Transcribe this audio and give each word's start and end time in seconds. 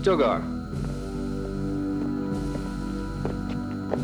Stilgar. 0.00 0.40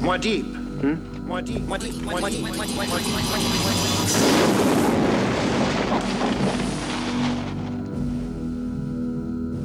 Muad'Dib. 0.04 0.44
Hmm? 0.82 0.96
Muad'Dib. 1.26 1.60
Muad'Dib. 1.70 1.94
Muad'Dib. 2.04 2.40
Muad'Dib. 2.44 3.26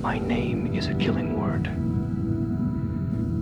My 0.02 0.20
name 0.20 0.74
is 0.74 0.88
a 0.88 0.94
killing 0.94 1.38
word. 1.38 1.70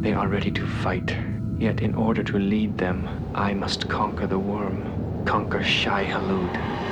They 0.01 0.13
are 0.13 0.27
ready 0.27 0.49
to 0.49 0.65
fight, 0.81 1.15
yet 1.59 1.81
in 1.81 1.93
order 1.93 2.23
to 2.23 2.39
lead 2.39 2.79
them, 2.79 3.07
I 3.35 3.53
must 3.53 3.87
conquer 3.87 4.25
the 4.25 4.39
worm, 4.39 5.25
conquer 5.25 5.61
Shai-Hulud. 5.63 6.88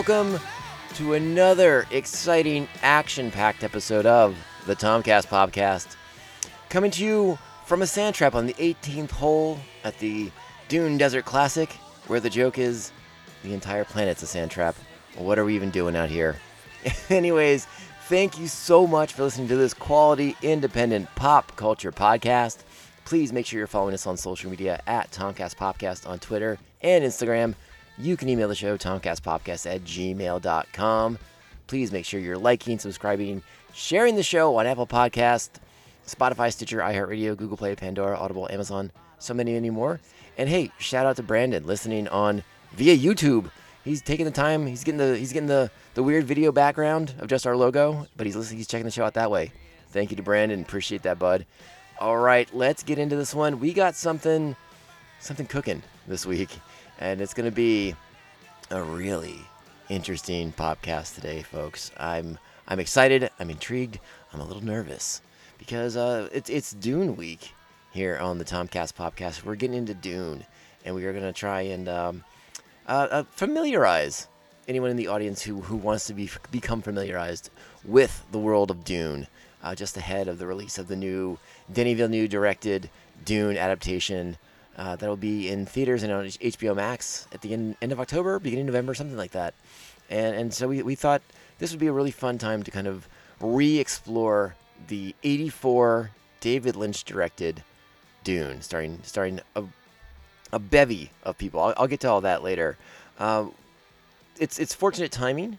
Welcome 0.00 0.40
to 0.94 1.12
another 1.12 1.86
exciting, 1.90 2.68
action 2.80 3.30
packed 3.30 3.62
episode 3.62 4.06
of 4.06 4.34
the 4.64 4.74
Tomcast 4.74 5.26
Popcast. 5.26 5.94
Coming 6.70 6.90
to 6.92 7.04
you 7.04 7.38
from 7.66 7.82
a 7.82 7.86
sand 7.86 8.14
trap 8.14 8.34
on 8.34 8.46
the 8.46 8.54
18th 8.54 9.10
hole 9.10 9.58
at 9.84 9.98
the 9.98 10.30
Dune 10.68 10.96
Desert 10.96 11.26
Classic, 11.26 11.70
where 12.06 12.18
the 12.18 12.30
joke 12.30 12.56
is 12.56 12.92
the 13.42 13.52
entire 13.52 13.84
planet's 13.84 14.22
a 14.22 14.26
sand 14.26 14.50
trap. 14.50 14.74
What 15.16 15.38
are 15.38 15.44
we 15.44 15.54
even 15.54 15.68
doing 15.68 15.94
out 15.94 16.08
here? 16.08 16.36
Anyways, 17.10 17.66
thank 18.08 18.38
you 18.38 18.48
so 18.48 18.86
much 18.86 19.12
for 19.12 19.24
listening 19.24 19.48
to 19.48 19.56
this 19.56 19.74
quality, 19.74 20.34
independent 20.40 21.14
pop 21.14 21.56
culture 21.56 21.92
podcast. 21.92 22.60
Please 23.04 23.34
make 23.34 23.44
sure 23.44 23.58
you're 23.58 23.66
following 23.66 23.92
us 23.92 24.06
on 24.06 24.16
social 24.16 24.50
media 24.50 24.80
at 24.86 25.10
Tomcast 25.10 25.56
Popcast 25.56 26.08
on 26.08 26.18
Twitter 26.18 26.58
and 26.80 27.04
Instagram. 27.04 27.54
You 28.00 28.16
can 28.16 28.30
email 28.30 28.48
the 28.48 28.54
show, 28.54 28.78
tomcastpopcast 28.78 29.70
at 29.70 29.84
gmail.com. 29.84 31.18
Please 31.66 31.92
make 31.92 32.06
sure 32.06 32.18
you're 32.18 32.38
liking, 32.38 32.78
subscribing, 32.78 33.42
sharing 33.74 34.16
the 34.16 34.22
show 34.22 34.56
on 34.56 34.66
Apple 34.66 34.86
Podcast, 34.86 35.50
Spotify, 36.06 36.50
Stitcher, 36.50 36.78
iHeartRadio, 36.78 37.36
Google 37.36 37.58
Play, 37.58 37.74
Pandora, 37.76 38.16
Audible, 38.16 38.48
Amazon, 38.50 38.90
so 39.18 39.34
many, 39.34 39.52
many 39.52 39.68
more. 39.68 40.00
And 40.38 40.48
hey, 40.48 40.72
shout 40.78 41.04
out 41.04 41.16
to 41.16 41.22
Brandon 41.22 41.66
listening 41.66 42.08
on 42.08 42.42
via 42.72 42.96
YouTube. 42.96 43.50
He's 43.84 44.00
taking 44.00 44.24
the 44.24 44.30
time. 44.30 44.66
He's 44.66 44.82
getting 44.82 44.98
the 44.98 45.16
he's 45.18 45.32
getting 45.32 45.48
the, 45.48 45.70
the 45.92 46.02
weird 46.02 46.24
video 46.24 46.52
background 46.52 47.14
of 47.18 47.28
just 47.28 47.46
our 47.46 47.56
logo, 47.56 48.06
but 48.16 48.26
he's 48.26 48.36
listening. 48.36 48.58
He's 48.58 48.66
checking 48.66 48.86
the 48.86 48.90
show 48.90 49.04
out 49.04 49.14
that 49.14 49.30
way. 49.30 49.52
Thank 49.90 50.10
you 50.10 50.16
to 50.16 50.22
Brandon. 50.22 50.62
Appreciate 50.62 51.02
that, 51.02 51.18
bud. 51.18 51.44
All 51.98 52.16
right, 52.16 52.48
let's 52.54 52.82
get 52.82 52.98
into 52.98 53.16
this 53.16 53.34
one. 53.34 53.60
We 53.60 53.74
got 53.74 53.94
something 53.94 54.56
something 55.18 55.46
cooking 55.46 55.82
this 56.06 56.24
week, 56.24 56.50
and 57.00 57.22
it's 57.22 57.34
gonna 57.34 57.50
be 57.50 57.94
a 58.70 58.82
really 58.82 59.40
interesting 59.88 60.52
podcast 60.52 61.14
today, 61.14 61.42
folks. 61.42 61.90
I'm 61.96 62.38
I'm 62.68 62.78
excited. 62.78 63.30
I'm 63.40 63.50
intrigued. 63.50 63.98
I'm 64.32 64.40
a 64.40 64.44
little 64.44 64.62
nervous 64.62 65.22
because 65.58 65.96
uh, 65.96 66.28
it's 66.32 66.50
it's 66.50 66.72
Dune 66.72 67.16
week 67.16 67.54
here 67.90 68.18
on 68.18 68.38
the 68.38 68.44
Tomcast 68.44 68.94
popcast. 68.94 69.44
We're 69.44 69.56
getting 69.56 69.78
into 69.78 69.94
Dune, 69.94 70.44
and 70.84 70.94
we 70.94 71.06
are 71.06 71.12
gonna 71.12 71.32
try 71.32 71.62
and 71.62 71.88
um, 71.88 72.24
uh, 72.86 73.08
uh, 73.10 73.24
familiarize 73.30 74.28
anyone 74.68 74.90
in 74.90 74.96
the 74.96 75.08
audience 75.08 75.42
who 75.42 75.62
who 75.62 75.76
wants 75.76 76.06
to 76.08 76.14
be 76.14 76.30
become 76.50 76.82
familiarized 76.82 77.50
with 77.82 78.24
the 78.30 78.38
world 78.38 78.70
of 78.70 78.84
Dune. 78.84 79.26
Uh, 79.62 79.74
just 79.74 79.96
ahead 79.96 80.26
of 80.28 80.38
the 80.38 80.46
release 80.46 80.78
of 80.78 80.88
the 80.88 80.96
new 80.96 81.38
Denis 81.70 81.96
Villeneuve 81.96 82.30
directed 82.30 82.88
Dune 83.24 83.58
adaptation 83.58 84.38
uh, 84.80 84.96
that'll 84.96 85.14
be 85.14 85.50
in 85.50 85.66
theaters 85.66 86.02
and 86.02 86.10
on 86.10 86.24
HBO 86.24 86.74
Max 86.74 87.28
at 87.32 87.42
the 87.42 87.52
end, 87.52 87.76
end 87.82 87.92
of 87.92 88.00
October, 88.00 88.38
beginning 88.38 88.66
of 88.66 88.72
November, 88.72 88.94
something 88.94 89.16
like 89.16 89.32
that. 89.32 89.52
And 90.08 90.34
and 90.34 90.54
so 90.54 90.68
we, 90.68 90.82
we 90.82 90.94
thought 90.94 91.20
this 91.58 91.70
would 91.70 91.78
be 91.78 91.86
a 91.86 91.92
really 91.92 92.10
fun 92.10 92.38
time 92.38 92.62
to 92.62 92.70
kind 92.70 92.86
of 92.86 93.06
re-explore 93.40 94.54
the 94.88 95.14
'84 95.22 96.12
David 96.40 96.76
Lynch 96.76 97.04
directed 97.04 97.62
Dune, 98.24 98.62
starring 98.62 99.00
starring 99.02 99.40
a, 99.54 99.64
a 100.50 100.58
bevy 100.58 101.10
of 101.24 101.36
people. 101.36 101.60
I'll, 101.60 101.74
I'll 101.76 101.86
get 101.86 102.00
to 102.00 102.08
all 102.08 102.22
that 102.22 102.42
later. 102.42 102.78
Um, 103.18 103.52
it's 104.38 104.58
it's 104.58 104.72
fortunate 104.72 105.12
timing 105.12 105.58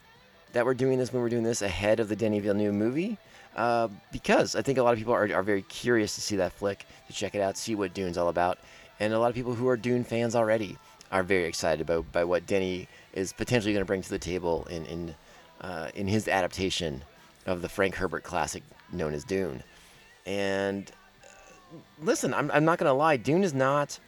that 0.53 0.65
we're 0.65 0.73
doing 0.73 0.97
this 0.97 1.13
when 1.13 1.21
we're 1.21 1.29
doing 1.29 1.43
this 1.43 1.61
ahead 1.61 1.99
of 1.99 2.09
the 2.09 2.15
Denis 2.15 2.41
Villeneuve 2.41 2.73
movie. 2.73 3.19
Uh, 3.55 3.89
because 4.11 4.55
I 4.55 4.63
think 4.63 4.79
a 4.79 4.83
lot 4.83 4.93
of 4.93 4.97
people 4.97 5.13
are, 5.13 5.31
are 5.33 5.43
very 5.43 5.61
curious 5.63 6.15
to 6.15 6.21
see 6.21 6.37
that 6.37 6.53
flick, 6.53 6.85
to 7.07 7.13
check 7.13 7.35
it 7.35 7.41
out, 7.41 7.57
see 7.57 7.75
what 7.75 7.93
Dune's 7.93 8.17
all 8.17 8.29
about. 8.29 8.57
And 9.01 9.15
a 9.15 9.19
lot 9.19 9.29
of 9.29 9.35
people 9.35 9.55
who 9.55 9.67
are 9.67 9.75
Dune 9.75 10.03
fans 10.03 10.35
already 10.35 10.77
are 11.11 11.23
very 11.23 11.45
excited 11.45 11.81
about 11.81 12.11
by 12.11 12.23
what 12.23 12.45
Denny 12.45 12.87
is 13.13 13.33
potentially 13.33 13.73
going 13.73 13.81
to 13.81 13.87
bring 13.87 14.03
to 14.03 14.09
the 14.09 14.19
table 14.19 14.67
in 14.69 14.85
in 14.85 15.15
uh, 15.59 15.89
in 15.95 16.07
his 16.07 16.27
adaptation 16.27 17.03
of 17.47 17.63
the 17.63 17.69
Frank 17.69 17.95
Herbert 17.95 18.23
classic 18.23 18.61
known 18.93 19.15
as 19.15 19.23
Dune. 19.23 19.63
And 20.27 20.91
uh, 21.23 21.77
listen, 22.03 22.31
I'm, 22.31 22.51
I'm 22.51 22.63
not 22.63 22.77
going 22.77 22.89
to 22.89 22.93
lie, 22.93 23.17
Dune 23.17 23.43
is 23.43 23.55
not. 23.55 23.99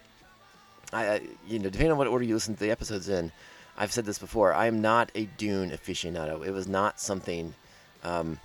I, 0.92 1.22
you 1.48 1.58
know 1.58 1.70
depending 1.70 1.90
on 1.90 1.98
what 1.98 2.06
order 2.06 2.24
you 2.24 2.34
listen 2.34 2.54
to 2.54 2.60
the 2.60 2.70
episodes 2.70 3.08
in, 3.08 3.32
I've 3.76 3.90
said 3.90 4.04
this 4.04 4.20
before. 4.20 4.54
I 4.54 4.66
am 4.68 4.80
not 4.80 5.10
a 5.16 5.24
Dune 5.24 5.70
aficionado. 5.70 6.46
It 6.46 6.52
was 6.52 6.68
not 6.68 7.00
something 7.00 7.52
um, 8.04 8.38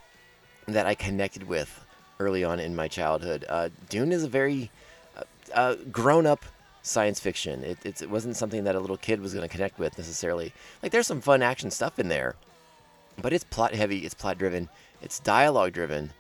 that 0.68 0.88
I 0.88 0.96
connected 0.96 1.44
with 1.44 1.86
early 2.20 2.44
on 2.44 2.60
in 2.60 2.76
my 2.76 2.88
childhood. 2.88 3.46
Uh, 3.48 3.70
Dune 3.88 4.12
is 4.12 4.24
a 4.24 4.28
very 4.28 4.72
uh, 5.20 5.54
uh, 5.54 5.76
grown-up 5.92 6.46
science 6.82 7.20
fiction. 7.20 7.64
It, 7.64 7.78
it's, 7.84 8.02
it 8.02 8.10
wasn't 8.10 8.38
something 8.38 8.64
that 8.64 8.76
a 8.76 8.80
little 8.80 8.98
kid 8.98 9.22
was 9.22 9.34
going 9.34 9.48
to 9.48 9.54
connect 9.54 9.80
with 9.80 9.98
necessarily. 9.98 10.54
Like 10.82 10.92
there's 10.92 11.08
some 11.08 11.22
fun 11.22 11.42
action 11.42 11.72
stuff 11.72 12.00
in 12.00 12.08
there, 12.08 12.36
but 13.22 13.34
it's 13.34 13.44
plot 13.44 13.74
heavy. 13.74 14.00
It's 14.00 14.14
plot 14.14 14.38
driven. 14.38 14.70
It's 15.02 15.20
dialogue 15.20 15.74
driven, 15.74 16.12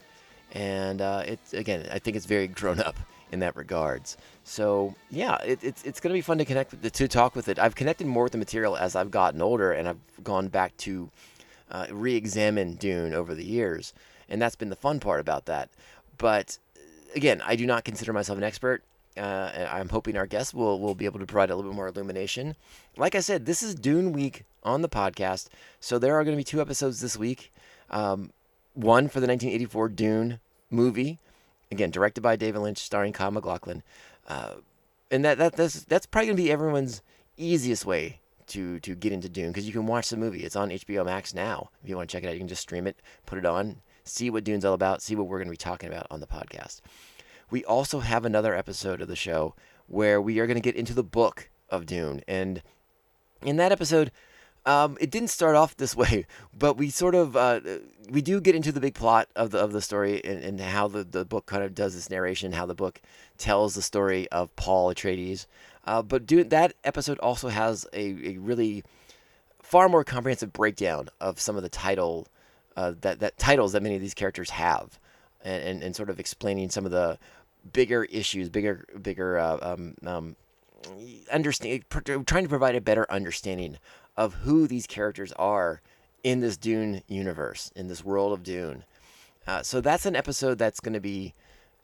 and 0.51 1.01
uh, 1.01 1.23
it's 1.25 1.53
again 1.53 1.87
I 1.91 1.99
think 1.99 2.17
it's 2.17 2.25
very 2.25 2.47
grown 2.47 2.79
up 2.79 2.97
in 3.31 3.39
that 3.39 3.55
regards. 3.55 4.17
So 4.43 4.95
yeah, 5.09 5.37
it, 5.37 5.59
it's 5.63 5.83
it's 5.83 5.99
going 5.99 6.13
to 6.13 6.17
be 6.17 6.21
fun 6.21 6.37
to 6.37 6.45
connect 6.45 6.71
with, 6.71 6.91
to 6.91 7.07
talk 7.07 7.35
with 7.35 7.47
it. 7.49 7.59
I've 7.59 7.75
connected 7.75 8.07
more 8.07 8.23
with 8.23 8.31
the 8.31 8.37
material 8.37 8.77
as 8.77 8.95
I've 8.95 9.11
gotten 9.11 9.41
older, 9.41 9.71
and 9.71 9.87
I've 9.87 10.23
gone 10.23 10.47
back 10.47 10.75
to 10.77 11.09
uh, 11.71 11.87
re-examine 11.91 12.75
Dune 12.75 13.13
over 13.13 13.35
the 13.35 13.45
years, 13.45 13.93
and 14.27 14.41
that's 14.41 14.55
been 14.55 14.69
the 14.69 14.75
fun 14.75 14.99
part 14.99 15.19
about 15.19 15.45
that. 15.45 15.69
But 16.17 16.57
again, 17.15 17.41
I 17.45 17.55
do 17.55 17.65
not 17.65 17.83
consider 17.83 18.13
myself 18.13 18.37
an 18.37 18.43
expert. 18.43 18.83
Uh, 19.19 19.67
I'm 19.71 19.89
hoping 19.89 20.17
our 20.17 20.25
guests 20.25 20.53
will, 20.53 20.79
will 20.79 20.95
be 20.95 21.05
able 21.05 21.19
to 21.19 21.25
provide 21.25 21.49
a 21.49 21.55
little 21.55 21.71
bit 21.71 21.75
more 21.75 21.87
illumination. 21.87 22.55
Like 22.97 23.15
I 23.15 23.19
said, 23.19 23.45
this 23.45 23.61
is 23.61 23.75
Dune 23.75 24.13
week 24.13 24.45
on 24.63 24.81
the 24.81 24.89
podcast, 24.89 25.47
so 25.79 25.99
there 25.99 26.15
are 26.15 26.23
going 26.23 26.35
to 26.35 26.39
be 26.39 26.43
two 26.43 26.61
episodes 26.61 27.01
this 27.01 27.17
week. 27.17 27.51
Um, 27.89 28.31
one 28.73 29.07
for 29.07 29.19
the 29.19 29.27
1984 29.27 29.89
Dune 29.89 30.39
movie, 30.69 31.19
again 31.71 31.91
directed 31.91 32.21
by 32.21 32.35
David 32.35 32.59
Lynch, 32.59 32.77
starring 32.77 33.13
Kyle 33.13 33.31
MacLachlan, 33.31 33.83
uh, 34.27 34.53
and 35.11 35.25
that, 35.25 35.37
that 35.37 35.53
that's 35.53 35.83
that's 35.85 36.05
probably 36.05 36.27
going 36.27 36.37
to 36.37 36.43
be 36.43 36.51
everyone's 36.51 37.01
easiest 37.37 37.85
way 37.85 38.19
to 38.47 38.79
to 38.81 38.95
get 38.95 39.11
into 39.11 39.29
Dune 39.29 39.49
because 39.49 39.65
you 39.65 39.73
can 39.73 39.85
watch 39.85 40.09
the 40.09 40.17
movie. 40.17 40.43
It's 40.43 40.55
on 40.55 40.69
HBO 40.69 41.05
Max 41.05 41.33
now. 41.33 41.69
If 41.83 41.89
you 41.89 41.95
want 41.95 42.09
to 42.09 42.15
check 42.15 42.23
it 42.23 42.27
out, 42.27 42.33
you 42.33 42.39
can 42.39 42.47
just 42.47 42.61
stream 42.61 42.87
it, 42.87 42.97
put 43.25 43.37
it 43.37 43.45
on, 43.45 43.77
see 44.03 44.29
what 44.29 44.43
Dune's 44.43 44.65
all 44.65 44.73
about, 44.73 45.01
see 45.01 45.15
what 45.15 45.27
we're 45.27 45.37
going 45.37 45.47
to 45.47 45.51
be 45.51 45.57
talking 45.57 45.89
about 45.89 46.07
on 46.11 46.19
the 46.19 46.27
podcast. 46.27 46.81
We 47.49 47.65
also 47.65 47.99
have 47.99 48.25
another 48.25 48.55
episode 48.55 49.01
of 49.01 49.07
the 49.07 49.15
show 49.15 49.55
where 49.87 50.21
we 50.21 50.39
are 50.39 50.47
going 50.47 50.55
to 50.55 50.61
get 50.61 50.75
into 50.75 50.93
the 50.93 51.03
book 51.03 51.49
of 51.69 51.85
Dune. 51.85 52.21
And 52.27 52.61
in 53.41 53.57
that 53.57 53.71
episode, 53.71 54.11
um, 54.65 54.97
it 54.99 55.09
didn't 55.09 55.29
start 55.29 55.55
off 55.55 55.75
this 55.77 55.95
way, 55.95 56.25
but 56.57 56.77
we 56.77 56.89
sort 56.89 57.15
of 57.15 57.35
uh, 57.35 57.59
we 58.09 58.21
do 58.21 58.39
get 58.41 58.55
into 58.55 58.71
the 58.71 58.79
big 58.79 58.93
plot 58.93 59.27
of 59.35 59.51
the 59.51 59.59
of 59.59 59.71
the 59.71 59.81
story 59.81 60.23
and, 60.23 60.43
and 60.43 60.59
how 60.59 60.87
the, 60.87 61.03
the 61.03 61.25
book 61.25 61.45
kind 61.45 61.63
of 61.63 61.73
does 61.73 61.95
this 61.95 62.09
narration, 62.09 62.51
how 62.51 62.65
the 62.65 62.75
book 62.75 63.01
tells 63.37 63.75
the 63.75 63.81
story 63.81 64.29
of 64.29 64.55
Paul 64.55 64.93
Atreides. 64.93 65.45
Uh, 65.85 66.01
but 66.03 66.25
do, 66.25 66.43
that 66.43 66.73
episode 66.83 67.17
also 67.19 67.47
has 67.47 67.87
a, 67.93 68.33
a 68.33 68.37
really 68.37 68.83
far 69.61 69.89
more 69.89 70.03
comprehensive 70.03 70.53
breakdown 70.53 71.09
of 71.19 71.39
some 71.39 71.55
of 71.55 71.63
the 71.63 71.69
title 71.69 72.27
uh, 72.75 72.93
that 73.01 73.19
that 73.19 73.37
titles 73.37 73.71
that 73.73 73.81
many 73.81 73.95
of 73.95 74.01
these 74.01 74.13
characters 74.13 74.51
have, 74.51 74.99
and, 75.43 75.63
and, 75.63 75.83
and 75.83 75.95
sort 75.95 76.09
of 76.09 76.19
explaining 76.19 76.69
some 76.69 76.85
of 76.85 76.91
the 76.91 77.17
bigger 77.73 78.05
issues, 78.05 78.49
bigger 78.49 78.85
bigger 79.01 79.37
uh, 79.37 79.57
um, 79.61 79.95
um, 80.05 80.35
understand, 81.31 81.83
trying 81.89 82.43
to 82.43 82.49
provide 82.49 82.75
a 82.75 82.81
better 82.81 83.05
understanding 83.09 83.77
of 84.17 84.33
who 84.35 84.67
these 84.67 84.87
characters 84.87 85.31
are 85.33 85.81
in 86.23 86.41
this 86.41 86.57
Dune 86.57 87.01
universe, 87.07 87.71
in 87.75 87.87
this 87.87 88.03
world 88.03 88.33
of 88.33 88.43
Dune. 88.43 88.83
Uh, 89.47 89.63
so 89.63 89.81
that's 89.81 90.05
an 90.05 90.15
episode 90.15 90.57
that's 90.57 90.79
going 90.79 90.93
to 90.93 90.99
be 90.99 91.33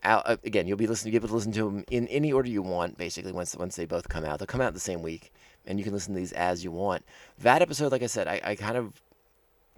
out 0.03 0.23
uh, 0.25 0.37
again. 0.43 0.67
You'll 0.67 0.77
be 0.77 0.87
listening, 0.87 1.13
you'll 1.13 1.21
be 1.21 1.25
able 1.25 1.29
to 1.29 1.35
listen 1.35 1.51
to 1.53 1.65
them 1.65 1.85
in 1.89 2.07
any 2.09 2.31
order 2.31 2.49
you 2.49 2.61
want. 2.61 2.97
Basically, 2.97 3.31
once 3.31 3.55
once 3.55 3.75
they 3.75 3.85
both 3.85 4.09
come 4.09 4.25
out, 4.25 4.39
they'll 4.39 4.47
come 4.47 4.61
out 4.61 4.73
the 4.73 4.79
same 4.79 5.01
week, 5.01 5.31
and 5.65 5.79
you 5.79 5.83
can 5.83 5.93
listen 5.93 6.13
to 6.13 6.19
these 6.19 6.33
as 6.33 6.63
you 6.63 6.71
want. 6.71 7.03
That 7.39 7.61
episode, 7.61 7.91
like 7.91 8.03
I 8.03 8.07
said, 8.07 8.27
I, 8.27 8.41
I 8.43 8.55
kind 8.55 8.77
of 8.77 9.01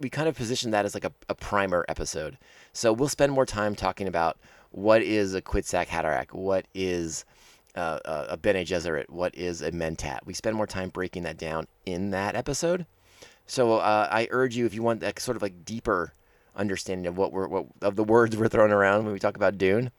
we 0.00 0.08
kind 0.08 0.28
of 0.28 0.36
position 0.36 0.70
that 0.70 0.84
as 0.84 0.94
like 0.94 1.04
a, 1.04 1.12
a 1.28 1.34
primer 1.34 1.84
episode. 1.88 2.38
So 2.72 2.92
we'll 2.92 3.08
spend 3.08 3.32
more 3.32 3.46
time 3.46 3.74
talking 3.74 4.06
about 4.06 4.38
what 4.70 5.02
is 5.02 5.34
a 5.34 5.42
Kwisatz 5.42 5.86
Haderach, 5.86 6.32
what 6.32 6.66
is 6.74 7.24
uh, 7.74 7.98
a 8.04 8.36
Bene 8.36 8.64
Gesserit, 8.64 9.08
what 9.08 9.34
is 9.34 9.62
a 9.62 9.70
Mentat. 9.70 10.20
We 10.24 10.34
spend 10.34 10.56
more 10.56 10.66
time 10.66 10.90
breaking 10.90 11.22
that 11.24 11.38
down 11.38 11.66
in 11.86 12.10
that 12.10 12.34
episode. 12.34 12.86
So 13.46 13.74
uh, 13.74 14.08
I 14.10 14.28
urge 14.30 14.56
you, 14.56 14.66
if 14.66 14.74
you 14.74 14.82
want 14.82 15.00
that 15.00 15.18
sort 15.20 15.36
of 15.36 15.42
like 15.42 15.64
deeper 15.64 16.12
understanding 16.56 17.06
of 17.06 17.16
what 17.16 17.32
we're 17.32 17.46
what, 17.48 17.66
of 17.80 17.96
the 17.96 18.04
words 18.04 18.36
we're 18.38 18.48
throwing 18.48 18.72
around 18.72 19.04
when 19.04 19.12
we 19.12 19.18
talk 19.18 19.36
about 19.36 19.58
Dune, 19.58 19.90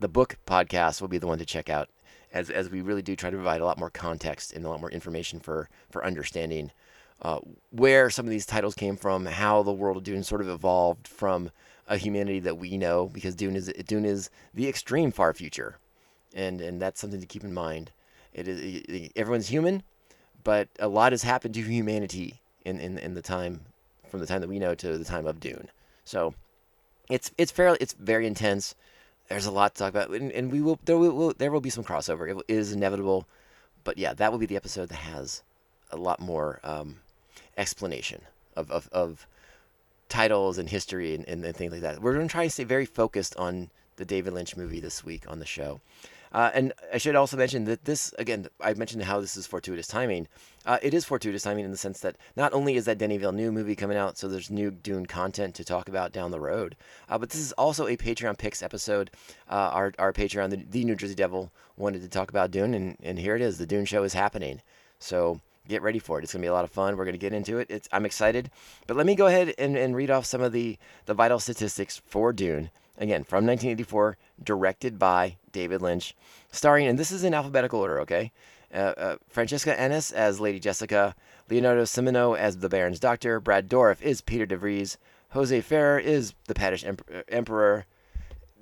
the 0.00 0.08
book 0.08 0.36
podcast 0.46 1.00
will 1.00 1.08
be 1.08 1.18
the 1.18 1.26
one 1.26 1.38
to 1.38 1.46
check 1.46 1.68
out, 1.68 1.88
as 2.32 2.50
as 2.50 2.70
we 2.70 2.80
really 2.80 3.02
do 3.02 3.14
try 3.14 3.30
to 3.30 3.36
provide 3.36 3.60
a 3.60 3.64
lot 3.64 3.78
more 3.78 3.90
context 3.90 4.52
and 4.52 4.64
a 4.64 4.68
lot 4.68 4.80
more 4.80 4.90
information 4.90 5.40
for 5.40 5.68
for 5.90 6.04
understanding 6.04 6.72
uh, 7.22 7.38
where 7.70 8.10
some 8.10 8.26
of 8.26 8.30
these 8.30 8.46
titles 8.46 8.74
came 8.74 8.96
from, 8.96 9.26
how 9.26 9.62
the 9.62 9.72
world 9.72 9.96
of 9.96 10.02
Dune 10.02 10.22
sort 10.22 10.40
of 10.40 10.48
evolved 10.48 11.08
from 11.08 11.50
a 11.88 11.96
humanity 11.96 12.40
that 12.40 12.58
we 12.58 12.76
know, 12.76 13.10
because 13.12 13.34
Dune 13.34 13.56
is 13.56 13.72
Dune 13.86 14.04
is 14.04 14.30
the 14.54 14.68
extreme 14.68 15.10
far 15.10 15.32
future, 15.32 15.78
and 16.34 16.60
and 16.60 16.80
that's 16.80 17.00
something 17.00 17.20
to 17.20 17.26
keep 17.26 17.44
in 17.44 17.54
mind. 17.54 17.90
It 18.32 18.48
is 18.48 19.10
everyone's 19.16 19.48
human, 19.48 19.82
but 20.44 20.68
a 20.78 20.88
lot 20.88 21.12
has 21.12 21.22
happened 21.22 21.54
to 21.54 21.62
humanity 21.62 22.40
in, 22.64 22.78
in, 22.80 22.98
in 22.98 23.14
the 23.14 23.22
time 23.22 23.60
from 24.08 24.20
the 24.20 24.26
time 24.26 24.40
that 24.40 24.48
we 24.48 24.58
know 24.58 24.74
to 24.74 24.98
the 24.98 25.04
time 25.04 25.26
of 25.26 25.40
Dune. 25.40 25.68
So 26.04 26.34
it's 27.08 27.30
it's 27.38 27.52
fairly 27.52 27.78
it's 27.80 27.94
very 27.94 28.26
intense. 28.26 28.74
There's 29.28 29.46
a 29.46 29.50
lot 29.50 29.74
to 29.74 29.78
talk 29.78 29.90
about, 29.90 30.10
and, 30.10 30.30
and 30.32 30.52
we 30.52 30.60
will 30.60 30.78
there 30.84 30.98
will 30.98 31.32
there 31.36 31.50
will 31.50 31.60
be 31.60 31.70
some 31.70 31.84
crossover. 31.84 32.30
It 32.30 32.44
is 32.48 32.72
inevitable, 32.72 33.26
but 33.84 33.98
yeah, 33.98 34.14
that 34.14 34.30
will 34.30 34.38
be 34.38 34.46
the 34.46 34.56
episode 34.56 34.88
that 34.90 34.96
has 34.96 35.42
a 35.90 35.96
lot 35.96 36.20
more 36.20 36.60
um, 36.64 36.96
explanation 37.56 38.22
of, 38.56 38.70
of, 38.70 38.88
of 38.92 39.26
titles 40.08 40.58
and 40.58 40.68
history 40.68 41.14
and, 41.14 41.26
and, 41.28 41.44
and 41.44 41.56
things 41.56 41.72
like 41.72 41.82
that. 41.82 42.00
We're 42.00 42.14
going 42.14 42.28
to 42.28 42.32
try 42.32 42.44
to 42.44 42.50
stay 42.50 42.64
very 42.64 42.86
focused 42.86 43.36
on 43.36 43.70
the 43.96 44.04
David 44.04 44.34
Lynch 44.34 44.56
movie 44.56 44.80
this 44.80 45.04
week 45.04 45.24
on 45.28 45.38
the 45.38 45.46
show. 45.46 45.80
Uh, 46.32 46.50
and 46.52 46.72
I 46.92 46.98
should 46.98 47.14
also 47.14 47.36
mention 47.36 47.64
that 47.64 47.84
this, 47.84 48.12
again, 48.18 48.48
I 48.60 48.74
mentioned 48.74 49.02
how 49.04 49.20
this 49.20 49.36
is 49.36 49.46
fortuitous 49.46 49.86
timing. 49.86 50.28
Uh, 50.66 50.78
it 50.82 50.92
is 50.92 51.04
fortuitous 51.04 51.44
timing 51.44 51.64
in 51.64 51.70
the 51.70 51.76
sense 51.76 52.00
that 52.00 52.16
not 52.36 52.52
only 52.52 52.74
is 52.74 52.84
that 52.84 52.98
Denis 52.98 53.20
Villeneuve 53.20 53.54
movie 53.54 53.76
coming 53.76 53.96
out, 53.96 54.18
so 54.18 54.28
there's 54.28 54.50
new 54.50 54.70
Dune 54.70 55.06
content 55.06 55.54
to 55.54 55.64
talk 55.64 55.88
about 55.88 56.12
down 56.12 56.32
the 56.32 56.40
road, 56.40 56.76
uh, 57.08 57.16
but 57.16 57.30
this 57.30 57.40
is 57.40 57.52
also 57.52 57.86
a 57.86 57.96
Patreon 57.96 58.36
picks 58.36 58.62
episode. 58.62 59.10
Uh, 59.48 59.70
our, 59.72 59.92
our 59.98 60.12
Patreon, 60.12 60.50
the, 60.50 60.56
the, 60.56 60.84
New 60.84 60.96
Jersey 60.96 61.14
Devil, 61.14 61.52
wanted 61.76 62.02
to 62.02 62.08
talk 62.08 62.28
about 62.28 62.50
Dune, 62.50 62.74
and, 62.74 62.96
and 63.02 63.18
here 63.18 63.36
it 63.36 63.42
is. 63.42 63.56
The 63.56 63.66
Dune 63.66 63.84
show 63.84 64.02
is 64.02 64.12
happening. 64.12 64.60
So 64.98 65.40
get 65.68 65.82
ready 65.82 65.98
for 65.98 66.18
it. 66.18 66.24
It's 66.24 66.32
going 66.32 66.42
to 66.42 66.46
be 66.46 66.50
a 66.50 66.52
lot 66.52 66.64
of 66.64 66.70
fun. 66.70 66.96
We're 66.96 67.04
going 67.04 67.14
to 67.14 67.18
get 67.18 67.32
into 67.32 67.58
it. 67.58 67.70
It's, 67.70 67.88
I'm 67.92 68.06
excited. 68.06 68.50
But 68.86 68.96
let 68.96 69.06
me 69.06 69.14
go 69.14 69.26
ahead 69.26 69.54
and, 69.58 69.76
and 69.76 69.94
read 69.94 70.10
off 70.10 70.26
some 70.26 70.40
of 70.40 70.52
the, 70.52 70.78
the 71.06 71.14
vital 71.14 71.38
statistics 71.38 72.00
for 72.06 72.32
Dune. 72.32 72.70
Again, 72.98 73.24
from 73.24 73.46
1984, 73.46 74.16
directed 74.42 74.98
by 74.98 75.36
David 75.52 75.82
Lynch, 75.82 76.14
starring, 76.50 76.86
and 76.86 76.98
this 76.98 77.12
is 77.12 77.24
in 77.24 77.34
alphabetical 77.34 77.80
order, 77.80 78.00
okay? 78.00 78.32
Uh, 78.72 78.94
uh, 78.96 79.16
Francesca 79.28 79.78
Annis 79.78 80.12
as 80.12 80.40
Lady 80.40 80.58
Jessica, 80.58 81.14
Leonardo 81.50 81.82
Cimino 81.82 82.36
as 82.36 82.58
the 82.58 82.68
Baron's 82.68 82.98
Doctor, 82.98 83.38
Brad 83.38 83.68
Dourif 83.68 84.00
is 84.00 84.22
Piter 84.22 84.46
De 84.46 84.56
Vries, 84.56 84.96
Jose 85.30 85.60
Ferrer 85.60 85.98
is 85.98 86.34
the 86.46 86.54
Paddish 86.54 86.88
uh, 86.88 87.22
Emperor, 87.28 87.84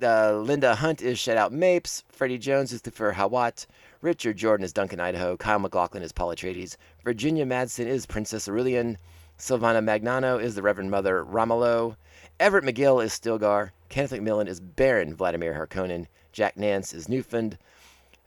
uh, 0.01 0.33
Linda 0.33 0.75
Hunt 0.75 1.01
is 1.01 1.17
Shadout 1.17 1.51
Mapes, 1.51 2.03
Freddie 2.09 2.37
Jones 2.37 2.73
is 2.73 2.81
Thufir 2.81 3.13
Hawat, 3.13 3.65
Richard 4.05 4.37
Jordan 4.37 4.63
is 4.63 4.71
Duncan 4.71 4.99
Idaho, 4.99 5.35
Kyle 5.35 5.57
MacLachlan 5.57 6.03
is 6.03 6.11
Paul 6.11 6.29
Atreides, 6.29 6.77
Virginia 7.03 7.43
Madsen 7.43 7.87
is 7.87 8.05
Princess 8.05 8.47
Irulan, 8.47 8.97
Silvana 9.39 9.83
Mangano 9.83 10.39
is 10.39 10.53
the 10.53 10.61
Reverend 10.61 10.91
Mother 10.91 11.25
Ramallo, 11.25 11.95
Everett 12.39 12.63
McGill 12.63 13.03
is 13.03 13.13
Stilgar, 13.13 13.71
Kenneth 13.89 14.11
McMillan 14.11 14.47
is 14.47 14.59
Baron 14.59 15.15
Vladimir 15.15 15.55
Harkonnen, 15.55 16.05
Jack 16.31 16.55
Nance 16.55 16.93
is 16.93 17.07
Nefud, 17.07 17.57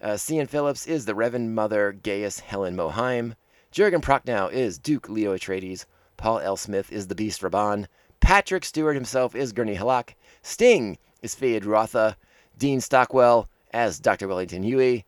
uh, 0.03 0.15
Siân 0.15 0.49
Phillips 0.49 0.89
is 0.89 1.05
the 1.05 1.15
Reverend 1.15 1.55
Mother 1.55 1.93
Gaius 1.93 2.41
Helen 2.41 2.75
Mohiam, 2.75 3.37
Jurgen 3.71 4.01
Prochnow 4.01 4.51
is 4.51 4.81
Duke 4.81 5.09
Leto 5.09 5.37
Atreides, 5.37 5.85
Paul 6.17 6.41
L. 6.41 6.57
Smith 6.57 6.91
is 6.91 7.07
the 7.07 7.15
Beast 7.15 7.41
Rabban, 7.41 7.87
Patrick 8.19 8.65
Stewart 8.65 8.97
himself 8.97 9.37
is 9.37 9.53
Gurney 9.53 9.75
Halleck, 9.75 10.17
Sting 10.43 10.99
is 11.23 11.37
Feyd 11.37 11.63
Rautha, 11.63 12.17
Dean 12.57 12.81
Stockwell 12.81 13.47
as 13.71 14.01
Dr. 14.01 14.27
Wellington 14.27 14.65
Yueh, 14.65 15.05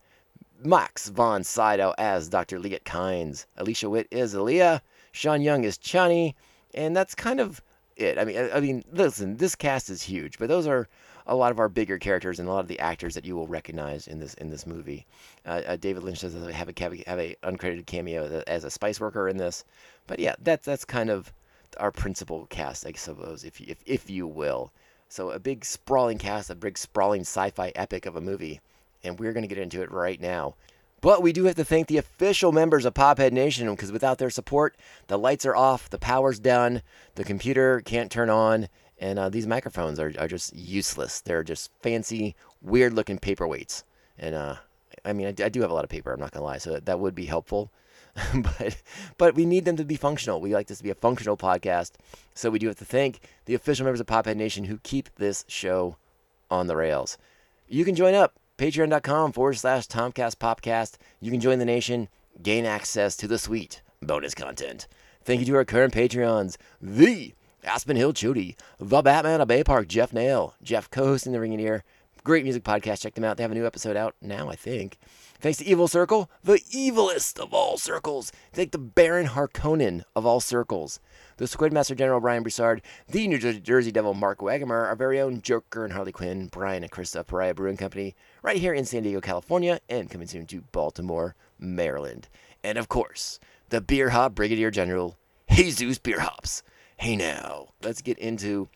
Max 0.62 1.08
von 1.08 1.42
Sydow 1.42 1.94
as 1.98 2.28
Dr. 2.28 2.58
Liet 2.58 2.84
Kynes, 2.84 3.46
Alicia 3.56 3.88
Witt 3.88 4.08
is 4.10 4.34
Alia, 4.34 4.82
Sean 5.12 5.42
Young 5.42 5.64
is 5.64 5.78
Chani, 5.78 6.34
and 6.74 6.94
that's 6.94 7.14
kind 7.14 7.40
of 7.40 7.62
it. 7.96 8.18
I 8.18 8.24
mean, 8.24 8.36
I, 8.36 8.56
I, 8.56 8.60
mean, 8.60 8.84
listen, 8.92 9.36
this 9.36 9.54
cast 9.54 9.90
is 9.90 10.02
huge, 10.02 10.38
but 10.38 10.48
those 10.48 10.66
are 10.66 10.88
a 11.26 11.34
lot 11.34 11.52
of 11.52 11.58
our 11.58 11.68
bigger 11.68 11.98
characters 11.98 12.38
and 12.38 12.48
a 12.48 12.52
lot 12.52 12.60
of 12.60 12.68
the 12.68 12.80
actors 12.80 13.14
that 13.14 13.24
you 13.24 13.36
will 13.36 13.46
recognize 13.46 14.06
in 14.08 14.18
this 14.18 14.34
in 14.34 14.50
this 14.50 14.66
movie. 14.66 15.06
Uh, 15.46 15.62
uh, 15.66 15.76
David 15.76 16.02
Lynch 16.02 16.20
does 16.20 16.34
have 16.34 16.68
a 16.68 16.74
have 17.06 17.18
a 17.18 17.36
uncredited 17.42 17.86
cameo 17.86 18.42
as 18.46 18.64
a 18.64 18.70
spice 18.70 19.00
worker 19.00 19.28
in 19.28 19.36
this, 19.36 19.64
but 20.06 20.18
yeah, 20.18 20.34
that's 20.40 20.66
that's 20.66 20.84
kind 20.84 21.10
of 21.10 21.32
our 21.78 21.92
principal 21.92 22.46
cast, 22.46 22.86
I 22.86 22.92
suppose, 22.92 23.44
if 23.44 23.60
if 23.60 23.78
if 23.86 24.10
you 24.10 24.26
will. 24.26 24.72
So 25.08 25.30
a 25.30 25.40
big 25.40 25.64
sprawling 25.64 26.18
cast, 26.18 26.50
a 26.50 26.54
big 26.54 26.78
sprawling 26.78 27.22
sci-fi 27.22 27.72
epic 27.74 28.06
of 28.06 28.14
a 28.16 28.20
movie, 28.20 28.60
and 29.02 29.18
we're 29.18 29.32
going 29.32 29.42
to 29.42 29.48
get 29.48 29.58
into 29.58 29.82
it 29.82 29.90
right 29.90 30.20
now. 30.20 30.54
But 31.00 31.22
we 31.22 31.32
do 31.32 31.44
have 31.44 31.56
to 31.56 31.64
thank 31.64 31.86
the 31.86 31.96
official 31.96 32.52
members 32.52 32.84
of 32.84 32.92
Pophead 32.92 33.32
Nation 33.32 33.70
because 33.70 33.90
without 33.90 34.18
their 34.18 34.28
support, 34.28 34.76
the 35.06 35.18
lights 35.18 35.46
are 35.46 35.56
off, 35.56 35.88
the 35.88 35.98
power's 35.98 36.38
down, 36.38 36.82
the 37.14 37.24
computer 37.24 37.80
can't 37.80 38.10
turn 38.10 38.28
on, 38.28 38.68
and 38.98 39.18
uh, 39.18 39.30
these 39.30 39.46
microphones 39.46 39.98
are, 39.98 40.12
are 40.18 40.28
just 40.28 40.54
useless. 40.54 41.22
They're 41.22 41.42
just 41.42 41.70
fancy, 41.80 42.36
weird 42.60 42.92
looking 42.92 43.18
paperweights. 43.18 43.84
And 44.18 44.34
uh, 44.34 44.56
I 45.04 45.14
mean, 45.14 45.26
I, 45.26 45.44
I, 45.44 45.48
do 45.48 45.62
have 45.62 45.70
a 45.70 45.74
lot 45.74 45.84
of 45.84 45.90
paper, 45.90 46.12
I'm 46.12 46.20
not 46.20 46.32
going 46.32 46.42
to 46.42 46.46
lie, 46.46 46.58
so 46.58 46.72
that, 46.72 46.84
that 46.84 47.00
would 47.00 47.14
be 47.14 47.24
helpful. 47.24 47.70
but 48.34 48.82
but 49.18 49.34
we 49.36 49.46
need 49.46 49.64
them 49.64 49.76
to 49.76 49.84
be 49.84 49.96
functional. 49.96 50.40
We 50.40 50.52
like 50.52 50.66
this 50.66 50.78
to 50.78 50.84
be 50.84 50.90
a 50.90 50.96
functional 50.96 51.36
podcast. 51.36 51.92
So 52.34 52.50
we 52.50 52.58
do 52.58 52.66
have 52.66 52.76
to 52.78 52.84
thank 52.84 53.20
the 53.44 53.54
official 53.54 53.84
members 53.84 54.00
of 54.00 54.06
Pophead 54.06 54.36
Nation 54.36 54.64
who 54.64 54.78
keep 54.82 55.08
this 55.14 55.44
show 55.46 55.96
on 56.50 56.66
the 56.66 56.76
rails. 56.76 57.18
You 57.68 57.84
can 57.84 57.94
join 57.94 58.14
up 58.14 58.34
patreon.com 58.60 59.32
forward 59.32 59.54
slash 59.54 59.86
Tomcast 59.86 60.36
Popcast. 60.36 60.96
You 61.18 61.30
can 61.30 61.40
join 61.40 61.58
the 61.58 61.64
nation, 61.64 62.08
gain 62.42 62.66
access 62.66 63.16
to 63.16 63.26
the 63.26 63.38
sweet 63.38 63.80
bonus 64.02 64.34
content. 64.34 64.86
Thank 65.24 65.40
you 65.40 65.46
to 65.46 65.56
our 65.56 65.64
current 65.64 65.94
Patreons, 65.94 66.58
the 66.80 67.32
Aspen 67.64 67.96
Hill 67.96 68.12
Chudy, 68.12 68.56
the 68.78 69.00
Batman 69.00 69.40
of 69.40 69.48
Bay 69.48 69.64
Park, 69.64 69.88
Jeff 69.88 70.12
Nail, 70.12 70.54
Jeff 70.62 70.90
co-hosting 70.90 71.32
the 71.32 71.40
Ring 71.40 71.52
and 71.54 71.60
Ear. 71.62 71.84
Great 72.22 72.44
music 72.44 72.62
podcast. 72.62 73.00
Check 73.00 73.14
them 73.14 73.24
out. 73.24 73.38
They 73.38 73.44
have 73.44 73.50
a 73.50 73.54
new 73.54 73.64
episode 73.64 73.96
out 73.96 74.14
now, 74.20 74.50
I 74.50 74.56
think. 74.56 74.98
Thanks 75.40 75.56
to 75.58 75.64
Evil 75.64 75.88
Circle, 75.88 76.30
the 76.44 76.60
evilest 76.70 77.38
of 77.38 77.54
all 77.54 77.78
circles. 77.78 78.30
Thank 78.52 78.72
the 78.72 78.78
Baron 78.78 79.28
Harkonnen 79.28 80.04
of 80.14 80.26
all 80.26 80.40
circles 80.40 81.00
the 81.40 81.46
Squidmaster 81.46 81.96
General 81.96 82.20
Brian 82.20 82.42
Broussard, 82.42 82.82
the 83.08 83.26
New 83.26 83.38
Jersey 83.38 83.90
Devil 83.90 84.12
Mark 84.12 84.40
Wagamer, 84.40 84.86
our 84.86 84.94
very 84.94 85.18
own 85.18 85.40
Joker 85.40 85.86
and 85.86 85.94
Harley 85.94 86.12
Quinn, 86.12 86.48
Brian 86.48 86.82
and 86.82 86.92
Krista 86.92 87.26
Pariah 87.26 87.54
Brewing 87.54 87.78
Company, 87.78 88.14
right 88.42 88.58
here 88.58 88.74
in 88.74 88.84
San 88.84 89.04
Diego, 89.04 89.22
California, 89.22 89.80
and 89.88 90.10
coming 90.10 90.26
soon 90.26 90.44
to 90.44 90.60
Baltimore, 90.70 91.34
Maryland. 91.58 92.28
And 92.62 92.76
of 92.76 92.90
course, 92.90 93.40
the 93.70 93.80
Beer 93.80 94.10
Hop 94.10 94.34
Brigadier 94.34 94.70
General, 94.70 95.16
Jesus 95.50 95.98
Beer 95.98 96.20
Hops. 96.20 96.62
Hey 96.98 97.16
now, 97.16 97.68
let's 97.82 98.02
get 98.02 98.18
into. 98.18 98.68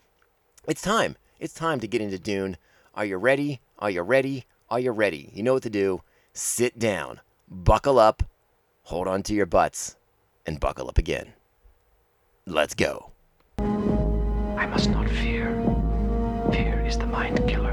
It's 0.67 0.81
time. 0.81 1.19
It's 1.39 1.53
time 1.53 1.81
to 1.81 1.87
get 1.87 2.01
into 2.01 2.19
Dune. 2.19 2.57
Are 2.95 3.05
you 3.05 3.19
ready? 3.19 3.61
Are 3.79 3.91
you 3.91 4.01
ready? 4.01 4.47
Are 4.71 4.81
you 4.81 4.93
ready? 4.93 5.31
You 5.35 5.43
know 5.43 5.53
what 5.53 5.65
to 5.65 5.71
do. 5.71 6.01
Sit 6.33 6.79
down, 6.79 7.21
buckle 7.47 7.99
up, 7.99 8.23
hold 8.85 9.07
on 9.07 9.23
to 9.25 9.35
your 9.35 9.45
butts, 9.45 9.97
and 10.47 10.59
buckle 10.59 10.89
up 10.89 10.97
again. 10.97 11.35
Let's 12.47 12.75
go. 12.75 13.11
I 13.59 14.67
must 14.67 14.91
not 14.91 15.09
fear. 15.09 15.49
Fear 16.53 16.85
is 16.87 16.99
the 16.99 17.07
mind 17.07 17.39
killer. 17.49 17.73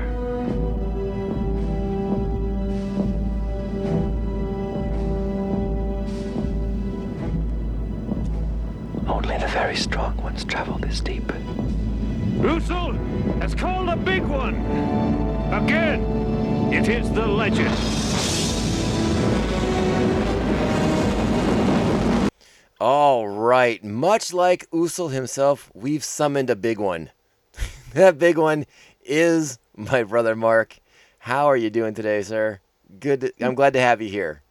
Only 9.09 9.37
the 9.39 9.49
very 9.49 9.75
strong 9.75 10.15
ones 10.23 10.45
travel 10.45 10.77
this 10.77 11.01
deep. 11.01 11.27
Usul 12.39 12.95
has 13.41 13.53
called 13.53 13.89
a 13.89 13.97
big 13.97 14.23
one. 14.23 14.55
Again, 15.51 16.01
it 16.71 16.87
is 16.87 17.11
the 17.11 17.27
legend. 17.27 18.00
All 22.81 23.27
right. 23.27 23.83
Much 23.83 24.33
like 24.33 24.67
Usul 24.71 25.11
himself, 25.11 25.69
we've 25.75 26.03
summoned 26.03 26.49
a 26.49 26.55
big 26.55 26.79
one. 26.79 27.11
that 27.93 28.17
big 28.17 28.39
one 28.39 28.65
is 29.05 29.59
my 29.75 30.01
brother 30.01 30.35
Mark. 30.35 30.79
How 31.19 31.45
are 31.45 31.55
you 31.55 31.69
doing 31.69 31.93
today, 31.93 32.23
sir? 32.23 32.59
Good. 32.99 33.21
To, 33.21 33.33
I'm 33.39 33.53
glad 33.53 33.73
to 33.73 33.79
have 33.79 34.01
you 34.01 34.09
here. 34.09 34.41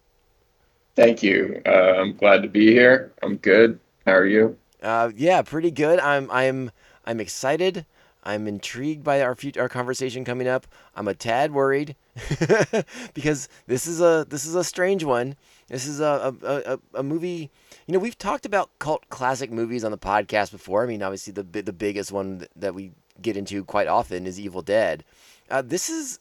Thank 0.95 1.21
you. 1.21 1.61
Uh, 1.65 1.95
I'm 1.99 2.15
glad 2.15 2.41
to 2.43 2.47
be 2.47 2.67
here. 2.67 3.11
I'm 3.21 3.35
good. 3.35 3.77
How 4.05 4.13
are 4.13 4.25
you? 4.25 4.55
Uh, 4.81 5.11
yeah, 5.13 5.41
pretty 5.41 5.69
good. 5.69 5.99
I'm. 5.99 6.31
I'm. 6.31 6.71
I'm 7.03 7.19
excited. 7.19 7.85
I'm 8.23 8.47
intrigued 8.47 9.03
by 9.03 9.21
our 9.21 9.35
future, 9.35 9.61
our 9.61 9.69
conversation 9.69 10.23
coming 10.23 10.47
up. 10.47 10.67
I'm 10.95 11.07
a 11.07 11.13
tad 11.13 11.51
worried 11.51 11.95
because 13.13 13.49
this 13.65 13.87
is 13.87 13.99
a 13.99 14.25
this 14.29 14.45
is 14.45 14.53
a 14.53 14.63
strange 14.63 15.03
one. 15.03 15.35
This 15.69 15.87
is 15.87 15.99
a, 15.99 16.35
a, 16.43 16.73
a, 16.73 16.79
a 16.95 17.03
movie. 17.03 17.49
You 17.87 17.93
know, 17.93 17.99
we've 17.99 18.17
talked 18.17 18.45
about 18.45 18.69
cult 18.77 19.09
classic 19.09 19.51
movies 19.51 19.83
on 19.83 19.91
the 19.91 19.97
podcast 19.97 20.51
before. 20.51 20.83
I 20.83 20.87
mean, 20.87 21.01
obviously 21.01 21.33
the 21.33 21.43
the 21.43 21.73
biggest 21.73 22.11
one 22.11 22.45
that 22.55 22.75
we 22.75 22.91
get 23.21 23.37
into 23.37 23.63
quite 23.63 23.87
often 23.87 24.27
is 24.27 24.39
Evil 24.39 24.61
Dead. 24.61 25.03
Uh, 25.49 25.63
this 25.63 25.89
is 25.89 26.19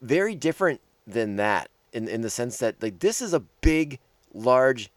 very 0.00 0.34
different 0.34 0.80
than 1.06 1.36
that 1.36 1.68
in 1.92 2.06
in 2.06 2.20
the 2.20 2.30
sense 2.30 2.58
that 2.58 2.80
like 2.80 3.00
this 3.00 3.20
is 3.20 3.34
a 3.34 3.40
big, 3.40 3.98
large, 4.32 4.90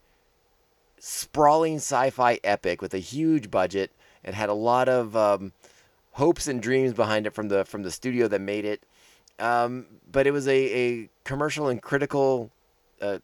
sprawling 0.98 1.76
sci-fi 1.76 2.38
epic 2.44 2.80
with 2.80 2.94
a 2.94 2.98
huge 2.98 3.50
budget. 3.50 3.90
It 4.22 4.34
had 4.34 4.48
a 4.48 4.54
lot 4.54 4.88
of 4.88 5.16
um, 5.16 5.52
hopes 6.14 6.48
and 6.48 6.62
dreams 6.62 6.92
behind 6.92 7.26
it 7.26 7.34
from 7.34 7.48
the 7.48 7.64
from 7.64 7.82
the 7.82 7.90
studio 7.90 8.28
that 8.28 8.40
made 8.40 8.64
it. 8.64 8.84
Um, 9.38 9.86
but 10.10 10.26
it 10.26 10.30
was 10.30 10.46
a, 10.46 10.52
a 10.52 11.10
commercial 11.24 11.68
and 11.68 11.82
critical 11.82 12.50
uh, 13.00 13.18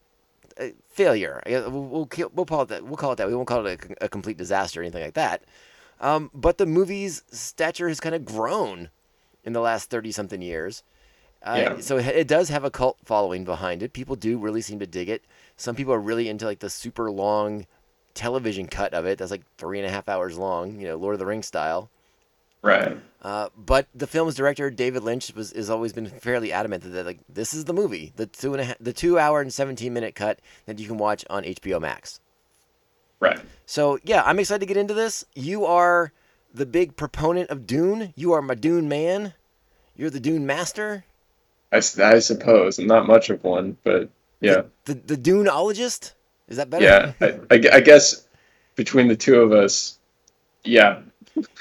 failure. 0.89 1.41
We'll, 1.47 1.71
we'll, 1.71 2.09
we'll 2.35 2.47
call 2.47 2.63
it 2.63 2.69
that. 2.69 2.85
We'll 2.85 2.97
call 2.97 3.13
it 3.13 3.17
that. 3.17 3.29
We 3.29 3.35
won't 3.35 3.49
call 3.49 3.65
it 3.67 3.81
a, 4.01 4.05
a 4.07 4.09
complete 4.09 4.37
disaster 4.37 4.81
or 4.81 4.83
anything 4.83 5.05
like 5.05 5.15
that. 5.15 5.45
Um, 6.01 6.31
but 6.35 6.59
the 6.59 6.67
movie's 6.67 7.23
stature 7.31 7.89
has 7.89 8.01
kind 8.01 8.15
of 8.15 8.25
grown 8.25 8.91
in 9.45 9.53
the 9.53 9.61
last 9.61 9.91
thirty 9.91 10.11
something 10.13 10.43
years. 10.43 10.83
Uh, 11.43 11.55
Yeah. 11.59 11.81
So 11.81 11.97
it, 11.99 12.07
it 12.07 12.29
does 12.29 12.49
have 12.49 12.65
a 12.65 12.71
cult 12.71 12.99
following 13.05 13.45
behind 13.45 13.83
it. 13.83 13.93
People 13.93 14.17
do 14.17 14.37
really 14.37 14.63
seem 14.63 14.79
to 14.81 14.87
dig 14.87 15.09
it. 15.09 15.25
Some 15.57 15.77
people 15.77 15.93
are 15.93 16.01
really 16.01 16.29
into 16.29 16.45
like 16.45 16.59
the 16.59 16.71
super 16.71 17.11
long 17.11 17.67
television 18.15 18.67
cut 18.67 18.93
of 18.95 19.07
it. 19.07 19.19
That's 19.19 19.31
like 19.31 19.45
three 19.59 19.79
and 19.79 19.87
a 19.87 19.91
half 19.91 20.09
hours 20.09 20.37
long. 20.37 20.81
You 20.81 20.89
know, 20.89 20.97
Lord 20.97 21.15
of 21.15 21.19
the 21.21 21.27
Rings 21.27 21.47
style. 21.47 21.89
Right. 22.63 22.99
Uh, 23.23 23.49
but 23.57 23.87
the 23.95 24.07
film's 24.07 24.35
director 24.35 24.71
David 24.71 25.03
Lynch 25.03 25.35
was 25.35 25.53
has 25.53 25.69
always 25.71 25.93
been 25.93 26.07
fairly 26.07 26.53
adamant 26.53 26.83
that 26.85 27.07
like 27.07 27.19
this 27.29 27.53
is 27.55 27.65
the 27.67 27.73
movie, 27.73 28.13
the 28.17 28.27
two 28.27 28.53
and 28.55 28.61
a 28.61 28.65
half, 28.65 28.77
the 28.81 28.93
two 28.93 29.19
hour 29.19 29.41
and 29.41 29.53
seventeen 29.53 29.93
minute 29.93 30.15
cut 30.15 30.39
that 30.67 30.79
you 30.79 30.87
can 30.87 30.97
watch 30.99 31.25
on 31.29 31.43
HBO 31.45 31.81
Max. 31.81 32.21
Right. 33.19 33.41
So 33.67 33.99
yeah, 34.05 34.23
I'm 34.25 34.39
excited 34.39 34.61
to 34.61 34.67
get 34.67 34.77
into 34.77 34.95
this. 34.95 35.25
You 35.35 35.67
are 35.67 36.13
the 36.53 36.67
big 36.67 36.97
proponent 36.97 37.51
of 37.51 37.67
Dune. 37.67 38.13
You 38.17 38.33
are 38.33 38.43
my 38.43 38.55
Dune 38.55 38.89
man. 38.89 39.35
You're 39.97 40.11
the 40.11 40.21
Dune 40.21 40.47
master. 40.47 41.05
I 41.73 41.81
suppose 41.81 42.79
I'm 42.79 42.87
not 42.87 43.07
much 43.07 43.31
of 43.31 43.45
one, 43.45 43.77
but 43.85 44.09
yeah, 44.41 44.63
The 44.87 44.95
the 44.95 45.17
Duneologist. 45.17 46.13
Is 46.49 46.57
that 46.57 46.69
better? 46.71 46.85
yeah. 46.85 47.13
I, 47.21 47.55
I 47.55 47.77
I 47.77 47.81
guess 47.81 48.27
between 48.75 49.09
the 49.09 49.17
two 49.17 49.41
of 49.41 49.53
us, 49.53 49.99
yeah, 50.65 51.03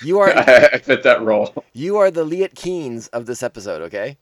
You 0.04 0.20
are 0.20 0.30
I, 0.30 0.70
I 0.74 0.78
fit 0.80 1.04
that 1.04 1.22
role. 1.22 1.64
you 1.74 1.98
are 1.98 2.12
the 2.12 2.26
Liet 2.26 2.56
Keens 2.56 3.08
of 3.10 3.26
this 3.26 3.44
episode. 3.44 3.82
Okay. 3.84 4.18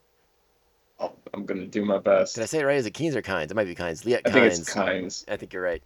Oh, 1.00 1.14
I'm 1.34 1.46
gonna 1.46 1.68
do 1.68 1.86
my 1.86 2.00
best. 2.00 2.36
Did 2.36 2.44
I 2.44 2.46
say 2.46 2.60
it 2.60 2.66
right? 2.66 2.78
Is 2.78 2.86
it 2.86 2.94
Keens 2.94 3.16
or 3.16 3.22
Kynes? 3.22 3.52
It 3.52 3.56
might 3.56 3.66
be 3.66 3.76
Kynes. 3.76 4.04
Liet 4.06 4.22
I 4.26 4.32
think 4.32 4.46
it's 4.46 4.74
Kynes. 4.74 5.24
I 5.30 5.38
think 5.38 5.54
you're 5.54 5.64
right. 5.64 5.84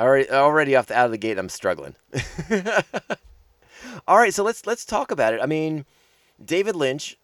Already, 0.00 0.30
already 0.30 0.76
off 0.76 0.86
the 0.86 0.96
out 0.96 1.06
of 1.06 1.10
the 1.12 1.18
gate, 1.18 1.38
I'm 1.38 1.50
struggling. 1.50 1.94
All 4.08 4.16
right, 4.16 4.32
so 4.32 4.42
let's 4.42 4.66
let's 4.66 4.84
talk 4.84 5.10
about 5.10 5.34
it. 5.34 5.40
I 5.42 5.46
mean, 5.46 5.84
David 6.42 6.74
Lynch. 6.74 7.18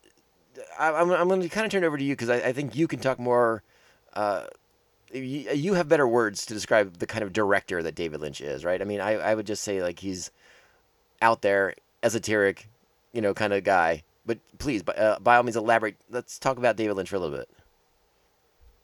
I, 0.78 0.90
I'm 0.92 1.10
I'm 1.10 1.28
going 1.28 1.40
to 1.40 1.48
kind 1.48 1.64
of 1.64 1.72
turn 1.72 1.84
it 1.84 1.86
over 1.86 1.96
to 1.96 2.04
you 2.04 2.12
because 2.14 2.28
I, 2.28 2.36
I 2.36 2.52
think 2.52 2.76
you 2.76 2.86
can 2.86 3.00
talk 3.00 3.18
more. 3.18 3.62
Uh, 4.12 4.44
you, 5.12 5.50
you 5.52 5.74
have 5.74 5.88
better 5.88 6.06
words 6.06 6.44
to 6.46 6.54
describe 6.54 6.98
the 6.98 7.06
kind 7.06 7.22
of 7.22 7.32
director 7.32 7.82
that 7.82 7.94
David 7.94 8.20
Lynch 8.20 8.40
is, 8.40 8.64
right? 8.64 8.80
I 8.80 8.84
mean, 8.84 9.00
I, 9.00 9.12
I 9.12 9.34
would 9.34 9.46
just 9.46 9.62
say 9.62 9.82
like 9.82 9.98
he's 9.98 10.30
out 11.22 11.42
there, 11.42 11.74
esoteric, 12.02 12.68
you 13.12 13.20
know, 13.20 13.34
kind 13.34 13.52
of 13.52 13.64
guy. 13.64 14.02
But 14.24 14.38
please, 14.58 14.82
by, 14.82 14.92
uh, 14.94 15.18
by 15.18 15.36
all 15.36 15.42
means, 15.42 15.56
elaborate. 15.56 15.96
Let's 16.10 16.38
talk 16.38 16.58
about 16.58 16.76
David 16.76 16.94
Lynch 16.94 17.08
for 17.08 17.16
a 17.16 17.18
little 17.18 17.36
bit. 17.36 17.48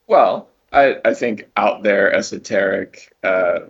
Well, 0.06 0.48
I, 0.72 0.96
I 1.04 1.14
think 1.14 1.48
out 1.56 1.82
there 1.82 2.12
esoteric 2.12 3.14
uh, 3.22 3.60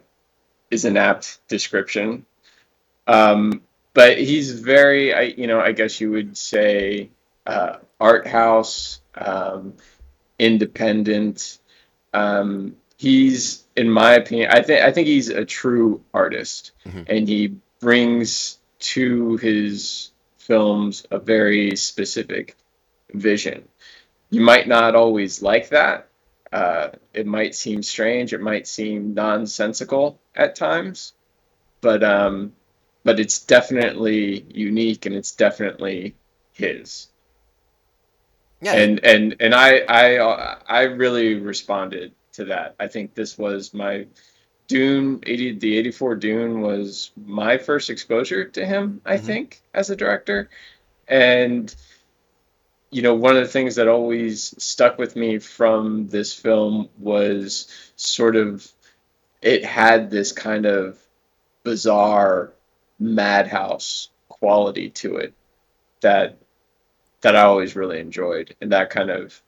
is 0.71 0.85
an 0.85 0.97
apt 0.97 1.38
description. 1.49 2.26
Um, 3.07 3.62
but 3.95 4.19
he's 4.19 4.52
very, 4.61 5.12
I, 5.12 5.21
you 5.23 5.47
know, 5.47 5.61
I 5.61 5.73
guess 5.73 6.00
you 6.00 6.11
would 6.12 6.37
say 6.37 7.11
uh, 7.47 7.76
art 8.00 8.26
house, 8.26 9.00
um, 9.14 9.75
independent. 10.38 11.59
Um, 12.14 12.76
he's, 12.97 13.64
in 13.76 13.90
my 13.90 14.14
opinion, 14.14 14.50
I 14.50 14.62
think 14.62 14.83
I 14.83 14.92
think 14.92 15.09
he's 15.09 15.28
a 15.28 15.45
true 15.45 16.02
artist, 16.14 16.73
Mhm. 16.87 17.04
and 17.09 17.28
he 17.28 17.54
brings 17.82 18.58
to 18.80 19.36
his 19.38 20.12
films 20.38 21.06
a 21.12 21.20
very 21.20 21.76
specific 21.76 22.56
vision. 23.14 23.68
You 24.30 24.42
might 24.42 24.68
not 24.68 24.94
always 24.96 25.42
like 25.42 25.70
that, 25.70 26.08
uh, 26.52 26.90
it 27.14 27.26
might 27.26 27.54
seem 27.56 27.82
strange, 27.82 28.34
it 28.34 28.42
might 28.42 28.68
seem 28.68 29.14
nonsensical 29.14 30.20
at 30.36 30.56
times, 30.56 31.14
but 31.82 32.04
um, 32.04 32.54
but 33.04 33.20
it's 33.20 33.40
definitely 33.44 34.46
unique 34.50 35.06
and 35.06 35.14
it's 35.16 35.32
definitely 35.36 36.16
his. 36.54 37.08
Yeah, 38.60 38.72
And 38.72 39.04
and 39.04 39.36
and 39.40 39.54
I 39.54 39.78
I 39.80 40.16
uh, 40.18 40.58
I 40.66 40.82
really 40.82 41.34
responded 41.34 42.14
to 42.32 42.46
that. 42.46 42.74
I 42.80 42.88
think 42.88 43.14
this 43.14 43.36
was 43.38 43.74
my 43.74 44.06
Dune 44.72 45.20
80 45.26 45.58
the 45.58 45.78
84 45.78 46.16
Dune 46.16 46.60
was 46.62 47.10
my 47.16 47.58
first 47.58 47.90
exposure 47.90 48.44
to 48.46 48.64
him, 48.66 49.00
I 49.04 49.18
Mhm. 49.18 49.24
think, 49.26 49.62
as 49.74 49.90
a 49.90 49.96
director. 49.96 50.48
And 51.08 51.74
you 52.90 53.02
know, 53.02 53.14
one 53.14 53.36
of 53.36 53.42
the 53.42 53.48
things 53.48 53.76
that 53.76 53.88
always 53.88 54.54
stuck 54.62 54.98
with 54.98 55.16
me 55.16 55.38
from 55.38 56.08
this 56.08 56.34
film 56.34 56.88
was 56.98 57.66
sort 57.96 58.36
of 58.36 58.70
it 59.42 59.64
had 59.64 60.10
this 60.10 60.32
kind 60.32 60.66
of 60.66 60.98
bizarre 61.64 62.52
madhouse 62.98 64.10
quality 64.28 64.90
to 64.90 65.16
it 65.16 65.34
that 66.02 66.38
that 67.22 67.36
I 67.36 67.42
always 67.42 67.76
really 67.76 68.00
enjoyed, 68.00 68.56
and 68.60 68.72
that 68.72 68.90
kind 68.90 69.10
of 69.10 69.40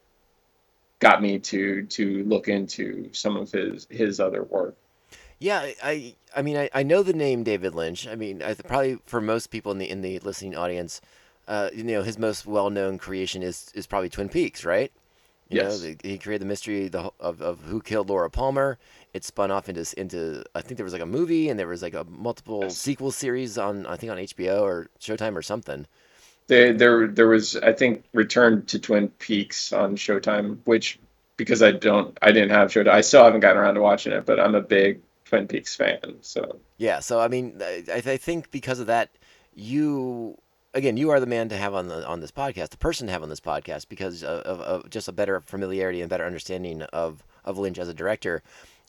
got 1.00 1.22
me 1.22 1.38
to 1.38 1.86
to 1.86 2.24
look 2.24 2.48
into 2.48 3.10
some 3.12 3.36
of 3.36 3.52
his 3.52 3.86
his 3.90 4.20
other 4.20 4.42
work. 4.42 4.76
Yeah, 5.38 5.70
I, 5.82 6.14
I, 6.34 6.42
mean, 6.42 6.56
I, 6.56 6.70
I 6.72 6.82
know 6.82 7.02
the 7.02 7.12
name 7.12 7.42
David 7.44 7.74
Lynch. 7.74 8.06
I 8.06 8.14
mean, 8.14 8.42
I, 8.42 8.54
th- 8.54 8.66
probably 8.66 8.98
for 9.06 9.20
most 9.20 9.48
people 9.50 9.72
in 9.72 9.78
the 9.78 9.88
in 9.90 10.00
the 10.00 10.18
listening 10.20 10.56
audience, 10.56 11.00
uh, 11.48 11.70
you 11.74 11.84
know, 11.84 12.02
his 12.02 12.18
most 12.18 12.46
well-known 12.46 12.98
creation 12.98 13.42
is 13.42 13.70
is 13.74 13.86
probably 13.86 14.08
Twin 14.08 14.28
Peaks, 14.28 14.64
right? 14.64 14.90
You 15.50 15.58
Yes. 15.58 15.60
know, 15.60 15.78
the, 15.78 15.96
he 16.02 16.18
created 16.18 16.42
the 16.42 16.46
mystery 16.46 16.88
the, 16.88 17.10
of, 17.20 17.42
of 17.42 17.60
who 17.62 17.80
killed 17.82 18.08
Laura 18.10 18.30
Palmer. 18.30 18.78
It 19.14 19.24
spun 19.24 19.50
off 19.50 19.68
into 19.68 19.86
into 20.00 20.44
I 20.54 20.62
think 20.62 20.78
there 20.78 20.84
was 20.84 20.92
like 20.94 21.02
a 21.02 21.06
movie 21.06 21.48
and 21.50 21.58
there 21.58 21.68
was 21.68 21.82
like 21.82 21.94
a 21.94 22.04
multiple 22.04 22.74
Yes. 22.74 22.74
sequel 22.74 23.12
series 23.12 23.58
on 23.58 23.86
I 23.86 23.96
think 23.96 24.12
on 24.12 24.18
HBO 24.18 24.62
or 24.62 24.88
Showtime 25.00 25.36
or 25.36 25.42
something. 25.42 25.86
There 26.46 26.72
there 26.74 27.06
there 27.08 27.28
was 27.28 27.56
I 27.56 27.72
think 27.72 28.04
Return 28.12 28.66
to 28.66 28.78
Twin 28.78 29.08
Peaks 29.08 29.72
on 29.72 29.96
Showtime, 29.96 30.58
which 30.64 31.00
because 31.36 31.62
I 31.62 31.72
don't 31.72 32.16
I 32.20 32.32
didn't 32.32 32.50
have 32.50 32.70
Showtime, 32.70 32.88
I 32.92 33.00
still 33.00 33.24
haven't 33.24 33.40
gotten 33.40 33.58
around 33.58 33.74
to 33.76 33.80
watching 33.82 34.12
it, 34.12 34.26
but 34.26 34.38
I'm 34.38 34.54
a 34.54 34.60
big 34.60 35.00
Twin 35.24 35.48
Peaks 35.48 35.74
fan, 35.74 36.16
so 36.20 36.60
Yeah, 36.76 37.00
so 37.00 37.20
I 37.20 37.28
mean, 37.28 37.60
I, 37.62 37.84
I 37.88 38.16
think 38.16 38.50
because 38.50 38.78
of 38.78 38.86
that, 38.86 39.10
you 39.54 40.38
again, 40.74 40.96
you 40.96 41.10
are 41.10 41.20
the 41.20 41.26
man 41.26 41.48
to 41.48 41.56
have 41.56 41.74
on 41.74 41.88
the 41.88 42.06
on 42.06 42.20
this 42.20 42.32
podcast, 42.32 42.70
the 42.70 42.76
person 42.76 43.06
to 43.06 43.12
have 43.12 43.22
on 43.22 43.28
this 43.28 43.40
podcast, 43.40 43.88
because 43.88 44.22
of, 44.22 44.40
of, 44.40 44.60
of 44.60 44.90
just 44.90 45.08
a 45.08 45.12
better 45.12 45.40
familiarity 45.40 46.00
and 46.00 46.10
better 46.10 46.26
understanding 46.26 46.82
of 46.82 47.24
of 47.44 47.58
Lynch 47.58 47.78
as 47.78 47.88
a 47.88 47.94
director. 47.94 48.42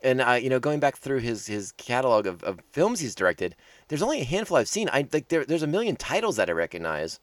And 0.03 0.21
uh, 0.21 0.33
you 0.33 0.49
know, 0.49 0.59
going 0.59 0.79
back 0.79 0.97
through 0.97 1.19
his 1.19 1.47
his 1.47 1.71
catalog 1.73 2.27
of, 2.27 2.43
of 2.43 2.59
films 2.71 2.99
he's 2.99 3.15
directed, 3.15 3.55
there's 3.87 4.01
only 4.01 4.21
a 4.21 4.25
handful 4.25 4.57
I've 4.57 4.67
seen. 4.67 4.89
I 4.91 5.07
like 5.13 5.29
there, 5.29 5.45
there's 5.45 5.63
a 5.63 5.67
million 5.67 5.95
titles 5.95 6.35
that 6.35 6.49
I 6.49 6.53
recognize, 6.53 7.19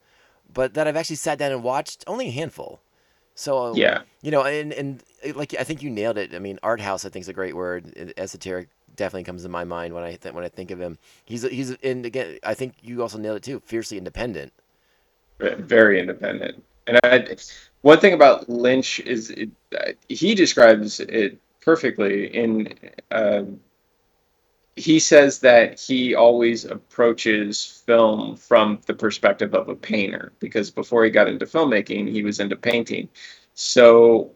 but 0.52 0.74
that 0.74 0.88
I've 0.88 0.96
actually 0.96 1.16
sat 1.16 1.38
down 1.38 1.52
and 1.52 1.62
watched, 1.62 2.04
only 2.06 2.28
a 2.28 2.32
handful. 2.32 2.80
So 3.34 3.74
yeah. 3.74 4.02
you 4.20 4.30
know, 4.30 4.42
and 4.42 4.72
and 4.72 5.02
like 5.34 5.54
I 5.58 5.64
think 5.64 5.82
you 5.82 5.90
nailed 5.90 6.18
it. 6.18 6.34
I 6.34 6.38
mean, 6.38 6.58
art 6.62 6.80
house 6.80 7.04
I 7.04 7.08
think 7.08 7.22
is 7.22 7.28
a 7.28 7.32
great 7.32 7.56
word. 7.56 8.12
Esoteric 8.16 8.68
definitely 8.96 9.24
comes 9.24 9.42
to 9.42 9.48
my 9.48 9.64
mind 9.64 9.94
when 9.94 10.04
I 10.04 10.14
th- 10.14 10.34
when 10.34 10.44
I 10.44 10.48
think 10.48 10.70
of 10.70 10.80
him. 10.80 10.98
He's 11.24 11.42
he's 11.42 11.70
and 11.82 12.04
again 12.06 12.38
I 12.42 12.54
think 12.54 12.74
you 12.82 13.02
also 13.02 13.18
nailed 13.18 13.38
it 13.38 13.42
too. 13.42 13.60
Fiercely 13.60 13.98
independent. 13.98 14.52
very 15.38 16.00
independent. 16.00 16.62
And 16.86 16.98
I, 17.04 17.36
one 17.82 18.00
thing 18.00 18.12
about 18.12 18.48
Lynch 18.48 19.00
is 19.00 19.30
it, 19.30 19.50
uh, 19.78 19.92
he 20.08 20.34
describes 20.34 21.00
it 21.00 21.38
perfectly 21.60 22.26
in 22.26 22.74
um, 23.10 23.60
he 24.76 24.98
says 24.98 25.40
that 25.40 25.78
he 25.78 26.14
always 26.14 26.64
approaches 26.64 27.82
film 27.86 28.36
from 28.36 28.80
the 28.86 28.94
perspective 28.94 29.54
of 29.54 29.68
a 29.68 29.74
painter 29.74 30.32
because 30.38 30.70
before 30.70 31.04
he 31.04 31.10
got 31.10 31.28
into 31.28 31.44
filmmaking, 31.44 32.08
he 32.10 32.22
was 32.22 32.40
into 32.40 32.56
painting. 32.56 33.08
So, 33.54 34.32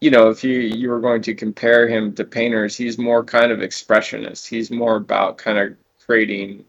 you 0.00 0.10
know, 0.10 0.30
if 0.30 0.44
you 0.44 0.58
you 0.60 0.88
were 0.90 1.00
going 1.00 1.22
to 1.22 1.34
compare 1.34 1.88
him 1.88 2.14
to 2.14 2.24
painters, 2.24 2.76
he's 2.76 2.98
more 2.98 3.24
kind 3.24 3.52
of 3.52 3.60
expressionist. 3.60 4.48
He's 4.48 4.70
more 4.70 4.96
about 4.96 5.38
kind 5.38 5.58
of 5.58 5.76
creating 6.04 6.64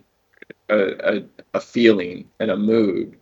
a, 0.69 1.17
a, 1.19 1.23
a 1.55 1.61
feeling 1.61 2.29
and 2.39 2.51
a 2.51 2.57
mood 2.57 3.19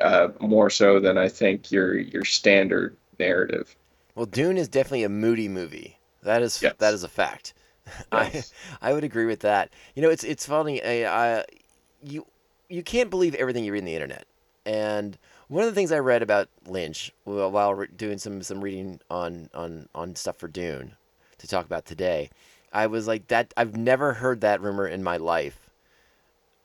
uh, 0.00 0.28
more 0.40 0.70
so 0.70 1.00
than 1.00 1.18
I 1.18 1.28
think 1.28 1.72
your 1.72 1.98
your 1.98 2.24
standard 2.24 2.96
narrative. 3.18 3.76
Well, 4.14 4.26
Dune 4.26 4.58
is 4.58 4.68
definitely 4.68 5.04
a 5.04 5.08
moody 5.08 5.48
movie. 5.48 5.98
That 6.22 6.42
is 6.42 6.60
Yes. 6.60 6.74
that 6.78 6.94
is 6.94 7.02
a 7.04 7.08
fact. 7.08 7.54
Yes. 8.12 8.44
I 8.82 8.90
I 8.90 8.92
would 8.92 9.04
agree 9.04 9.26
with 9.26 9.40
that. 9.40 9.72
You 9.94 10.02
know, 10.02 10.10
it's 10.10 10.24
it's 10.24 10.46
funny. 10.46 10.82
I, 10.82 11.38
I 11.40 11.44
you 12.02 12.26
you 12.68 12.82
can't 12.82 13.10
believe 13.10 13.34
everything 13.34 13.64
you 13.64 13.72
read 13.72 13.80
on 13.80 13.86
the 13.86 13.94
internet. 13.94 14.26
And 14.66 15.18
one 15.48 15.64
of 15.64 15.70
the 15.70 15.74
things 15.74 15.92
I 15.92 15.98
read 15.98 16.22
about 16.22 16.48
Lynch 16.66 17.12
while 17.24 17.74
re- 17.74 17.88
doing 17.94 18.18
some 18.18 18.42
some 18.42 18.62
reading 18.62 19.00
on 19.10 19.48
on 19.54 19.88
on 19.94 20.14
stuff 20.14 20.36
for 20.36 20.48
Dune 20.48 20.96
to 21.38 21.48
talk 21.48 21.64
about 21.64 21.86
today, 21.86 22.30
I 22.72 22.86
was 22.86 23.06
like 23.06 23.28
that. 23.28 23.52
I've 23.56 23.76
never 23.76 24.14
heard 24.14 24.40
that 24.42 24.60
rumor 24.60 24.86
in 24.86 25.02
my 25.02 25.16
life. 25.16 25.70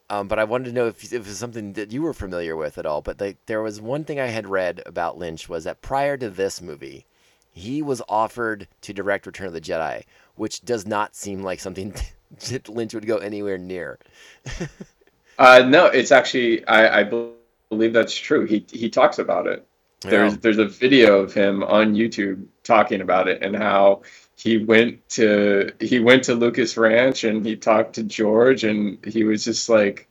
Um, 0.09 0.27
but 0.27 0.37
I 0.37 0.43
wanted 0.43 0.65
to 0.65 0.73
know 0.73 0.87
if, 0.87 1.03
if 1.05 1.13
it 1.13 1.25
was 1.25 1.37
something 1.39 1.73
that 1.73 1.91
you 1.91 2.01
were 2.01 2.13
familiar 2.13 2.55
with 2.55 2.77
at 2.77 2.85
all. 2.85 3.01
But 3.01 3.21
there 3.45 3.61
was 3.61 3.81
one 3.81 4.03
thing 4.03 4.19
I 4.19 4.27
had 4.27 4.47
read 4.47 4.83
about 4.85 5.17
Lynch 5.17 5.47
was 5.49 5.63
that 5.63 5.81
prior 5.81 6.17
to 6.17 6.29
this 6.29 6.61
movie, 6.61 7.05
he 7.51 7.81
was 7.81 8.01
offered 8.09 8.67
to 8.81 8.93
direct 8.93 9.25
Return 9.25 9.47
of 9.47 9.53
the 9.53 9.61
Jedi, 9.61 10.03
which 10.35 10.61
does 10.61 10.85
not 10.85 11.15
seem 11.15 11.41
like 11.41 11.59
something 11.59 11.95
Lynch 12.67 12.93
would 12.93 13.07
go 13.07 13.17
anywhere 13.17 13.57
near. 13.57 13.99
Uh, 15.39 15.63
no, 15.67 15.87
it's 15.87 16.11
actually 16.11 16.63
I, 16.67 16.99
I 16.99 17.03
bel- 17.05 17.33
believe 17.69 17.93
that's 17.93 18.15
true. 18.15 18.45
He 18.45 18.65
he 18.71 18.89
talks 18.89 19.19
about 19.19 19.47
it. 19.47 19.65
There's 20.01 20.33
Yeah. 20.33 20.39
there's 20.41 20.57
a 20.57 20.67
video 20.67 21.19
of 21.21 21.33
him 21.33 21.63
on 21.63 21.95
YouTube 21.95 22.45
talking 22.63 23.01
about 23.01 23.27
it 23.27 23.41
and 23.43 23.55
how 23.55 24.01
he 24.35 24.57
went 24.57 25.07
to 25.11 25.71
he 25.79 25.99
went 25.99 26.23
to 26.25 26.35
Lucas 26.35 26.75
Ranch 26.77 27.23
and 27.23 27.45
he 27.45 27.55
talked 27.55 27.95
to 27.95 28.03
George 28.03 28.63
and 28.63 29.03
he 29.05 29.23
was 29.23 29.43
just 29.45 29.69
like, 29.69 30.07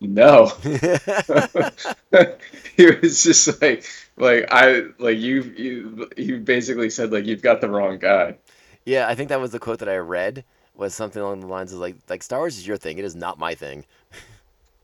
no. 0.00 0.50
he 2.76 2.86
was 2.86 3.22
just 3.22 3.60
like 3.62 3.84
like 4.16 4.46
I 4.50 4.82
like 4.98 5.18
you 5.18 5.42
you 5.56 6.10
he 6.16 6.32
basically 6.38 6.90
said 6.90 7.12
like 7.12 7.26
you've 7.26 7.42
got 7.42 7.60
the 7.60 7.68
wrong 7.70 7.98
guy. 7.98 8.36
yeah, 8.84 9.08
I 9.08 9.14
think 9.14 9.28
that 9.30 9.40
was 9.40 9.52
the 9.52 9.58
quote 9.60 9.78
that 9.80 9.88
I 9.88 9.96
read 9.96 10.44
was 10.74 10.94
something 10.94 11.22
along 11.22 11.40
the 11.40 11.46
lines 11.46 11.72
of 11.72 11.78
like 11.78 11.96
like 12.08 12.22
Star 12.22 12.40
Wars 12.40 12.58
is 12.58 12.66
your 12.66 12.76
thing, 12.76 12.98
it 12.98 13.04
is 13.04 13.14
not 13.16 13.38
my 13.38 13.54
thing. 13.54 13.84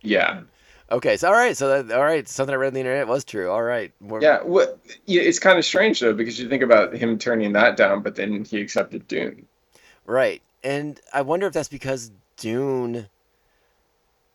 Yeah. 0.02 0.42
Okay, 0.90 1.16
so 1.18 1.28
all 1.28 1.34
right, 1.34 1.54
so 1.56 1.82
that, 1.82 1.94
all 1.94 2.02
right, 2.04 2.26
something 2.26 2.54
I 2.54 2.56
read 2.56 2.68
on 2.68 2.74
the 2.74 2.80
internet 2.80 3.06
was 3.08 3.22
true. 3.24 3.50
All 3.50 3.62
right, 3.62 3.92
Yeah, 4.20 4.42
what 4.42 4.78
yeah, 5.06 5.20
it's 5.22 5.38
kind 5.38 5.58
of 5.58 5.64
strange 5.64 6.00
though 6.00 6.14
because 6.14 6.38
you 6.40 6.48
think 6.48 6.62
about 6.62 6.94
him 6.94 7.18
turning 7.18 7.52
that 7.52 7.76
down, 7.76 8.02
but 8.02 8.16
then 8.16 8.44
he 8.44 8.60
accepted 8.60 9.06
Dune. 9.06 9.46
Right. 10.06 10.40
And 10.64 10.98
I 11.12 11.22
wonder 11.22 11.46
if 11.46 11.52
that's 11.52 11.68
because 11.68 12.10
Dune. 12.38 13.08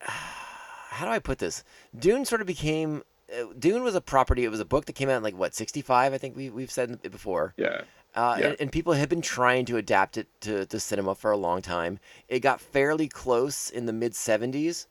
How 0.00 1.06
do 1.06 1.10
I 1.10 1.18
put 1.18 1.38
this? 1.38 1.64
Dune 1.98 2.24
sort 2.24 2.40
of 2.40 2.46
became. 2.46 3.02
uh, 3.32 3.46
Dune 3.58 3.82
was 3.82 3.96
a 3.96 4.00
property. 4.00 4.44
It 4.44 4.50
was 4.50 4.60
a 4.60 4.64
book 4.64 4.84
that 4.86 4.92
came 4.94 5.08
out 5.08 5.16
in 5.16 5.22
like 5.24 5.36
what 5.36 5.54
sixty 5.54 5.82
five. 5.82 6.12
I 6.12 6.18
think 6.18 6.36
we 6.36 6.50
we've 6.50 6.70
said 6.70 6.98
it 7.02 7.10
before. 7.10 7.52
Yeah. 7.56 7.82
Uh, 8.14 8.36
Yeah. 8.38 8.46
and, 8.50 8.56
and 8.60 8.72
people 8.72 8.92
had 8.92 9.08
been 9.08 9.22
trying 9.22 9.64
to 9.64 9.76
adapt 9.76 10.16
it 10.16 10.28
to, 10.42 10.66
to 10.66 10.78
cinema 10.78 11.16
for 11.16 11.32
a 11.32 11.36
long 11.36 11.62
time. 11.62 11.98
It 12.28 12.40
got 12.40 12.60
fairly 12.60 13.08
close 13.08 13.70
in 13.70 13.86
the 13.86 13.92
mid 13.92 14.12
'70s. 14.12 14.86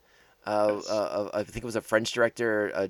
Uh, 0.46 0.74
Yes. 0.76 0.90
uh, 0.90 1.30
I 1.34 1.44
think 1.44 1.58
it 1.58 1.66
was 1.66 1.76
a 1.76 1.82
French 1.82 2.12
director, 2.12 2.72
uh. 2.76 2.88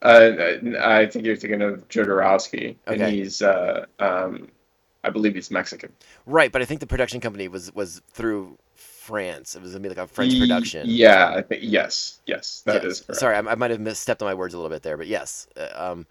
Uh, 0.00 0.58
I 0.80 1.06
think 1.06 1.24
you're 1.26 1.36
thinking 1.36 1.62
of 1.62 1.88
Jodorowsky, 1.88 2.76
and 2.86 3.02
Okay. 3.02 3.10
he's, 3.16 3.42
uh, 3.42 3.86
um, 3.98 4.48
I 5.04 5.10
believe 5.10 5.34
he's 5.34 5.50
Mexican. 5.50 5.92
Right, 6.26 6.52
but 6.52 6.62
I 6.62 6.64
think 6.64 6.80
the 6.80 6.86
production 6.86 7.20
company 7.20 7.48
was 7.48 7.74
was 7.74 8.00
through 8.10 8.58
France. 8.74 9.56
It 9.56 9.62
was 9.62 9.72
gonna 9.72 9.82
be 9.82 9.88
like 9.88 9.98
a 9.98 10.06
French 10.06 10.38
production. 10.38 10.86
Yeah, 10.88 11.32
I 11.34 11.42
think 11.42 11.62
yes, 11.64 12.20
yes, 12.26 12.62
that 12.66 12.84
is 12.84 13.00
Yes. 13.00 13.06
correct. 13.06 13.20
Sorry, 13.20 13.34
I, 13.36 13.38
I 13.40 13.54
might 13.56 13.70
have 13.70 13.80
misstepped 13.80 14.22
on 14.22 14.26
my 14.26 14.34
words 14.34 14.54
a 14.54 14.58
little 14.58 14.70
bit 14.70 14.82
there, 14.82 14.96
but 14.96 15.06
yes. 15.06 15.46
uh, 15.56 15.68
Um, 15.74 16.06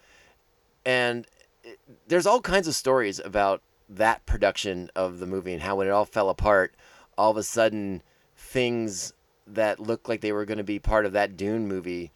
and 0.86 1.28
it, 1.64 1.80
there's 2.08 2.26
all 2.26 2.42
kinds 2.42 2.68
of 2.68 2.76
stories 2.76 3.20
about 3.20 3.62
that 3.90 4.26
production 4.26 4.90
of 4.96 5.20
the 5.20 5.26
movie 5.28 5.54
and 5.54 5.62
how 5.62 5.76
when 5.78 5.88
it 5.88 5.92
all 5.92 6.06
fell 6.06 6.30
apart, 6.30 6.74
all 7.18 7.32
of 7.32 7.38
a 7.38 7.44
sudden 7.44 8.02
things 8.36 9.14
that 9.48 9.80
looked 9.80 10.10
like 10.10 10.22
they 10.22 10.32
were 10.32 10.46
going 10.46 10.58
to 10.58 10.64
be 10.64 10.80
part 10.80 11.06
of 11.06 11.14
that 11.14 11.38
Dune 11.38 11.68
movie 11.68 12.12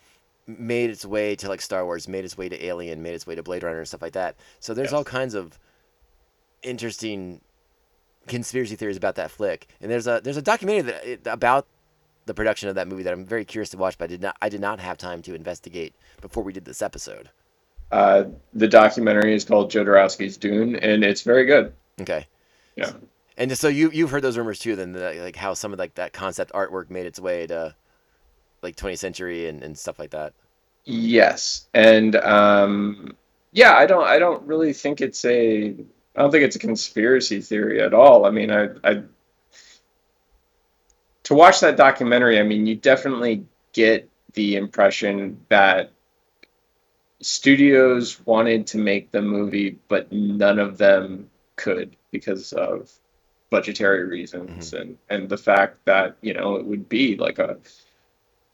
made 0.47 0.89
its 0.89 1.05
way 1.05 1.35
to 1.37 1.47
like 1.47 1.61
Star 1.61 1.85
Wars, 1.85 2.07
made 2.07 2.25
its 2.25 2.37
way 2.37 2.49
to 2.49 2.65
Alien, 2.65 3.01
made 3.01 3.13
its 3.13 3.25
way 3.25 3.35
to 3.35 3.43
Blade 3.43 3.63
Runner 3.63 3.79
and 3.79 3.87
stuff 3.87 4.01
like 4.01 4.13
that. 4.13 4.35
So 4.59 4.73
there's 4.73 4.87
Yes. 4.87 4.93
all 4.93 5.03
kinds 5.03 5.33
of 5.33 5.57
interesting 6.63 7.41
conspiracy 8.27 8.75
theories 8.75 8.97
about 8.97 9.15
that 9.15 9.31
flick. 9.31 9.67
And 9.81 9.89
there's 9.91 10.07
a 10.07 10.21
there's 10.23 10.37
a 10.37 10.41
documentary 10.41 10.91
that 10.91 11.05
it, 11.05 11.21
about 11.25 11.67
the 12.25 12.33
production 12.33 12.69
of 12.69 12.75
that 12.75 12.87
movie 12.87 13.03
that 13.03 13.13
I'm 13.13 13.25
very 13.25 13.45
curious 13.45 13.69
to 13.69 13.77
watch, 13.77 13.97
but 13.97 14.05
I 14.05 14.07
did 14.07 14.21
not 14.21 14.37
I 14.41 14.49
did 14.49 14.61
not 14.61 14.79
have 14.79 14.97
time 14.97 15.21
to 15.23 15.33
investigate 15.35 15.93
before 16.21 16.43
we 16.43 16.53
did 16.53 16.65
this 16.65 16.81
episode. 16.81 17.29
Uh, 17.91 18.25
the 18.53 18.67
documentary 18.67 19.33
is 19.33 19.43
called 19.43 19.69
Jodorowsky's 19.71 20.37
Dune, 20.37 20.75
and 20.77 21.03
it's 21.03 21.23
very 21.23 21.45
good. 21.45 21.73
Okay. 21.99 22.25
Yeah. 22.77 22.93
And 23.37 23.57
so 23.57 23.67
you 23.67 23.89
you've 23.91 24.11
heard 24.11 24.23
those 24.23 24.37
rumors 24.37 24.59
too, 24.59 24.75
then 24.75 24.93
like 24.93 25.35
how 25.35 25.53
some 25.53 25.73
of 25.73 25.79
like 25.79 25.95
that 25.95 26.13
concept 26.13 26.51
artwork 26.53 26.89
made 26.89 27.05
its 27.05 27.19
way 27.19 27.47
to 27.47 27.75
like 28.61 28.75
20th 28.75 28.99
century 28.99 29.47
and, 29.47 29.63
and 29.63 29.77
stuff 29.77 29.99
like 29.99 30.11
that. 30.11 30.33
Yes, 30.85 31.67
and 31.73 32.15
um, 32.15 33.15
yeah, 33.51 33.75
I 33.75 33.85
don't, 33.85 34.05
I 34.05 34.17
don't 34.19 34.43
really 34.43 34.73
think 34.73 35.01
it's 35.01 35.23
a, 35.25 35.67
I 36.15 36.21
don't 36.21 36.31
think 36.31 36.43
it's 36.43 36.55
a 36.55 36.59
conspiracy 36.59 37.41
theory 37.41 37.81
at 37.81 37.93
all. 37.93 38.25
I 38.25 38.31
mean, 38.31 38.51
I, 38.51 38.69
I, 38.83 39.03
to 41.23 41.33
watch 41.33 41.59
that 41.59 41.77
documentary, 41.77 42.39
I 42.39 42.43
mean, 42.43 42.65
you 42.65 42.75
definitely 42.75 43.45
get 43.73 44.09
the 44.33 44.55
impression 44.55 45.39
that 45.49 45.91
studios 47.21 48.19
wanted 48.25 48.67
to 48.67 48.77
make 48.77 49.11
the 49.11 49.21
movie, 49.21 49.77
but 49.87 50.11
none 50.11 50.57
of 50.57 50.77
them 50.77 51.29
could 51.57 51.95
because 52.09 52.53
of 52.53 52.91
budgetary 53.51 54.05
reasons 54.05 54.73
and 54.73 54.97
and 55.09 55.29
the 55.29 55.37
fact 55.37 55.77
that 55.85 56.15
you 56.21 56.33
know 56.33 56.55
it 56.55 56.65
would 56.65 56.89
be 56.89 57.15
like 57.17 57.37
a 57.37 57.57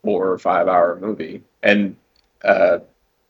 four 0.04 0.28
or 0.30 0.38
five 0.38 0.68
hour 0.68 0.98
movie 1.00 1.42
and 1.64 1.96
uh, 2.44 2.80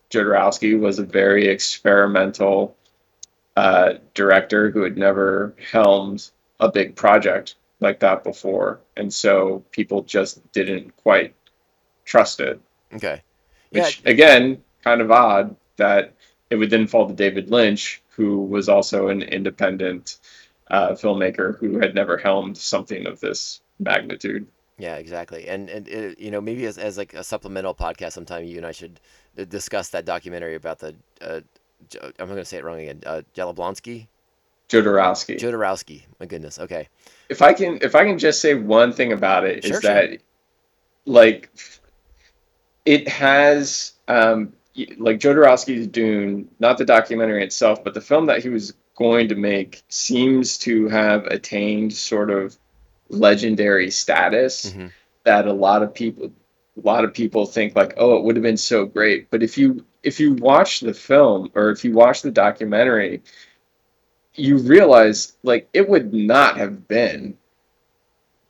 Jodorowsky 0.09 0.79
was 0.79 0.99
a 0.99 1.03
very 1.03 1.47
experimental 1.47 2.75
uh, 3.55 3.95
director 4.13 4.69
who 4.71 4.83
had 4.83 4.97
never 4.97 5.53
helmed 5.71 6.29
a 6.59 6.71
big 6.71 6.95
project 6.95 7.55
like 7.79 7.99
that 7.99 8.23
before, 8.23 8.79
and 8.95 9.13
so 9.13 9.63
people 9.71 10.03
just 10.03 10.51
didn't 10.51 10.95
quite 10.97 11.35
trust 12.05 12.39
it. 12.39 12.59
Okay. 12.93 13.21
Yeah. 13.71 13.83
Which 13.83 14.01
again, 14.05 14.63
kind 14.83 15.01
of 15.01 15.11
odd 15.11 15.55
that 15.75 16.13
it 16.49 16.55
would 16.55 16.69
then 16.69 16.87
fall 16.87 17.07
to 17.07 17.13
David 17.13 17.51
Lynch, 17.51 18.01
who 18.09 18.43
was 18.43 18.69
also 18.69 19.09
an 19.09 19.21
independent 19.21 20.17
uh, 20.69 20.89
filmmaker 20.91 21.57
who 21.59 21.79
had 21.79 21.95
never 21.95 22.17
helmed 22.17 22.57
something 22.57 23.07
of 23.07 23.19
this 23.19 23.61
magnitude. 23.79 24.47
Yeah, 24.77 24.97
exactly. 24.97 25.47
And 25.47 25.69
and 25.69 25.87
it, 25.87 26.19
you 26.19 26.29
know 26.31 26.41
maybe 26.41 26.65
as, 26.65 26.77
as 26.77 26.97
like 26.97 27.13
a 27.13 27.23
supplemental 27.23 27.73
podcast 27.73 28.11
sometime 28.13 28.43
you 28.45 28.57
and 28.57 28.65
I 28.65 28.71
should 28.71 28.99
discuss 29.49 29.89
that 29.89 30.05
documentary 30.05 30.55
about 30.55 30.79
the 30.79 30.95
uh, 31.21 31.41
I'm 32.19 32.27
going 32.27 32.37
to 32.37 32.45
say 32.45 32.57
it 32.57 32.63
wrong 32.63 32.79
again. 32.79 33.01
Uh, 33.05 33.21
Jalablonsky, 33.35 34.07
Jodorowsky. 34.69 35.37
Jodorowsky. 35.39 36.03
My 36.19 36.25
goodness. 36.25 36.59
Okay. 36.59 36.89
if 37.29 37.41
I 37.41 37.53
can 37.53 37.79
if 37.81 37.95
I 37.95 38.03
can 38.03 38.19
just 38.19 38.41
say 38.41 38.53
one 38.55 38.93
thing 38.93 39.13
about 39.13 39.45
it 39.45 39.63
is 39.63 39.69
Sure, 39.71 39.81
sure. 39.81 39.93
that 39.93 40.19
like 41.05 41.49
it 42.85 43.07
has 43.07 43.93
um 44.07 44.53
like 44.97 45.19
Jodorowsky's 45.19 45.87
Dune, 45.87 46.49
not 46.59 46.77
the 46.77 46.85
documentary 46.85 47.43
itself, 47.43 47.83
but 47.83 47.93
the 47.95 48.01
film 48.01 48.27
that 48.27 48.43
he 48.43 48.49
was 48.49 48.73
going 48.97 49.29
to 49.29 49.35
make 49.35 49.83
seems 49.89 50.57
to 50.59 50.87
have 50.89 51.25
attained 51.27 51.93
sort 51.93 52.29
of 52.29 52.57
legendary 53.09 53.89
status 53.91 54.71
Mhm. 54.71 54.91
that 55.23 55.47
a 55.47 55.53
lot 55.53 55.83
of 55.83 55.93
people 55.93 56.25
a 56.77 56.81
lot 56.85 57.03
of 57.05 57.13
people 57.13 57.45
think 57.45 57.75
like 57.75 57.93
oh 57.97 58.17
it 58.17 58.23
would 58.23 58.35
have 58.35 58.43
been 58.43 58.57
so 58.57 58.85
great 58.85 59.29
but 59.31 59.41
if 59.41 59.57
you 59.57 59.83
if 60.03 60.19
you 60.19 60.33
watch 60.33 60.81
the 60.81 60.93
film 60.93 61.49
or 61.55 61.69
if 61.71 61.83
you 61.85 61.93
watch 61.93 62.21
the 62.21 62.31
documentary 62.31 63.21
you 64.35 64.57
realize 64.57 65.33
like 65.43 65.67
it 65.73 65.87
would 65.89 66.13
not 66.13 66.57
have 66.57 66.87
been 66.87 67.37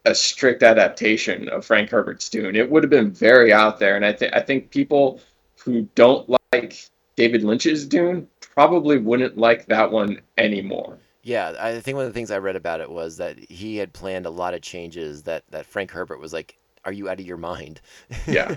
a 0.05 0.15
strict 0.15 0.63
adaptation 0.63 1.49
of 1.49 1.65
Frank 1.65 1.89
Herbert's 1.89 2.29
Dune. 2.29 2.55
It 2.55 2.69
would 2.71 2.81
have 2.83 2.89
been 2.89 3.11
very 3.11 3.51
out 3.51 3.77
there, 3.77 3.97
and 3.97 4.05
I 4.05 4.13
think 4.13 4.33
I 4.33 4.39
think 4.41 4.71
people 4.71 5.19
who 5.65 5.81
don't 5.95 6.33
like 6.53 6.89
David 7.17 7.43
Lynch's 7.43 7.85
Dune 7.85 8.27
probably 8.57 8.97
wouldn't 8.97 9.37
like 9.37 9.67
that 9.67 9.91
one 9.91 10.19
anymore. 10.35 10.97
Yeah, 11.21 11.53
I 11.59 11.79
think 11.79 11.95
one 11.95 12.05
of 12.05 12.11
the 12.11 12.17
things 12.17 12.31
I 12.31 12.39
read 12.39 12.55
about 12.55 12.81
it 12.81 12.89
was 12.89 13.17
that 13.17 13.37
he 13.37 13.77
had 13.77 13.93
planned 13.93 14.25
a 14.25 14.31
lot 14.31 14.55
of 14.55 14.61
changes 14.61 15.21
that 15.23 15.43
that 15.51 15.67
Frank 15.67 15.91
Herbert 15.91 16.19
was 16.19 16.33
like, 16.33 16.57
"Are 16.83 16.91
you 16.91 17.07
out 17.07 17.19
of 17.19 17.25
your 17.27 17.37
mind?" 17.37 17.81
Yeah. 18.25 18.55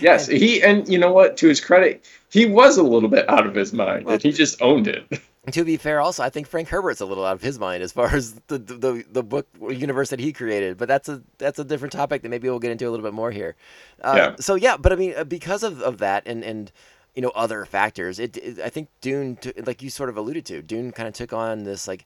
Yes, 0.02 0.28
he 0.28 0.62
and 0.62 0.88
you 0.90 0.98
know 0.98 1.14
what? 1.14 1.38
To 1.38 1.48
his 1.48 1.62
credit, 1.62 2.06
he 2.30 2.46
was 2.46 2.78
a 2.78 2.84
little 2.84 3.08
bit 3.08 3.30
out 3.30 3.48
of 3.48 3.56
his 3.56 3.72
mind, 3.72 4.06
and 4.10 4.22
he 4.22 4.34
just 4.34 4.62
owned 4.62 4.88
it. 4.88 5.08
to 5.52 5.64
be 5.64 5.78
fair, 5.78 6.02
also 6.02 6.24
I 6.24 6.30
think 6.30 6.48
Frank 6.48 6.68
Herbert's 6.68 7.02
a 7.02 7.06
little 7.06 7.24
out 7.26 7.36
of 7.36 7.42
his 7.42 7.60
mind 7.60 7.82
as 7.82 7.92
far 7.92 8.14
as 8.14 8.34
the 8.48 8.58
the, 8.58 9.06
the 9.10 9.24
book 9.24 9.48
universe 9.62 10.10
that 10.10 10.20
he 10.20 10.34
created. 10.34 10.78
But 10.78 10.88
that's 10.88 11.08
a 11.08 11.22
that's 11.38 11.60
a 11.60 11.64
different 11.64 11.94
topic 11.94 12.24
that 12.24 12.30
maybe 12.30 12.50
we'll 12.50 12.60
get 12.60 12.72
into 12.72 12.88
a 12.88 12.92
little 12.92 13.06
bit 13.06 13.14
more 13.14 13.32
here. 13.32 13.56
Uh, 14.04 14.14
Yeah. 14.18 14.36
So 14.40 14.56
yeah, 14.56 14.76
but 14.76 14.92
I 14.92 14.96
mean, 14.96 15.14
uh, 15.16 15.24
because 15.24 15.64
of, 15.64 15.82
of 15.82 16.00
that 16.00 16.24
and 16.26 16.44
and 16.44 16.72
you 17.16 17.22
know 17.22 17.32
other 17.36 17.66
factors, 17.66 18.20
it, 18.20 18.38
it 18.38 18.60
I 18.60 18.70
think 18.70 18.90
Dune, 19.02 19.38
t- 19.38 19.54
like 19.66 19.82
you 19.82 19.90
sort 19.90 20.10
of 20.10 20.18
alluded 20.18 20.46
to, 20.48 20.62
Dune 20.62 20.92
kind 20.92 21.08
of 21.08 21.14
took 21.14 21.34
on 21.34 21.64
this 21.64 21.88
like 21.88 22.06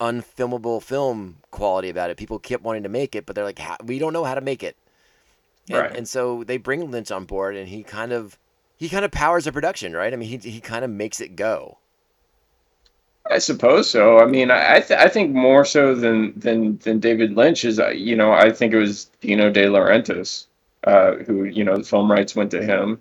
unfilmable 0.00 0.82
film 0.82 1.38
quality 1.50 1.90
about 1.90 2.10
it. 2.10 2.16
People 2.18 2.38
kept 2.38 2.64
wanting 2.64 2.84
to 2.84 2.90
make 2.90 3.14
it, 3.16 3.26
but 3.26 3.36
they're 3.36 3.44
like, 3.44 3.60
we 3.84 3.98
don't 3.98 4.12
know 4.12 4.24
how 4.24 4.34
to 4.34 4.40
make 4.42 4.62
it. 4.62 4.76
And, 5.70 5.88
Right. 5.88 5.92
and 5.94 6.08
so 6.08 6.44
they 6.44 6.58
bring 6.58 6.90
Lynch 6.90 7.10
on 7.10 7.24
board, 7.26 7.56
and 7.56 7.68
he 7.68 7.82
kind 7.84 8.12
of 8.12 8.38
he 8.76 8.88
kind 8.88 9.04
of 9.04 9.12
powers 9.12 9.44
the 9.44 9.52
production, 9.52 9.94
right? 9.94 10.12
I 10.12 10.16
mean, 10.16 10.28
he 10.28 10.38
he 10.50 10.60
kind 10.60 10.84
of 10.84 10.90
makes 10.90 11.20
it 11.20 11.36
go. 11.36 11.78
I 13.30 13.38
suppose 13.38 13.88
so. 13.90 14.18
I 14.18 14.26
mean, 14.26 14.50
I 14.50 14.76
I, 14.76 14.80
th- 14.80 14.98
I 14.98 15.08
think 15.08 15.32
more 15.32 15.64
so 15.64 15.94
than 15.94 16.38
than 16.38 16.78
than 16.78 17.00
David 17.00 17.36
Lynch 17.36 17.64
is. 17.64 17.78
uh, 17.78 17.88
You 17.88 18.16
know, 18.16 18.32
I 18.32 18.50
think 18.50 18.72
it 18.72 18.78
was 18.78 19.06
Dino 19.20 19.50
De 19.50 19.66
Laurentiis, 19.66 20.46
uh, 20.84 21.12
who 21.26 21.44
you 21.44 21.64
know 21.64 21.76
the 21.78 21.84
film 21.84 22.10
rights 22.10 22.34
went 22.34 22.50
to 22.52 22.62
him, 22.62 23.00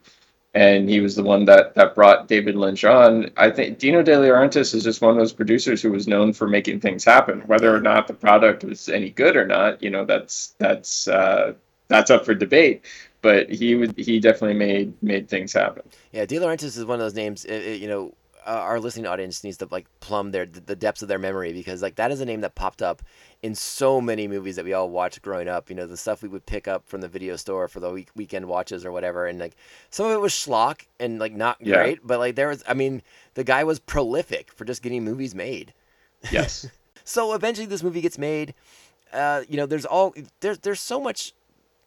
and 0.53 0.89
he 0.89 0.99
was 0.99 1.15
the 1.15 1.23
one 1.23 1.45
that 1.45 1.75
that 1.75 1.95
brought 1.95 2.27
David 2.27 2.55
Lynch 2.55 2.83
on. 2.83 3.29
I 3.37 3.51
think 3.51 3.77
Dino 3.77 4.01
De 4.01 4.13
Laurentiis 4.13 4.73
is 4.73 4.83
just 4.83 5.01
one 5.01 5.11
of 5.11 5.17
those 5.17 5.33
producers 5.33 5.81
who 5.81 5.91
was 5.91 6.07
known 6.07 6.33
for 6.33 6.47
making 6.47 6.79
things 6.79 7.03
happen, 7.03 7.41
whether 7.41 7.75
or 7.75 7.81
not 7.81 8.07
the 8.07 8.13
product 8.13 8.63
was 8.63 8.89
any 8.89 9.09
good 9.09 9.35
or 9.35 9.45
not. 9.45 9.81
You 9.83 9.91
know, 9.91 10.05
that's 10.05 10.55
that's 10.57 11.07
uh, 11.07 11.53
that's 11.87 12.09
up 12.09 12.25
for 12.25 12.33
debate. 12.33 12.85
But 13.21 13.49
he 13.49 13.75
would 13.75 13.97
he 13.97 14.19
definitely 14.19 14.57
made 14.57 14.93
made 15.03 15.27
things 15.27 15.53
happen. 15.53 15.83
Yeah, 16.11 16.25
De 16.25 16.37
Laurentiis 16.37 16.77
is 16.77 16.85
one 16.85 16.95
of 16.95 17.05
those 17.05 17.15
names. 17.15 17.45
You 17.45 17.87
know, 17.87 18.13
uh, 18.45 18.49
our 18.51 18.79
listening 18.79 19.05
audience 19.05 19.43
needs 19.43 19.57
to 19.57 19.67
like 19.69 19.87
plumb 19.99 20.31
their 20.31 20.45
the 20.45 20.75
depths 20.75 21.01
of 21.01 21.07
their 21.07 21.19
memory 21.19 21.53
because 21.53 21.81
like 21.81 21.95
that 21.95 22.11
is 22.11 22.21
a 22.21 22.25
name 22.25 22.41
that 22.41 22.55
popped 22.55 22.81
up 22.81 23.01
in 23.41 23.53
so 23.55 23.99
many 24.01 24.27
movies 24.27 24.55
that 24.55 24.65
we 24.65 24.73
all 24.73 24.89
watched 24.89 25.21
growing 25.21 25.47
up. 25.47 25.69
You 25.69 25.75
know, 25.75 25.85
the 25.85 25.97
stuff 25.97 26.21
we 26.23 26.29
would 26.29 26.45
pick 26.45 26.67
up 26.67 26.87
from 26.87 27.01
the 27.01 27.07
video 27.07 27.35
store 27.35 27.67
for 27.67 27.79
the 27.79 27.91
week, 27.91 28.09
weekend 28.15 28.45
watches 28.47 28.85
or 28.85 28.91
whatever, 28.91 29.27
and 29.27 29.39
like 29.39 29.55
some 29.89 30.05
of 30.05 30.11
it 30.11 30.19
was 30.19 30.31
schlock 30.31 30.85
and 30.99 31.19
like 31.19 31.33
not 31.33 31.57
Yeah. 31.59 31.75
great, 31.77 31.99
but 32.03 32.19
like 32.19 32.35
there 32.35 32.47
was. 32.49 32.63
I 32.67 32.73
mean, 32.73 33.01
the 33.33 33.43
guy 33.43 33.63
was 33.63 33.79
prolific 33.79 34.51
for 34.53 34.65
just 34.65 34.81
getting 34.81 35.03
movies 35.03 35.33
made. 35.35 35.73
Yes. 36.31 36.67
So 37.05 37.33
eventually, 37.33 37.65
this 37.65 37.81
movie 37.81 38.01
gets 38.01 38.19
made. 38.19 38.53
Uh, 39.11 39.41
you 39.49 39.57
know, 39.57 39.65
there's 39.65 39.85
all 39.85 40.13
there's 40.41 40.59
there's 40.59 40.79
so 40.79 40.99
much 40.99 41.33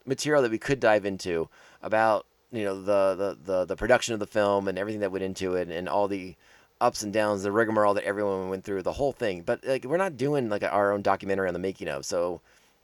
material 0.05 0.41
that 0.41 0.51
we 0.51 0.57
could 0.57 0.81
dive 0.81 1.05
into 1.05 1.47
about 1.81 2.25
you 2.53 2.63
know 2.63 2.81
the, 2.81 3.15
the 3.15 3.37
the 3.43 3.65
the 3.65 3.75
production 3.75 4.13
of 4.13 4.19
the 4.21 4.27
film 4.27 4.67
and 4.69 4.77
everything 4.77 5.01
that 5.01 5.11
went 5.11 5.23
into 5.25 5.55
it 5.55 5.67
and 5.69 5.89
all 5.89 6.07
the 6.07 6.35
ups 6.79 7.01
and 7.03 7.11
downs, 7.13 7.43
the 7.43 7.51
rigmarole 7.51 7.93
that 7.95 8.03
everyone 8.03 8.49
went 8.49 8.63
through, 8.63 8.81
the 8.83 8.93
whole 8.93 9.11
thing. 9.11 9.41
But 9.41 9.65
like, 9.65 9.85
we're 9.85 9.97
not 9.97 10.17
doing 10.17 10.49
like 10.49 10.63
our 10.63 10.91
own 10.91 11.01
documentary 11.01 11.47
on 11.47 11.53
the 11.53 11.59
making 11.59 11.87
of, 11.87 12.05
so 12.05 12.41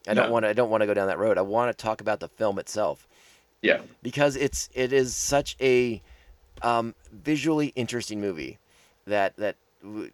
I 0.07 0.13
don't 0.13 0.27
No. 0.27 0.31
want 0.31 0.43
to 0.45 0.49
I 0.49 0.53
don't 0.53 0.69
want 0.69 0.81
to 0.81 0.87
go 0.87 0.93
down 0.93 1.07
that 1.07 1.19
road. 1.19 1.37
I 1.37 1.41
want 1.41 1.75
to 1.75 1.81
talk 1.81 2.01
about 2.01 2.19
the 2.19 2.29
film 2.29 2.59
itself 2.59 3.07
yeah. 3.61 3.81
because 4.01 4.35
it's 4.35 4.69
it 4.73 4.91
is 4.91 5.15
such 5.15 5.55
a 5.61 6.01
um, 6.61 6.95
visually 7.11 7.67
interesting 7.75 8.19
movie 8.21 8.57
that 9.05 9.35
that 9.37 9.55
w- 9.83 10.11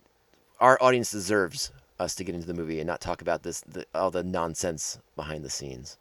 our 0.59 0.77
audience 0.81 1.11
deserves 1.11 1.71
us 1.99 2.15
to 2.15 2.23
get 2.23 2.35
into 2.35 2.47
the 2.47 2.53
movie 2.53 2.79
and 2.79 2.87
not 2.87 3.01
talk 3.01 3.21
about 3.21 3.43
this 3.43 3.61
the, 3.61 3.85
all 3.95 4.11
the 4.11 4.23
nonsense 4.23 4.99
behind 5.15 5.45
the 5.45 5.49
scenes. 5.49 5.97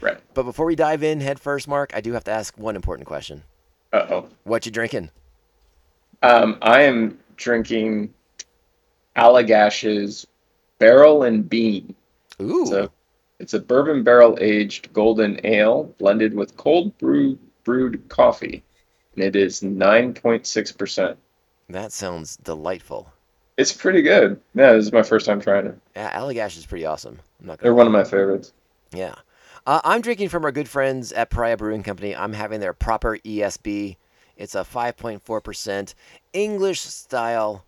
Right. 0.00 0.18
But 0.34 0.44
before 0.44 0.66
we 0.66 0.74
dive 0.76 1.02
in 1.02 1.20
head 1.20 1.38
first, 1.40 1.68
Mark, 1.68 1.92
I 1.94 2.00
do 2.00 2.12
have 2.12 2.24
to 2.24 2.30
ask 2.30 2.56
one 2.56 2.76
important 2.76 3.06
question: 3.06 3.42
Uh 3.92 4.06
oh. 4.10 4.28
What 4.44 4.64
you 4.66 4.72
drinking? 4.72 5.10
Um, 6.22 6.58
I 6.62 6.82
am 6.82 7.18
drinking 7.36 8.12
Allagash's 9.16 10.26
Barrel 10.78 11.22
and 11.22 11.48
Bean. 11.48 11.94
Ooh, 12.40 12.62
It's 12.62 12.70
a, 12.72 12.90
it's 13.38 13.54
a 13.54 13.58
bourbon 13.60 14.02
barrel 14.02 14.36
aged 14.40 14.92
golden 14.92 15.40
ale 15.44 15.84
blended 15.98 16.34
with 16.34 16.56
cold 16.56 16.96
brew 16.98 17.38
brewed 17.64 18.08
coffee. 18.08 18.62
And 19.14 19.24
it 19.24 19.34
is 19.36 19.60
9.6%. 19.60 21.16
that 21.68 21.92
sounds 21.92 22.36
delightful. 22.36 23.12
It's 23.56 23.72
pretty 23.72 24.02
good. 24.02 24.40
Yeah, 24.54 24.72
this 24.72 24.86
is 24.86 24.92
my 24.92 25.02
first 25.02 25.26
time 25.26 25.40
trying 25.40 25.66
it. 25.66 25.78
Yeah, 25.94 26.18
Allagash 26.18 26.56
is 26.56 26.64
pretty 26.64 26.86
awesome. 26.86 27.18
I'm 27.40 27.46
not 27.46 27.58
They're 27.58 27.72
gonna 27.72 27.76
one 27.76 27.86
of 27.86 27.92
my 27.92 28.04
favorites. 28.04 28.52
Yeah. 28.92 29.14
Uh, 29.70 29.80
I'm 29.84 30.00
drinking 30.00 30.30
from 30.30 30.44
our 30.44 30.50
good 30.50 30.68
friends 30.68 31.12
at 31.12 31.30
Pariah 31.30 31.56
Brewing 31.56 31.84
Company. 31.84 32.16
I'm 32.16 32.32
having 32.32 32.58
their 32.58 32.72
proper 32.72 33.18
ESB. 33.18 33.96
It's 34.36 34.56
a 34.56 34.64
5.4% 34.64 35.94
English 36.32 36.80
style 36.80 37.64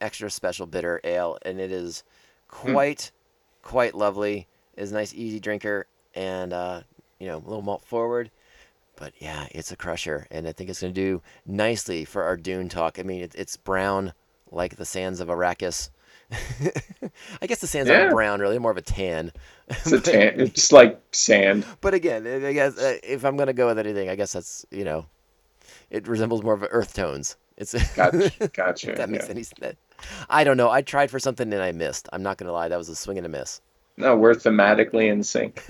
extra 0.00 0.30
special 0.30 0.64
bitter 0.64 1.02
ale, 1.04 1.36
and 1.42 1.60
it 1.60 1.70
is 1.70 2.02
quite, 2.48 3.12
quite 3.60 3.94
lovely. 3.94 4.48
It's 4.74 4.90
a 4.90 4.94
nice, 4.94 5.12
easy 5.12 5.38
drinker, 5.38 5.86
and, 6.14 6.54
uh, 6.54 6.80
you 7.18 7.26
know, 7.26 7.36
a 7.36 7.44
little 7.46 7.60
malt 7.60 7.84
forward. 7.84 8.30
But 8.96 9.12
yeah, 9.18 9.46
it's 9.50 9.70
a 9.70 9.76
crusher, 9.76 10.26
and 10.30 10.48
I 10.48 10.52
think 10.52 10.70
it's 10.70 10.80
going 10.80 10.94
to 10.94 10.98
do 10.98 11.20
nicely 11.44 12.06
for 12.06 12.22
our 12.22 12.38
Dune 12.38 12.70
talk. 12.70 12.98
I 12.98 13.02
mean, 13.02 13.20
it, 13.20 13.34
it's 13.34 13.58
brown 13.58 14.14
like 14.50 14.76
the 14.76 14.86
sands 14.86 15.20
of 15.20 15.28
Arrakis. 15.28 15.90
I 17.42 17.46
guess 17.46 17.60
the 17.60 17.66
sands 17.66 17.90
aren't 17.90 18.12
brown, 18.12 18.40
really, 18.40 18.58
more 18.58 18.70
of 18.70 18.76
a 18.76 18.82
tan. 18.82 19.32
It's 19.68 19.92
a 19.92 20.00
tan. 20.00 20.40
It's 20.40 20.72
like 20.72 21.00
sand. 21.12 21.64
But 21.80 21.94
again, 21.94 22.26
I 22.26 22.52
guess 22.52 22.76
uh, 22.78 22.98
if 23.02 23.24
I'm 23.24 23.36
gonna 23.38 23.54
go 23.54 23.66
with 23.66 23.78
anything, 23.78 24.10
I 24.10 24.14
guess 24.14 24.34
that's 24.34 24.66
you 24.70 24.84
know, 24.84 25.06
it 25.90 26.06
resembles 26.06 26.42
more 26.42 26.52
of 26.52 26.66
earth 26.70 26.94
tones. 26.94 27.36
It's 27.56 27.72
Gotcha. 27.96 28.48
Gotcha. 28.52 28.92
that 28.92 29.08
makes 29.08 29.26
yeah. 29.26 29.30
any 29.30 29.42
sense. 29.42 29.76
I 30.28 30.44
don't 30.44 30.58
know. 30.58 30.70
I 30.70 30.82
tried 30.82 31.10
for 31.10 31.18
something 31.18 31.50
and 31.52 31.62
I 31.62 31.72
missed. 31.72 32.08
I'm 32.12 32.22
not 32.22 32.36
gonna 32.36 32.52
lie, 32.52 32.68
that 32.68 32.76
was 32.76 32.88
a 32.90 32.96
swing 32.96 33.16
and 33.16 33.26
a 33.26 33.30
miss. 33.30 33.60
No, 33.96 34.16
we're 34.16 34.34
thematically 34.34 35.10
in 35.10 35.22
sync. 35.22 35.64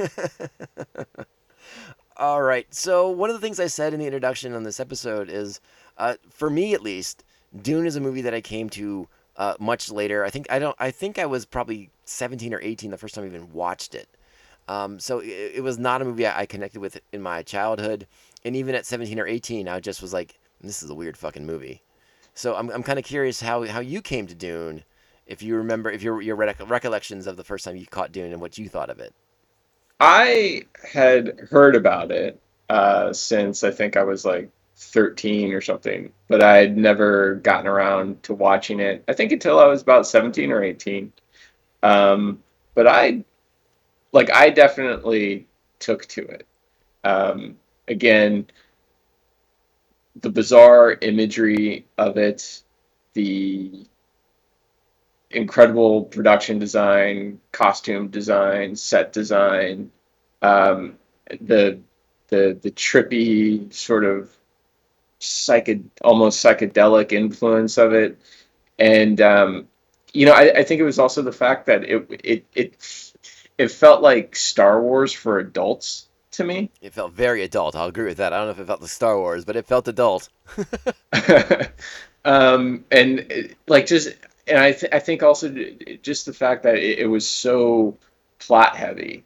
All 2.17 2.43
right. 2.43 2.73
So 2.73 3.11
one 3.11 3.29
of 3.29 3.35
the 3.35 3.41
things 3.41 3.61
I 3.61 3.67
said 3.67 3.93
in 3.93 4.01
the 4.01 4.07
introduction 4.07 4.55
on 4.55 4.63
this 4.63 4.81
episode 4.81 5.29
is, 5.29 5.61
uh, 5.99 6.15
for 6.31 6.49
me 6.49 6.73
at 6.73 6.81
least, 6.81 7.25
Dune 7.61 7.87
is 7.87 7.97
a 7.97 8.01
movie 8.01 8.23
that 8.23 8.35
I 8.35 8.41
came 8.41 8.71
to 8.71 9.09
uh, 9.37 9.55
much 9.59 9.91
later. 9.91 10.25
I 10.25 10.31
think 10.31 10.47
I 10.51 10.59
don't. 10.59 10.77
I 10.79 10.91
think 10.91 11.19
I 11.19 11.27
was 11.27 11.45
probably 11.45 11.91
17 12.05 12.55
or 12.55 12.61
18 12.61 12.91
the 12.91 12.99
first 12.99 13.15
time 13.15 13.25
I 13.25 13.29
even 13.29 13.53
watched 13.53 13.95
it. 13.95 14.09
Um, 14.67 14.99
so 14.99 15.19
it, 15.19 15.53
it 15.57 15.63
was 15.63 15.79
not 15.79 16.03
a 16.03 16.05
movie 16.05 16.27
I, 16.27 16.41
I 16.41 16.47
connected 16.47 16.81
with 16.81 17.01
in 17.13 17.23
my 17.23 17.43
childhood, 17.43 18.07
and 18.45 18.57
even 18.57 18.75
at 18.75 18.87
17 18.87 19.19
or 19.19 19.27
18, 19.27 19.69
I 19.69 19.81
just 19.81 20.03
was 20.03 20.13
like, 20.13 20.39
"This 20.61 20.83
is 20.83 20.91
a 20.91 20.95
weird 20.95 21.17
fucking 21.17 21.47
movie." 21.47 21.83
So 22.35 22.57
I'm, 22.57 22.69
I'm 22.71 22.83
kind 22.83 22.99
of 22.99 23.05
curious 23.05 23.41
how, 23.41 23.65
how 23.65 23.79
you 23.79 24.03
came 24.03 24.27
to 24.27 24.35
Dune, 24.35 24.83
if 25.27 25.41
you 25.41 25.57
remember, 25.57 25.91
if 25.91 26.03
your 26.03 26.21
your 26.21 26.37
rec- 26.37 26.69
recollections 26.69 27.27
of 27.27 27.37
the 27.37 27.45
first 27.45 27.65
time 27.65 27.77
you 27.77 27.87
caught 27.87 28.13
Dune 28.13 28.33
and 28.33 28.41
what 28.41 28.59
you 28.59 28.69
thought 28.69 28.91
of 28.91 28.99
it. 28.99 29.15
I 30.01 30.65
had 30.93 31.39
heard 31.51 31.77
about 31.77 32.11
it 32.11 32.41
uh, 32.69 33.13
since 33.13 33.63
I 33.63 33.71
think 33.71 33.97
I 33.97 34.03
was 34.03 34.25
like 34.25 34.51
13 34.77 35.53
or 35.53 35.61
something, 35.61 36.13
but 36.29 36.43
I 36.43 36.57
had 36.59 36.77
never 36.77 37.37
gotten 37.37 37.67
around 37.67 38.23
to 38.25 38.35
watching 38.35 38.81
it. 38.81 39.05
I 39.09 39.13
think 39.13 39.33
until 39.33 39.59
I 39.59 39.67
was 39.67 39.83
about 39.83 40.07
17 40.07 40.51
or 40.51 40.63
18. 40.63 41.13
Um, 41.83 42.43
but 42.75 42.87
I, 42.87 43.25
like, 44.13 44.33
I 44.33 44.51
definitely 44.51 45.47
took 45.79 46.07
to 46.07 46.23
it. 46.23 46.47
Um, 47.05 47.57
again, 47.87 48.47
the 50.21 50.31
bizarre 50.31 50.93
imagery 50.93 51.87
of 51.99 52.17
it, 52.17 52.63
the 53.15 53.87
incredible 55.31 56.05
production 56.05 56.59
design, 56.59 57.41
costume 57.53 58.09
design, 58.09 58.77
set 58.77 59.13
design, 59.13 59.91
um, 60.43 60.97
the 61.41 61.81
the 62.29 62.59
the 62.63 62.71
trippy 62.71 63.73
sort 63.73 64.05
of 64.05 64.31
psyched 65.25 65.85
almost 66.03 66.45
psychedelic 66.45 67.13
influence 67.13 67.79
of 67.79 67.93
it, 67.93 68.19
and 68.79 69.21
um, 69.21 69.69
you 70.13 70.27
know 70.27 70.33
I, 70.33 70.59
I 70.59 70.63
think 70.65 70.81
it 70.81 70.85
was 70.85 70.99
also 70.99 71.23
the 71.23 71.33
fact 71.33 71.67
that 71.67 71.85
it 71.85 72.07
it 72.25 72.45
it 72.55 73.13
it 73.59 73.69
felt 73.71 74.03
like 74.03 74.37
Star 74.37 74.81
Wars 74.83 75.13
for 75.13 75.39
adults 75.39 76.09
to 76.33 76.45
me. 76.45 76.71
It 76.83 76.93
felt 76.93 77.13
very 77.13 77.43
adult. 77.43 77.77
I'll 77.77 77.89
agree 77.89 78.07
with 78.07 78.19
that. 78.19 78.33
I 78.33 78.39
don't 78.39 78.47
know 78.47 78.53
if 78.53 78.59
it 78.61 78.67
felt 78.67 78.81
like 78.83 78.91
Star 78.91 79.19
Wars, 79.19 79.45
but 79.45 79.57
it 79.57 79.67
felt 79.67 79.89
adult. 79.89 80.29
um, 82.25 82.85
and 82.91 83.21
it- 83.21 83.57
like 83.67 83.87
just 83.87 84.09
and 84.47 84.59
I 84.59 84.73
th- 84.73 84.93
I 84.93 84.99
think 84.99 85.23
also 85.23 85.49
just 86.03 86.27
the 86.27 86.33
fact 86.33 86.63
that 86.65 86.77
it, 86.77 87.01
it 87.01 87.07
was 87.07 87.27
so 87.27 87.97
plot 88.39 88.77
heavy 88.77 89.25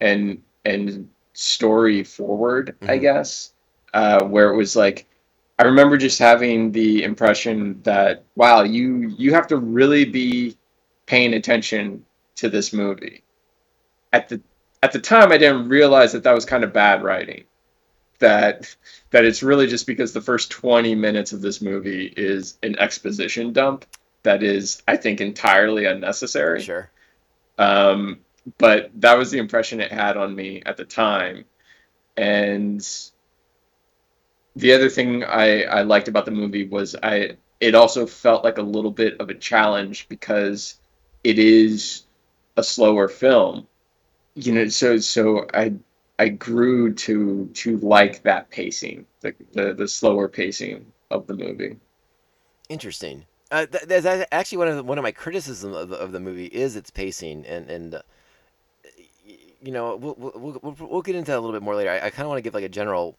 and 0.00 0.42
and 0.64 1.08
story 1.32 2.04
forward, 2.04 2.76
I 2.82 2.98
Mhm. 2.98 3.00
guess, 3.00 3.52
uh, 3.94 4.24
where 4.24 4.52
it 4.52 4.56
was 4.56 4.76
like 4.76 5.06
I 5.60 5.64
remember 5.64 5.98
just 5.98 6.18
having 6.18 6.72
the 6.72 7.02
impression 7.02 7.82
that 7.82 8.24
wow, 8.34 8.62
you 8.62 9.14
you 9.18 9.34
have 9.34 9.46
to 9.48 9.58
really 9.58 10.06
be 10.06 10.56
paying 11.04 11.34
attention 11.34 12.06
to 12.36 12.48
this 12.48 12.72
movie. 12.72 13.22
At 14.10 14.30
the 14.30 14.40
at 14.82 14.92
the 14.92 15.00
time, 15.00 15.32
I 15.32 15.36
didn't 15.36 15.68
realize 15.68 16.12
that 16.12 16.22
that 16.22 16.32
was 16.32 16.46
kind 16.46 16.64
of 16.64 16.72
bad 16.72 17.02
writing. 17.02 17.44
That 18.20 18.74
that 19.10 19.26
it's 19.26 19.42
really 19.42 19.66
just 19.66 19.86
because 19.86 20.14
the 20.14 20.22
first 20.22 20.50
20 20.50 20.94
minutes 20.94 21.34
of 21.34 21.42
this 21.42 21.60
movie 21.60 22.06
is 22.06 22.56
an 22.62 22.78
exposition 22.78 23.52
dump 23.52 23.84
that 24.22 24.42
is, 24.42 24.82
I 24.88 24.96
think, 24.96 25.20
entirely 25.20 25.84
unnecessary. 25.84 26.62
Sure. 26.62 26.90
Um, 27.58 28.20
but 28.56 28.90
that 28.94 29.18
was 29.18 29.30
the 29.30 29.38
impression 29.38 29.82
it 29.82 29.92
had 29.92 30.16
on 30.16 30.34
me 30.34 30.62
at 30.64 30.78
the 30.78 30.86
time. 30.86 31.44
And 32.16 32.82
the 34.56 34.72
other 34.72 34.88
thing 34.88 35.24
I, 35.24 35.62
I 35.62 35.82
liked 35.82 36.08
about 36.08 36.24
the 36.24 36.30
movie 36.30 36.66
was 36.66 36.96
I 37.02 37.36
it 37.60 37.74
also 37.74 38.06
felt 38.06 38.42
like 38.42 38.58
a 38.58 38.62
little 38.62 38.90
bit 38.90 39.20
of 39.20 39.28
a 39.28 39.34
challenge 39.34 40.08
because 40.08 40.78
it 41.22 41.38
is 41.38 42.04
a 42.56 42.62
slower 42.62 43.08
film. 43.08 43.66
You 44.34 44.52
know, 44.52 44.68
so 44.68 44.98
so 44.98 45.46
I 45.52 45.74
I 46.18 46.28
grew 46.28 46.94
to 46.94 47.46
to 47.54 47.78
like 47.78 48.22
that 48.22 48.50
pacing, 48.50 49.06
the 49.20 49.34
the, 49.52 49.74
the 49.74 49.88
slower 49.88 50.28
pacing 50.28 50.92
of 51.10 51.26
the 51.26 51.34
movie. 51.34 51.76
Interesting. 52.68 53.26
Uh, 53.50 53.66
th- 53.66 53.84
that's 53.84 54.26
actually 54.30 54.58
one 54.58 54.68
of 54.68 54.76
the, 54.76 54.82
one 54.84 54.96
of 54.96 55.02
my 55.02 55.10
criticisms 55.10 55.76
of 55.76 55.88
the, 55.88 55.96
of 55.96 56.12
the 56.12 56.20
movie 56.20 56.46
is 56.46 56.76
its 56.76 56.90
pacing, 56.90 57.44
and 57.46 57.68
and 57.68 57.94
uh, 57.96 58.02
you 59.60 59.72
know 59.72 59.96
we'll, 59.96 60.14
we'll, 60.16 60.58
we'll, 60.62 60.76
we'll 60.78 61.02
get 61.02 61.16
into 61.16 61.32
that 61.32 61.38
a 61.38 61.40
little 61.40 61.54
bit 61.54 61.62
more 61.62 61.74
later. 61.74 61.90
I, 61.90 61.96
I 61.96 62.10
kind 62.10 62.22
of 62.22 62.28
want 62.28 62.38
to 62.38 62.42
give 62.42 62.54
like 62.54 62.64
a 62.64 62.68
general 62.68 63.16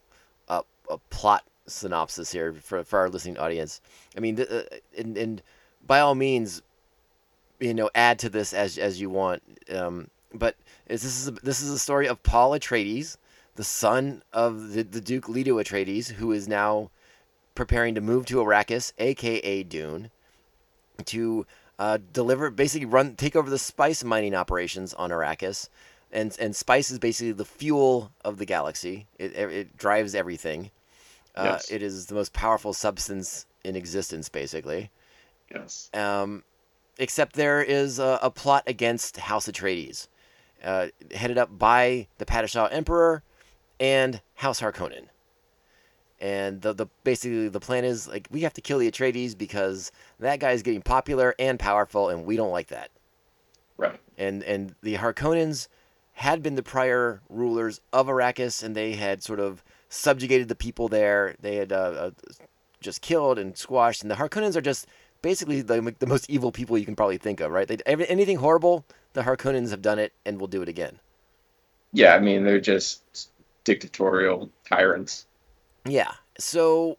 uh, 0.47 0.61
a 0.91 0.97
plot 1.09 1.43
synopsis 1.67 2.31
here 2.31 2.53
for, 2.53 2.83
for 2.83 2.99
our 2.99 3.09
listening 3.09 3.37
audience. 3.37 3.81
I 4.15 4.19
mean, 4.19 4.39
uh, 4.39 4.63
and, 4.97 5.17
and 5.17 5.41
by 5.85 5.99
all 5.99 6.15
means, 6.15 6.61
you 7.59 7.73
know, 7.73 7.89
add 7.95 8.19
to 8.19 8.29
this 8.29 8.53
as 8.53 8.77
as 8.77 8.99
you 8.99 9.09
want. 9.09 9.41
Um, 9.73 10.09
but 10.33 10.55
is 10.87 11.03
this 11.03 11.19
is 11.19 11.27
a, 11.27 11.31
this 11.31 11.61
is 11.61 11.71
a 11.71 11.79
story 11.79 12.07
of 12.07 12.23
Paul 12.23 12.51
Atreides, 12.51 13.17
the 13.55 13.63
son 13.63 14.23
of 14.33 14.73
the, 14.73 14.83
the 14.83 15.01
Duke 15.01 15.29
Leto 15.29 15.57
Atreides, 15.57 16.11
who 16.11 16.31
is 16.31 16.47
now 16.47 16.89
preparing 17.55 17.95
to 17.95 18.01
move 18.01 18.25
to 18.27 18.37
Arrakis, 18.37 18.93
aka 18.97 19.63
Dune, 19.63 20.09
to 21.05 21.45
uh, 21.77 21.97
deliver, 22.13 22.49
basically 22.49 22.85
run, 22.85 23.15
take 23.15 23.35
over 23.35 23.49
the 23.49 23.57
spice 23.57 24.03
mining 24.03 24.35
operations 24.35 24.93
on 24.93 25.09
Arrakis, 25.09 25.69
and 26.11 26.35
and 26.39 26.55
spice 26.55 26.91
is 26.91 26.99
basically 26.99 27.33
the 27.33 27.45
fuel 27.45 28.11
of 28.23 28.37
the 28.37 28.45
galaxy. 28.45 29.07
It 29.17 29.33
it 29.33 29.77
drives 29.77 30.15
everything. 30.15 30.71
Uh, 31.35 31.43
Yes. 31.53 31.71
It 31.71 31.81
is 31.81 32.07
the 32.07 32.15
most 32.15 32.33
powerful 32.33 32.73
substance 32.73 33.45
in 33.63 33.75
existence, 33.75 34.29
basically. 34.29 34.91
Yes. 35.53 35.89
Um, 35.93 36.43
except 36.97 37.35
there 37.35 37.61
is 37.61 37.99
a, 37.99 38.19
a 38.21 38.29
plot 38.29 38.63
against 38.67 39.17
House 39.17 39.47
Atreides, 39.47 40.07
uh, 40.63 40.87
headed 41.13 41.37
up 41.37 41.57
by 41.57 42.07
the 42.17 42.25
Padishah 42.25 42.71
Emperor 42.71 43.23
and 43.79 44.21
House 44.35 44.61
Harkonnen. 44.61 45.07
And 46.19 46.61
the, 46.61 46.73
the 46.73 46.85
basically 47.03 47.49
the 47.49 47.59
plan 47.59 47.83
is 47.83 48.07
like 48.07 48.27
we 48.29 48.41
have 48.41 48.53
to 48.53 48.61
kill 48.61 48.77
the 48.77 48.91
Atreides 48.91 49.35
because 49.35 49.91
that 50.19 50.39
guy 50.39 50.51
is 50.51 50.61
getting 50.61 50.83
popular 50.83 51.33
and 51.39 51.57
powerful, 51.59 52.09
and 52.09 52.25
we 52.25 52.35
don't 52.35 52.51
like 52.51 52.67
that. 52.67 52.91
Right. 53.75 53.99
And 54.19 54.43
and 54.43 54.75
the 54.83 54.97
Harkonnens 54.97 55.67
had 56.13 56.43
been 56.43 56.53
the 56.53 56.61
prior 56.61 57.21
rulers 57.27 57.81
of 57.91 58.05
Arrakis, 58.05 58.61
and 58.61 58.75
they 58.75 58.93
had 58.93 59.23
sort 59.23 59.39
of 59.39 59.63
subjugated 59.91 60.47
the 60.47 60.55
people 60.55 60.87
there. 60.87 61.35
They 61.41 61.57
had 61.57 61.71
uh, 61.71 61.75
uh, 61.75 62.11
just 62.79 63.01
killed 63.01 63.37
and 63.37 63.57
squashed, 63.57 64.01
and 64.01 64.09
the 64.09 64.15
Harkonnens 64.15 64.55
are 64.55 64.61
just 64.61 64.87
basically 65.21 65.61
the, 65.61 65.95
the 65.99 66.07
most 66.07 66.29
evil 66.29 66.51
people 66.51 66.77
you 66.77 66.85
can 66.85 66.95
probably 66.95 67.17
think 67.17 67.39
of, 67.41 67.51
right? 67.51 67.67
They, 67.67 67.77
anything 67.85 68.37
horrible, 68.37 68.85
the 69.13 69.21
Harkonnens 69.21 69.69
have 69.69 69.81
done 69.81 69.99
it 69.99 70.13
and 70.25 70.39
will 70.39 70.47
do 70.47 70.61
it 70.61 70.69
again. 70.69 70.99
Yeah, 71.93 72.15
I 72.15 72.19
mean 72.19 72.43
they're 72.43 72.61
just 72.61 73.29
dictatorial 73.63 74.49
tyrants. 74.67 75.25
Yeah. 75.85 76.13
So 76.39 76.97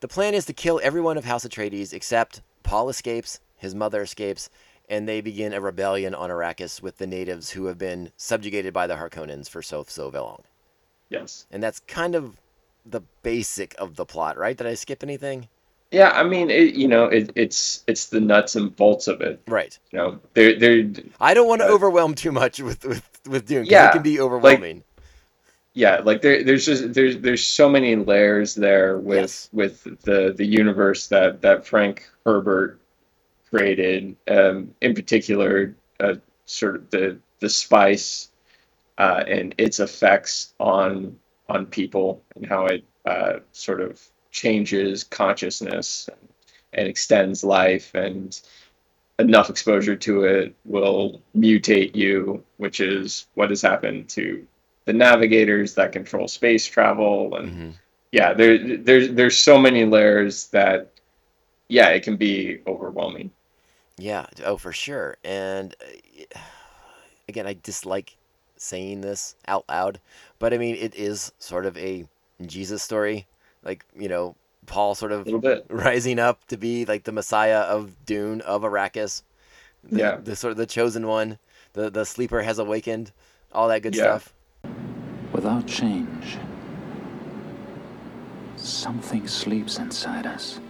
the 0.00 0.08
plan 0.08 0.34
is 0.34 0.46
to 0.46 0.52
kill 0.52 0.80
everyone 0.82 1.18
of 1.18 1.24
House 1.24 1.46
Atreides 1.46 1.92
except 1.92 2.40
Paul 2.62 2.88
escapes, 2.88 3.40
his 3.56 3.74
mother 3.74 4.02
escapes, 4.02 4.48
and 4.88 5.06
they 5.06 5.20
begin 5.20 5.52
a 5.52 5.60
rebellion 5.60 6.14
on 6.14 6.30
Arrakis 6.30 6.82
with 6.82 6.96
the 6.98 7.06
natives 7.06 7.50
who 7.50 7.66
have 7.66 7.78
been 7.78 8.10
subjugated 8.16 8.72
by 8.72 8.86
the 8.86 8.96
Harkonnens 8.96 9.48
for 9.48 9.62
so 9.62 9.84
so 9.86 10.08
long. 10.08 10.42
Yes. 11.10 11.46
And 11.50 11.62
that's 11.62 11.80
kind 11.80 12.14
of 12.14 12.36
the 12.86 13.02
basic 13.22 13.74
of 13.78 13.96
the 13.96 14.06
plot, 14.06 14.38
right? 14.38 14.56
Did 14.56 14.66
I 14.66 14.74
skip 14.74 15.02
anything? 15.02 15.48
Yeah, 15.90 16.10
I 16.10 16.22
mean, 16.22 16.50
it, 16.50 16.74
you 16.76 16.86
know, 16.86 17.06
it, 17.06 17.30
it's 17.34 17.82
it's 17.88 18.06
the 18.06 18.20
nuts 18.20 18.54
and 18.56 18.74
bolts 18.76 19.08
of 19.08 19.20
it. 19.20 19.42
Right. 19.48 19.76
You 19.90 19.98
know, 19.98 20.20
they're 20.34 20.56
they're 20.58 20.88
I 21.20 21.34
don't 21.34 21.48
want 21.48 21.60
to 21.62 21.66
Uh, 21.66 21.72
overwhelm 21.72 22.14
too 22.14 22.30
much 22.32 22.60
with 22.60 22.84
with 22.84 23.08
with 23.28 23.46
Dune. 23.46 23.66
Yeah, 23.66 23.88
it 23.88 23.92
can 23.94 24.02
be 24.02 24.20
overwhelming. 24.20 24.84
yeah, 25.74 25.98
like 26.04 26.22
there 26.22 26.44
there's 26.44 26.64
just 26.64 26.94
there's 26.94 27.18
there's 27.18 27.44
so 27.44 27.68
many 27.68 27.96
layers 27.96 28.54
there 28.54 28.98
with 28.98 29.18
Yes. 29.18 29.48
with 29.52 29.82
the 30.02 30.32
the 30.36 30.46
universe 30.46 31.08
that 31.08 31.42
that 31.42 31.66
Frank 31.66 32.08
Herbert 32.24 32.80
created. 33.50 34.16
Um, 34.28 34.74
in 34.80 34.94
particular, 34.94 35.74
uh, 35.98 36.14
sort 36.46 36.76
of 36.76 36.90
the 36.90 37.18
the 37.40 37.48
spice 37.48 38.29
uh, 39.00 39.24
and 39.26 39.54
its 39.56 39.80
effects 39.80 40.52
on 40.60 41.16
on 41.48 41.64
people 41.66 42.22
and 42.36 42.46
how 42.46 42.66
it 42.66 42.84
uh, 43.06 43.38
sort 43.52 43.80
of 43.80 44.00
changes 44.30 45.04
consciousness 45.04 46.08
and, 46.12 46.28
and 46.74 46.86
extends 46.86 47.42
life 47.42 47.94
and 47.94 48.40
enough 49.18 49.48
exposure 49.50 49.96
to 49.96 50.24
it 50.24 50.54
will 50.64 51.20
mutate 51.34 51.96
you, 51.96 52.44
which 52.58 52.78
is 52.80 53.26
what 53.34 53.50
has 53.50 53.62
happened 53.62 54.08
to 54.10 54.46
the 54.84 54.92
navigators 54.92 55.74
that 55.74 55.92
control 55.92 56.28
space 56.28 56.66
travel 56.66 57.34
and 57.36 57.48
Mhm. 57.50 57.72
yeah, 58.12 58.34
there 58.34 58.76
there's 58.76 59.08
there's 59.12 59.38
so 59.38 59.58
many 59.58 59.84
layers 59.86 60.48
that 60.48 60.92
yeah, 61.68 61.88
it 61.88 62.02
can 62.02 62.16
be 62.16 62.60
overwhelming. 62.66 63.30
Yeah. 63.96 64.26
Oh, 64.44 64.56
for 64.56 64.72
sure. 64.72 65.16
And 65.24 65.74
uh, 65.80 66.38
again, 67.28 67.46
I 67.46 67.56
dislike 67.62 68.16
saying 68.60 69.00
this 69.00 69.34
out 69.48 69.64
loud, 69.68 69.98
but 70.38 70.52
I 70.52 70.58
mean, 70.58 70.76
it 70.76 70.94
is 70.94 71.32
sort 71.38 71.64
of 71.64 71.76
a 71.78 72.04
Jesus 72.44 72.82
story. 72.82 73.26
Like, 73.64 73.84
you 73.98 74.08
know, 74.08 74.36
Paul 74.66 74.94
sort 74.94 75.12
of 75.12 75.24
little 75.24 75.40
bit. 75.40 75.64
rising 75.70 76.18
up 76.18 76.46
to 76.48 76.56
be 76.56 76.84
like 76.84 77.04
the 77.04 77.12
Messiah 77.12 77.60
of 77.60 78.04
Dune, 78.04 78.40
of 78.42 78.62
Arrakis. 78.62 79.22
The, 79.84 79.98
Yeah. 79.98 80.16
The 80.22 80.36
sort 80.36 80.50
of 80.52 80.56
the 80.58 80.66
chosen 80.66 81.06
one. 81.06 81.38
The 81.72 81.90
the 81.90 82.04
sleeper 82.04 82.42
has 82.42 82.58
awakened. 82.58 83.12
All 83.52 83.68
that 83.68 83.82
good 83.82 83.96
Yeah. 83.96 84.18
stuff. 84.18 84.34
Without 85.32 85.66
change, 85.66 86.36
something 88.56 89.26
sleeps 89.26 89.78
inside 89.78 90.26
us 90.26 90.60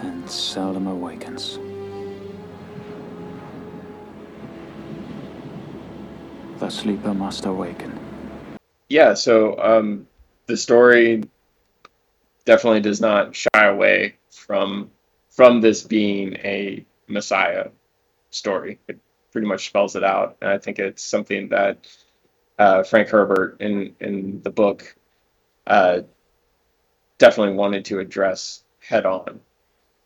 and 0.00 0.28
seldom 0.30 0.86
awakens. 0.86 1.58
The 6.58 6.70
sleeper 6.70 7.14
must 7.14 7.46
awaken. 7.46 7.98
Yeah, 8.88 9.14
so 9.14 9.56
um, 9.60 10.08
the 10.46 10.56
story 10.56 11.22
definitely 12.44 12.80
does 12.80 13.00
not 13.00 13.36
shy 13.36 13.48
away 13.54 14.16
from 14.30 14.90
from 15.30 15.60
this 15.60 15.82
being 15.84 16.34
a 16.36 16.84
Messiah 17.06 17.68
story. 18.30 18.80
It 18.88 18.98
pretty 19.30 19.46
much 19.46 19.68
spells 19.68 19.94
it 19.94 20.02
out, 20.02 20.36
and 20.40 20.50
I 20.50 20.58
think 20.58 20.80
it's 20.80 21.04
something 21.04 21.50
that 21.50 21.86
uh, 22.58 22.82
Frank 22.82 23.08
Herbert 23.08 23.58
in 23.60 23.94
in 24.00 24.42
the 24.42 24.50
book 24.50 24.96
uh, 25.66 26.00
definitely 27.18 27.54
wanted 27.54 27.84
to 27.84 28.00
address 28.00 28.64
head 28.80 29.06
on. 29.06 29.40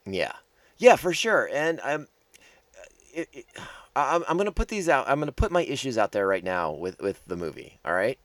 Yeah, 0.05 0.35
yeah, 0.77 0.97
for 0.97 1.15
sure. 1.15 1.49
And 1.51 1.81
I'm, 1.83 2.09
it, 3.13 3.29
it, 3.33 3.47
I'm, 3.97 4.25
I'm 4.27 4.39
gonna 4.39 4.53
put 4.53 4.69
these 4.69 4.89
out. 4.89 5.09
I'm 5.09 5.19
gonna 5.19 5.33
put 5.33 5.53
my 5.53 5.63
issues 5.63 5.99
out 5.99 6.13
there 6.13 6.27
right 6.27 6.43
now 6.43 6.73
with 6.73 7.01
with 7.01 7.21
the 7.27 7.37
movie. 7.37 7.79
All 7.85 7.93
right. 7.93 8.19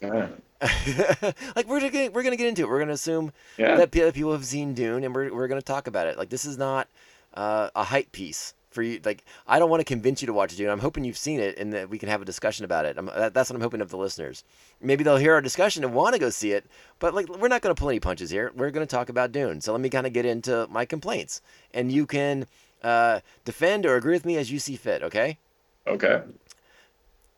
Yeah, 0.00 0.28
like 1.54 1.68
we're 1.68 1.78
gonna 1.78 2.10
we're 2.10 2.24
gonna 2.24 2.36
get 2.36 2.48
into 2.48 2.62
it. 2.62 2.68
We're 2.68 2.80
gonna 2.80 2.92
assume 2.92 3.32
yeah, 3.56 3.76
that 3.76 3.92
people 3.92 4.32
have 4.32 4.44
seen 4.44 4.74
Dune, 4.74 5.04
and 5.04 5.14
we're 5.14 5.32
we're 5.32 5.46
gonna 5.46 5.62
talk 5.62 5.86
about 5.86 6.08
it. 6.08 6.18
Like 6.18 6.28
this 6.28 6.44
is 6.44 6.58
not 6.58 6.88
uh, 7.34 7.70
a 7.76 7.84
hype 7.84 8.10
piece 8.10 8.54
for 8.70 8.82
you. 8.82 9.00
Like 9.04 9.24
I 9.46 9.60
don't 9.60 9.70
want 9.70 9.80
to 9.80 9.84
convince 9.84 10.22
you 10.22 10.26
to 10.26 10.32
watch 10.32 10.56
Dune. 10.56 10.70
I'm 10.70 10.80
hoping 10.80 11.04
you've 11.04 11.16
seen 11.16 11.38
it, 11.38 11.56
and 11.58 11.72
that 11.72 11.88
we 11.88 11.98
can 11.98 12.08
have 12.08 12.20
a 12.20 12.24
discussion 12.24 12.64
about 12.64 12.84
it. 12.84 12.96
I'm, 12.98 13.06
that, 13.06 13.34
that's 13.34 13.50
what 13.50 13.56
I'm 13.56 13.62
hoping 13.62 13.80
of 13.80 13.90
the 13.90 13.96
listeners. 13.96 14.42
Maybe 14.80 15.04
they'll 15.04 15.16
hear 15.16 15.34
our 15.34 15.40
discussion 15.40 15.84
and 15.84 15.94
want 15.94 16.14
to 16.14 16.20
go 16.20 16.30
see 16.30 16.52
it. 16.52 16.66
But 16.98 17.14
like 17.14 17.28
we're 17.28 17.48
not 17.48 17.62
gonna 17.62 17.74
pull 17.74 17.90
any 17.90 18.00
punches 18.00 18.30
here. 18.30 18.50
We're 18.56 18.70
gonna 18.70 18.86
talk 18.86 19.08
about 19.08 19.30
Dune. 19.30 19.60
So 19.60 19.72
let 19.72 19.80
me 19.80 19.88
kind 19.88 20.06
of 20.06 20.12
get 20.12 20.26
into 20.26 20.66
my 20.68 20.84
complaints, 20.84 21.42
and 21.72 21.92
you 21.92 22.06
can 22.06 22.46
uh, 22.82 23.20
defend 23.44 23.86
or 23.86 23.96
agree 23.96 24.12
with 24.14 24.24
me 24.24 24.36
as 24.36 24.50
you 24.50 24.58
see 24.58 24.76
fit. 24.76 25.02
Okay. 25.02 25.38
okay, 25.86 26.22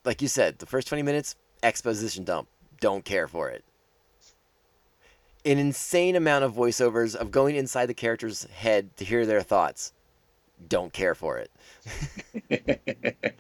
Like 0.05 0.21
you 0.23 0.29
said, 0.29 0.59
the 0.59 0.67
first 0.67 0.89
20 0.89 1.03
minutes 1.03 1.37
exposition 1.63 2.25
dump. 2.25 2.49
Don't 2.81 3.05
care 3.05 3.29
for 3.29 3.49
it. 3.51 3.65
an 5.45 5.59
insane 5.59 6.17
amount 6.17 6.45
of 6.45 6.53
voiceovers 6.55 7.15
of 7.15 7.31
going 7.31 7.57
inside 7.57 7.87
the 7.87 7.95
character's 7.95 8.45
head 8.45 8.95
to 8.97 9.05
hear 9.05 9.25
their 9.27 9.43
thoughts. 9.43 9.93
Don't 10.69 10.93
care 10.93 11.15
for 11.15 11.39
it. 11.39 11.51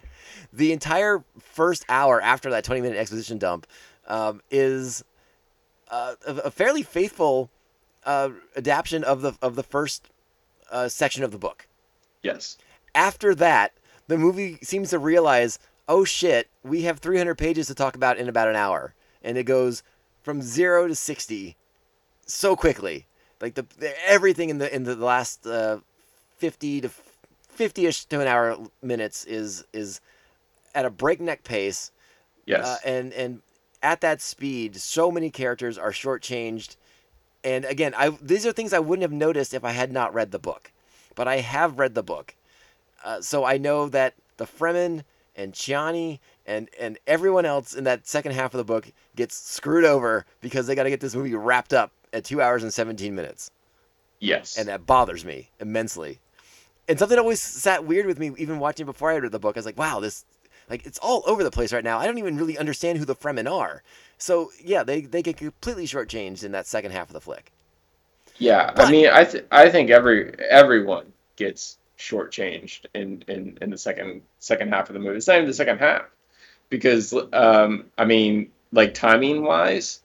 the 0.52 0.72
entire 0.72 1.24
first 1.38 1.84
hour 1.88 2.20
after 2.20 2.50
that 2.50 2.64
20 2.64 2.80
minute 2.80 2.98
exposition 2.98 3.38
dump 3.38 3.66
um, 4.06 4.40
is 4.50 5.04
uh, 5.90 6.14
a, 6.26 6.34
a 6.36 6.50
fairly 6.50 6.82
faithful 6.82 7.50
uh, 8.04 8.30
adaptation 8.56 9.04
of 9.04 9.22
the 9.22 9.32
of 9.40 9.54
the 9.56 9.62
first 9.62 10.10
uh, 10.70 10.88
section 10.88 11.22
of 11.24 11.30
the 11.30 11.38
book. 11.38 11.66
Yes. 12.24 12.58
After 12.94 13.34
that, 13.36 13.72
the 14.08 14.18
movie 14.18 14.58
seems 14.62 14.90
to 14.90 14.98
realize, 14.98 15.58
oh 15.88 16.04
shit, 16.04 16.48
we 16.64 16.82
have 16.82 16.98
300 16.98 17.36
pages 17.36 17.68
to 17.68 17.74
talk 17.74 17.94
about 17.94 18.18
in 18.18 18.28
about 18.28 18.48
an 18.48 18.56
hour, 18.56 18.94
and 19.22 19.38
it 19.38 19.44
goes 19.44 19.82
from 20.22 20.42
zero 20.42 20.88
to 20.88 20.94
60 20.94 21.56
so 22.26 22.56
quickly. 22.56 23.06
Like 23.40 23.54
the, 23.54 23.66
everything 24.06 24.48
in 24.48 24.58
the 24.58 24.74
in 24.74 24.84
the 24.84 24.96
last 24.96 25.46
uh, 25.46 25.78
50 26.38 26.82
to 26.82 26.90
50ish 27.58 28.08
to 28.08 28.20
an 28.20 28.26
hour 28.26 28.56
minutes 28.82 29.24
is 29.24 29.64
is 29.72 30.00
at 30.74 30.84
a 30.84 30.90
breakneck 30.90 31.44
pace. 31.44 31.92
Yes. 32.46 32.64
Uh, 32.64 32.76
and 32.84 33.12
and 33.12 33.42
at 33.82 34.00
that 34.00 34.22
speed, 34.22 34.76
so 34.76 35.10
many 35.10 35.30
characters 35.30 35.76
are 35.76 35.90
shortchanged. 35.90 36.76
And 37.42 37.64
again, 37.66 37.94
I 37.96 38.10
these 38.22 38.46
are 38.46 38.52
things 38.52 38.72
I 38.72 38.78
wouldn't 38.78 39.02
have 39.02 39.12
noticed 39.12 39.52
if 39.52 39.64
I 39.64 39.72
had 39.72 39.92
not 39.92 40.14
read 40.14 40.30
the 40.30 40.38
book, 40.38 40.72
but 41.14 41.28
I 41.28 41.38
have 41.38 41.78
read 41.78 41.94
the 41.94 42.02
book, 42.02 42.34
uh, 43.04 43.20
so 43.20 43.44
I 43.44 43.58
know 43.58 43.88
that 43.88 44.14
the 44.36 44.46
Fremen 44.46 45.04
and 45.36 45.52
Chiani 45.52 46.18
and 46.46 46.68
and 46.78 46.98
everyone 47.06 47.44
else 47.44 47.74
in 47.74 47.84
that 47.84 48.06
second 48.06 48.32
half 48.32 48.54
of 48.54 48.58
the 48.58 48.64
book 48.64 48.90
gets 49.16 49.36
screwed 49.36 49.84
over 49.84 50.26
because 50.40 50.66
they 50.66 50.74
got 50.74 50.84
to 50.84 50.90
get 50.90 51.00
this 51.00 51.14
movie 51.14 51.34
wrapped 51.34 51.72
up 51.72 51.92
at 52.12 52.24
two 52.24 52.40
hours 52.40 52.62
and 52.62 52.72
seventeen 52.72 53.14
minutes, 53.14 53.50
yes. 54.20 54.56
and 54.58 54.68
that 54.68 54.86
bothers 54.86 55.24
me 55.24 55.50
immensely. 55.60 56.20
And 56.86 56.98
something 56.98 57.18
always 57.18 57.40
sat 57.40 57.84
weird 57.86 58.06
with 58.06 58.18
me, 58.18 58.32
even 58.36 58.58
watching 58.58 58.84
before 58.84 59.10
I 59.10 59.16
read 59.16 59.32
the 59.32 59.38
book. 59.38 59.56
I 59.56 59.60
was 59.60 59.66
like, 59.66 59.78
wow, 59.78 60.00
this 60.00 60.24
like 60.68 60.86
it's 60.86 60.98
all 60.98 61.22
over 61.26 61.42
the 61.42 61.50
place 61.50 61.72
right 61.72 61.84
now. 61.84 61.98
I 61.98 62.06
don't 62.06 62.18
even 62.18 62.36
really 62.36 62.58
understand 62.58 62.98
who 62.98 63.04
the 63.04 63.16
Fremen 63.16 63.50
are. 63.50 63.82
So 64.18 64.50
yeah, 64.62 64.82
they 64.82 65.02
they 65.02 65.22
get 65.22 65.36
completely 65.36 65.86
shortchanged 65.86 66.44
in 66.44 66.52
that 66.52 66.66
second 66.66 66.92
half 66.92 67.08
of 67.08 67.14
the 67.14 67.20
flick. 67.20 67.52
Yeah, 68.38 68.72
But- 68.74 68.86
I 68.86 68.90
mean, 68.90 69.08
I 69.08 69.24
th- 69.24 69.44
I 69.50 69.70
think 69.70 69.90
every 69.90 70.34
everyone 70.38 71.12
gets 71.36 71.78
shortchanged 71.98 72.86
in, 72.94 73.22
in 73.28 73.58
in 73.62 73.70
the 73.70 73.78
second 73.78 74.22
second 74.40 74.70
half 74.70 74.90
of 74.90 74.94
the 74.94 75.00
movie. 75.00 75.16
It's 75.16 75.26
not 75.28 75.36
even 75.36 75.46
the 75.46 75.54
second 75.54 75.78
half 75.78 76.02
because 76.68 77.14
um, 77.32 77.86
I 77.96 78.04
mean, 78.04 78.50
like 78.72 78.94
timing 78.94 79.42
wise, 79.44 80.00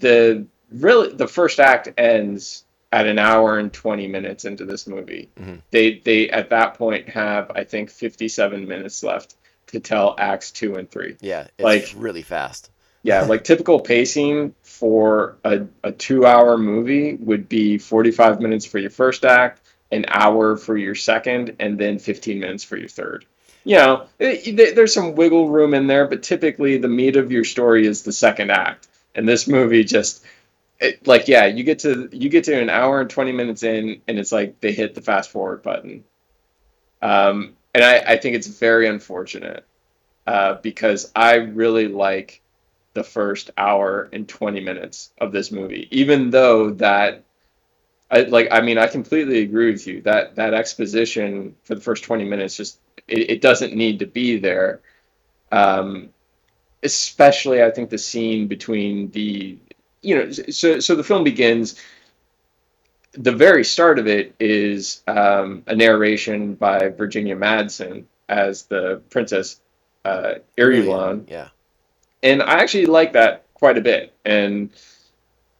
the 0.00 0.46
really 0.70 1.12
the 1.14 1.26
first 1.28 1.60
act 1.60 1.88
ends 1.96 2.64
at 2.92 3.06
an 3.06 3.18
hour 3.18 3.58
and 3.58 3.72
twenty 3.72 4.06
minutes 4.06 4.44
into 4.44 4.64
this 4.64 4.86
movie. 4.86 5.30
Mhm. 5.40 5.62
They 5.70 5.98
they 6.04 6.30
at 6.30 6.50
that 6.50 6.74
point 6.74 7.08
have 7.08 7.50
I 7.54 7.64
think 7.64 7.90
fifty 7.90 8.28
seven 8.28 8.68
minutes 8.68 9.02
left 9.02 9.34
to 9.68 9.80
tell 9.80 10.14
acts 10.18 10.50
two 10.50 10.76
and 10.76 10.90
three. 10.90 11.16
Yeah, 11.20 11.48
it's 11.58 11.64
Like- 11.64 11.92
really 11.96 12.22
fast. 12.22 12.70
Yeah, 13.04 13.22
like 13.24 13.44
typical 13.44 13.80
pacing 13.80 14.56
for 14.64 15.38
a, 15.44 15.66
a 15.84 15.92
two 15.92 16.26
hour 16.26 16.58
movie 16.58 17.16
would 17.16 17.48
be 17.48 17.78
45 17.78 18.40
minutes 18.40 18.66
for 18.66 18.78
your 18.80 18.90
first 18.90 19.24
act, 19.26 19.62
an 19.92 20.06
hour 20.08 20.56
for 20.56 20.76
your 20.76 20.96
second, 20.96 21.56
and 21.60 21.78
then 21.78 22.00
15 22.00 22.40
minutes 22.40 22.64
for 22.64 22.76
your 22.78 22.88
third. 22.88 23.26
You 23.64 23.76
know, 23.76 24.06
it, 24.18 24.48
it- 24.60 24.76
there's 24.76 24.94
some 24.94 25.14
wiggle 25.16 25.50
room 25.50 25.74
in 25.74 25.86
there, 25.86 26.08
but 26.08 26.24
typically 26.24 26.78
the 26.78 26.88
meat 26.88 27.16
of 27.16 27.32
your 27.32 27.44
story 27.44 27.86
is 27.86 28.02
the 28.04 28.12
second 28.12 28.50
act. 28.50 28.88
And 29.14 29.28
this 29.28 29.46
movie 29.48 29.84
just, 29.84 30.24
it, 30.80 31.06
like, 31.06 31.28
yeah, 31.28 31.46
you 31.46 31.64
get 31.64 31.80
to 31.80 32.08
you 32.12 32.30
get 32.30 32.44
to 32.44 32.60
an 32.60 32.70
hour 32.70 33.00
and 33.02 33.10
20 33.10 33.32
minutes 33.32 33.64
in, 33.64 34.02
and 34.08 34.18
it's 34.18 34.32
like 34.32 34.60
they 34.60 34.72
hit 34.72 34.94
the 34.94 35.02
fast 35.02 35.30
forward 35.30 35.62
button. 35.62 36.04
Um, 37.02 37.54
and 37.74 37.84
I, 37.84 37.98
I 38.14 38.16
think 38.16 38.36
it's 38.36 38.46
very 38.46 38.88
unfortunate 38.88 39.66
uh, 40.26 40.56
because 40.62 41.12
I 41.16 41.36
really 41.36 41.88
like 41.88 42.42
the 42.94 43.04
first 43.04 43.50
hour 43.58 44.08
and 44.12 44.28
20 44.28 44.60
minutes 44.60 45.10
of 45.20 45.32
this 45.32 45.50
movie 45.50 45.88
even 45.90 46.30
though 46.30 46.70
that 46.70 47.24
I 48.10 48.22
like 48.22 48.48
I 48.50 48.60
mean 48.60 48.78
I 48.78 48.86
completely 48.86 49.40
agree 49.40 49.72
with 49.72 49.86
you 49.86 50.00
that 50.02 50.36
that 50.36 50.54
exposition 50.54 51.56
for 51.64 51.74
the 51.74 51.80
first 51.80 52.04
20 52.04 52.24
minutes 52.24 52.56
just 52.56 52.78
it, 53.08 53.30
it 53.30 53.40
doesn't 53.40 53.74
need 53.74 53.98
to 53.98 54.06
be 54.06 54.38
there 54.38 54.80
um 55.52 56.10
especially 56.82 57.62
I 57.62 57.70
think 57.70 57.90
the 57.90 57.98
scene 57.98 58.46
between 58.46 59.10
the 59.10 59.58
you 60.02 60.14
know 60.16 60.30
so 60.32 60.80
so 60.80 60.94
the 60.94 61.04
film 61.04 61.24
begins 61.24 61.80
the 63.16 63.32
very 63.32 63.64
start 63.64 63.98
of 63.98 64.06
it 64.06 64.34
is 64.40 65.02
um, 65.06 65.62
a 65.66 65.74
narration 65.74 66.54
by 66.54 66.88
Virginia 66.88 67.36
Madsen 67.36 68.04
as 68.28 68.64
the 68.64 69.02
princess 69.10 69.60
uh, 70.04 70.34
Irulan 70.58 71.30
Yeah. 71.30 71.48
And 72.24 72.42
I 72.42 72.54
actually 72.54 72.86
like 72.86 73.12
that 73.12 73.44
quite 73.54 73.78
a 73.78 73.82
bit, 73.82 74.12
and 74.24 74.70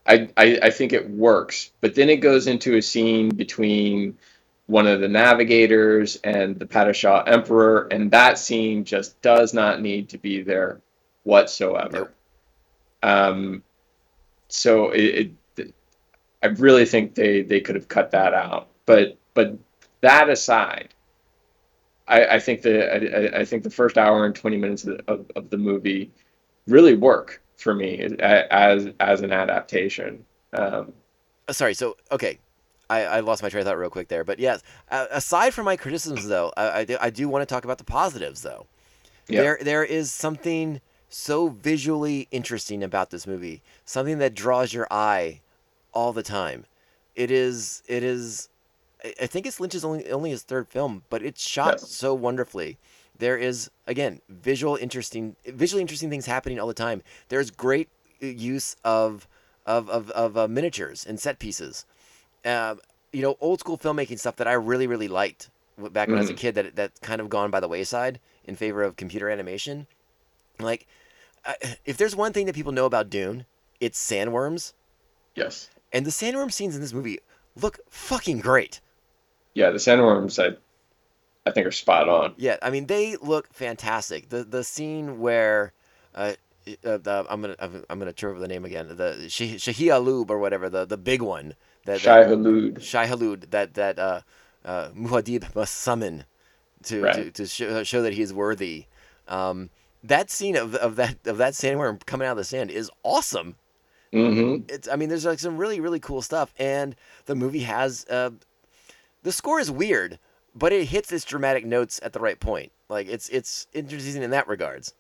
I, 0.07 0.29
I 0.37 0.59
I 0.65 0.71
think 0.71 0.93
it 0.93 1.09
works. 1.09 1.71
But 1.81 1.95
then 1.95 2.09
it 2.09 2.17
goes 2.17 2.47
into 2.49 2.77
a 2.77 2.83
scene 2.83 3.29
between 3.29 4.19
one 4.67 4.87
of 4.87 5.01
the 5.01 5.09
navigators 5.09 6.17
and 6.25 6.59
the 6.59 6.67
Padishah 6.67 7.29
Emperor, 7.29 7.87
and 7.91 8.11
that 8.11 8.39
scene 8.39 8.85
just 8.85 9.21
does 9.23 9.53
not 9.55 9.83
need 9.83 10.09
to 10.09 10.19
be 10.19 10.43
there 10.43 10.81
whatsoever. 11.23 11.99
Nope. 11.99 12.15
Um, 13.03 13.63
so 14.49 14.91
it, 14.91 15.33
it, 15.59 15.75
I 16.43 16.47
really 16.47 16.87
think 16.87 17.15
they 17.15 17.43
they 17.43 17.61
could 17.61 17.75
have 17.75 17.89
cut 17.89 18.11
that 18.13 18.33
out. 18.33 18.69
But 18.87 19.19
but 19.35 19.59
that 20.01 20.31
aside, 20.31 20.95
I, 22.09 22.27
I 22.27 22.41
think 22.41 22.63
the 22.63 23.37
I, 23.37 23.41
I 23.41 23.45
think 23.45 23.65
the 23.65 23.71
first 23.71 23.99
hour 23.99 24.25
and 24.25 24.35
twenty 24.35 24.57
minutes 24.57 24.85
of, 24.87 25.01
of, 25.07 25.31
of 25.37 25.51
the 25.51 25.59
movie 25.59 26.11
really 26.67 26.95
work 26.95 27.43
for 27.57 27.75
me 27.75 27.99
as 28.21 28.89
as 29.01 29.21
an 29.23 29.33
adaptation. 29.33 30.25
Um, 30.53 30.93
Uh, 31.49 31.53
Sorry. 31.53 31.75
So 31.75 31.97
okay, 32.11 32.39
I, 32.91 33.05
I 33.05 33.21
lost 33.21 33.43
my 33.43 33.49
train 33.49 33.61
of 33.63 33.67
thought 33.67 33.79
real 33.79 33.91
quick 33.91 34.09
there. 34.09 34.25
But 34.25 34.39
yes, 34.39 34.63
uh, 34.91 35.07
aside 35.11 35.55
from 35.55 35.65
my 35.65 35.77
criticisms, 35.77 36.27
though, 36.29 36.53
I, 36.57 36.81
I 36.81 36.85
do, 36.85 36.97
I 37.01 37.11
do 37.11 37.29
want 37.29 37.43
to 37.43 37.53
talk 37.53 37.65
about 37.65 37.79
the 37.79 37.85
positives, 37.85 38.43
though. 38.43 38.67
Yeah. 39.29 39.41
There 39.43 39.59
there 39.63 39.85
is 39.85 40.13
something 40.13 40.81
so 41.09 41.49
visually 41.49 42.29
interesting 42.31 42.83
about 42.83 43.11
this 43.11 43.27
movie. 43.27 43.63
Something 43.85 44.19
that 44.19 44.35
draws 44.35 44.73
your 44.75 44.87
eye 44.91 45.41
all 45.93 46.13
the 46.13 46.23
time. 46.23 46.67
It 47.15 47.31
is 47.31 47.83
it 47.87 48.03
is. 48.03 48.49
I- 49.05 49.15
I 49.23 49.27
think 49.27 49.47
it's 49.47 49.61
Lynch's 49.61 49.85
only 49.85 50.11
only 50.11 50.31
his 50.31 50.43
third 50.43 50.69
film, 50.69 51.05
but 51.11 51.23
it's 51.23 51.47
shot 51.47 51.75
Yes. 51.81 51.91
so 51.91 52.15
wonderfully. 52.15 52.79
There 53.19 53.37
is 53.37 53.71
again 53.87 54.21
visual 54.29 54.77
interesting 54.77 55.37
visually 55.47 55.81
interesting 55.83 56.11
things 56.11 56.27
happening 56.27 56.59
all 56.59 56.67
the 56.67 56.75
time. 56.75 57.03
There's 57.29 57.51
great 57.51 57.89
uh, 58.23 58.27
use 58.27 58.77
of 58.85 59.29
of 59.67 59.89
of, 59.89 60.11
of 60.11 60.37
uh, 60.37 60.49
miniatures 60.49 61.05
and 61.07 61.19
set 61.21 61.39
pieces. 61.39 61.87
Um, 62.45 62.81
you 63.13 63.23
know, 63.23 63.37
old 63.41 63.61
school 63.61 63.79
filmmaking 63.79 64.19
stuff 64.19 64.37
that 64.37 64.49
I 64.49 64.55
really 64.55 64.87
really 64.87 65.09
liked 65.09 65.51
back 65.79 66.09
when 66.09 66.19
I 66.19 66.21
was 66.21 66.31
a 66.31 66.35
Mhm. 66.35 66.39
kid. 66.39 66.55
That 66.57 66.77
that 66.77 67.01
kind 67.01 67.21
of 67.21 67.29
gone 67.29 67.51
by 67.51 67.61
the 67.61 67.69
wayside 67.69 68.19
in 68.45 68.57
favor 68.57 68.83
of 68.83 68.97
computer 68.97 69.31
animation. 69.31 69.87
Like, 70.59 70.87
I, 71.45 71.57
if 71.85 71.97
there's 71.97 72.15
one 72.17 72.33
thing 72.33 72.47
that 72.47 72.55
people 72.55 72.73
know 72.73 72.85
about 72.87 73.11
Dune, 73.11 73.47
it's 73.81 73.99
sandworms, 73.99 74.73
yes. 75.35 75.71
and 75.93 76.05
the 76.05 76.11
sandworm 76.11 76.53
scenes 76.53 76.75
in 76.75 76.81
this 76.81 76.93
movie 76.93 77.19
look 77.57 77.79
fucking 77.89 78.41
great. 78.41 78.81
Yeah, 79.55 79.71
the 79.71 79.79
sandworms 79.79 80.39
I 80.43 80.57
I 81.47 81.51
think 81.51 81.67
are 81.67 81.73
spot 81.73 82.09
on. 82.09 82.37
Yeah, 82.37 82.57
I 82.63 82.71
mean 82.71 82.87
they 82.87 83.17
look 83.17 83.53
fantastic. 83.53 84.29
The 84.31 84.45
the 84.45 84.65
scene 84.65 85.21
where 85.21 85.73
uh, 86.15 86.35
uh 86.85 86.99
the, 86.99 87.27
I'm 87.29 87.41
gonna 87.43 87.57
I'm, 87.59 87.99
gonna 87.99 88.13
trip 88.13 88.31
over 88.33 88.41
the 88.41 88.49
name 88.49 88.65
again. 88.65 88.89
The 88.97 89.29
Shah- 89.29 89.45
Shahia 89.59 90.05
Lub 90.05 90.31
or 90.31 90.39
whatever 90.39 90.69
the 90.69 90.85
the 90.85 90.97
big 90.97 91.23
one 91.23 91.55
that 91.85 92.03
Shai 92.03 92.25
that, 92.25 92.25
Hulud. 92.25 92.81
Shai 92.81 93.07
Halud 93.07 93.51
that 93.51 93.75
that 93.75 93.99
uh, 93.99 94.21
uh, 94.65 94.89
Muad'Dib 94.91 95.55
must 95.55 95.75
summon 95.75 96.25
to 96.85 97.09
to, 97.09 97.31
Right. 97.31 97.33
to 97.33 97.47
show, 97.47 97.85
show 97.85 98.03
that 98.03 98.15
he 98.15 98.23
is 98.23 98.33
worthy. 98.35 98.87
Um, 99.29 99.71
that 100.05 100.31
scene 100.31 100.57
of, 100.57 100.75
of 100.77 100.97
that 100.97 101.17
of 101.27 101.39
that 101.39 101.55
sandworm 101.55 102.05
coming 102.07 102.27
out 102.29 102.33
of 102.33 102.39
the 102.39 102.45
sand 102.45 102.71
is 102.71 102.91
awesome. 103.05 103.57
hmm 104.13 104.57
It's 104.69 104.89
I 104.89 104.97
mean 104.97 105.09
there's 105.09 105.25
like 105.27 105.39
some 105.39 105.57
really 105.59 105.81
really 105.81 106.01
cool 106.01 106.23
stuff, 106.23 106.55
and 106.59 106.97
the 107.27 107.35
movie 107.35 107.61
has 107.61 108.07
uh, 108.11 108.31
the 109.23 109.33
score 109.33 109.61
is 109.61 109.71
weird, 109.71 110.19
but 110.55 110.73
it 110.73 110.87
hits 110.87 111.13
its 111.13 111.25
dramatic 111.25 111.65
notes 111.65 112.01
at 112.03 112.13
the 112.13 112.21
right 112.21 112.39
point. 112.39 112.73
Like 112.89 113.09
it's 113.09 113.29
it's 113.29 113.67
interesting 113.73 114.23
in 114.23 114.31
that 114.31 114.49
regards. 114.49 114.95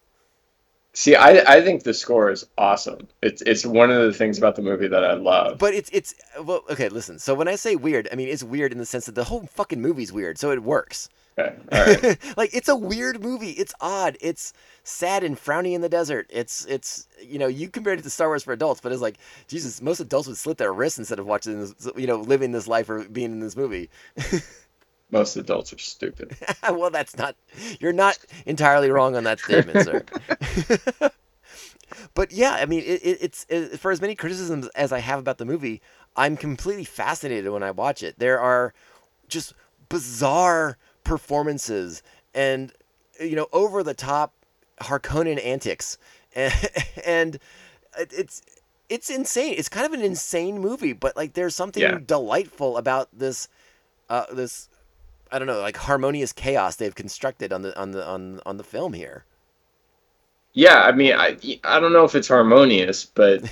See, 0.97 1.17
I, 1.17 1.57
I 1.57 1.61
think 1.61 1.83
the 1.83 1.93
score 1.93 2.31
is 2.31 2.47
awesome. 2.57 3.09
It's 3.21 3.43
it's 3.43 3.67
one 3.67 3.91
of 3.91 4.01
the 4.03 4.13
things 4.13 4.39
about 4.39 4.55
the 4.55 4.63
movie 4.63 4.87
that 4.87 5.05
I 5.05 5.15
love. 5.15 5.59
But 5.59 5.75
it's 5.75 5.91
it's 5.93 6.15
well, 6.41 6.63
okay. 6.71 6.89
Listen, 6.89 7.19
so 7.19 7.35
when 7.35 7.49
I 7.49 7.57
say 7.57 7.75
weird, 7.75 8.09
I 8.13 8.15
mean 8.15 8.29
it's 8.29 8.45
weird 8.45 8.71
in 8.71 8.79
the 8.79 8.87
sense 8.87 9.07
that 9.07 9.17
the 9.17 9.25
whole 9.25 9.47
fucking 9.47 9.81
movie's 9.81 10.13
weird, 10.13 10.39
so 10.39 10.53
it 10.53 10.63
works. 10.63 11.09
Okay, 11.37 11.57
right. 11.73 12.19
like 12.37 12.55
it's 12.55 12.69
a 12.69 12.77
weird 12.77 13.21
movie. 13.21 13.51
It's 13.51 13.75
odd. 13.81 14.17
It's 14.21 14.53
sad 14.85 15.25
and 15.25 15.37
frowny 15.37 15.73
in 15.75 15.81
the 15.81 15.89
desert. 15.89 16.31
It's 16.31 16.65
it's 16.67 17.09
you 17.21 17.41
know 17.41 17.49
you 17.49 17.69
compared 17.69 17.99
it 17.99 18.03
to 18.03 18.11
Star 18.11 18.29
Wars 18.29 18.45
for 18.45 18.53
adults, 18.53 18.81
but 18.81 18.93
it's 18.93 19.03
like 19.03 19.19
Jesus. 19.49 19.83
Most 19.83 19.99
adults 19.99 20.29
would 20.29 20.37
slit 20.37 20.59
their 20.59 20.73
wrists 20.73 21.01
instead 21.01 21.19
of 21.19 21.27
watching 21.27 21.59
this, 21.59 21.75
you 21.97 22.07
know, 22.07 22.21
living 22.21 22.53
this 22.53 22.69
life 22.69 22.89
or 22.89 23.03
being 23.09 23.33
in 23.33 23.41
this 23.41 23.57
movie. 23.57 23.91
Most 25.15 25.37
adults 25.37 25.73
are 25.73 25.79
stupid. 25.79 26.37
well, 26.69 26.91
that's 26.91 27.17
not. 27.17 27.37
You're 27.79 27.93
not 27.93 28.19
entirely 28.47 28.91
wrong 28.91 29.15
on 29.15 29.23
that 29.23 29.39
statement, 29.39 29.81
sir. 29.81 30.03
but 32.15 32.33
yeah, 32.33 32.57
I 32.61 32.67
mean, 32.67 32.81
it, 32.81 33.01
it, 33.07 33.19
it's 33.21 33.47
it, 33.49 33.79
for 33.79 33.93
as 33.93 34.01
many 34.01 34.17
criticisms 34.17 34.67
as 34.75 34.91
I 34.91 34.99
have 34.99 35.21
about 35.21 35.39
the 35.39 35.45
movie, 35.45 35.81
I'm 36.17 36.37
completely 36.37 36.83
fascinated 36.85 37.49
when 37.53 37.63
I 37.63 37.71
watch 37.71 38.03
it. 38.03 38.19
There 38.19 38.41
are 38.41 38.75
just 39.29 39.55
bizarre 39.89 40.79
performances 41.05 42.03
and 42.35 42.73
you 43.21 43.37
know 43.37 43.47
over 43.53 43.85
the 43.85 43.95
top 43.95 44.33
Harkonnen 44.81 45.39
antics, 45.45 45.97
and, 46.35 46.53
and 47.07 47.39
it's 47.97 48.43
it's 48.89 49.11
insane. 49.11 49.55
It's 49.57 49.69
kind 49.69 49.87
of 49.87 49.93
an 49.93 50.03
insane 50.03 50.59
movie, 50.59 50.93
but 50.93 51.17
like 51.17 51.35
there's 51.35 51.55
something 51.55 51.83
Yeah. 51.83 51.99
delightful 52.05 52.77
about 52.77 53.11
this 53.17 53.47
uh, 54.11 54.27
this 54.33 54.69
I 55.33 55.39
don't 55.39 55.49
know 55.49 55.61
like 55.61 55.77
harmonious 55.77 56.33
chaos 56.33 56.77
they've 56.77 56.95
constructed 56.95 57.53
on 57.53 57.63
the 57.63 57.79
on 57.79 57.93
the 57.93 58.07
on 58.07 58.41
on 58.47 58.57
the 58.57 58.65
film 58.65 58.93
here. 58.93 59.25
Yeah, 60.53 60.83
I 60.83 60.93
mean, 60.93 61.15
I 61.15 61.37
I 61.65 61.81
don't 61.81 61.93
know 61.93 62.05
if 62.05 62.15
it's 62.15 62.29
harmonious, 62.29 63.05
but 63.07 63.43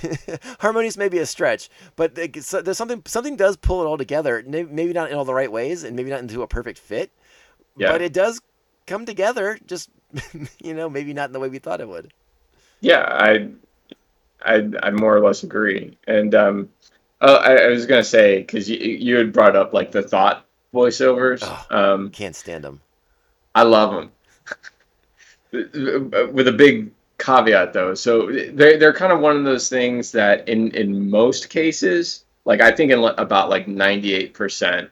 harmonious 0.61 0.97
may 0.97 1.09
be 1.09 1.19
a 1.19 1.27
stretch, 1.27 1.69
but 1.97 2.15
there's 2.15 2.47
something 2.77 3.03
something 3.07 3.37
does 3.37 3.57
pull 3.57 3.83
it 3.83 3.87
all 3.87 3.99
together. 3.99 4.43
Maybe 4.47 4.93
not 4.93 5.11
in 5.11 5.17
all 5.17 5.25
the 5.25 5.35
right 5.35 5.51
ways, 5.51 5.83
and 5.83 5.97
maybe 5.97 6.11
not 6.11 6.21
into 6.21 6.43
a 6.43 6.49
perfect 6.49 6.79
fit, 6.79 7.11
yeah, 7.77 7.93
but 7.93 8.03
it 8.03 8.13
does 8.13 8.41
come 8.87 9.05
together. 9.07 9.59
Just 9.67 9.91
you 10.63 10.75
know, 10.75 10.89
maybe 10.89 11.13
not 11.13 11.29
in 11.29 11.33
the 11.33 11.41
way 11.41 11.49
we 11.49 11.59
thought 11.59 11.81
it 11.81 11.89
would. 11.89 12.13
yeah, 12.81 13.03
I 13.09 13.51
I 14.45 14.71
I 14.83 14.91
more 14.91 15.17
or 15.17 15.21
less 15.21 15.43
agree. 15.43 15.99
And 16.07 16.35
um, 16.35 16.71
oh, 17.21 17.37
I, 17.37 17.57
I 17.57 17.69
was 17.69 17.87
gonna 17.87 18.05
say 18.05 18.39
because 18.41 18.69
you 18.71 18.79
you 18.79 19.17
had 19.17 19.33
brought 19.33 19.57
up 19.57 19.73
like 19.73 19.93
the 19.93 20.03
thought 20.03 20.47
voiceovers. 20.73 21.41
Oh. 21.43 21.95
Um, 21.95 22.11
Can't 22.11 22.37
stand 22.37 22.65
them. 22.65 22.81
I 23.55 23.63
love 23.63 23.93
them. 23.93 24.13
With 26.33 26.49
a 26.49 26.53
big 26.53 26.91
caveat 27.19 27.73
though, 27.73 27.95
so 27.95 28.31
they're 28.53 28.79
they're 28.79 28.95
kind 28.95 29.13
of 29.13 29.21
one 29.21 29.37
of 29.37 29.45
those 29.45 29.69
things 29.69 30.13
that 30.13 30.49
in 30.49 30.71
in 30.75 31.11
most 31.11 31.51
cases, 31.51 32.25
like 32.47 32.63
I 32.63 32.73
think 32.73 32.91
in 32.91 32.99
about 32.99 33.51
like 33.51 33.69
ninety 33.69 34.15
eight 34.15 34.33
percent 34.33 34.91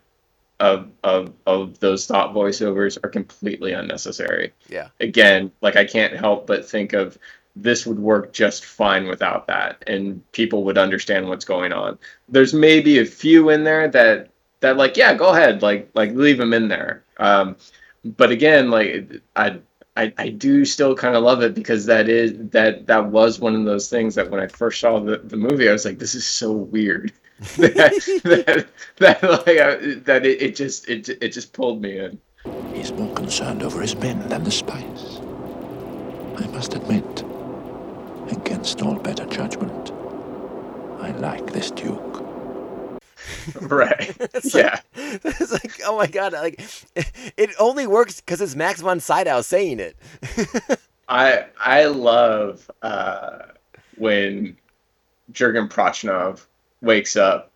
of 0.60 0.90
of 1.02 1.32
of 1.46 1.78
those 1.80 2.06
thought 2.06 2.34
voiceovers 2.34 2.98
are 3.02 3.08
completely 3.08 3.72
unnecessary. 3.72 4.52
Yeah. 4.68 4.88
Again, 5.00 5.50
like 5.62 5.76
I 5.76 5.86
can't 5.86 6.14
help 6.14 6.46
but 6.46 6.68
think 6.68 6.92
of 6.92 7.18
this 7.56 7.86
would 7.86 7.98
work 7.98 8.32
just 8.32 8.64
fine 8.64 9.08
without 9.08 9.46
that, 9.48 9.82
and 9.86 10.22
people 10.32 10.64
would 10.64 10.78
understand 10.78 11.28
what's 11.28 11.44
going 11.44 11.72
on. 11.72 11.98
There's 12.28 12.54
maybe 12.54 12.98
a 12.98 13.04
few 13.04 13.48
in 13.48 13.64
there 13.64 13.88
that 13.88 14.29
that 14.61 14.76
like 14.76 14.96
yeah, 14.96 15.14
go 15.14 15.30
ahead, 15.30 15.62
like 15.62 15.90
like 15.94 16.12
leave 16.12 16.38
them 16.38 16.52
in 16.52 16.68
there. 16.68 17.04
Um, 17.18 17.56
but 18.04 18.30
again, 18.30 18.70
like 18.70 19.11
I, 19.36 19.58
I, 19.96 20.12
I 20.16 20.28
do 20.28 20.64
still 20.64 20.94
kind 20.94 21.16
of 21.16 21.22
love 21.22 21.42
it 21.42 21.54
because 21.54 21.86
that 21.86 22.08
is 22.08 22.32
that 22.50 22.86
that 22.86 23.06
was 23.06 23.40
one 23.40 23.54
of 23.54 23.64
those 23.64 23.88
things 23.90 24.14
that 24.14 24.30
when 24.30 24.40
I 24.40 24.46
first 24.46 24.80
saw 24.80 25.00
the, 25.00 25.18
the 25.18 25.36
movie, 25.36 25.68
I 25.68 25.72
was 25.72 25.84
like, 25.84 25.98
this 25.98 26.14
is 26.14 26.26
so 26.26 26.52
weird. 26.52 27.12
that, 27.56 27.92
that, 28.24 28.68
that 28.98 29.22
like 29.22 29.58
I, 29.58 29.94
that 30.04 30.26
it, 30.26 30.42
it 30.42 30.56
just 30.56 30.88
it 30.88 31.08
it 31.08 31.28
just 31.30 31.52
pulled 31.52 31.80
me 31.80 31.98
in. 31.98 32.20
He's 32.74 32.92
more 32.92 33.14
concerned 33.14 33.62
over 33.62 33.80
his 33.80 33.96
men 33.96 34.28
than 34.28 34.44
the 34.44 34.50
spice. 34.50 35.20
I 36.36 36.46
must 36.52 36.74
admit, 36.74 37.24
against 38.30 38.80
all 38.82 38.98
better 38.98 39.26
judgment, 39.26 39.90
I 41.00 41.11
like 41.12 41.52
this 41.52 41.70
Duke. 41.70 42.29
Right? 43.60 44.16
It's 44.34 44.54
yeah. 44.54 44.80
like, 44.94 45.20
it's 45.24 45.52
like, 45.52 45.80
oh 45.84 45.96
my 45.96 46.06
god! 46.06 46.32
Like, 46.32 46.60
it 47.36 47.50
only 47.58 47.86
works 47.86 48.20
because 48.20 48.40
it's 48.40 48.54
Max 48.54 48.80
von 48.80 49.00
Sydow 49.00 49.40
saying 49.42 49.80
it. 49.80 49.96
I 51.08 51.46
I 51.58 51.86
love 51.86 52.70
uh, 52.82 53.40
when 53.96 54.56
Jurgen 55.32 55.68
Prochnow 55.68 56.40
wakes 56.80 57.16
up 57.16 57.49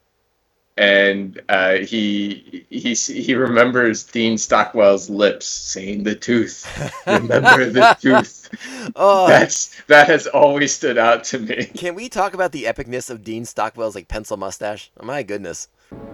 and 0.76 1.40
uh, 1.48 1.74
he 1.74 2.66
he 2.70 2.94
he 2.94 3.34
remembers 3.34 4.02
Dean 4.04 4.36
Stockwell's 4.36 5.08
lips 5.08 5.46
saying 5.46 6.02
the 6.02 6.14
tooth. 6.16 6.66
Remember 7.06 7.66
the 7.66 7.96
tooth. 8.00 8.50
Oh, 8.96 9.28
That's 9.28 9.80
that 9.84 10.08
has 10.08 10.26
always 10.26 10.74
stood 10.74 10.98
out 10.98 11.24
to 11.24 11.38
me. 11.38 11.66
can 11.66 11.94
we 11.94 12.08
talk 12.08 12.34
about 12.34 12.52
the 12.52 12.64
epicness 12.64 13.08
of 13.10 13.22
Dean 13.22 13.44
Stockwell's 13.44 13.94
like 13.94 14.08
pencil 14.08 14.36
mustache? 14.36 14.90
Oh, 14.98 15.04
my 15.06 15.22
goodness. 15.22 15.68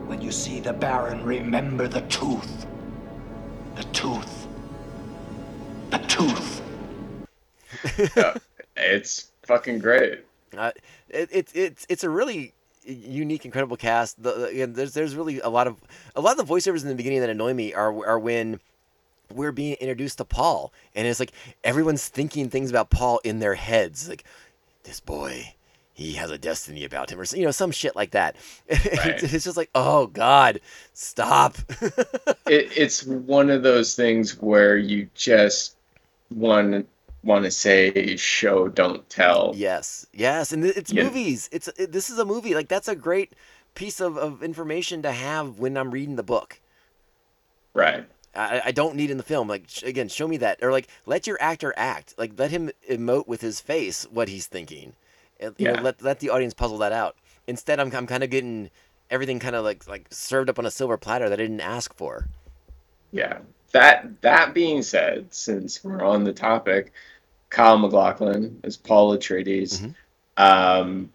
When 0.07 0.21
you 0.21 0.31
see 0.33 0.61
the 0.61 0.73
Baron, 0.75 1.25
remember 1.25 1.89
the 1.89 2.03
tooth. 2.03 2.67
The 3.77 3.85
tooth. 3.85 4.47
The 5.91 5.99
tooth. 5.99 6.63
It's 8.77 9.31
fucking 9.43 9.79
great. 9.81 10.25
Uh, 10.57 10.73
it, 11.09 11.29
it, 11.33 11.49
it's 11.55 11.87
it's 11.89 12.03
a 12.05 12.09
really 12.11 12.55
unique, 12.85 13.45
incredible 13.45 13.77
cast. 13.77 14.23
The, 14.23 14.33
the- 14.53 14.67
there's 14.67 14.95
there's 14.95 15.15
really 15.17 15.41
a 15.41 15.49
lot 15.49 15.67
of 15.67 15.77
a 16.17 16.21
lot 16.21 16.39
of 16.39 16.47
the 16.47 16.53
voiceovers 16.55 16.83
in 16.83 16.89
the 16.89 16.95
beginning 16.95 17.21
that 17.21 17.31
annoy 17.31 17.55
me 17.55 17.75
are 17.75 18.07
are 18.07 18.19
when 18.19 18.61
we're 19.33 19.53
being 19.53 19.75
introduced 19.75 20.19
to 20.19 20.25
Paul, 20.25 20.73
and 20.95 21.07
it's 21.07 21.21
like 21.21 21.33
everyone's 21.63 22.09
thinking 22.09 22.51
things 22.51 22.71
about 22.71 22.91
Paul 22.91 23.21
in 23.25 23.39
their 23.39 23.55
heads, 23.55 24.09
like 24.09 24.25
this 24.85 25.01
boy. 25.01 25.55
He 25.93 26.13
has 26.15 26.31
a 26.31 26.39
destiny 26.39 26.85
about 26.85 27.11
him, 27.11 27.21
or 27.21 27.25
you 27.37 27.45
know, 27.45 27.51
some 27.51 27.71
shit 27.73 27.95
like 27.95 28.13
that. 28.13 28.35
Right. 28.71 29.23
it's 29.23 29.45
just 29.45 29.57
like, 29.59 29.69
oh 29.75 30.07
God, 30.07 30.61
stop. 30.95 31.57
It, 32.47 32.73
it's 32.77 33.05
one 33.07 33.49
of 33.51 33.63
those 33.63 33.95
things 33.95 34.37
where 34.41 34.77
you 34.77 35.09
just 35.15 35.77
want 36.35 36.89
want 37.23 37.45
to 37.45 37.51
say 37.51 38.17
show 38.17 38.69
don't 38.69 39.09
tell. 39.11 39.53
Yes, 39.55 40.07
yes, 40.13 40.53
and 40.53 40.65
it's 40.65 40.93
Yeah. 40.93 41.05
movies. 41.05 41.49
It's 41.53 41.69
it, 41.69 41.93
this 41.93 42.11
is 42.11 42.19
a 42.19 42.25
movie. 42.25 42.55
Like 42.55 42.69
that's 42.69 42.89
a 42.89 42.97
great 42.97 43.33
piece 43.75 44.01
of, 44.01 44.17
of 44.17 44.43
information 44.43 45.03
to 45.03 45.13
have 45.13 45.59
when 45.59 45.77
I'm 45.77 45.91
reading 45.91 46.17
the 46.17 46.23
book. 46.23 46.61
Right. 47.75 48.07
I, 48.35 48.63
I 48.67 48.71
don't 48.73 48.95
need 48.97 49.11
in 49.11 49.17
the 49.17 49.23
film. 49.23 49.49
Like 49.49 49.65
sh- 49.69 49.83
again, 49.83 50.09
show 50.09 50.27
me 50.29 50.37
that, 50.39 50.59
or 50.63 50.71
like 50.73 50.89
let 51.07 51.27
your 51.27 51.37
actor 51.41 51.75
act. 51.77 52.15
Like 52.17 52.33
let 52.39 52.51
him 52.51 52.71
emote 52.89 53.27
with 53.27 53.41
his 53.41 53.61
face 53.61 54.05
what 54.11 54.29
he's 54.29 54.47
thinking. 54.47 54.95
You 55.41 55.55
Yeah. 55.59 55.73
know, 55.73 55.83
let 55.83 56.03
let 56.03 56.21
the 56.21 56.31
audience 56.31 56.55
puzzle 56.55 56.79
that 56.79 56.93
out. 56.93 57.17
Instead, 57.47 57.81
I'm 57.81 57.95
I'm 57.95 58.07
kind 58.07 58.23
of 58.23 58.31
getting 58.31 58.71
everything 59.11 59.39
kind 59.41 59.57
of 59.57 59.65
like 59.65 59.87
like 59.89 60.07
served 60.11 60.49
up 60.49 60.59
on 60.59 60.67
a 60.67 60.71
silver 60.71 60.97
platter 60.97 61.29
that 61.29 61.39
I 61.41 61.43
didn't 61.43 61.61
ask 61.61 61.95
for. 61.95 62.29
Yeah. 63.13 63.39
That 63.73 64.21
that 64.23 64.55
being 64.55 64.83
said, 64.83 65.33
since 65.33 65.83
we're 65.85 66.03
on 66.03 66.25
the 66.25 66.33
topic, 66.33 66.93
Kyle 67.51 67.79
MacLachlan 67.79 68.61
is 68.65 68.77
Paul 68.77 69.17
Atreides. 69.17 69.81
Mhm. 69.81 69.95
Um, 70.37 71.13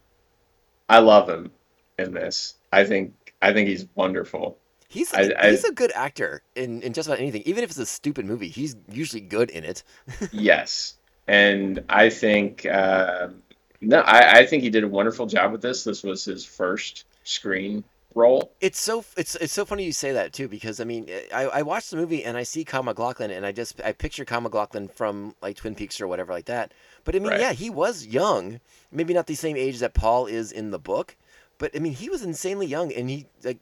I 0.87 0.99
love 0.99 1.29
him 1.29 1.51
in 1.97 2.13
this. 2.13 2.55
I 2.71 2.85
think 2.85 3.33
I 3.41 3.53
think 3.53 3.67
he's 3.67 3.85
wonderful. 3.95 4.57
He's 4.87 5.13
I- 5.13 5.33
I- 5.37 5.51
he's 5.51 5.63
a 5.65 5.73
good 5.73 5.91
actor 5.93 6.41
in, 6.55 6.81
in 6.81 6.93
just 6.93 7.07
about 7.09 7.19
anything. 7.19 7.41
Even 7.45 7.63
if 7.63 7.69
it's 7.71 7.79
a 7.79 7.85
stupid 7.85 8.25
movie, 8.25 8.47
he's 8.47 8.75
usually 8.89 9.21
good 9.21 9.49
in 9.49 9.63
it. 9.65 9.83
yes, 10.31 10.95
and 11.27 11.83
I 11.89 12.09
think 12.09 12.65
um 12.67 13.41
no, 13.81 13.99
I, 13.99 14.39
I 14.39 14.45
think 14.45 14.63
he 14.63 14.69
did 14.69 14.83
a 14.83 14.87
wonderful 14.87 15.25
job 15.25 15.51
with 15.51 15.61
this. 15.61 15.83
This 15.83 16.01
was 16.03 16.23
his 16.23 16.45
first 16.45 17.03
screen 17.23 17.83
role. 18.15 18.55
It's 18.61 18.79
so 18.79 19.03
it's 19.17 19.35
it's 19.35 19.53
so 19.53 19.65
funny 19.65 19.83
you 19.83 19.91
say 19.91 20.13
that 20.13 20.33
too 20.33 20.47
because 20.47 20.79
I 20.79 20.85
mean 20.85 21.09
I, 21.33 21.43
I 21.45 21.61
watched 21.61 21.91
the 21.91 21.97
movie 21.97 22.23
and 22.23 22.37
I 22.37 22.43
see 22.43 22.63
Kyle 22.65 22.83
MacLachlan 22.83 23.29
and 23.29 23.45
I 23.45 23.51
just 23.51 23.79
I 23.83 23.91
picture 23.91 24.25
Kyle 24.25 24.41
MacLachlan 24.41 24.87
from 24.87 25.35
like 25.41 25.57
Twin 25.57 25.75
Peaks 25.75 25.99
or 26.01 26.07
whatever 26.07 26.33
like 26.33 26.45
that. 26.45 26.73
But 27.03 27.15
I 27.15 27.19
mean 27.19 27.31
Right. 27.31 27.39
yeah 27.39 27.51
he 27.53 27.69
was 27.69 28.07
young, 28.07 28.61
maybe 28.91 29.13
not 29.13 29.27
the 29.27 29.35
same 29.35 29.57
age 29.57 29.79
that 29.79 29.93
Paul 29.93 30.25
is 30.25 30.51
in 30.51 30.71
the 30.71 30.79
book, 30.79 31.15
but 31.57 31.75
I 31.75 31.79
mean 31.79 31.93
he 31.93 32.09
was 32.09 32.23
insanely 32.23 32.65
young 32.65 32.91
and 32.93 33.09
he 33.09 33.27
like 33.43 33.59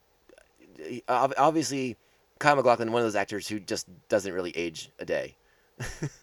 obviously 1.10 1.98
Kyle 2.40 2.56
MacLachlan 2.56 2.92
one 2.92 3.02
of 3.02 3.06
those 3.06 3.16
actors 3.16 3.48
who 3.48 3.60
just 3.60 3.88
doesn't 4.10 4.34
really 4.34 4.56
age 4.56 4.92
a 5.00 5.06
day. 5.06 5.36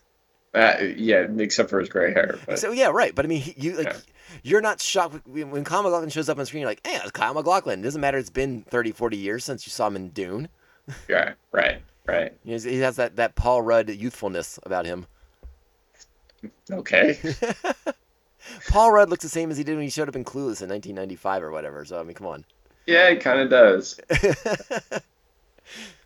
Uh, 0.52 0.74
yeah, 0.96 1.26
except 1.38 1.70
for 1.70 1.78
his 1.78 1.88
gray 1.88 2.12
hair. 2.12 2.38
But 2.46 2.58
So 2.58 2.72
yeah 2.72 2.88
right, 2.88 3.14
but 3.14 3.24
I 3.24 3.28
mean 3.28 3.40
he, 3.40 3.54
you 3.56 3.76
like 3.76 3.86
Yeah. 3.86 3.96
you're 4.42 4.60
not 4.60 4.80
shocked 4.80 5.26
when 5.26 5.62
Kyle 5.64 5.82
MacLachlan 5.82 6.10
shows 6.10 6.28
up 6.28 6.38
on 6.38 6.46
screen 6.46 6.62
you're 6.62 6.70
like 6.70 6.84
hey 6.84 6.96
it's 6.96 7.12
Kyle 7.12 7.34
MacLachlan. 7.34 7.80
It 7.80 7.82
doesn't 7.82 8.00
matter 8.00 8.18
it's 8.18 8.30
been 8.30 8.62
30 8.62 8.92
40 8.92 9.16
years 9.16 9.44
since 9.44 9.66
you 9.66 9.70
saw 9.70 9.86
him 9.86 9.96
in 9.96 10.08
Dune. 10.08 10.48
yeah, 11.08 11.34
right, 11.52 11.80
right. 12.06 12.32
He 12.44 12.50
has, 12.52 12.64
he 12.64 12.78
has 12.80 12.96
that, 12.96 13.14
that 13.16 13.36
Paul 13.36 13.62
Rudd 13.62 13.88
youthfulness 13.90 14.58
about 14.64 14.86
him. 14.86 15.06
Okay. 16.72 17.16
Paul 18.68 18.90
Rudd 18.90 19.08
looks 19.10 19.22
the 19.22 19.28
same 19.28 19.50
as 19.50 19.56
he 19.58 19.62
did 19.62 19.74
when 19.74 19.84
he 19.84 19.90
showed 19.90 20.08
up 20.08 20.16
in 20.16 20.24
Clueless 20.24 20.62
in 20.62 20.68
1995 20.70 21.42
or 21.44 21.50
whatever. 21.52 21.84
So 21.84 22.00
I 22.00 22.02
mean, 22.02 22.14
come 22.14 22.26
on. 22.26 22.44
Yeah, 22.86 23.08
it 23.08 23.20
kind 23.20 23.38
of 23.40 23.50
does. 23.50 24.00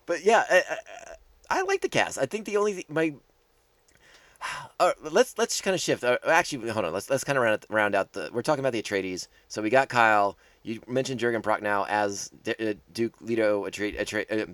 but 0.07 0.24
yeah, 0.24 0.45
I, 0.51 0.62
I, 0.68 1.59
I 1.61 1.62
like 1.62 1.80
the 1.80 1.88
cast. 1.88 2.18
I 2.18 2.26
think 2.26 2.45
the 2.45 2.57
only 2.57 2.74
thing, 2.74 2.84
my 2.88 3.14
uh, 4.80 4.92
let's 5.11 5.36
let's 5.38 5.61
kind 5.61 5.74
of 5.74 5.80
shift. 5.80 6.05
Uh, 6.05 6.18
actually, 6.26 6.68
hold 6.70 6.84
on. 6.84 6.92
Let's 6.92 7.09
let's 7.11 7.24
kind 7.24 7.38
of 7.38 7.45
round 7.45 7.64
round 7.68 7.95
out 7.95 8.12
the. 8.12 8.30
We're 8.32 8.42
talking 8.42 8.61
about 8.64 8.72
the 8.72 8.82
Atreides. 8.82 9.28
So 9.49 9.62
we 9.62 9.70
got 9.70 9.88
Kyle. 9.88 10.36
You 10.62 10.80
mentioned 10.88 11.20
Jurgen 11.20 11.42
Prochnow 11.42 11.86
as 11.88 12.30
D- 12.42 12.55
uh, 12.59 12.74
Duke 12.92 13.14
Leto. 13.20 13.64
Atre- 13.66 13.99
Atre- 14.01 14.42
uh, 14.49 14.53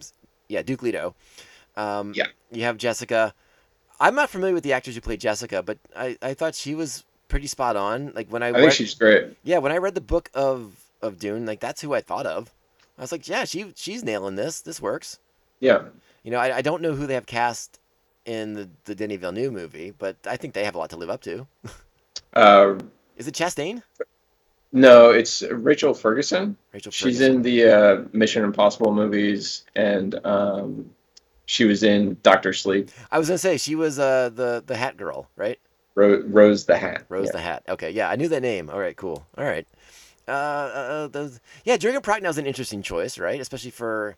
yeah, 0.48 0.62
Duke 0.62 0.82
Leto. 0.82 1.14
Um, 1.76 2.12
Yeah. 2.14 2.26
You 2.50 2.64
have 2.64 2.76
Jessica. 2.76 3.32
I'm 4.00 4.14
not 4.14 4.30
familiar 4.30 4.54
with 4.54 4.64
the 4.64 4.72
actors 4.72 4.94
who 4.94 5.00
played 5.00 5.20
Jessica, 5.20 5.62
but 5.62 5.78
I, 5.96 6.16
I 6.22 6.34
thought 6.34 6.54
she 6.54 6.74
was 6.74 7.04
pretty 7.28 7.46
spot 7.46 7.76
on. 7.76 8.12
Like 8.14 8.28
when 8.28 8.42
I, 8.42 8.46
I 8.48 8.50
read, 8.50 8.60
think 8.60 8.72
she's 8.72 8.94
great. 8.94 9.36
yeah 9.44 9.58
when 9.58 9.72
I 9.72 9.76
read 9.78 9.94
the 9.94 10.00
book 10.00 10.30
of 10.34 10.74
of 11.02 11.18
Dune, 11.18 11.46
like 11.46 11.60
that's 11.60 11.80
who 11.80 11.94
I 11.94 12.00
thought 12.00 12.26
of. 12.26 12.50
I 12.98 13.02
was 13.02 13.12
like, 13.12 13.28
yeah, 13.28 13.44
she 13.44 13.72
she's 13.76 14.02
nailing 14.04 14.34
this. 14.36 14.60
This 14.60 14.80
works. 14.82 15.18
Yeah. 15.60 15.84
You 16.22 16.30
know, 16.30 16.38
I, 16.38 16.56
I 16.58 16.62
don't 16.62 16.82
know 16.82 16.92
who 16.94 17.06
they 17.06 17.14
have 17.14 17.24
cast 17.26 17.78
in 18.24 18.52
the, 18.54 18.68
the 18.84 18.94
Denis 18.94 19.18
Villeneuve 19.18 19.52
movie, 19.52 19.90
but 19.90 20.16
I 20.26 20.36
think 20.36 20.54
they 20.54 20.64
have 20.64 20.74
a 20.74 20.78
lot 20.78 20.90
to 20.90 20.96
live 20.96 21.10
up 21.10 21.20
to. 21.22 21.46
Uh, 22.34 22.78
Is 23.16 23.26
it 23.26 23.34
Chastain? 23.34 23.82
no, 24.72 25.10
it's 25.10 25.42
Rachel 25.42 25.94
Ferguson. 25.94 26.56
Rachel 26.72 26.92
She's 26.92 27.18
Ferguson. 27.18 27.36
in 27.36 27.42
the 27.42 27.64
uh, 27.64 28.04
Mission 28.12 28.44
Impossible 28.44 28.92
movies, 28.94 29.64
and 29.74 30.14
um, 30.24 30.90
she 31.46 31.64
was 31.64 31.82
in 31.82 32.16
Doctor 32.22 32.52
Sleep. 32.52 32.90
I 33.10 33.18
was 33.18 33.28
gonna 33.28 33.38
say 33.38 33.56
she 33.56 33.74
was 33.74 33.98
uh 33.98 34.30
the 34.32 34.62
the 34.64 34.76
Hat 34.76 34.96
Girl, 34.96 35.28
right? 35.36 35.58
Ro- 35.96 36.22
Rose 36.26 36.66
the 36.66 36.76
Hat. 36.78 37.04
Rose 37.08 37.26
Yeah. 37.26 37.32
the 37.32 37.38
Hat. 37.40 37.62
Okay, 37.68 37.90
yeah, 37.90 38.08
I 38.08 38.14
knew 38.16 38.28
that 38.28 38.42
name. 38.42 38.70
All 38.70 38.78
right, 38.78 38.96
cool. 38.96 39.26
All 39.36 39.44
right. 39.44 39.66
Uh, 40.28 40.30
uh 40.30 41.06
the, 41.08 41.40
yeah, 41.64 41.76
Jurgen 41.76 42.00
Prochnow 42.02 42.28
is 42.28 42.38
an 42.38 42.46
interesting 42.46 42.82
choice, 42.82 43.18
right? 43.18 43.40
Especially 43.40 43.72
for, 43.72 44.16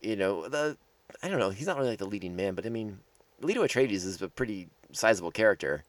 you 0.00 0.16
know, 0.16 0.48
the 0.48 0.76
I 1.22 1.28
don't 1.28 1.38
know, 1.38 1.50
he's 1.50 1.66
not 1.66 1.76
really 1.76 1.90
like 1.90 1.98
the 1.98 2.06
leading 2.06 2.36
man, 2.36 2.54
but 2.54 2.66
I 2.66 2.68
mean, 2.68 2.98
Leto 3.40 3.64
Atreides 3.64 3.92
is 3.92 4.20
a 4.22 4.28
pretty 4.28 4.68
sizable 4.92 5.30
character, 5.30 5.84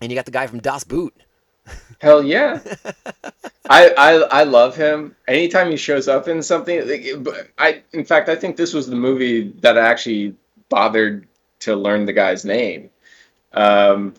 and 0.00 0.10
you 0.10 0.16
got 0.16 0.26
the 0.26 0.30
guy 0.30 0.46
from 0.46 0.60
Das 0.60 0.84
Boot. 0.84 1.14
Hell 2.00 2.22
yeah. 2.22 2.60
I, 3.68 3.90
I 3.98 4.12
I 4.14 4.42
love 4.44 4.74
him. 4.76 5.14
Anytime 5.26 5.70
he 5.70 5.76
shows 5.76 6.08
up 6.08 6.26
in 6.28 6.42
something, 6.42 6.88
like, 6.88 7.52
I 7.58 7.82
in 7.92 8.04
fact 8.04 8.28
I 8.28 8.36
think 8.36 8.56
this 8.56 8.72
was 8.72 8.86
the 8.86 8.96
movie 8.96 9.50
that 9.60 9.76
I 9.76 9.86
actually 9.86 10.34
bothered 10.68 11.26
to 11.60 11.76
learn 11.76 12.06
the 12.06 12.12
guy's 12.12 12.44
name. 12.44 12.90
Um, 13.52 14.14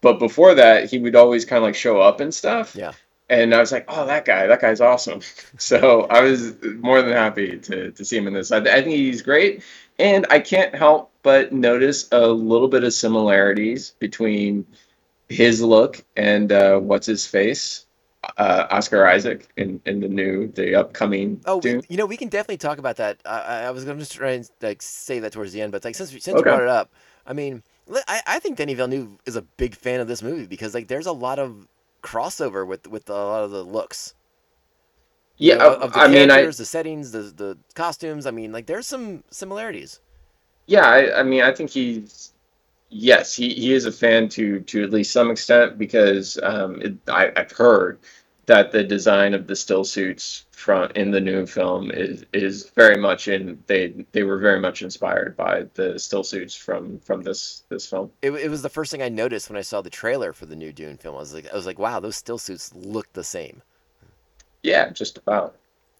but 0.00 0.18
before 0.18 0.54
that, 0.54 0.90
he 0.90 0.98
would 0.98 1.16
always 1.16 1.44
kind 1.44 1.58
of 1.58 1.64
like 1.64 1.74
show 1.74 2.00
up 2.00 2.20
and 2.20 2.34
stuff. 2.34 2.74
Yeah. 2.74 2.92
And 3.32 3.54
I 3.54 3.60
was 3.60 3.72
like, 3.72 3.86
oh, 3.88 4.04
that 4.06 4.26
guy, 4.26 4.46
that 4.46 4.60
guy's 4.60 4.80
awesome. 4.82 5.20
So 5.58 6.02
I 6.10 6.20
was 6.20 6.54
more 6.80 7.00
than 7.02 7.12
happy 7.12 7.58
to, 7.58 7.90
to 7.92 8.04
see 8.04 8.16
him 8.18 8.26
in 8.26 8.34
this. 8.34 8.52
I, 8.52 8.58
I 8.58 8.82
think 8.82 8.88
he's 8.96 9.22
great. 9.22 9.62
And 9.98 10.26
I 10.28 10.40
can't 10.40 10.74
help 10.74 11.10
but 11.22 11.52
notice 11.52 12.08
a 12.12 12.26
little 12.26 12.68
bit 12.68 12.84
of 12.84 12.92
similarities 12.92 13.94
between 13.98 14.66
his 15.28 15.62
look 15.62 16.04
and 16.16 16.52
uh, 16.52 16.78
what's 16.78 17.06
his 17.06 17.26
face, 17.26 17.86
uh, 18.36 18.66
Oscar 18.70 19.06
Isaac 19.06 19.48
in, 19.56 19.80
in 19.86 20.00
the 20.00 20.08
new, 20.08 20.48
the 20.48 20.74
upcoming 20.74 21.40
Oh, 21.46 21.60
Dune. 21.60 21.82
you 21.88 21.96
know, 21.96 22.06
we 22.06 22.16
can 22.18 22.28
definitely 22.28 22.58
talk 22.58 22.78
about 22.78 22.96
that. 22.96 23.20
I, 23.24 23.64
I 23.64 23.70
was 23.70 23.84
going 23.84 23.96
to 23.96 24.02
just 24.02 24.12
try 24.16 24.32
and 24.32 24.50
like 24.60 24.82
say 24.82 25.20
that 25.20 25.32
towards 25.32 25.52
the 25.52 25.62
end, 25.62 25.72
but 25.72 25.84
like 25.84 25.94
since 25.94 26.10
since 26.10 26.26
you 26.26 26.42
brought 26.42 26.62
it 26.62 26.68
up, 26.68 26.92
I 27.26 27.32
mean, 27.32 27.62
I, 28.08 28.20
I 28.26 28.38
think 28.40 28.56
Denis 28.58 28.76
Villeneuve 28.76 29.16
is 29.26 29.36
a 29.36 29.42
big 29.42 29.74
fan 29.74 30.00
of 30.00 30.08
this 30.08 30.22
movie 30.22 30.46
because 30.46 30.74
like 30.74 30.88
there's 30.88 31.06
a 31.06 31.12
lot 31.12 31.38
of 31.38 31.66
crossover 32.02 32.66
with 32.66 32.86
with 32.86 33.08
a 33.10 33.14
lot 33.14 33.44
of 33.44 33.50
the 33.50 33.64
looks. 33.64 34.14
you 35.38 35.48
Yeah, 35.48 35.56
know, 35.56 35.74
of 35.80 35.92
the 35.92 36.00
I 36.00 36.08
mean, 36.08 36.30
I 36.30 36.52
the 36.56 36.64
settings, 36.64 37.12
the 37.12 37.22
the 37.22 37.58
costumes. 37.74 38.26
I 38.26 38.30
mean, 38.30 38.52
like 38.52 38.66
there's 38.66 38.86
some 38.86 39.24
similarities. 39.30 40.00
Yeah, 40.66 40.86
I, 40.86 41.20
I 41.20 41.22
mean, 41.22 41.42
I 41.42 41.52
think 41.52 41.70
he's 41.70 42.32
yes, 42.90 43.34
he, 43.34 43.54
he 43.54 43.72
is 43.74 43.86
a 43.86 43.92
fan 43.92 44.28
to 44.30 44.60
to 44.62 44.84
at 44.84 44.90
least 44.92 45.12
some 45.12 45.30
extent 45.30 45.78
because 45.78 46.38
um, 46.42 46.82
it, 46.82 46.94
I, 47.08 47.32
I've 47.36 47.52
heard 47.52 48.00
that 48.52 48.70
the 48.70 48.84
design 48.84 49.32
of 49.32 49.46
the 49.46 49.56
still 49.56 49.82
suits 49.82 50.44
from 50.50 50.90
in 50.94 51.10
the 51.10 51.20
new 51.20 51.46
film 51.46 51.90
is 51.90 52.26
is 52.34 52.68
very 52.76 52.98
much 52.98 53.26
in 53.26 53.58
they 53.66 53.94
they 54.12 54.24
were 54.24 54.36
very 54.36 54.60
much 54.60 54.82
inspired 54.82 55.34
by 55.38 55.64
the 55.72 55.98
still 55.98 56.22
suits 56.22 56.54
from 56.54 56.98
from 56.98 57.22
this 57.22 57.62
this 57.70 57.86
film. 57.86 58.12
It, 58.20 58.30
it 58.32 58.50
was 58.50 58.60
the 58.60 58.68
first 58.68 58.90
thing 58.90 59.00
I 59.00 59.08
noticed 59.08 59.48
when 59.48 59.56
I 59.56 59.62
saw 59.62 59.80
the 59.80 59.88
trailer 59.88 60.34
for 60.34 60.44
the 60.44 60.54
new 60.54 60.70
Dune 60.70 60.98
film. 60.98 61.16
I 61.16 61.20
was 61.20 61.32
like, 61.32 61.50
I 61.50 61.56
was 61.56 61.64
like, 61.64 61.78
wow, 61.78 61.98
those 61.98 62.14
still 62.14 62.36
suits 62.36 62.74
look 62.74 63.10
the 63.14 63.24
same. 63.24 63.62
Yeah, 64.62 64.90
just 64.90 65.16
about. 65.16 65.56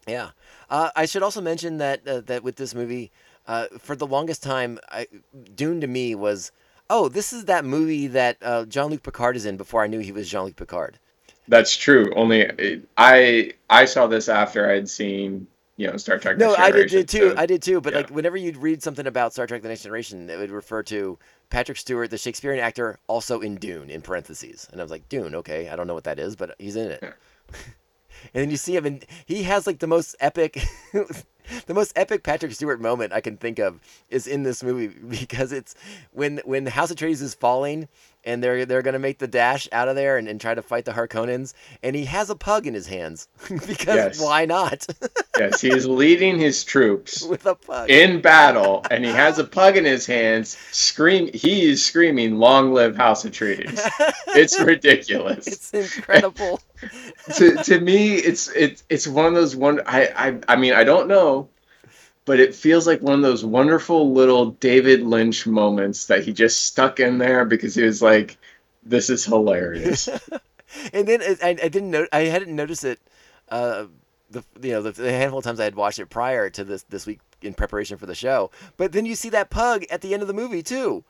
Yeah. 0.07 0.33
Uh, 0.69 0.91
I 0.95 1.07
should 1.07 1.23
also 1.23 1.41
mention 1.41 1.79
that 1.79 2.07
uh, 2.07 2.21
that 2.21 2.45
with 2.45 2.57
this 2.57 2.75
movie, 2.75 3.11
uh, 3.47 3.69
for 3.79 3.97
the 3.97 4.07
longest 4.07 4.43
time, 4.43 4.79
I, 4.91 5.07
Dune 5.55 5.81
to 5.81 5.87
me 5.87 6.15
was, 6.15 6.53
oh, 6.91 7.09
this 7.09 7.33
is 7.33 7.47
that 7.47 7.65
movie 7.65 8.09
that 8.09 8.37
uh, 8.43 8.67
Jean 8.67 8.91
Luc 8.91 9.03
Picard 9.03 9.37
is 9.37 9.47
in 9.47 9.57
before 9.57 9.83
I 9.83 9.87
knew 9.87 10.01
he 10.01 10.13
was 10.13 10.29
Jean 10.29 10.45
Luc 10.45 10.57
Picard. 10.57 10.99
That's 11.49 11.77
true. 11.77 12.13
Only 12.15 12.83
I 12.97 13.53
I 13.69 13.85
saw 13.85 14.07
this 14.07 14.29
after 14.29 14.71
I'd 14.71 14.89
seen 14.89 15.47
you 15.77 15.91
know 15.91 15.97
Star 15.97 16.19
Trek. 16.19 16.39
No, 16.39 16.49
Next 16.51 16.61
I 16.61 16.71
did, 16.71 16.89
did 16.91 17.09
too. 17.09 17.31
so- 17.31 17.35
I 17.37 17.47
did 17.47 17.63
too. 17.63 17.81
But 17.81 17.93
yeah. 17.93 17.99
like 18.01 18.11
whenever 18.11 18.37
you'd 18.37 18.57
read 18.57 18.83
something 18.83 19.07
about 19.07 19.33
Star 19.33 19.47
Trek: 19.47 19.63
The 19.63 19.69
Next 19.69 19.83
Generation, 19.83 20.29
it 20.31 20.39
would 20.39 20.51
refer 20.51 20.83
to 20.85 21.19
Patrick 21.51 21.79
Stewart, 21.79 22.11
the 22.11 22.19
Shakespearean 22.19 22.63
actor, 22.63 22.99
also 23.09 23.41
in 23.41 23.57
Dune 23.57 23.91
in 23.91 24.03
parentheses. 24.03 24.69
And 24.71 24.81
I 24.81 24.85
was 24.85 24.91
like, 24.91 25.09
Dune, 25.09 25.35
okay, 25.35 25.69
I 25.69 25.77
don't 25.77 25.87
know 25.87 25.95
what 25.95 26.05
that 26.05 26.19
is, 26.19 26.37
but 26.37 26.55
he's 26.59 26.77
in 26.77 26.91
it. 26.91 27.01
Yeah. 27.03 27.13
and 28.35 28.43
then 28.43 28.51
you 28.51 28.57
see 28.57 28.77
him, 28.77 28.87
and 28.87 29.05
he 29.27 29.43
has 29.43 29.67
like 29.67 29.79
the 29.81 29.87
most 29.87 30.15
epic, 30.21 30.63
the 31.67 31.75
most 31.75 31.93
epic 31.97 32.23
Patrick 32.23 32.53
Stewart 32.53 32.81
moment 32.81 33.13
I 33.13 33.21
can 33.21 33.37
think 33.37 33.59
of 33.59 33.81
is 34.09 34.27
in 34.27 34.43
this 34.43 34.63
movie 34.63 34.89
because 35.09 35.53
it's 35.53 35.75
when 36.13 36.41
when 36.45 36.67
House 36.67 36.93
Atreides 36.93 37.23
is 37.23 37.35
falling. 37.35 37.89
And 38.25 38.41
they're 38.41 38.65
they're 38.65 38.83
gonna 38.83 39.01
make 39.01 39.19
the 39.19 39.27
dash 39.27 39.69
out 39.73 39.89
of 39.89 39.97
there 39.97 40.17
and, 40.17 40.29
and 40.29 40.41
try 40.41 40.55
to 40.55 40.63
fight 40.63 40.85
the 40.85 40.93
Harkonnens, 40.93 41.55
and 41.83 41.97
he 41.97 42.05
has 42.05 42.31
a 42.31 42.37
pug 42.37 42.69
in 42.69 42.73
his 42.75 42.87
hands 42.87 43.27
because 43.49 43.97
Yes. 43.97 44.21
why 44.21 44.45
not 44.45 44.87
yes, 45.37 45.61
he 45.61 45.73
is 45.73 45.89
leading 45.89 46.39
his 46.39 46.63
troops 46.63 47.25
with 47.25 47.45
a 47.47 47.57
pug? 47.57 47.91
in 47.91 48.21
battle, 48.21 48.87
and 48.93 49.05
he 49.05 49.11
has 49.11 49.41
a 49.41 49.45
pug 49.45 49.77
in 49.77 49.85
his 49.85 50.07
hands. 50.07 50.57
Scream! 50.71 51.31
He 51.35 51.69
is 51.69 51.85
screaming, 51.85 52.39
"Long 52.39 52.73
live 52.73 52.95
House 52.95 53.25
Atreides!" 53.25 53.81
It's 54.29 54.57
ridiculous. 54.61 55.49
It's 55.49 55.75
incredible. 55.97 56.61
to 57.35 57.57
to 57.57 57.81
me, 57.81 58.15
it's 58.15 58.47
it's 58.55 58.85
it's 58.89 59.09
one 59.09 59.27
of 59.27 59.35
those 59.35 59.57
one. 59.57 59.81
I 59.85 60.07
I 60.15 60.39
I 60.47 60.55
mean, 60.55 60.75
I 60.75 60.85
don't 60.85 61.09
know, 61.09 61.42
but 62.25 62.41
it 62.41 62.55
feels 62.55 62.87
like 62.87 63.03
one 63.03 63.15
of 63.15 63.23
those 63.23 63.45
wonderful 63.45 64.13
little 64.13 64.53
David 64.53 65.03
Lynch 65.03 65.47
moments 65.47 66.07
that 66.07 66.25
he 66.25 66.33
just 66.33 66.65
stuck 66.65 67.01
in 67.01 67.19
there 67.19 67.45
because 67.45 67.75
he 67.75 67.83
was 67.83 68.01
like, 68.01 68.39
"This 68.83 69.11
is 69.11 69.25
hilarious." 69.25 70.09
and 70.93 71.07
then 71.07 71.21
I, 71.43 71.51
I 71.51 71.69
didn't 71.69 71.91
know 71.91 72.07
I 72.13 72.23
hadn't 72.23 72.55
noticed 72.55 72.85
it. 72.85 73.01
Uh, 73.49 73.87
the 74.31 74.45
you 74.63 74.73
know 74.73 74.83
the, 74.83 74.93
the 74.93 75.13
handful 75.13 75.39
of 75.39 75.45
times 75.45 75.61
I 75.61 75.65
had 75.65 75.75
watched 75.75 75.99
it 75.99 76.07
prior 76.07 76.49
to 76.51 76.65
this 76.65 76.85
this 76.85 77.07
week 77.07 77.21
in 77.43 77.55
preparation 77.55 77.99
for 77.99 78.07
the 78.07 78.15
show. 78.15 78.51
But 78.77 78.93
then 78.93 79.07
you 79.07 79.15
see 79.15 79.31
that 79.31 79.51
pug 79.51 79.85
at 79.91 80.01
the 80.01 80.15
end 80.15 80.23
of 80.23 80.29
the 80.29 80.35
movie 80.35 80.63
too. 80.63 81.05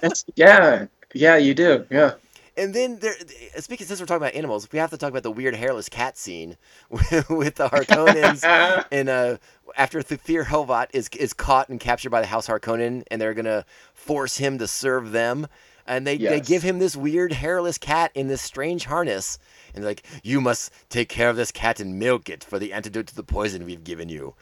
That's, 0.00 0.24
yeah, 0.36 0.86
yeah, 1.14 1.36
you 1.36 1.54
do. 1.54 1.86
Yeah. 1.90 2.14
And 2.58 2.74
then 2.74 2.98
there, 2.98 3.14
speaking 3.58 3.86
since 3.86 4.00
we're 4.00 4.06
talking 4.06 4.22
about 4.22 4.34
animals, 4.34 4.68
we 4.72 4.80
have 4.80 4.90
to 4.90 4.98
talk 4.98 5.10
about 5.10 5.22
the 5.22 5.30
weird 5.30 5.54
hairless 5.54 5.88
cat 5.88 6.18
scene 6.18 6.56
with, 6.90 7.12
with 7.30 7.54
the 7.54 7.68
Harkonnens 7.72 8.42
and 8.90 9.08
uh, 9.08 9.36
after 9.78 10.02
Thufir 10.02 10.44
Hawat 10.44 10.88
is 10.92 11.08
is 11.16 11.32
caught 11.32 11.70
and 11.70 11.80
captured 11.80 12.10
by 12.10 12.20
the 12.20 12.26
House 12.26 12.46
Harkonnen, 12.48 13.04
and 13.10 13.20
they're 13.20 13.32
gonna 13.34 13.64
force 13.94 14.36
him 14.36 14.58
to 14.58 14.66
serve 14.66 15.12
them, 15.12 15.46
and 15.86 16.06
they 16.06 16.16
they 16.30 16.40
give 16.40 16.62
him 16.62 16.78
this 16.78 16.94
weird 16.96 17.32
hairless 17.32 17.78
cat 17.78 18.10
in 18.14 18.28
this 18.28 18.42
strange 18.42 18.84
harness, 18.84 19.38
and 19.74 19.82
they're 19.82 19.90
like, 19.90 20.04
you 20.22 20.40
must 20.40 20.70
take 20.90 21.08
care 21.08 21.30
of 21.30 21.36
this 21.36 21.50
cat 21.52 21.80
and 21.80 21.98
milk 21.98 22.28
it 22.28 22.44
for 22.44 22.58
the 22.58 22.72
antidote 22.74 23.06
to 23.06 23.14
the 23.14 23.22
poison 23.22 23.64
we've 23.64 23.84
given 23.84 24.08
you. 24.10 24.34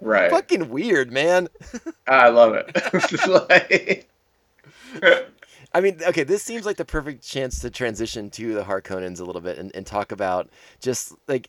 Right. 0.00 0.30
Fucking 0.30 0.68
weird, 0.70 1.12
man. 1.12 1.48
I 2.08 2.30
love 2.30 2.54
it. 2.54 2.74
Like- 3.28 4.08
I 5.74 5.80
mean, 5.80 5.98
okay, 6.06 6.22
this 6.24 6.42
seems 6.42 6.66
like 6.66 6.76
the 6.76 6.84
perfect 6.84 7.22
chance 7.26 7.60
to 7.60 7.70
transition 7.70 8.28
to 8.30 8.52
the 8.54 8.62
Harkonnens 8.62 9.20
a 9.20 9.24
little 9.24 9.40
bit 9.40 9.56
and, 9.58 9.74
and 9.74 9.86
talk 9.86 10.12
about 10.12 10.50
just 10.80 11.14
like, 11.28 11.48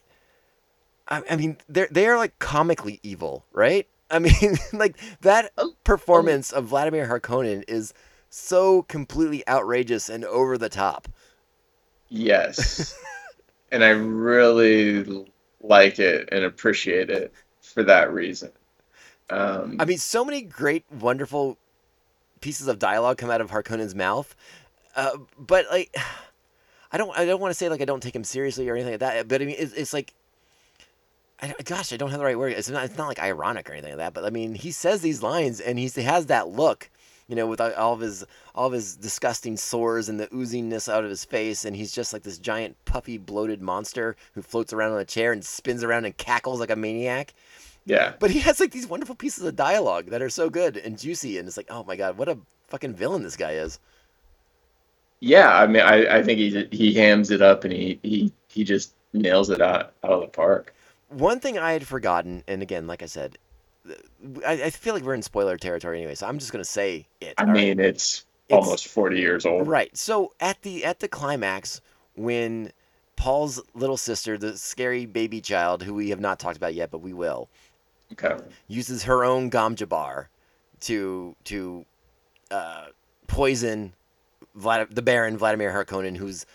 I, 1.14 1.22
I 1.30 1.36
mean, 1.36 1.57
they're 1.70 1.88
they 1.91 2.07
are 2.07 2.18
like 2.18 2.39
comically 2.39 2.99
evil, 3.03 3.45
right? 3.51 3.88
I 4.09 4.18
mean, 4.18 4.57
like 4.74 4.97
that 5.22 5.51
performance 5.84 6.51
of 6.51 6.66
Vladimir 6.66 7.07
Harkonnen 7.07 7.64
is 7.68 7.93
so 8.30 8.82
completely 8.84 9.47
outrageous 9.47 10.09
and 10.09 10.26
over 10.26 10.57
the 10.57 10.70
top. 10.70 11.07
Yes. 12.09 12.97
and 13.72 13.84
I 13.84 13.89
really 13.89 15.26
like 15.61 15.99
it 15.99 16.30
and 16.32 16.43
appreciate 16.43 17.11
it 17.11 17.32
for 17.61 17.84
that 17.84 18.11
reason. 18.11 18.51
Um, 19.30 19.78
I 19.80 19.86
mean, 19.86 19.99
so 19.99 20.26
many 20.26 20.41
great, 20.41 20.84
wonderful 20.91 21.59
pieces 22.41 22.68
of 22.68 22.80
dialogue 22.80 23.20
come 23.20 23.30
out 23.30 23.39
of 23.39 23.51
Harkonnen's 23.51 23.95
mouth. 23.95 24.36
Uh, 24.95 25.18
but 25.38 25.68
like, 25.72 25.95
I 26.91 26.97
don't 26.97 27.16
I 27.18 27.26
don't 27.26 27.39
want 27.41 27.51
to 27.51 27.55
say 27.55 27.70
like 27.70 27.82
I 27.82 27.86
don't 27.86 28.01
take 28.01 28.16
him 28.16 28.24
seriously 28.24 28.68
or 28.68 28.76
anything 28.76 28.93
like 28.93 28.99
that. 28.99 29.28
But 29.28 29.43
I 29.43 29.45
mean, 29.45 29.55
it's, 29.59 29.74
it's 29.74 29.93
like. 29.93 30.16
I, 31.44 31.54
gosh, 31.64 31.91
I 31.91 31.98
don't 31.98 32.10
have 32.10 32.20
the 32.20 32.26
right 32.26 32.38
word. 32.38 32.54
It's 32.54 32.70
not. 32.70 32.86
It's 32.86 32.98
not 32.98 33.08
like 33.08 33.20
ironic 33.20 33.70
or 33.70 33.74
anything 33.74 33.91
like 33.91 33.98
that. 34.00 34.14
But 34.14 34.26
I 34.26 34.30
mean, 34.30 34.56
he 34.56 34.72
says 34.72 35.02
these 35.02 35.22
lines, 35.22 35.60
and 35.60 35.78
he 35.78 35.89
has 36.02 36.28
that 36.28 36.48
look, 36.48 36.89
you 37.28 37.36
know, 37.36 37.48
with 37.48 37.60
all 37.60 37.94
of 37.94 38.00
his 38.00 38.24
all 38.56 38.68
of 38.68 38.74
his 38.74 38.96
disgusting 38.96 39.58
sores 39.58 40.08
and 40.08 40.20
the 40.20 40.28
ooziness 40.28 40.91
out 40.91 41.04
of 41.04 41.10
his 41.10 41.26
face, 41.26 41.66
and 41.66 41.76
he's 41.76 41.91
just 41.91 42.14
like 42.14 42.24
this 42.24 42.38
giant, 42.38 42.78
puffy, 42.86 43.18
bloated 43.18 43.62
monster 43.62 44.16
who 44.36 44.41
floats 44.41 44.72
around 44.72 44.94
on 44.94 45.00
a 45.00 45.06
chair 45.06 45.34
and 45.34 45.44
spins 45.44 45.84
around 45.84 46.06
and 46.06 46.16
cackles 46.16 46.62
like 46.62 46.72
a 46.72 46.76
maniac. 46.78 47.34
Yeah. 47.86 48.14
But 48.20 48.32
he 48.32 48.39
has 48.39 48.62
like 48.62 48.72
these 48.72 48.88
wonderful 48.88 49.16
pieces 49.16 49.44
of 49.44 49.56
dialogue 49.58 50.08
that 50.08 50.22
are 50.22 50.30
so 50.30 50.50
good 50.50 50.78
and 50.78 50.98
juicy, 50.98 51.38
and 51.38 51.48
it's 51.48 51.58
like, 51.58 51.68
oh 51.70 51.84
my 51.84 51.98
god, 51.98 52.18
what 52.18 52.30
a 52.30 52.38
fucking 52.70 52.94
villain 52.94 53.24
this 53.24 53.36
guy 53.36 53.52
is. 53.54 53.80
Yeah, 55.20 55.58
I 55.58 55.68
mean, 55.68 55.84
I, 55.84 56.18
I 56.18 56.24
think 56.24 56.39
he 56.39 56.68
he 56.72 56.94
hams 56.94 57.32
it 57.32 57.41
up 57.41 57.64
and 57.64 57.74
he 57.74 58.00
he 58.04 58.32
he 58.48 58.64
just 58.64 58.94
nails 59.14 59.50
it 59.50 59.62
out 59.62 59.94
out 60.04 60.12
of 60.12 60.22
the 60.22 60.28
park. 60.28 60.74
One 61.14 61.39
thing 61.39 61.57
I 61.57 61.74
had 61.74 61.86
forgotten, 61.88 62.43
and 62.47 62.61
again, 62.61 62.88
like 62.88 63.03
I 63.03 63.07
said, 63.07 63.38
I, 64.45 64.53
I 64.64 64.70
feel 64.70 64.93
like 64.93 65.03
we're 65.03 65.14
in 65.14 65.22
spoiler 65.22 65.57
territory 65.57 65.97
anyway, 65.97 66.16
so 66.16 66.28
I'm 66.28 66.39
just 66.39 66.51
gonna 66.51 66.64
say 66.66 67.07
it. 67.22 67.34
I 67.38 67.41
all 67.43 67.47
right? 67.49 67.55
mean, 67.55 67.80
it's, 67.80 68.26
It's- 68.49 68.64
almost 68.66 68.88
forty 68.88 69.20
years 69.20 69.45
old. 69.45 69.68
Right. 69.68 69.95
So 69.97 70.34
at 70.39 70.61
the 70.61 70.86
at 70.86 70.99
the 70.99 71.07
climax, 71.07 71.82
when 72.16 72.72
Paul's 73.16 73.61
little 73.74 73.97
sister, 73.97 74.38
the 74.38 74.57
scary 74.57 75.05
baby 75.05 75.41
child, 75.41 75.84
who 75.84 75.93
we 75.93 76.09
have 76.09 76.20
not 76.20 76.39
talked 76.39 76.57
about 76.57 76.74
yet, 76.74 76.91
but 76.91 76.99
we 76.99 77.14
will, 77.14 77.49
Okay. 78.14 78.38
uses 78.68 79.03
her 79.03 79.24
own 79.24 79.49
gom 79.49 79.76
jabbar 79.76 80.28
to 80.82 81.36
to 81.45 81.86
uh, 82.51 82.86
poison 83.28 83.93
Vlad- 84.57 84.93
the 84.93 85.01
Baron 85.01 85.38
Vladimir 85.38 85.72
Harkonnen, 85.72 86.16
who's 86.18 86.45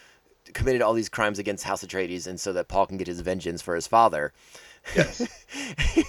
committed 0.55 0.83
all 0.83 0.95
these 0.95 1.09
crimes 1.09 1.39
against 1.39 1.65
House 1.65 1.85
Atreides, 1.85 2.27
and 2.27 2.41
so 2.41 2.53
that 2.53 2.69
Paul 2.69 2.87
can 2.87 2.97
get 2.97 3.07
his 3.07 3.21
vengeance 3.21 3.63
for 3.63 3.75
his 3.75 3.87
father. 3.87 4.33
Yes. 4.97 5.27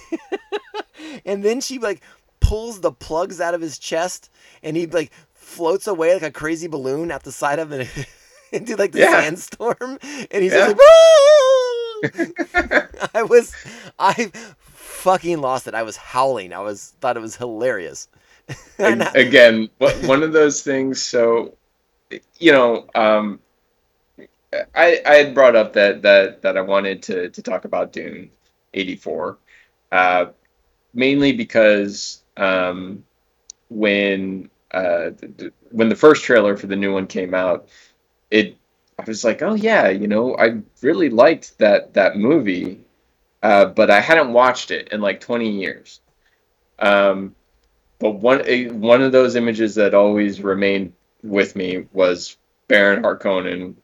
and 1.24 1.42
then 1.44 1.60
she 1.60 1.78
like 1.78 2.02
pulls 2.40 2.80
the 2.80 2.92
plugs 2.92 3.40
out 3.40 3.54
of 3.54 3.60
his 3.60 3.78
chest, 3.78 4.30
and 4.62 4.76
he 4.76 4.86
like 4.86 5.12
floats 5.34 5.86
away 5.86 6.14
like 6.14 6.22
a 6.22 6.30
crazy 6.30 6.68
balloon 6.68 7.10
out 7.10 7.22
the 7.24 7.32
side 7.32 7.58
of 7.58 7.72
it 7.72 7.88
into 8.52 8.76
like 8.76 8.92
the 8.92 9.00
Yeah. 9.00 9.22
sandstorm, 9.22 9.98
and 10.30 10.42
he's 10.42 10.52
Yeah. 10.52 10.72
just 10.72 10.78
like, 10.78 13.10
I 13.14 13.22
was, 13.22 13.54
I 13.98 14.30
fucking 14.62 15.40
lost 15.40 15.66
it. 15.66 15.74
I 15.74 15.82
was 15.82 15.96
howling. 15.96 16.52
I 16.52 16.60
was 16.60 16.94
thought 17.00 17.16
it 17.16 17.20
was 17.20 17.36
hilarious. 17.36 18.08
And 18.78 19.02
again 19.14 19.70
one 19.78 20.24
of 20.24 20.32
those 20.32 20.62
things 20.62 21.00
so 21.00 21.54
you 22.40 22.50
know 22.50 22.88
um 22.96 23.38
i 24.74 25.00
i 25.06 25.14
had 25.14 25.34
brought 25.34 25.56
up 25.56 25.72
that 25.74 26.02
that 26.02 26.42
that 26.42 26.56
i 26.56 26.60
wanted 26.60 27.02
to 27.02 27.28
to 27.30 27.42
talk 27.42 27.64
about 27.64 27.92
dune 27.92 28.30
84 28.74 29.38
uh 29.92 30.26
mainly 30.94 31.32
because 31.32 32.22
um 32.36 33.04
when 33.68 34.50
uh 34.72 35.10
when 35.70 35.88
the 35.88 35.96
first 35.96 36.24
trailer 36.24 36.56
for 36.56 36.66
the 36.66 36.76
new 36.76 36.92
one 36.92 37.06
came 37.06 37.34
out 37.34 37.68
it 38.30 38.56
i 38.98 39.04
was 39.04 39.24
like 39.24 39.42
oh 39.42 39.54
yeah 39.54 39.88
you 39.88 40.06
know 40.06 40.36
i 40.36 40.60
really 40.82 41.10
liked 41.10 41.58
that 41.58 41.94
that 41.94 42.16
movie 42.16 42.80
uh 43.42 43.66
but 43.66 43.90
i 43.90 44.00
hadn't 44.00 44.32
watched 44.32 44.70
it 44.70 44.88
in 44.88 45.00
like 45.00 45.20
20 45.20 45.50
years. 45.50 46.00
Um 46.78 47.34
but 47.98 48.12
one 48.12 48.42
a, 48.46 48.68
one 48.68 49.02
of 49.02 49.12
those 49.12 49.36
images 49.36 49.74
that 49.76 49.94
always 49.94 50.40
remained 50.40 50.94
with 51.22 51.54
me 51.54 51.86
was 51.92 52.36
Baron 52.66 53.02
Harkonnen 53.02 53.74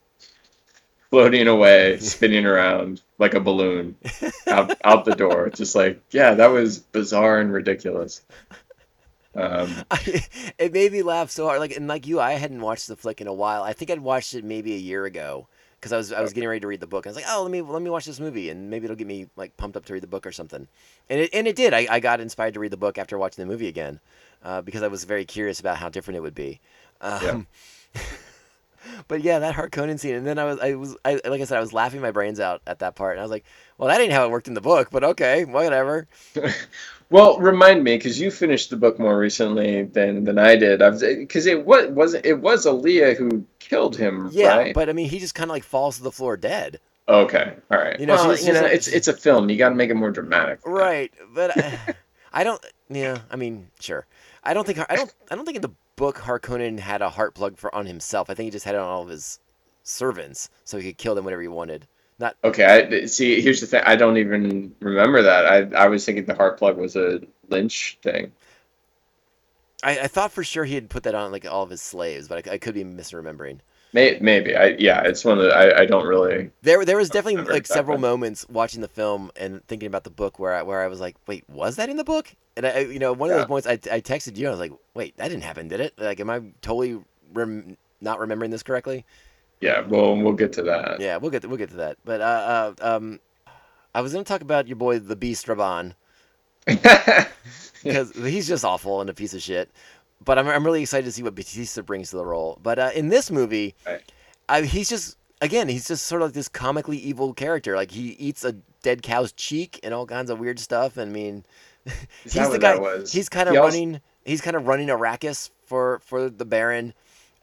floating 1.11 1.49
away, 1.49 1.99
spinning 2.01 2.47
around 2.47 3.03
like 3.19 3.35
a 3.35 3.41
balloon 3.41 3.97
out, 4.47 4.77
out 4.85 5.05
the 5.05 5.15
door. 5.15 5.51
Just 5.51 5.75
like, 5.75 6.03
yeah, 6.11 6.35
that 6.35 6.49
was 6.49 6.79
bizarre 6.79 7.39
and 7.39 7.53
ridiculous. 7.53 8.23
Um, 9.35 9.71
I, 9.91 10.25
it 10.59 10.73
made 10.73 10.93
me 10.93 11.03
laugh 11.03 11.31
so 11.31 11.47
hard. 11.47 11.61
Like 11.61 11.77
and 11.77 11.89
like 11.89 12.07
you, 12.07 12.21
I 12.21 12.33
hadn't 12.33 12.61
watched 12.61 12.89
the 12.89 12.97
flick 12.97 13.21
in 13.21 13.27
a 13.27 13.35
while. 13.35 13.63
I 13.63 13.73
think 13.73 13.91
I'd 13.91 14.01
watched 14.01 14.35
it 14.35 14.45
maybe 14.45 14.75
a 14.75 14.79
year 14.79 15.05
ago 15.05 15.47
because 15.79 15.93
I 15.93 15.97
was 15.99 16.13
I 16.13 16.21
was 16.23 16.33
getting 16.33 16.49
ready 16.49 16.61
to 16.61 16.67
read 16.67 16.81
the 16.81 16.87
book. 16.87 17.07
I 17.07 17.11
was 17.11 17.17
like, 17.17 17.27
oh, 17.29 17.43
let 17.43 17.51
me 17.51 17.61
let 17.61 17.83
me 17.83 17.91
watch 17.91 18.07
this 18.07 18.21
movie, 18.21 18.49
and 18.49 18.71
maybe 18.71 18.85
it'll 18.85 18.97
get 18.97 19.07
me 19.07 19.29
like 19.37 19.57
pumped 19.57 19.77
up 19.77 19.85
to 19.87 19.93
read 19.93 20.03
the 20.03 20.09
book 20.09 20.27
or 20.27 20.33
something. 20.33 20.67
And 21.11 21.21
it 21.21 21.31
and 21.33 21.47
it 21.47 21.57
did. 21.57 21.75
I, 21.75 21.87
I 21.91 22.01
got 22.01 22.21
inspired 22.21 22.55
to 22.55 22.61
read 22.61 22.73
the 22.73 22.77
book 22.77 22.99
after 22.99 23.19
watching 23.19 23.45
the 23.45 23.51
movie 23.51 23.69
again 23.69 24.01
uh, 24.43 24.63
because 24.63 24.83
I 24.83 24.89
was 24.89 25.05
very 25.05 25.25
curious 25.25 25.61
about 25.61 25.77
how 25.77 25.89
different 25.89 26.17
it 26.17 26.21
would 26.21 26.35
be. 26.35 26.61
Um, 27.01 27.47
but 29.09 29.23
yeah, 29.23 29.39
that 29.41 29.55
Harkonnen 29.55 29.99
scene, 29.99 30.15
and 30.15 30.27
then 30.27 30.39
I 30.39 30.45
was 30.45 30.59
I 30.61 30.75
was 30.75 30.97
I 31.05 31.21
like 31.27 31.41
I 31.41 31.45
said, 31.45 31.59
I 31.59 31.61
was 31.61 31.73
laughing 31.73 32.01
my 32.01 32.11
brains 32.11 32.41
out 32.41 32.63
at 32.67 32.79
that 32.81 32.95
part, 32.97 33.13
and 33.13 33.21
I 33.21 33.23
was 33.25 33.31
like, 33.31 33.45
well, 33.79 33.89
that 33.89 34.01
ain't 34.01 34.13
how 34.13 34.25
it 34.25 34.31
worked 34.31 34.49
in 34.49 34.55
the 34.55 34.61
book, 34.61 34.89
but 34.91 35.05
okay, 35.05 35.45
whatever. 35.45 36.07
well, 37.11 37.39
remind 37.39 37.85
me 37.85 37.97
because 37.97 38.21
you 38.21 38.31
finished 38.31 38.71
the 38.71 38.77
book 38.77 38.99
more 38.99 39.19
recently 39.19 39.85
than 39.85 40.25
than 40.25 40.39
I 40.39 40.57
did. 40.57 40.83
I 40.83 40.89
was 40.91 41.03
because 41.03 41.47
it 41.47 41.65
was 41.65 41.89
was 41.91 42.15
it 42.15 42.41
was 42.41 42.67
Alia 42.67 43.15
who 43.15 43.45
killed 43.59 43.97
him, 43.97 44.29
Yeah, 44.33 44.57
right? 44.57 44.75
but 44.75 44.89
I 44.89 44.93
mean, 44.93 45.09
he 45.09 45.19
just 45.19 45.35
kind 45.35 45.51
of 45.51 45.55
like 45.55 45.65
falls 45.65 45.97
to 45.99 46.03
the 46.03 46.13
floor 46.13 46.37
dead. 46.37 46.81
okay, 47.09 47.55
all 47.71 47.79
right. 47.79 47.99
You 48.01 48.07
know, 48.07 48.15
well, 48.15 48.37
you 48.39 48.53
know, 48.53 48.61
she's- 48.63 48.73
it's 48.75 48.89
it's 48.89 49.09
a 49.09 49.13
film. 49.13 49.49
You 49.51 49.57
got 49.57 49.69
to 49.71 49.75
make 49.75 49.91
it 49.91 49.95
more 49.95 50.11
dramatic. 50.11 50.61
Right, 50.67 51.13
but 51.35 51.57
I, 51.65 51.79
I 52.33 52.45
don't. 52.45 52.65
Yeah, 52.89 53.19
I 53.31 53.37
mean, 53.37 53.69
sure. 53.81 54.07
I 54.45 54.55
don't 54.55 54.65
think 54.67 54.79
I 54.91 54.97
don't. 54.97 55.13
I 55.31 55.35
don't 55.37 55.45
think 55.45 55.57
in 55.57 55.63
the 55.63 55.71
book 55.97 56.19
Harkonnen 56.19 56.79
had 56.79 57.03
a 57.03 57.11
heart 57.11 57.35
plug 57.35 57.57
for 57.57 57.75
on 57.75 57.87
himself. 57.87 58.31
I 58.31 58.35
think 58.35 58.47
he 58.47 58.51
just 58.51 58.65
had 58.65 58.75
it 58.75 58.81
on 58.81 58.87
all 58.87 59.03
of 59.03 59.09
his 59.09 59.41
servants, 59.83 60.51
so 60.65 60.79
he 60.79 60.89
could 60.89 60.99
kill 60.99 61.15
them 61.15 61.25
whenever 61.25 61.43
he 61.43 61.49
wanted. 61.49 61.87
Not 62.19 62.37
Okay, 62.45 62.65
I 62.65 63.07
see. 63.07 63.41
Here's 63.41 63.61
the 63.61 63.67
thing. 63.67 63.83
I 63.85 63.97
don't 63.97 64.17
even 64.17 64.75
remember 64.81 65.23
that. 65.23 65.47
I 65.47 65.85
I 65.85 65.89
was 65.89 66.05
thinking 66.05 66.25
the 66.25 66.35
heart 66.35 66.59
plug 66.59 66.79
was 66.79 66.97
a 66.97 67.21
Lynch 67.49 67.99
thing. 68.03 68.33
I, 69.83 70.01
I 70.01 70.07
thought 70.09 70.33
for 70.33 70.43
sure 70.43 70.65
he 70.65 70.75
had 70.75 70.89
put 70.89 71.03
that 71.03 71.15
on 71.15 71.33
like 71.33 71.45
all 71.47 71.63
of 71.63 71.71
his 71.71 71.83
slaves, 71.83 72.29
but 72.29 72.49
I, 72.49 72.53
I 72.53 72.59
could 72.59 72.75
be 72.75 72.85
misremembering. 72.85 73.59
May, 73.93 74.19
maybe. 74.21 74.55
I 74.55 74.77
yeah. 74.79 75.03
It's 75.03 75.25
one 75.25 75.39
that. 75.39 75.53
I, 75.53 75.83
I 75.83 75.87
don't 75.87 76.07
really. 76.07 76.51
There, 76.63 76.85
there 76.85 76.97
was 76.97 77.09
definitely 77.09 77.43
like 77.45 77.67
several 77.67 77.99
moments 77.99 78.47
watching 78.49 78.81
the 78.81 78.89
film 78.89 79.31
and 79.37 79.67
thinking 79.69 79.87
about 79.87 80.05
the 80.05 80.11
book 80.11 80.39
where 80.39 80.55
I, 80.55 80.63
where 80.63 80.83
I 80.83 80.89
was 80.89 81.01
like, 81.01 81.17
wait, 81.27 81.49
was 81.49 81.77
that 81.77 81.89
in 81.89 81.97
the 81.97 82.05
book? 82.05 82.35
And 82.57 82.67
I, 82.67 82.81
you 82.81 82.99
know, 82.99 83.13
one 83.13 83.31
of 83.31 83.35
Yeah. 83.35 83.39
those 83.39 83.49
points 83.49 83.67
I, 83.67 83.73
I 83.73 84.01
texted 84.01 84.37
you. 84.37 84.49
I 84.49 84.51
was 84.51 84.61
like, 84.61 84.73
wait, 84.95 85.17
that 85.17 85.29
didn't 85.29 85.45
happen, 85.45 85.69
did 85.69 85.81
it? 85.81 85.95
Like, 85.99 86.21
am 86.21 86.31
I 86.31 86.41
totally 86.61 87.01
rem- 87.33 87.77
not 88.01 88.19
remembering 88.19 88.51
this 88.51 88.63
correctly? 88.63 89.05
Yeah. 89.61 89.81
Well, 89.87 90.17
we'll 90.17 90.35
get 90.35 90.53
to 90.55 90.63
that. 90.65 91.01
Yeah, 91.01 91.17
we'll 91.17 91.31
get 91.31 91.43
to, 91.43 91.49
we'll 91.49 91.59
get 91.59 91.71
to 91.71 91.77
that. 91.77 91.97
But 92.05 92.21
uh, 92.21 92.75
uh 92.83 92.97
um, 92.97 93.21
I 93.95 94.01
was 94.03 94.13
gonna 94.13 94.25
talk 94.25 94.43
about 94.43 94.69
your 94.69 94.77
boy 94.77 94.99
the 94.99 95.17
Beast 95.17 95.47
Rabban 95.47 95.95
because 96.67 98.11
he's 98.13 98.49
just 98.49 98.65
awful 98.65 99.01
and 99.01 99.09
a 99.09 99.15
piece 99.15 99.33
of 99.33 99.41
shit. 99.41 99.71
But 100.27 100.39
I'm 100.39 100.47
I'm 100.49 100.65
really 100.67 100.83
excited 100.83 101.07
to 101.07 101.13
see 101.13 101.23
what 101.23 101.35
Bautista 101.35 101.83
brings 101.83 102.11
to 102.11 102.17
the 102.17 102.27
role. 102.27 102.59
But 102.63 102.79
uh, 102.79 102.91
in 102.95 103.09
this 103.09 103.31
movie, 103.31 103.75
Right. 103.87 104.03
I, 104.49 104.63
he's 104.63 104.91
just 104.91 105.17
again 105.41 105.69
he's 105.69 105.87
just 105.89 106.05
sort 106.05 106.21
of 106.21 106.29
like 106.29 106.35
this 106.35 106.49
comically 106.49 106.99
evil 106.99 107.33
character. 107.33 107.75
Like 107.77 107.93
he 107.93 108.11
eats 108.19 108.45
a 108.45 108.53
dead 108.83 109.03
cow's 109.03 109.33
cheek 109.33 109.81
and 109.83 109.95
all 109.95 110.05
kinds 110.05 110.29
of 110.29 110.39
weird 110.39 110.59
stuff. 110.59 110.99
And 110.99 111.11
I 111.11 111.15
mean, 111.15 111.45
he's 112.25 112.35
the 112.51 112.59
guy. 112.59 112.77
He's 113.09 113.31
kind 113.31 113.49
of 113.49 113.55
He 113.55 113.59
also- 113.59 113.75
running. 113.79 114.01
He's 114.27 114.41
kind 114.41 114.57
of 114.57 114.67
running 114.67 114.89
Arrakis 114.89 115.51
for 115.65 116.01
for 116.05 116.29
the 116.29 116.45
Baron. 116.45 116.93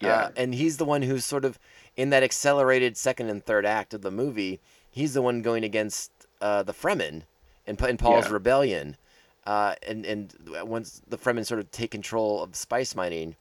Yeah. 0.02 0.14
Uh, 0.26 0.30
and 0.36 0.54
he's 0.54 0.76
the 0.78 0.86
one 0.86 1.02
who's 1.04 1.24
sort 1.26 1.46
of 1.46 1.58
in 1.96 2.10
that 2.10 2.24
accelerated 2.24 2.98
second 2.98 3.30
and 3.30 3.44
third 3.46 3.66
act 3.66 3.94
of 3.94 4.02
the 4.02 4.12
movie. 4.12 4.60
He's 4.92 5.14
the 5.14 5.22
one 5.22 5.42
going 5.42 5.64
against 5.64 6.12
uh, 6.42 6.62
the 6.64 6.74
Fremen 6.74 7.22
in, 7.66 7.78
in 7.86 7.96
Paul's 7.98 8.26
Yeah. 8.28 8.34
rebellion. 8.34 8.98
Uh, 9.46 9.76
and 9.86 10.06
and 10.06 10.34
once 10.64 11.02
the 11.08 11.18
Fremen 11.18 11.46
sort 11.46 11.60
of 11.60 11.70
take 11.72 11.92
control 11.92 12.42
of 12.44 12.56
spice 12.56 12.96
mining, 12.96 13.36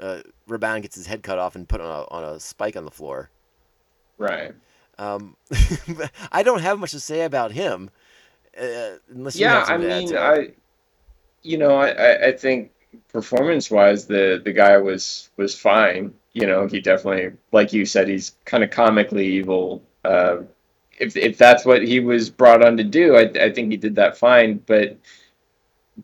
uh, 0.00 0.20
Rabban 0.48 0.82
gets 0.82 0.96
his 0.96 1.06
head 1.06 1.22
cut 1.22 1.38
off 1.38 1.56
and 1.56 1.68
put 1.68 1.80
on 1.80 1.86
a 1.90 2.04
on 2.14 2.24
a 2.24 2.40
spike 2.40 2.76
on 2.76 2.84
the 2.84 2.90
floor. 2.90 3.30
Right. 4.18 4.54
Um, 4.98 5.36
I 6.32 6.42
don't 6.42 6.60
have 6.60 6.78
much 6.78 6.90
to 6.92 7.00
say 7.00 7.22
about 7.22 7.52
him, 7.52 7.90
uh, 8.60 8.98
unless 9.08 9.40
you 9.40 9.48
Yeah. 9.48 9.50
have 9.50 9.64
I 9.66 9.76
something 9.76 9.86
to 9.86 9.90
add 9.90 10.06
mean, 10.06 10.08
to. 10.08 10.20
I. 10.20 10.52
You 11.42 11.58
know, 11.58 11.76
I 11.76 11.88
I, 11.90 12.26
I 12.28 12.32
think 12.32 12.72
performance 13.08 13.70
wise, 13.70 14.06
the 14.06 14.40
the 14.44 14.52
guy 14.52 14.76
was 14.78 15.30
was 15.36 15.54
fine. 15.58 16.14
You 16.32 16.46
know, 16.46 16.66
he 16.66 16.80
definitely, 16.80 17.36
like 17.52 17.72
you 17.72 17.84
said, 17.86 18.08
he's 18.08 18.36
kind 18.44 18.64
of 18.64 18.70
comically 18.70 19.26
evil. 19.26 19.82
Uh, 20.04 20.38
if 20.98 21.16
if 21.16 21.38
that's 21.38 21.64
what 21.64 21.82
he 21.82 22.00
was 22.00 22.30
brought 22.30 22.64
on 22.64 22.76
to 22.76 22.84
do, 22.84 23.16
I 23.16 23.22
I 23.40 23.52
think 23.52 23.70
he 23.70 23.76
did 23.76 23.94
that 23.96 24.16
fine. 24.18 24.58
But 24.66 24.98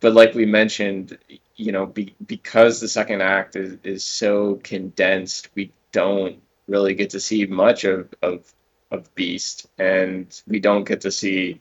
but 0.01 0.13
like 0.15 0.35
we 0.35 0.47
mentioned, 0.47 1.17
you 1.57 1.73
know, 1.73 1.87
be, 1.87 2.15
because 2.27 2.81
the 2.81 2.89
second 2.89 3.23
act 3.23 3.57
is, 3.57 3.79
is 3.85 4.05
so 4.05 4.57
condensed, 4.63 5.49
we 5.55 5.73
don't 5.93 6.37
really 6.67 6.95
get 6.95 7.11
to 7.11 7.21
see 7.21 7.47
much 7.47 7.85
of, 7.85 8.13
of 8.23 8.53
of 8.91 9.13
Beast, 9.15 9.67
and 9.79 10.41
we 10.47 10.61
don't 10.61 10.85
get 10.85 11.01
to 11.03 11.11
see 11.11 11.61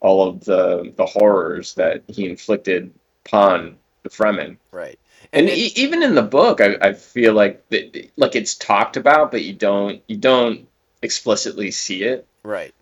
all 0.00 0.28
of 0.28 0.44
the 0.44 0.92
the 0.96 1.06
horrors 1.06 1.74
that 1.74 2.02
he 2.08 2.26
inflicted 2.28 2.92
upon 3.26 3.76
the 4.02 4.08
Fremen. 4.10 4.56
Right. 4.72 4.98
And, 5.32 5.48
it- 5.48 5.58
e- 5.58 5.72
even 5.76 6.02
in 6.02 6.14
the 6.14 6.22
book, 6.22 6.60
I, 6.60 6.76
I 6.80 6.92
feel 6.92 7.32
like 7.34 7.68
that, 7.70 8.10
like 8.16 8.36
it's 8.36 8.54
talked 8.54 8.96
about, 8.96 9.30
but 9.30 9.42
you 9.42 9.52
don't 9.54 10.02
you 10.08 10.16
don't 10.16 10.68
explicitly 11.02 11.70
see 11.70 12.02
it. 12.04 12.26
Right. 12.42 12.74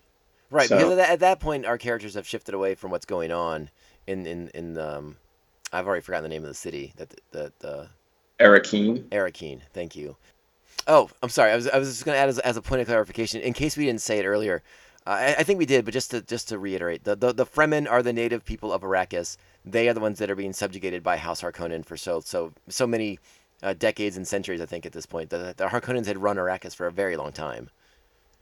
Right. 0.49 0.69
So- 0.69 0.77
Because 0.77 0.91
at 0.91 0.97
that, 0.97 1.09
at 1.09 1.19
that 1.21 1.39
point, 1.39 1.65
our 1.65 1.77
characters 1.77 2.13
have 2.15 2.27
shifted 2.27 2.53
away 2.53 2.75
from 2.75 2.91
what's 2.91 3.05
going 3.05 3.31
on 3.31 3.69
in 4.07 4.25
in 4.25 4.49
in 4.53 4.77
um, 4.77 5.17
I've 5.71 5.85
already 5.85 6.01
forgotten 6.01 6.23
the 6.23 6.29
name 6.29 6.43
of 6.43 6.49
the 6.49 6.55
city 6.55 6.93
that 6.97 7.13
that 7.31 7.59
the 7.59 7.89
Arrakeen. 8.39 9.03
Arrakeen. 9.09 9.61
Thank 9.73 9.95
you. 9.95 10.15
Oh, 10.87 11.09
I'm 11.21 11.29
sorry. 11.29 11.51
I 11.51 11.55
was 11.55 11.67
I 11.67 11.77
was 11.77 11.89
just 11.89 12.05
going 12.05 12.15
to 12.15 12.19
add 12.19 12.29
as, 12.29 12.39
as 12.39 12.57
a 12.57 12.61
point 12.61 12.81
of 12.81 12.87
clarification, 12.87 13.41
in 13.41 13.53
case 13.53 13.75
we 13.75 13.85
didn't 13.85 14.01
say 14.01 14.19
it 14.19 14.25
earlier. 14.25 14.63
Uh, 15.05 15.11
I, 15.11 15.35
I 15.39 15.43
think 15.43 15.59
we 15.59 15.65
did, 15.65 15.85
but 15.85 15.93
just 15.93 16.11
to 16.11 16.21
just 16.21 16.49
to 16.49 16.59
reiterate, 16.59 17.03
the, 17.03 17.15
the 17.15 17.33
the 17.33 17.45
Fremen 17.45 17.89
are 17.89 18.03
the 18.03 18.13
native 18.13 18.45
people 18.45 18.71
of 18.71 18.81
Arrakis. 18.81 19.37
They 19.65 19.89
are 19.89 19.93
the 19.93 19.99
ones 19.99 20.19
that 20.19 20.31
are 20.31 20.35
being 20.35 20.53
subjugated 20.53 21.03
by 21.03 21.17
House 21.17 21.41
Harkonnen 21.41 21.85
for 21.85 21.97
so 21.97 22.19
so 22.21 22.53
so 22.69 22.87
many 22.87 23.19
uh, 23.63 23.73
decades 23.73 24.17
and 24.17 24.27
centuries. 24.27 24.61
I 24.61 24.65
think 24.65 24.85
at 24.85 24.93
this 24.93 25.05
point, 25.05 25.29
the, 25.29 25.53
the 25.57 25.67
Harkonnens 25.67 26.05
had 26.05 26.17
run 26.17 26.37
Arrakis 26.37 26.75
for 26.75 26.87
a 26.87 26.91
very 26.91 27.17
long 27.17 27.31
time. 27.31 27.69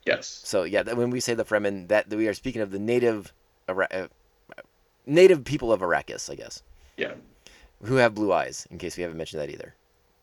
Yes. 0.06 0.42
So 0.44 0.64
yeah, 0.64 0.84
when 0.94 1.10
we 1.10 1.20
say 1.20 1.34
the 1.34 1.46
Fremen, 1.46 1.88
that 1.88 2.10
we 2.10 2.28
are 2.28 2.34
speaking 2.34 2.62
of 2.62 2.72
the 2.72 2.80
native, 2.80 3.34
Ara- 3.68 3.88
uh, 3.92 4.08
native 5.06 5.44
people 5.44 5.72
of 5.72 5.82
Arrakis, 5.82 6.30
I 6.30 6.36
guess, 6.36 6.64
Yeah. 6.98 7.14
who 7.84 7.96
have 7.96 8.16
blue 8.16 8.32
eyes. 8.34 8.68
In 8.72 8.78
case 8.78 8.98
we 8.98 9.04
haven't 9.04 9.18
mentioned 9.18 9.42
that 9.42 9.50
either, 9.50 9.74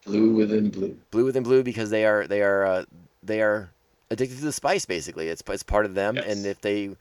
Blue 0.05 0.35
within 0.35 0.71
blue. 0.71 0.97
blue 1.11 1.25
within 1.25 1.43
blue 1.43 1.63
because 1.63 1.91
they 1.91 2.05
are 2.05 2.27
they 2.27 2.43
are 2.43 2.67
uh, 2.67 2.85
they 3.23 3.41
are 3.41 3.71
addicted 4.11 4.39
to 4.39 4.45
the 4.45 4.53
spice. 4.53 4.85
Basically, 4.85 5.29
it's 5.29 5.43
it's 5.49 5.63
part 5.63 5.87
of 5.87 5.95
them, 5.95 6.17
Yes. 6.17 6.27
and 6.27 6.47
if 6.47 6.61
they, 6.61 6.97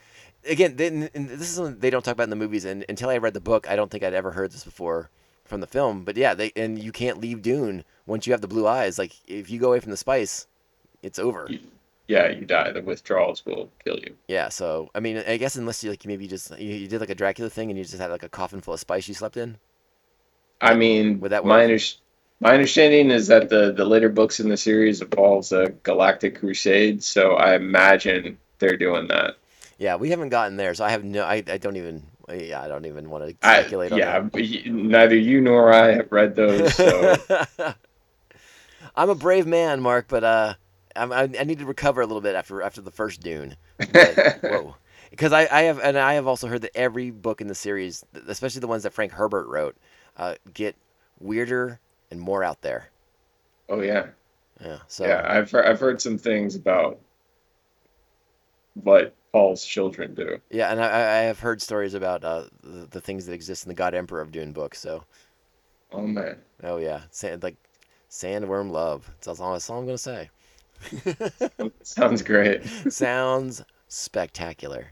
again, 0.47 0.75
they, 0.75 0.89
this 0.89 1.41
is 1.41 1.49
something 1.55 1.79
they 1.79 1.89
don't 1.89 2.03
talk 2.05 2.13
about 2.13 2.25
in 2.25 2.29
the 2.29 2.35
movies. 2.35 2.63
And 2.65 2.85
until 2.89 3.09
I 3.09 3.17
read 3.17 3.33
the 3.33 3.39
book, 3.41 3.69
I 3.69 3.75
don't 3.75 3.89
think 3.89 4.03
I'd 4.03 4.13
ever 4.13 4.31
heard 4.31 4.51
this 4.51 4.63
before 4.63 5.09
from 5.45 5.61
the 5.61 5.67
film. 5.67 6.03
But 6.03 6.15
yeah, 6.15 6.33
they 6.35 6.51
and 6.55 6.77
you 6.77 6.91
can't 6.91 7.19
leave 7.19 7.41
Dune 7.41 7.83
once 8.05 8.27
you 8.27 8.33
have 8.33 8.41
the 8.41 8.47
blue 8.47 8.67
eyes. 8.67 8.99
Like 8.99 9.13
if 9.27 9.49
you 9.49 9.59
go 9.59 9.69
away 9.69 9.79
from 9.79 9.91
the 9.91 9.97
spice, 9.97 10.45
it's 11.01 11.17
over. 11.17 11.49
Yeah, 12.11 12.27
you 12.27 12.45
die. 12.45 12.71
The 12.73 12.81
withdrawals 12.81 13.45
will 13.45 13.71
kill 13.85 13.97
you. 13.99 14.15
Yeah, 14.27 14.49
so 14.49 14.89
I 14.93 14.99
mean, 14.99 15.23
I 15.25 15.37
guess 15.37 15.55
unless 15.55 15.81
you 15.81 15.89
like 15.91 16.05
maybe 16.05 16.27
just 16.27 16.51
you, 16.59 16.73
you 16.73 16.87
did 16.89 16.99
like 16.99 17.09
a 17.09 17.15
Dracula 17.15 17.49
thing 17.49 17.69
and 17.69 17.77
you 17.77 17.85
just 17.85 17.97
had 17.97 18.11
like 18.11 18.23
a 18.23 18.29
coffin 18.29 18.59
full 18.59 18.73
of 18.73 18.81
spice 18.81 19.07
you 19.07 19.13
slept 19.13 19.37
in. 19.37 19.57
I 20.59 20.75
mean, 20.75 21.21
Would 21.21 21.31
that 21.31 21.45
my 21.45 21.63
under- 21.63 21.77
my 22.41 22.53
understanding 22.53 23.11
is 23.11 23.27
that 23.27 23.47
the 23.49 23.71
the 23.71 23.85
later 23.85 24.09
books 24.09 24.41
in 24.41 24.49
the 24.49 24.57
series 24.57 25.01
involves 25.01 25.53
a 25.53 25.69
galactic 25.83 26.39
crusade, 26.39 27.01
so 27.01 27.35
I 27.35 27.55
imagine 27.55 28.37
they're 28.59 28.75
doing 28.77 29.07
that. 29.07 29.37
Yeah, 29.77 29.95
we 29.95 30.09
haven't 30.09 30.29
gotten 30.29 30.57
there, 30.57 30.73
so 30.73 30.83
I 30.83 30.89
have 30.91 31.05
no. 31.05 31.23
I, 31.23 31.43
I 31.47 31.57
don't 31.57 31.77
even. 31.77 32.03
Yeah, 32.29 32.61
I 32.61 32.67
don't 32.67 32.85
even 32.85 33.09
want 33.09 33.23
to 33.29 33.47
I, 33.47 33.61
speculate 33.61 33.91
on 33.93 33.97
yeah, 33.99 34.19
that. 34.19 34.31
but 34.31 34.41
y- 34.41 34.63
neither 34.65 35.15
you 35.15 35.39
nor 35.41 35.73
I 35.73 35.93
have 35.93 36.11
read 36.11 36.35
those, 36.35 36.75
so 36.75 37.15
I'm 38.95 39.09
a 39.09 39.15
brave 39.15 39.47
man, 39.47 39.81
Mark, 39.81 40.07
but 40.07 40.23
uh, 40.23 40.53
I'm, 40.95 41.11
I, 41.11 41.21
I 41.39 41.43
need 41.43 41.59
to 41.59 41.65
recover 41.65 42.01
a 42.01 42.05
little 42.05 42.21
bit 42.21 42.35
after 42.35 42.61
after 42.61 42.81
the 42.81 42.91
first 42.91 43.21
Dune. 43.21 43.55
But, 43.91 44.21
whoa, 44.41 44.75
because 45.09 45.33
I, 45.33 45.47
I 45.51 45.63
have 45.63 45.79
and 45.79 45.97
I 45.97 46.13
have 46.13 46.27
also 46.27 46.47
heard 46.47 46.61
that 46.61 46.75
every 46.75 47.11
book 47.11 47.41
in 47.41 47.47
the 47.47 47.55
series, 47.55 48.05
especially 48.27 48.61
the 48.61 48.67
ones 48.67 48.83
that 48.83 48.93
Frank 48.93 49.13
Herbert 49.13 49.47
wrote, 49.47 49.75
uh, 50.17 50.35
get 50.53 50.75
weirder 51.19 51.79
and 52.09 52.19
more 52.19 52.43
out 52.43 52.61
there. 52.61 52.89
oh 53.69 53.81
yeah, 53.81 54.07
Yeah, 54.59 54.79
so 54.87 55.05
yeah. 55.07 55.25
I've 55.25 55.51
heard, 55.51 55.65
I've 55.65 55.79
heard 55.79 56.01
some 56.01 56.17
things 56.17 56.55
about 56.55 56.99
what 58.73 59.15
Paul's 59.31 59.65
children 59.65 60.13
do. 60.13 60.39
Yeah, 60.49 60.71
and 60.71 60.81
I, 60.81 60.87
I 60.87 61.21
have 61.23 61.39
heard 61.39 61.61
stories 61.61 61.93
about 61.93 62.23
uh, 62.23 62.45
the, 62.63 62.87
the 62.87 63.01
things 63.01 63.25
that 63.25 63.33
exist 63.33 63.65
in 63.65 63.69
the 63.69 63.75
God 63.75 63.93
Emperor 63.93 64.21
of 64.21 64.31
Dune 64.31 64.51
books. 64.53 64.79
So, 64.79 65.03
Oh 65.91 66.05
man, 66.07 66.37
oh 66.63 66.77
yeah, 66.77 67.01
sand, 67.11 67.43
like 67.43 67.55
sandworm 68.09 68.71
love. 68.71 69.09
That's 69.21 69.39
all, 69.39 69.53
that's 69.53 69.69
all 69.69 69.79
I'm 69.79 69.85
gonna 69.85 69.97
say. 69.97 70.29
sounds 71.83 72.21
great. 72.21 72.65
Sounds 72.89 73.63
spectacular. 73.87 74.91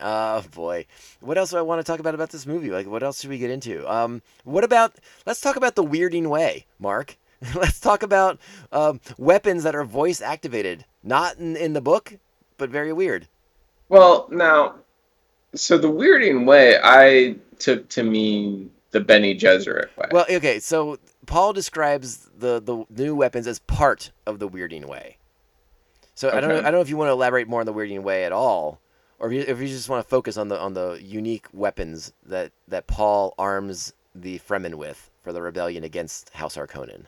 Oh 0.00 0.42
boy, 0.54 0.86
what 1.20 1.36
else 1.36 1.50
do 1.50 1.58
I 1.58 1.62
want 1.62 1.80
to 1.80 1.90
talk 1.90 2.00
about 2.00 2.14
about 2.14 2.30
this 2.30 2.46
movie? 2.46 2.70
Like, 2.70 2.86
what 2.86 3.02
else 3.02 3.20
should 3.20 3.30
we 3.30 3.38
get 3.38 3.50
into? 3.50 3.90
Um, 3.90 4.22
what 4.44 4.64
about? 4.64 4.94
Let's 5.26 5.40
talk 5.40 5.56
about 5.56 5.74
the 5.74 5.84
weirding 5.84 6.28
way, 6.28 6.66
Mark. 6.78 7.16
let's 7.54 7.80
talk 7.80 8.02
about 8.02 8.38
um, 8.72 9.00
weapons 9.18 9.62
that 9.62 9.74
are 9.74 9.84
voice 9.84 10.20
activated, 10.20 10.84
not 11.02 11.36
in, 11.38 11.56
in 11.56 11.72
the 11.72 11.80
book, 11.80 12.18
but 12.58 12.70
very 12.70 12.92
weird. 12.92 13.28
Well, 13.88 14.28
now, 14.30 14.74
so 15.54 15.78
the 15.78 15.90
weirding 15.90 16.46
way 16.46 16.78
I 16.82 17.36
took 17.58 17.88
to 17.90 18.02
mean 18.02 18.70
the 18.90 19.00
Bene 19.00 19.34
Gesserit 19.34 19.96
way. 19.96 20.08
Well, 20.10 20.26
okay, 20.30 20.60
so 20.60 20.98
Paul 21.26 21.52
describes 21.52 22.28
the 22.36 22.60
the 22.60 22.84
new 22.90 23.14
weapons 23.14 23.46
as 23.46 23.58
part 23.60 24.12
of 24.26 24.38
the 24.38 24.48
weirding 24.48 24.86
way. 24.86 25.16
So 26.20 26.28
I 26.30 26.40
don't 26.42 26.50
know, 26.50 26.58
I 26.58 26.62
don't 26.64 26.74
know 26.74 26.80
if 26.82 26.90
you 26.90 26.98
want 26.98 27.08
to 27.08 27.12
elaborate 27.12 27.48
more 27.48 27.60
on 27.60 27.66
the 27.66 27.72
weirding 27.72 28.02
way 28.02 28.26
at 28.26 28.32
all, 28.32 28.78
or 29.18 29.32
if 29.32 29.32
you, 29.32 29.40
if 29.54 29.58
you 29.58 29.68
just 29.68 29.88
want 29.88 30.04
to 30.04 30.08
focus 30.10 30.36
on 30.36 30.48
the 30.48 30.60
on 30.60 30.74
the 30.74 31.00
unique 31.02 31.46
weapons 31.54 32.12
that 32.26 32.52
that 32.68 32.86
Paul 32.86 33.34
arms 33.38 33.94
the 34.14 34.38
Fremen 34.40 34.74
with 34.74 35.10
for 35.22 35.32
the 35.32 35.40
rebellion 35.40 35.82
against 35.82 36.28
House 36.34 36.58
Harkonnen. 36.58 37.04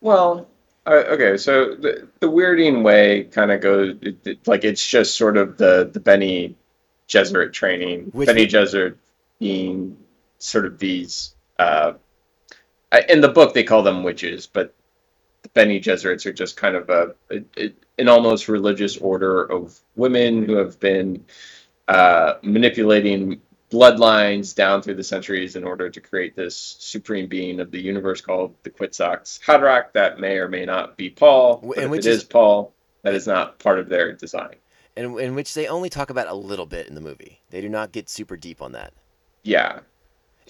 Well, 0.00 0.48
uh, 0.84 1.04
okay, 1.10 1.36
so 1.36 1.76
the 1.76 2.08
the 2.18 2.26
weirding 2.28 2.82
way 2.82 3.22
kind 3.22 3.52
of 3.52 3.60
goes 3.60 3.94
it, 4.02 4.16
it- 4.26 4.48
like 4.48 4.64
it's 4.64 4.84
just 4.84 5.16
sort 5.16 5.36
of 5.36 5.56
the 5.56 5.88
the 5.92 6.00
Bene 6.00 6.56
Gesserit 7.08 7.52
training. 7.52 8.06
Which 8.12 8.26
Bene 8.26 8.40
we- 8.40 8.48
Gesserit 8.48 8.96
being 9.38 9.96
sort 10.40 10.66
of 10.66 10.80
these. 10.80 11.36
Uh, 11.56 11.92
in 13.08 13.20
the 13.20 13.28
book, 13.28 13.54
they 13.54 13.62
call 13.62 13.84
them 13.84 14.02
witches, 14.02 14.48
but 14.48 14.74
the 15.54 15.64
Bene 15.64 15.80
Gesserits 15.80 16.26
are 16.26 16.32
just 16.32 16.56
kind 16.56 16.76
of 16.76 16.90
a, 16.90 17.14
a, 17.30 17.72
an 17.98 18.08
almost 18.08 18.48
religious 18.48 18.96
order 18.96 19.42
of 19.44 19.78
women 19.96 20.44
who 20.44 20.56
have 20.56 20.78
been 20.80 21.24
uh, 21.86 22.34
manipulating 22.42 23.40
bloodlines 23.70 24.54
down 24.54 24.80
through 24.80 24.94
the 24.94 25.04
centuries 25.04 25.54
in 25.54 25.62
order 25.64 25.90
to 25.90 26.00
create 26.00 26.34
this 26.34 26.76
supreme 26.78 27.28
being 27.28 27.60
of 27.60 27.70
the 27.70 27.80
universe 27.80 28.20
called 28.20 28.54
the 28.62 28.70
Kwisatz 28.70 29.40
Haderach 29.40 29.92
that 29.92 30.18
may 30.18 30.38
or 30.38 30.48
may 30.48 30.64
not 30.64 30.96
be 30.96 31.10
Paul. 31.10 31.60
And 31.76 31.84
if 31.84 31.90
which 31.90 32.06
it 32.06 32.10
is- 32.10 32.18
is 32.18 32.24
Paul, 32.24 32.72
that 33.02 33.14
is 33.14 33.26
not 33.26 33.58
part 33.58 33.78
of 33.78 33.88
their 33.88 34.12
design. 34.12 34.56
And 34.96 35.18
in 35.20 35.34
which 35.34 35.54
they 35.54 35.68
only 35.68 35.90
talk 35.90 36.10
about 36.10 36.28
a 36.28 36.34
little 36.34 36.66
bit 36.66 36.88
in 36.88 36.94
the 36.94 37.00
movie. 37.00 37.40
They 37.50 37.60
do 37.60 37.68
not 37.68 37.92
get 37.92 38.08
super 38.08 38.36
deep 38.36 38.60
on 38.60 38.72
that. 38.72 38.92
Yeah. 39.44 39.80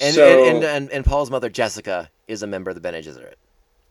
And 0.00 0.14
so, 0.14 0.26
and, 0.46 0.56
and, 0.56 0.64
and 0.64 0.90
and 0.90 1.04
Paul's 1.04 1.30
mother 1.30 1.50
Jessica 1.50 2.08
is 2.28 2.42
a 2.42 2.46
member 2.46 2.70
of 2.70 2.76
the 2.76 2.80
Bene 2.80 3.02
Gesserit. 3.02 3.34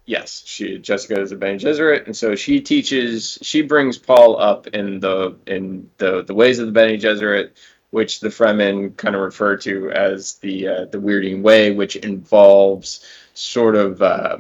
Yes, 0.08 0.42
she 0.46 0.80
Jessica 0.80 1.22
is 1.22 1.32
a 1.32 1.36
Bene 1.36 1.60
Gesserit, 1.60 2.06
and 2.08 2.18
so 2.18 2.34
she 2.34 2.62
teaches. 2.62 3.38
She 3.44 3.62
brings 3.62 4.00
Paul 4.00 4.40
up 4.40 4.66
in 4.68 5.00
the 5.00 5.38
in 5.46 5.92
the 5.98 6.24
the 6.24 6.34
ways 6.34 6.58
of 6.58 6.66
the 6.66 6.72
Bene 6.72 6.98
Gesserit, 6.98 7.52
which 7.92 8.22
the 8.22 8.30
Fremen 8.30 8.98
kind 8.98 9.16
of 9.16 9.22
refer 9.22 9.58
to 9.58 9.92
as 9.92 10.36
the 10.36 10.68
uh, 10.68 10.86
the 10.86 10.98
weirding 10.98 11.44
way, 11.44 11.72
which 11.72 11.96
involves 11.98 13.06
sort 13.36 13.76
of. 13.76 14.02
Uh, 14.02 14.40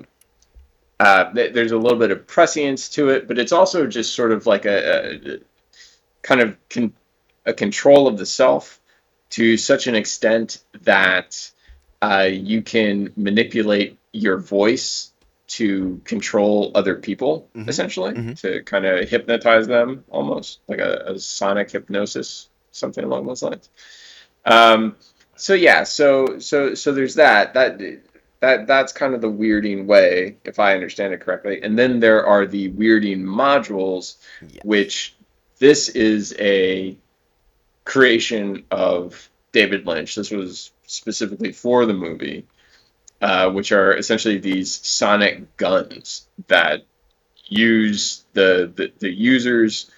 uh, 0.99 1.31
th- 1.31 1.53
there's 1.53 1.73
a 1.73 1.77
little 1.77 1.99
bit 1.99 2.09
of 2.09 2.25
prescience 2.25 2.89
to 2.89 3.09
it, 3.09 3.27
but 3.27 3.37
it's 3.37 3.51
also 3.51 3.85
just 3.85 4.15
sort 4.15 4.31
of 4.31 4.47
like 4.47 4.65
a, 4.65 5.35
a 5.35 5.39
kind 6.23 6.41
of 6.41 6.57
con- 6.69 6.93
a 7.45 7.53
control 7.53 8.07
of 8.07 8.17
the 8.17 8.25
self 8.25 8.79
to 9.29 9.57
such 9.57 9.85
an 9.85 9.93
extent 9.93 10.63
that 10.81 11.51
uh, 12.01 12.27
you 12.31 12.63
can 12.63 13.13
manipulate 13.15 13.99
your 14.11 14.37
voice 14.37 15.11
to 15.47 16.01
control 16.03 16.71
other 16.75 16.95
people, 16.95 17.49
Mhm. 17.55 17.69
essentially, 17.69 18.13
Mhm. 18.13 18.41
to 18.41 18.63
kind 18.63 18.85
of 18.85 19.07
hypnotize 19.09 19.67
them 19.67 20.03
almost 20.09 20.59
like 20.67 20.79
a, 20.79 21.03
a 21.07 21.19
sonic 21.19 21.71
hypnosis, 21.71 22.49
something 22.71 23.03
along 23.03 23.25
those 23.27 23.41
lines. 23.43 23.69
Um, 24.45 24.95
so 25.35 25.53
yeah, 25.53 25.83
so 25.83 26.39
so 26.39 26.73
so 26.75 26.91
there's 26.91 27.15
that 27.15 27.53
that 27.53 27.79
that 28.39 28.67
that's 28.67 28.91
kind 28.93 29.13
of 29.15 29.21
the 29.21 29.31
weirding 29.31 29.85
way, 29.85 30.37
if 30.43 30.59
I 30.59 30.73
understand 30.75 31.13
it 31.13 31.21
correctly. 31.21 31.61
And 31.63 31.77
then 31.77 31.99
there 31.99 32.25
are 32.25 32.45
the 32.45 32.69
weirding 32.71 33.21
modules, 33.23 34.15
Yeah. 34.41 34.61
which 34.63 35.15
this 35.59 35.89
is 35.89 36.35
a 36.39 36.95
creation 37.85 38.63
of 38.69 39.29
David 39.53 39.87
Lynch. 39.87 40.15
This 40.15 40.29
was 40.29 40.71
specifically 40.85 41.51
for 41.51 41.85
the 41.85 41.93
movie, 41.93 42.45
uh, 43.21 43.49
which 43.49 43.71
are 43.71 43.95
essentially 43.95 44.37
these 44.37 44.73
sonic 44.87 45.57
guns 45.57 46.27
that 46.47 46.83
use 47.47 48.25
the, 48.33 48.71
the, 48.75 48.91
the 48.99 49.09
user's 49.09 49.89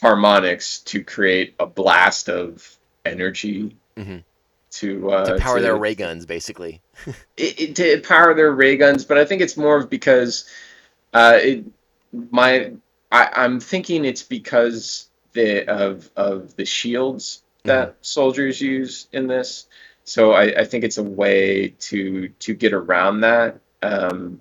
harmonics 0.00 0.80
to 0.80 1.02
create 1.02 1.54
a 1.58 1.66
blast 1.66 2.28
of 2.28 2.76
energy 3.04 3.76
Mhm. 3.96 4.24
to, 4.72 5.10
uh, 5.10 5.24
To 5.24 5.36
power 5.38 5.60
their 5.60 5.72
to- 5.74 5.78
ray 5.78 5.94
guns, 5.94 6.26
basically. 6.26 6.82
it, 7.36 7.60
it, 7.60 7.76
to 7.76 8.00
power 8.00 8.34
their 8.34 8.50
ray 8.52 8.76
guns, 8.76 9.04
but 9.04 9.18
I 9.18 9.24
think 9.24 9.40
it's 9.40 9.56
more 9.56 9.76
of 9.76 9.88
because 9.88 10.44
uh, 11.12 11.38
it, 11.40 11.64
my 12.30 12.72
I, 13.12 13.30
I'm 13.36 13.60
thinking 13.60 14.04
it's 14.04 14.22
because 14.24 15.08
the 15.32 15.64
of 15.68 16.10
of 16.16 16.56
the 16.56 16.64
shields 16.64 17.42
that 17.62 17.96
soldiers 18.02 18.60
use 18.60 19.06
in 19.12 19.26
this. 19.28 19.66
So 20.04 20.32
I, 20.32 20.60
I 20.60 20.64
think 20.64 20.84
it's 20.84 20.98
a 20.98 21.02
way 21.02 21.74
to 21.80 22.28
to 22.28 22.54
get 22.54 22.72
around 22.72 23.20
that. 23.22 23.60
Um, 23.82 24.40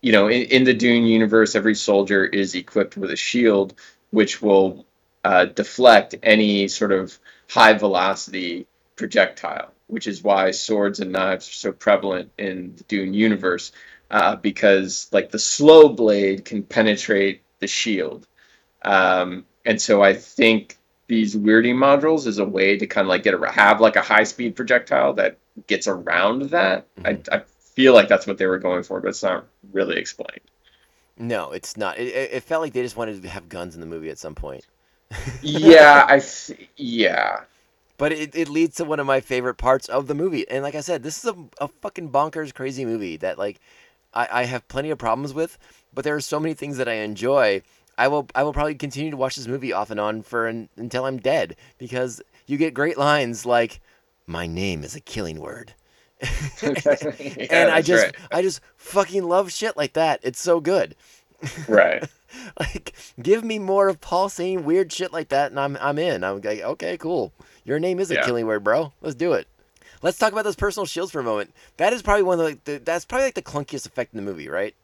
you 0.00 0.12
know, 0.12 0.28
in, 0.28 0.42
in 0.44 0.64
the 0.64 0.74
Dune 0.74 1.04
universe, 1.04 1.54
every 1.54 1.74
soldier 1.74 2.24
is 2.24 2.54
equipped 2.54 2.96
with 2.96 3.10
a 3.10 3.16
shield, 3.16 3.74
which 4.10 4.40
will 4.40 4.86
uh, 5.24 5.46
deflect 5.46 6.14
any 6.22 6.68
sort 6.68 6.92
of 6.92 7.18
high 7.48 7.72
velocity 7.74 8.66
projectile, 8.96 9.72
which 9.88 10.06
is 10.06 10.22
why 10.22 10.50
swords 10.50 11.00
and 11.00 11.12
knives 11.12 11.48
are 11.48 11.52
so 11.52 11.72
prevalent 11.72 12.30
in 12.38 12.74
the 12.76 12.84
Dune 12.84 13.14
universe, 13.14 13.72
uh, 14.10 14.36
because 14.36 15.08
like 15.12 15.30
the 15.30 15.38
slow 15.38 15.88
blade 15.88 16.44
can 16.44 16.62
penetrate 16.62 17.42
the 17.58 17.66
shield. 17.66 18.26
Um, 18.82 19.44
and 19.64 19.80
so 19.80 20.02
I 20.02 20.14
think 20.14 20.78
these 21.08 21.36
weirding 21.36 21.74
modules 21.74 22.26
is 22.26 22.38
a 22.38 22.44
way 22.44 22.76
to 22.76 22.86
kind 22.86 23.04
of 23.04 23.08
like 23.08 23.22
get 23.22 23.34
a 23.34 23.52
have 23.52 23.80
like 23.80 23.96
a 23.96 24.02
high 24.02 24.24
speed 24.24 24.56
projectile 24.56 25.12
that 25.14 25.38
gets 25.66 25.86
around 25.86 26.50
that. 26.50 26.86
Mm-hmm. 26.96 27.30
I, 27.32 27.36
I 27.36 27.42
feel 27.60 27.94
like 27.94 28.08
that's 28.08 28.26
what 28.26 28.38
they 28.38 28.46
were 28.46 28.58
going 28.58 28.82
for, 28.82 29.00
but 29.00 29.08
it's 29.08 29.22
not 29.22 29.46
really 29.72 29.96
explained. 29.96 30.40
No, 31.18 31.52
it's 31.52 31.76
not. 31.76 31.98
It, 31.98 32.08
it 32.08 32.42
felt 32.42 32.62
like 32.62 32.72
they 32.72 32.82
just 32.82 32.96
wanted 32.96 33.22
to 33.22 33.28
have 33.28 33.48
guns 33.48 33.74
in 33.74 33.80
the 33.80 33.86
movie 33.86 34.10
at 34.10 34.18
some 34.18 34.34
point. 34.34 34.66
yeah, 35.42 36.04
I 36.08 36.20
yeah. 36.76 37.40
But 37.98 38.12
it, 38.12 38.34
it 38.34 38.48
leads 38.48 38.76
to 38.76 38.84
one 38.84 39.00
of 39.00 39.06
my 39.06 39.20
favorite 39.20 39.54
parts 39.54 39.88
of 39.88 40.06
the 40.06 40.14
movie. 40.14 40.46
And 40.48 40.62
like 40.62 40.74
I 40.74 40.80
said, 40.80 41.02
this 41.02 41.24
is 41.24 41.30
a, 41.30 41.64
a 41.64 41.68
fucking 41.68 42.10
bonkers 42.10 42.52
crazy 42.52 42.84
movie 42.84 43.16
that 43.18 43.38
like 43.38 43.60
I, 44.12 44.28
I 44.30 44.44
have 44.44 44.68
plenty 44.68 44.90
of 44.90 44.98
problems 44.98 45.32
with, 45.32 45.56
but 45.94 46.04
there 46.04 46.14
are 46.14 46.20
so 46.20 46.38
many 46.40 46.54
things 46.54 46.76
that 46.76 46.88
I 46.88 46.94
enjoy. 46.94 47.62
I 47.98 48.08
will 48.08 48.28
I 48.34 48.42
will 48.42 48.52
probably 48.52 48.74
continue 48.74 49.10
to 49.10 49.16
watch 49.16 49.36
this 49.36 49.46
movie 49.46 49.72
off 49.72 49.90
and 49.90 49.98
on 50.00 50.22
for 50.22 50.46
an, 50.46 50.68
until 50.76 51.04
I'm 51.06 51.18
dead 51.18 51.56
because 51.78 52.20
you 52.46 52.56
get 52.58 52.74
great 52.74 52.98
lines 52.98 53.46
like 53.46 53.80
my 54.26 54.46
name 54.46 54.82
is 54.84 54.94
a 54.94 55.00
killing 55.00 55.40
word. 55.40 55.72
and 56.62 57.70
I 57.70 57.82
just 57.82 58.04
right. 58.06 58.16
I 58.32 58.42
just 58.42 58.60
fucking 58.76 59.24
love 59.24 59.52
shit 59.52 59.76
like 59.76 59.94
that. 59.94 60.20
It's 60.22 60.40
so 60.40 60.60
good. 60.60 60.94
Right. 61.68 62.04
like 62.60 62.94
give 63.22 63.44
me 63.44 63.58
more 63.58 63.88
of 63.88 64.00
Paul 64.00 64.28
saying 64.28 64.64
weird 64.64 64.92
shit 64.92 65.12
like 65.12 65.28
that 65.28 65.50
and 65.50 65.60
I'm 65.60 65.76
I'm 65.80 65.98
in. 65.98 66.24
I'm 66.24 66.40
like, 66.40 66.60
okay, 66.60 66.96
cool. 66.96 67.32
Your 67.64 67.78
name 67.78 67.98
is 67.98 68.10
a 68.10 68.14
Yeah. 68.14 68.24
killing 68.24 68.46
word, 68.46 68.64
bro. 68.64 68.92
Let's 69.00 69.16
do 69.16 69.32
it. 69.32 69.46
Let's 70.02 70.18
talk 70.18 70.32
about 70.32 70.44
those 70.44 70.56
personal 70.56 70.86
shields 70.86 71.10
for 71.12 71.20
a 71.20 71.24
moment. 71.24 71.54
That 71.78 71.92
is 71.92 72.02
probably 72.02 72.22
one 72.22 72.38
of 72.40 72.46
the, 72.64 72.72
the 72.72 72.78
that's 72.78 73.04
probably 73.04 73.26
like 73.26 73.34
the 73.34 73.42
clunkiest 73.42 73.86
effect 73.86 74.12
in 74.12 74.18
the 74.18 74.30
movie, 74.30 74.48
right? 74.48 74.74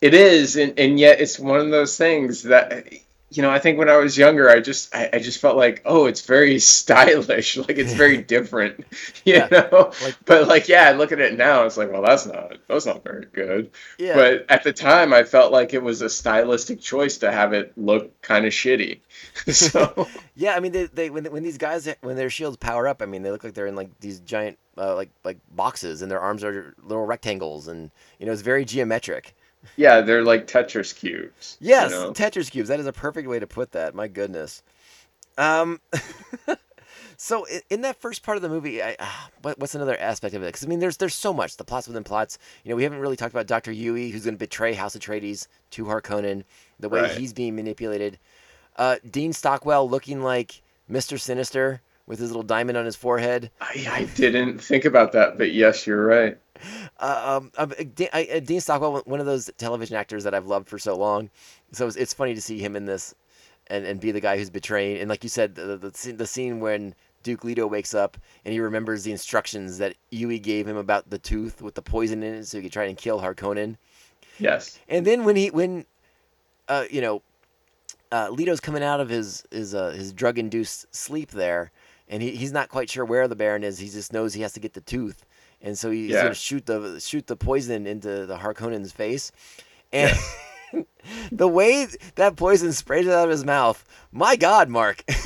It 0.00 0.14
is, 0.14 0.56
and, 0.56 0.78
and 0.78 0.98
yet 1.00 1.20
it's 1.20 1.38
one 1.38 1.60
of 1.60 1.70
those 1.70 1.96
things 1.96 2.42
that 2.44 2.92
you 3.30 3.42
know. 3.42 3.50
I 3.50 3.58
think 3.58 3.78
when 3.78 3.88
I 3.88 3.96
was 3.96 4.16
younger, 4.16 4.48
I 4.50 4.60
just 4.60 4.94
I, 4.94 5.08
I 5.14 5.18
just 5.20 5.40
felt 5.40 5.56
like, 5.56 5.80
oh, 5.86 6.04
it's 6.06 6.20
very 6.26 6.58
stylish, 6.76 7.56
like 7.56 7.78
it's 7.78 7.94
very 7.94 8.18
different, 8.34 8.80
you 9.24 9.34
Yeah, 9.34 9.48
know. 9.50 9.92
like- 10.02 10.16
but 10.26 10.48
like, 10.48 10.68
yeah, 10.68 10.88
I 10.88 10.92
look 10.92 11.12
at 11.12 11.18
it 11.20 11.36
now, 11.38 11.64
it's 11.64 11.76
like, 11.78 11.90
well, 11.90 12.02
that's 12.02 12.26
not 12.26 12.56
that's 12.68 12.84
not 12.84 13.02
very 13.04 13.24
good. 13.32 13.70
Yeah. 13.98 14.14
But 14.14 14.46
at 14.50 14.64
the 14.64 14.72
time, 14.72 15.14
I 15.14 15.24
felt 15.24 15.50
like 15.50 15.72
it 15.72 15.82
was 15.82 16.02
a 16.02 16.10
stylistic 16.10 16.80
choice 16.80 17.16
to 17.18 17.32
have 17.32 17.54
it 17.54 17.72
look 17.78 18.20
kind 18.20 18.44
of 18.44 18.52
shitty. 18.52 19.00
so 19.50 20.06
Yeah, 20.34 20.54
I 20.56 20.60
mean, 20.60 20.72
they, 20.72 20.84
they 20.86 21.10
when 21.10 21.24
when 21.26 21.42
these 21.42 21.58
guys 21.58 21.88
when 22.02 22.16
their 22.16 22.30
shields 22.30 22.58
power 22.58 22.86
up, 22.86 23.00
I 23.00 23.06
mean, 23.06 23.22
they 23.22 23.30
look 23.30 23.44
like 23.44 23.54
they're 23.54 23.66
in 23.66 23.76
like 23.76 23.98
these 24.00 24.20
giant 24.20 24.58
uh, 24.76 24.94
like 24.94 25.08
like 25.24 25.38
boxes, 25.50 26.02
and 26.02 26.10
their 26.10 26.20
arms 26.20 26.44
are 26.44 26.74
little 26.82 27.06
rectangles, 27.06 27.66
and 27.66 27.90
you 28.18 28.26
know, 28.26 28.32
it's 28.32 28.42
very 28.42 28.64
geometric. 28.66 29.34
Yeah, 29.76 30.00
they're 30.02 30.22
like 30.22 30.46
Tetris 30.46 30.94
cubes. 30.94 31.56
you 31.60 31.70
Yes, 31.70 31.90
know? 31.90 32.12
Tetris 32.12 32.50
cubes. 32.50 32.68
That 32.68 32.80
is 32.80 32.86
a 32.86 32.92
perfect 32.92 33.28
way 33.28 33.38
to 33.38 33.46
put 33.46 33.72
that. 33.72 33.94
My 33.94 34.08
goodness. 34.08 34.62
Um, 35.38 35.80
so 37.16 37.44
in, 37.44 37.60
in 37.70 37.80
that 37.82 38.00
first 38.00 38.22
part 38.22 38.36
of 38.36 38.42
the 38.42 38.48
movie, 38.48 38.82
I, 38.82 38.96
ah, 38.98 39.28
what's 39.42 39.74
another 39.74 39.98
aspect 39.98 40.34
of 40.34 40.42
it? 40.42 40.46
Because 40.46 40.64
I 40.64 40.66
mean, 40.66 40.78
there's 40.78 40.96
there's 40.96 41.14
so 41.14 41.32
much. 41.32 41.56
The 41.56 41.64
plots 41.64 41.86
within 41.88 42.04
plots. 42.04 42.38
You 42.64 42.70
know, 42.70 42.76
we 42.76 42.82
haven't 42.82 43.00
really 43.00 43.16
talked 43.16 43.32
about 43.34 43.46
Doctor 43.46 43.72
Yueh, 43.72 44.10
who's 44.12 44.24
going 44.24 44.34
to 44.34 44.38
betray 44.38 44.72
House 44.74 44.96
Atreides 44.96 45.46
to 45.72 45.84
Harkonnen, 45.84 46.44
the 46.80 46.88
way 46.88 47.02
Right. 47.02 47.10
he's 47.10 47.32
being 47.32 47.54
manipulated. 47.56 48.18
Uh, 48.76 48.96
Dean 49.10 49.32
Stockwell 49.32 49.88
looking 49.88 50.22
like 50.22 50.62
Mister 50.88 51.18
Sinister 51.18 51.80
with 52.06 52.18
his 52.18 52.30
little 52.30 52.42
diamond 52.42 52.78
on 52.78 52.84
his 52.84 52.96
forehead. 52.96 53.50
I, 53.60 53.86
I 53.90 54.04
didn't 54.14 54.58
think 54.58 54.84
about 54.84 55.12
that, 55.12 55.38
but 55.38 55.52
yes, 55.52 55.86
you're 55.86 56.06
right. 56.06 56.38
Uh, 56.98 57.40
um, 57.40 57.52
um, 57.58 57.72
D- 57.94 58.08
I, 58.12 58.28
uh, 58.36 58.40
Dean 58.40 58.60
Stockwell, 58.60 59.02
one 59.04 59.20
of 59.20 59.26
those 59.26 59.50
television 59.58 59.96
actors 59.96 60.24
that 60.24 60.34
I've 60.34 60.46
loved 60.46 60.68
for 60.68 60.78
so 60.78 60.96
long. 60.96 61.30
So 61.72 61.86
it's, 61.86 61.96
it's 61.96 62.14
funny 62.14 62.34
to 62.34 62.40
see 62.40 62.58
him 62.58 62.76
in 62.76 62.86
this, 62.86 63.14
and, 63.66 63.84
and 63.84 64.00
be 64.00 64.12
the 64.12 64.20
guy 64.20 64.38
who's 64.38 64.50
betraying. 64.50 65.00
And 65.00 65.10
like 65.10 65.22
you 65.22 65.28
said, 65.28 65.54
the, 65.54 65.76
the 65.76 65.92
scene- 65.92 66.16
the 66.16 66.26
scene 66.26 66.60
when 66.60 66.94
Duke 67.22 67.44
Leto 67.44 67.66
wakes 67.66 67.92
up 67.92 68.16
and 68.44 68.52
he 68.52 68.60
remembers 68.60 69.02
the 69.02 69.10
instructions 69.10 69.78
that 69.78 69.96
Yueh 70.12 70.40
gave 70.40 70.66
him 70.66 70.76
about 70.76 71.10
the 71.10 71.18
tooth 71.18 71.60
with 71.60 71.74
the 71.74 71.82
poison 71.82 72.22
in 72.22 72.34
it, 72.34 72.46
so 72.46 72.58
he 72.58 72.62
could 72.62 72.72
try 72.72 72.84
and 72.84 72.96
kill 72.96 73.20
Harkonnen. 73.20 73.76
Yes. 74.38 74.78
And 74.88 75.04
then 75.06 75.24
when 75.24 75.34
he 75.34 75.50
when, 75.50 75.86
uh, 76.68 76.84
you 76.90 77.00
know, 77.00 77.22
uh, 78.12 78.28
Leto's 78.30 78.60
coming 78.60 78.82
out 78.82 79.00
of 79.00 79.08
his 79.08 79.44
his 79.50 79.74
uh, 79.74 79.90
his 79.90 80.12
drug 80.12 80.38
induced 80.38 80.94
sleep 80.94 81.32
there, 81.32 81.72
and 82.08 82.22
he, 82.22 82.30
he's 82.32 82.52
not 82.52 82.68
quite 82.68 82.90
sure 82.90 83.04
where 83.04 83.28
the 83.28 83.36
Baron 83.36 83.64
is. 83.64 83.78
He 83.78 83.88
just 83.88 84.12
knows 84.12 84.34
he 84.34 84.42
has 84.42 84.52
to 84.54 84.60
get 84.60 84.74
the 84.74 84.80
tooth, 84.80 85.24
and 85.62 85.76
so 85.78 85.90
he's 85.90 86.10
Yeah. 86.12 86.22
gonna 86.22 86.34
shoot 86.34 86.66
the 86.66 86.98
shoot 87.00 87.26
the 87.26 87.36
poison 87.36 87.86
into 87.86 88.26
the 88.26 88.36
Harkonnen's 88.38 88.92
face, 88.92 89.32
and. 89.92 90.16
the 91.32 91.46
way 91.48 91.86
that 92.16 92.34
poison 92.36 92.72
sprays 92.72 93.06
out 93.06 93.24
of 93.24 93.30
his 93.30 93.44
mouth, 93.44 93.82
my 94.12 94.34
God, 94.34 94.68
Mark, 94.68 95.02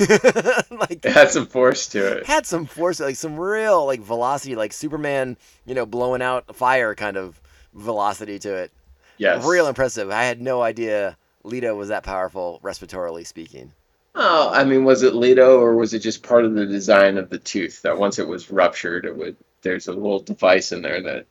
like 0.71 1.03
It 1.03 1.11
had 1.11 1.31
some 1.31 1.47
force 1.47 1.87
to 1.89 2.17
it. 2.19 2.25
had 2.27 2.45
some 2.45 2.65
force, 2.67 2.99
like 2.99 3.15
some 3.15 3.37
real 3.39 3.85
like 3.85 4.01
velocity, 4.01 4.55
like 4.55 4.71
Superman, 4.71 5.37
you 5.65 5.73
know, 5.73 5.85
blowing 5.85 6.21
out 6.21 6.55
fire 6.55 6.93
kind 6.95 7.17
of 7.17 7.41
velocity 7.73 8.37
to 8.39 8.53
it. 8.55 8.71
Yes. 9.17 9.43
Real 9.45 9.67
impressive. 9.67 10.09
I 10.11 10.23
had 10.23 10.39
no 10.41 10.61
idea 10.61 11.17
Leto 11.43 11.75
was 11.75 11.89
that 11.89 12.03
powerful, 12.03 12.59
respiratorily 12.63 13.25
speaking. 13.25 13.73
Oh, 14.13 14.51
I 14.51 14.63
mean, 14.65 14.83
was 14.83 15.03
it 15.03 15.15
Leto 15.15 15.59
or 15.59 15.75
was 15.75 15.93
it 15.93 15.99
just 15.99 16.23
part 16.23 16.43
of 16.43 16.53
the 16.53 16.65
design 16.65 17.17
of 17.17 17.29
the 17.29 17.37
tooth 17.37 17.81
that 17.83 17.97
once 17.97 18.19
it 18.19 18.27
was 18.27 18.51
ruptured, 18.51 19.05
it 19.05 19.15
would 19.15 19.37
there's 19.61 19.87
a 19.87 19.93
little 19.93 20.19
device 20.19 20.71
in 20.71 20.81
there 20.81 21.01
that 21.01 21.25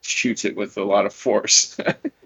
shoots 0.00 0.44
it 0.44 0.56
with 0.56 0.76
a 0.76 0.84
lot 0.84 1.06
of 1.06 1.12
force. 1.12 1.76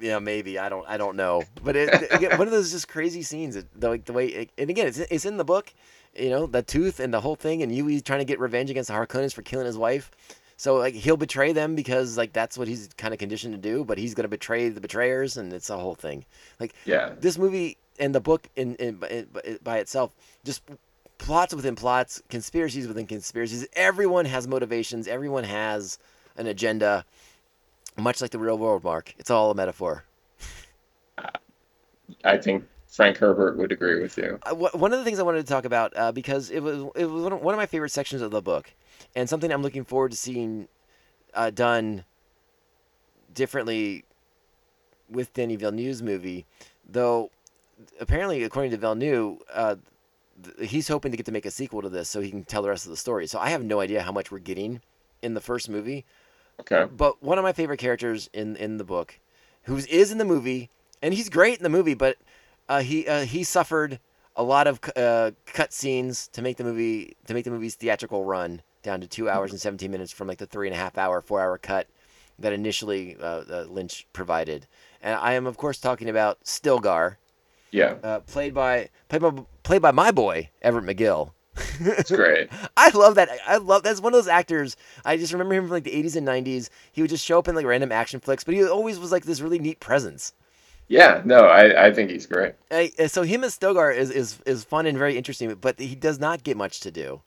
Yeah, 0.00 0.18
maybe 0.18 0.58
I 0.58 0.68
don't. 0.68 0.88
I 0.88 0.96
don't 0.96 1.16
know. 1.16 1.42
But 1.62 1.76
it, 1.76 2.10
again, 2.10 2.38
one 2.38 2.48
of 2.48 2.52
those 2.52 2.72
just 2.72 2.88
crazy 2.88 3.22
scenes. 3.22 3.62
The, 3.76 3.88
like 3.88 4.04
the 4.06 4.12
way, 4.12 4.48
and 4.56 4.70
again, 4.70 4.86
it's 4.86 4.98
it's 4.98 5.24
in 5.24 5.36
the 5.36 5.44
book. 5.44 5.72
You 6.16 6.30
know, 6.30 6.46
the 6.46 6.62
tooth 6.62 6.98
and 6.98 7.12
the 7.12 7.20
whole 7.20 7.36
thing, 7.36 7.62
and 7.62 7.70
Yueh 7.70 8.02
trying 8.02 8.18
to 8.20 8.24
get 8.24 8.40
revenge 8.40 8.70
against 8.70 8.88
the 8.88 8.94
Harkonnens 8.94 9.34
for 9.34 9.42
killing 9.42 9.66
his 9.66 9.78
wife. 9.78 10.10
So 10.56 10.76
like 10.76 10.94
he'll 10.94 11.16
betray 11.16 11.52
them 11.52 11.74
because 11.74 12.16
like 12.16 12.32
that's 12.32 12.58
what 12.58 12.68
he's 12.68 12.88
kind 12.96 13.12
of 13.12 13.20
conditioned 13.20 13.54
to 13.54 13.60
do. 13.60 13.84
But 13.84 13.98
he's 13.98 14.14
gonna 14.14 14.28
betray 14.28 14.70
the 14.70 14.80
betrayers, 14.80 15.36
and 15.36 15.52
it's 15.52 15.70
a 15.70 15.76
whole 15.76 15.94
thing. 15.94 16.24
Like 16.58 16.74
yeah. 16.84 17.12
this 17.20 17.38
movie 17.38 17.76
and 18.00 18.14
the 18.14 18.20
book 18.20 18.48
in, 18.56 18.74
in, 18.76 18.98
in 19.10 19.58
by 19.62 19.78
itself 19.78 20.12
just 20.44 20.62
plots 21.18 21.54
within 21.54 21.76
plots 21.76 22.22
conspiracies 22.28 22.88
within 22.88 23.06
conspiracies. 23.06 23.66
Everyone 23.74 24.24
has 24.24 24.48
motivations. 24.48 25.06
Everyone 25.06 25.44
has 25.44 25.98
an 26.36 26.46
agenda 26.46 27.04
much 27.96 28.20
like 28.20 28.30
the 28.30 28.38
real 28.38 28.58
world 28.58 28.82
mark. 28.82 29.14
It's 29.18 29.30
all 29.30 29.50
a 29.50 29.54
metaphor. 29.54 30.04
I 32.24 32.38
think 32.38 32.64
Frank 32.88 33.18
Herbert 33.18 33.56
would 33.58 33.70
agree 33.70 34.00
with 34.00 34.16
you. 34.16 34.38
Uh, 34.42 34.54
one 34.54 34.92
of 34.92 34.98
the 34.98 35.04
things 35.04 35.18
i 35.18 35.22
wanted 35.22 35.46
to 35.46 35.52
talk 35.52 35.64
about 35.64 35.92
uh, 35.96 36.10
because 36.10 36.50
it 36.50 36.60
was 36.60 36.82
it 36.96 37.04
was 37.06 37.22
one 37.22 37.54
of, 37.54 37.58
my 37.58 37.66
favorite 37.66 37.90
sections 37.90 38.22
of 38.22 38.30
the 38.30 38.42
book 38.42 38.72
and 39.14 39.28
something 39.28 39.52
i'm 39.52 39.62
looking 39.62 39.84
forward 39.84 40.10
to 40.10 40.16
seeing 40.16 40.66
uh, 41.34 41.50
done 41.50 42.04
differently 43.32 44.04
with 45.08 45.32
Denis 45.34 45.58
Villeneuve's 45.58 46.02
movie, 46.02 46.46
though 46.88 47.30
apparently, 48.00 48.42
according 48.42 48.70
to 48.72 48.76
Villeneuve, 48.76 49.38
uh, 49.52 49.76
th- 50.42 50.70
he's 50.70 50.88
hoping 50.88 51.10
to 51.10 51.16
get 51.16 51.26
to 51.26 51.32
make 51.32 51.46
a 51.46 51.50
sequel 51.50 51.82
to 51.82 51.88
this 51.88 52.08
so 52.08 52.20
he 52.20 52.30
can 52.30 52.44
tell 52.44 52.62
the 52.62 52.68
rest 52.68 52.86
of 52.86 52.90
the 52.90 52.96
story. 52.96 53.26
So 53.26 53.38
I 53.38 53.50
have 53.50 53.64
no 53.64 53.80
idea 53.80 54.02
how 54.02 54.12
much 54.12 54.30
we're 54.30 54.38
getting 54.38 54.80
in 55.22 55.34
the 55.34 55.40
first 55.40 55.68
movie. 55.68 56.04
Okay. 56.60 56.86
But 56.94 57.22
one 57.22 57.38
of 57.38 57.44
my 57.44 57.52
favorite 57.52 57.78
characters 57.78 58.28
in 58.32 58.56
in 58.56 58.76
the 58.76 58.84
book, 58.84 59.18
who 59.62 59.76
is 59.76 60.12
in 60.12 60.18
the 60.18 60.24
movie, 60.24 60.70
and 61.02 61.14
he's 61.14 61.28
great 61.28 61.58
in 61.58 61.62
the 61.62 61.70
movie, 61.70 61.94
but 61.94 62.16
uh, 62.68 62.80
he 62.80 63.06
uh, 63.06 63.24
he 63.24 63.44
suffered 63.44 63.98
a 64.36 64.42
lot 64.42 64.66
of 64.66 64.80
c- 64.84 64.92
uh, 64.96 65.32
cut 65.46 65.72
scenes 65.72 66.28
to 66.28 66.42
make 66.42 66.56
the 66.56 66.64
movie 66.64 67.16
to 67.26 67.34
make 67.34 67.44
the 67.44 67.50
movie's 67.50 67.74
theatrical 67.74 68.24
run 68.24 68.62
down 68.82 69.00
to 69.00 69.06
two 69.06 69.28
hours 69.28 69.50
and 69.50 69.60
seventeen 69.60 69.90
minutes 69.90 70.12
from 70.12 70.28
like 70.28 70.38
the 70.38 70.46
three 70.46 70.68
and 70.68 70.74
a 70.74 70.78
half 70.78 70.96
hour, 70.98 71.20
four 71.20 71.40
hour 71.40 71.58
cut 71.58 71.86
that 72.38 72.52
initially 72.52 73.16
uh, 73.20 73.42
uh, 73.50 73.66
Lynch 73.68 74.06
provided. 74.12 74.66
And 75.02 75.16
I 75.16 75.32
am 75.32 75.46
of 75.46 75.56
course 75.56 75.78
talking 75.78 76.08
about 76.08 76.42
Stilgar, 76.44 77.16
Yeah. 77.70 77.94
uh, 78.02 78.20
played 78.20 78.54
by 78.54 78.90
played 79.08 79.22
by 79.22 79.32
played 79.62 79.82
by 79.82 79.90
my 79.92 80.10
boy 80.10 80.50
Everett 80.62 80.84
McGill. 80.84 81.32
It's 81.80 82.10
great. 82.10 82.48
I 82.76 82.90
love 82.90 83.16
that. 83.16 83.28
I 83.46 83.56
love 83.56 83.82
that's 83.82 84.00
one 84.00 84.12
of 84.12 84.18
those 84.18 84.28
actors. 84.28 84.76
I 85.04 85.16
just 85.16 85.32
remember 85.32 85.54
him 85.54 85.64
from 85.64 85.72
like 85.72 85.84
the 85.84 85.90
80s 85.90 86.16
and 86.16 86.26
90s. 86.26 86.70
He 86.92 87.02
would 87.02 87.10
just 87.10 87.24
show 87.24 87.38
up 87.38 87.48
in 87.48 87.54
like 87.54 87.66
random 87.66 87.92
action 87.92 88.20
flicks, 88.20 88.44
but 88.44 88.54
he 88.54 88.64
always 88.64 88.98
was 88.98 89.12
like 89.12 89.24
this 89.24 89.40
really 89.40 89.58
neat 89.58 89.80
presence. 89.80 90.32
Yeah, 90.88 91.22
no, 91.24 91.44
I, 91.44 91.86
I 91.86 91.92
think 91.92 92.10
he's 92.10 92.26
great. 92.26 92.54
I, 92.70 92.90
uh, 92.98 93.06
so 93.06 93.22
him 93.22 93.44
as 93.44 93.56
Stilgar 93.56 93.94
is, 93.94 94.10
is 94.10 94.38
is 94.44 94.64
fun 94.64 94.86
and 94.86 94.98
very 94.98 95.16
interesting, 95.16 95.54
but 95.54 95.78
he 95.78 95.94
does 95.94 96.18
not 96.18 96.42
get 96.42 96.56
much 96.56 96.80
to 96.80 96.90
do. 96.90 97.22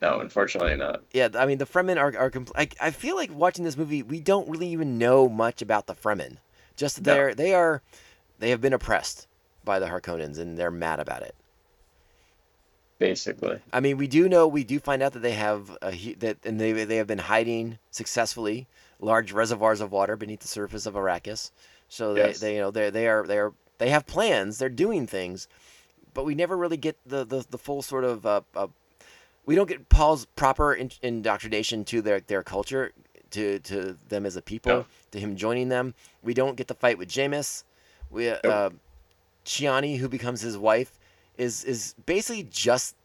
no, 0.00 0.20
unfortunately 0.20 0.76
not. 0.76 1.02
Yeah, 1.12 1.28
I 1.34 1.46
mean 1.46 1.58
the 1.58 1.66
Fremen 1.66 1.96
are 1.96 2.16
are. 2.16 2.30
Compl- 2.30 2.52
I, 2.54 2.68
I 2.80 2.90
feel 2.90 3.16
like 3.16 3.34
watching 3.34 3.64
this 3.64 3.76
movie, 3.76 4.02
we 4.02 4.20
don't 4.20 4.48
really 4.48 4.68
even 4.68 4.98
know 4.98 5.28
much 5.28 5.60
about 5.62 5.86
the 5.86 5.94
Fremen. 5.94 6.36
Just 6.76 6.96
that 6.96 7.04
they're 7.04 7.34
they 7.34 7.52
are, 7.54 7.82
they 8.38 8.50
have 8.50 8.60
been 8.60 8.72
oppressed 8.72 9.26
by 9.64 9.78
the 9.78 9.86
Harkonnens 9.86 10.38
and 10.38 10.56
they're 10.58 10.70
mad 10.70 11.00
about 11.00 11.22
it. 11.22 11.34
Basically, 12.98 13.58
I 13.72 13.80
mean, 13.80 13.96
we 13.96 14.06
do 14.06 14.28
know 14.28 14.46
we 14.46 14.62
do 14.62 14.78
find 14.78 15.02
out 15.02 15.14
that 15.14 15.20
they 15.20 15.32
have 15.32 15.74
a 15.80 15.90
that 16.18 16.36
and 16.44 16.60
they 16.60 16.72
they 16.84 16.96
have 16.96 17.06
been 17.06 17.18
hiding 17.18 17.78
successfully 17.90 18.66
large 19.00 19.32
reservoirs 19.32 19.80
of 19.80 19.90
water 19.90 20.16
beneath 20.16 20.40
the 20.40 20.48
surface 20.48 20.84
of 20.84 20.92
Arrakis. 20.94 21.50
So 21.88 22.12
they, 22.12 22.20
Yes. 22.20 22.40
they 22.40 22.54
you 22.56 22.60
know 22.60 22.70
they 22.70 22.90
they 22.90 23.08
are 23.08 23.26
they 23.26 23.38
are 23.38 23.54
they 23.78 23.88
have 23.88 24.06
plans. 24.06 24.58
They're 24.58 24.68
doing 24.68 25.06
things, 25.06 25.48
but 26.12 26.24
we 26.26 26.34
never 26.34 26.58
really 26.58 26.76
get 26.76 26.98
the 27.06 27.24
the, 27.24 27.46
the 27.48 27.56
full 27.56 27.80
sort 27.80 28.04
of 28.04 28.26
uh, 28.26 28.42
uh, 28.54 28.66
we 29.46 29.54
don't 29.54 29.66
get 29.68 29.88
Paul's 29.88 30.26
proper 30.36 30.74
in, 30.74 30.90
indoctrination 31.00 31.86
to 31.86 32.02
their 32.02 32.20
their 32.20 32.42
culture 32.42 32.92
to 33.30 33.60
to 33.60 33.96
them 34.10 34.26
as 34.26 34.36
a 34.36 34.42
people 34.42 34.72
No. 34.72 34.86
to 35.12 35.18
him 35.18 35.36
joining 35.36 35.70
them. 35.70 35.94
We 36.22 36.34
don't 36.34 36.54
get 36.56 36.68
the 36.68 36.74
fight 36.74 36.98
with 36.98 37.08
Jamis. 37.08 37.64
We 38.10 38.28
uh, 38.28 38.70
Chani, 39.44 39.98
who 39.98 40.08
becomes 40.08 40.40
his 40.40 40.56
wife, 40.58 40.92
is 41.36 41.64
is 41.64 41.94
basically 42.06 42.44
just 42.44 42.96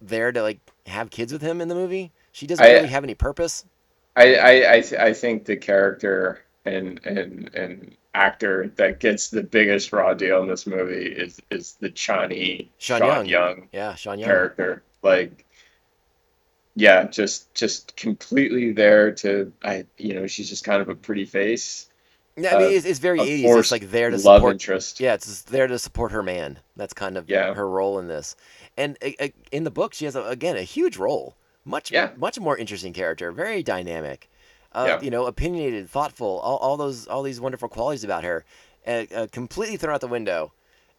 there 0.00 0.32
to 0.32 0.42
like 0.42 0.60
have 0.86 1.10
kids 1.10 1.32
with 1.32 1.42
him 1.42 1.60
in 1.60 1.68
the 1.68 1.74
movie. 1.74 2.12
She 2.32 2.46
doesn't 2.46 2.64
I- 2.64 2.72
really 2.72 2.88
have 2.88 3.04
any 3.04 3.14
purpose. 3.14 3.64
I 4.16 4.34
I 4.34 4.72
I, 4.74 4.80
th- 4.80 5.00
I 5.00 5.12
think 5.14 5.44
the 5.44 5.56
character 5.56 6.40
and 6.64 7.00
and 7.04 7.50
and 7.54 7.96
actor 8.12 8.72
that 8.76 8.98
gets 8.98 9.28
the 9.30 9.42
biggest 9.42 9.92
raw 9.92 10.14
deal 10.14 10.42
in 10.42 10.48
this 10.48 10.66
movie 10.66 11.06
is 11.06 11.40
is 11.50 11.74
the 11.80 11.90
Chani 11.90 12.68
Sean 12.78 12.98
Sean 12.98 13.08
Young. 13.08 13.26
Young 13.26 13.68
Yeah, 13.72 13.94
Sean 13.94 14.18
Young. 14.18 14.28
character. 14.28 14.82
Like, 15.02 15.44
yeah, 16.74 17.04
just 17.04 17.52
just 17.54 17.96
completely 17.96 18.72
there 18.72 19.12
to 19.16 19.52
I 19.62 19.86
you 19.96 20.14
know 20.14 20.26
she's 20.26 20.48
just 20.48 20.64
kind 20.64 20.82
of 20.82 20.88
a 20.88 20.94
pretty 20.94 21.24
face. 21.24 21.88
Yeah, 22.42 22.56
I 22.56 22.58
mean 22.58 22.66
uh, 22.68 22.70
it's, 22.70 22.86
it's 22.86 22.98
very 22.98 23.18
80s. 23.18 23.58
It's 23.58 23.70
like 23.70 23.90
there 23.90 24.10
to 24.10 24.16
love 24.16 24.38
support 24.38 24.52
interest. 24.52 25.00
Yeah, 25.00 25.14
it's 25.14 25.42
there 25.42 25.66
to 25.66 25.78
support 25.78 26.12
her 26.12 26.22
man. 26.22 26.58
That's 26.76 26.92
kind 26.92 27.16
of 27.16 27.28
Yeah. 27.28 27.54
her 27.54 27.68
role 27.68 27.98
in 27.98 28.08
this. 28.08 28.36
And 28.76 28.96
uh, 29.04 29.10
uh, 29.20 29.28
in 29.52 29.64
the 29.64 29.70
book, 29.70 29.94
she 29.94 30.04
has 30.04 30.16
a, 30.16 30.22
again 30.24 30.56
a 30.56 30.62
huge 30.62 30.96
role. 30.96 31.36
Much 31.64 31.90
Yeah. 31.92 32.10
much 32.16 32.38
more 32.40 32.56
interesting 32.56 32.92
character. 32.92 33.32
Very 33.32 33.62
dynamic. 33.62 34.28
Uh, 34.72 34.84
Yeah. 34.88 35.00
You 35.02 35.10
know, 35.10 35.26
opinionated, 35.26 35.90
thoughtful. 35.90 36.40
All, 36.40 36.56
all 36.58 36.76
those 36.76 37.06
all 37.06 37.22
these 37.22 37.40
wonderful 37.40 37.68
qualities 37.68 38.04
about 38.04 38.24
her, 38.24 38.44
uh, 38.86 39.04
uh, 39.14 39.26
completely 39.30 39.76
thrown 39.76 39.94
out 39.94 40.00
the 40.00 40.08
window. 40.08 40.52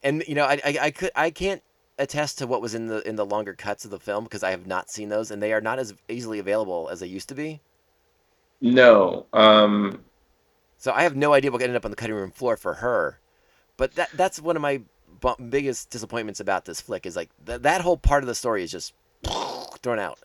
And 0.04 0.24
you 0.28 0.36
know, 0.36 0.46
I, 0.46 0.60
I 0.66 0.78
I 0.82 0.92
could 0.92 1.12
I 1.16 1.30
can't 1.32 1.62
attest 1.98 2.38
to 2.40 2.48
what 2.48 2.62
was 2.62 2.74
in 2.74 2.88
the 2.88 3.08
in 3.08 3.16
the 3.16 3.26
longer 3.26 3.54
cuts 3.54 3.86
of 3.86 3.92
the 3.92 4.00
film 4.00 4.24
because 4.26 4.44
I 4.44 4.52
have 4.52 4.66
not 4.68 4.90
seen 4.90 5.10
those, 5.10 5.32
and 5.32 5.42
they 5.42 5.54
are 5.54 5.62
not 5.62 5.80
as 5.80 5.94
easily 6.10 6.40
available 6.40 6.90
as 6.92 7.00
they 7.00 7.08
used 7.08 7.30
to 7.30 7.36
be. 7.36 7.62
No, 8.62 9.26
um, 9.34 10.04
So 10.82 10.92
I 10.92 11.04
have 11.04 11.16
no 11.16 11.32
idea 11.34 11.52
what 11.52 11.62
ended 11.62 11.76
up 11.76 11.86
on 11.86 11.92
the 11.92 11.96
cutting 11.96 12.16
room 12.16 12.32
floor 12.32 12.58
for 12.58 12.74
her. 12.74 13.20
But 13.78 13.94
that 13.96 14.10
that's 14.16 14.42
one 14.42 14.56
of 14.56 14.64
my 14.64 14.82
biggest 15.50 15.92
disappointments 15.92 16.40
about 16.40 16.66
this 16.66 16.82
flick 16.82 17.06
is 17.06 17.16
like 17.16 17.30
th- 17.46 17.62
that 17.62 17.82
whole 17.82 17.98
part 17.98 18.24
of 18.24 18.28
the 18.28 18.34
story 18.34 18.64
is 18.64 18.72
just 18.72 18.96
thrown 19.84 20.00
out. 20.00 20.18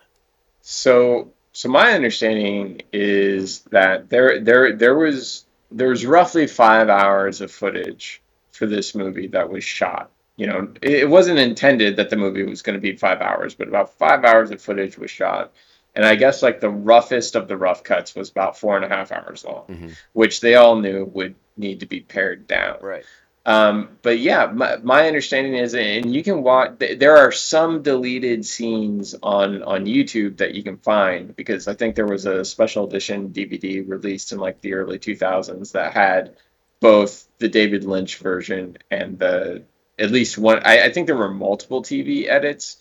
So, 0.63 1.31
so 1.53 1.69
my 1.69 1.93
understanding 1.93 2.81
is 2.91 3.61
that 3.71 4.09
there, 4.09 4.41
there, 4.41 4.73
there 4.73 4.97
was 4.97 5.45
there 5.71 5.89
was 5.89 6.07
roughly 6.07 6.47
five 6.47 6.89
hours 6.89 7.43
of 7.43 7.53
footage 7.53 8.23
for 8.53 8.65
this 8.65 8.95
movie 8.95 9.27
that 9.27 9.51
was 9.51 9.63
shot. 9.63 10.11
You 10.37 10.47
know, 10.47 10.73
it, 10.81 10.93
it 10.93 11.09
wasn't 11.11 11.39
intended 11.39 11.97
that 11.97 12.09
the 12.09 12.17
movie 12.17 12.45
was 12.45 12.63
going 12.63 12.77
to 12.77 12.81
be 12.81 12.97
five 12.97 13.21
hours, 13.21 13.55
but 13.55 13.69
about 13.69 13.93
five 13.99 14.25
hours 14.25 14.51
of 14.51 14.63
footage 14.63 14.97
was 14.97 15.11
shot. 15.11 15.53
And 15.97 16.05
I 16.05 16.15
guess 16.15 16.43
like 16.43 16.61
the 16.61 16.71
roughest 16.71 17.35
of 17.35 17.49
the 17.49 17.57
rough 17.57 17.83
cuts 17.83 18.15
was 18.15 18.31
about 18.31 18.59
four 18.59 18.77
and 18.77 18.85
a 18.85 18.89
half 18.89 19.11
hours 19.11 19.45
long, 19.45 19.65
Mhm. 19.69 19.97
which 20.13 20.41
they 20.41 20.55
all 20.55 20.77
knew 20.77 21.05
would 21.07 21.35
need 21.57 21.81
to 21.81 21.87
be 21.87 22.01
pared 22.01 22.47
down. 22.47 22.77
Right. 22.83 23.05
Um, 23.47 23.97
but 24.03 24.19
yeah, 24.19 24.47
my, 24.53 24.77
my 24.79 25.07
understanding 25.07 25.55
is, 25.55 25.75
and 25.75 26.15
you 26.15 26.23
can 26.23 26.43
watch. 26.43 26.73
There 26.79 27.17
are 27.17 27.31
some 27.33 27.83
deleted 27.83 28.45
scenes 28.45 29.15
on 29.23 29.63
on 29.63 29.87
YouTube 29.87 30.39
that 30.39 30.55
you 30.55 30.63
can 30.65 30.79
find 30.79 31.35
because 31.35 31.69
I 31.69 31.75
think 31.75 31.95
there 31.95 32.07
was 32.07 32.27
a 32.27 32.45
special 32.45 32.87
edition 32.89 33.31
DVD 33.31 33.89
released 33.89 34.33
in 34.33 34.39
like 34.39 34.61
the 34.61 34.75
early 34.75 34.99
2000s 34.99 35.73
that 35.73 35.93
had 35.95 36.37
both 36.81 37.27
the 37.39 37.49
David 37.49 37.85
Lynch 37.85 38.17
version 38.19 38.79
and 38.91 39.19
the 39.19 39.63
at 39.99 40.11
least 40.11 40.37
one. 40.37 40.61
I, 40.65 40.83
I 40.87 40.91
think 40.93 41.07
there 41.07 41.17
were 41.17 41.31
multiple 41.33 41.83
TV 41.83 42.29
edits. 42.29 42.77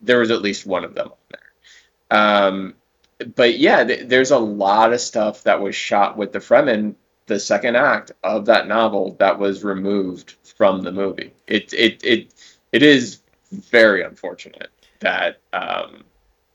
There 0.00 0.18
was 0.18 0.30
at 0.32 0.42
least 0.42 0.66
one 0.66 0.84
of 0.84 0.94
them 0.94 1.08
on 1.08 1.16
there. 1.30 1.47
Um, 2.10 2.74
but 3.34 3.58
yeah, 3.58 3.84
th- 3.84 4.08
there's 4.08 4.30
a 4.30 4.38
lot 4.38 4.92
of 4.92 5.00
stuff 5.00 5.42
that 5.44 5.60
was 5.60 5.74
shot 5.74 6.16
with 6.16 6.32
the 6.32 6.38
Fremen 6.38 6.94
the 7.28 7.38
second 7.38 7.76
act 7.76 8.10
of 8.24 8.46
that 8.46 8.66
novel 8.66 9.14
that 9.20 9.38
was 9.38 9.62
removed 9.62 10.34
from 10.56 10.82
the 10.82 10.90
movie. 10.90 11.32
It 11.46 11.72
it 11.72 12.04
it 12.04 12.34
it 12.72 12.82
is 12.82 13.20
very 13.52 14.02
unfortunate 14.02 14.70
that 15.00 15.40
um, 15.52 16.04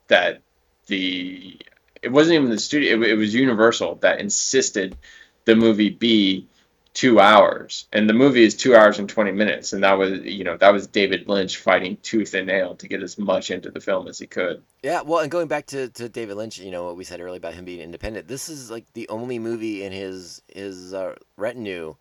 that 0.08 0.42
the 0.88 1.58
it 2.02 2.12
wasn't 2.12 2.36
even 2.36 2.50
the 2.50 2.60
studio. 2.60 3.02
It, 3.02 3.12
it 3.12 3.16
was 3.16 3.34
Universal 3.34 3.96
that 4.02 4.20
insisted 4.20 4.98
the 5.46 5.56
movie 5.56 5.90
be 5.90 6.48
two 6.94 7.20
hours, 7.20 7.88
and 7.92 8.08
the 8.08 8.14
movie 8.14 8.44
is 8.44 8.56
two 8.56 8.76
hours 8.76 9.00
and 9.00 9.10
twenty 9.10 9.32
minutes, 9.32 9.74
and 9.74 9.84
that 9.84 9.98
was 9.98 10.20
you 10.22 10.44
know 10.44 10.58
that 10.58 10.74
was 10.74 10.88
David 10.88 11.28
Lynch 11.28 11.58
fighting 11.58 11.98
tooth 12.04 12.34
and 12.34 12.48
nail 12.48 12.76
to 12.76 12.88
get 12.88 13.02
as 13.02 13.18
much 13.18 13.52
into 13.52 13.72
the 13.72 13.80
film 13.82 14.08
as 14.08 14.20
he 14.20 14.28
could. 14.28 14.62
Yeah, 14.84 15.02
well, 15.02 15.20
and 15.20 15.32
going 15.32 15.48
back 15.48 15.66
to, 15.68 15.90
to 15.90 16.10
David 16.10 16.38
Lynch, 16.38 16.60
you 16.60 16.72
know 16.72 16.86
what 16.86 16.96
we 16.96 17.04
said 17.04 17.20
earlier 17.20 17.38
about 17.38 17.56
him 17.56 17.66
being 17.66 17.80
independent. 17.80 18.28
This 18.28 18.50
is 18.50 18.70
like 18.70 18.86
the 18.94 19.10
only 19.10 19.40
movie 19.40 19.84
in 19.84 19.92
his 19.92 20.42
his 20.48 20.94
uh, 20.94 21.16
retinue 21.38 21.96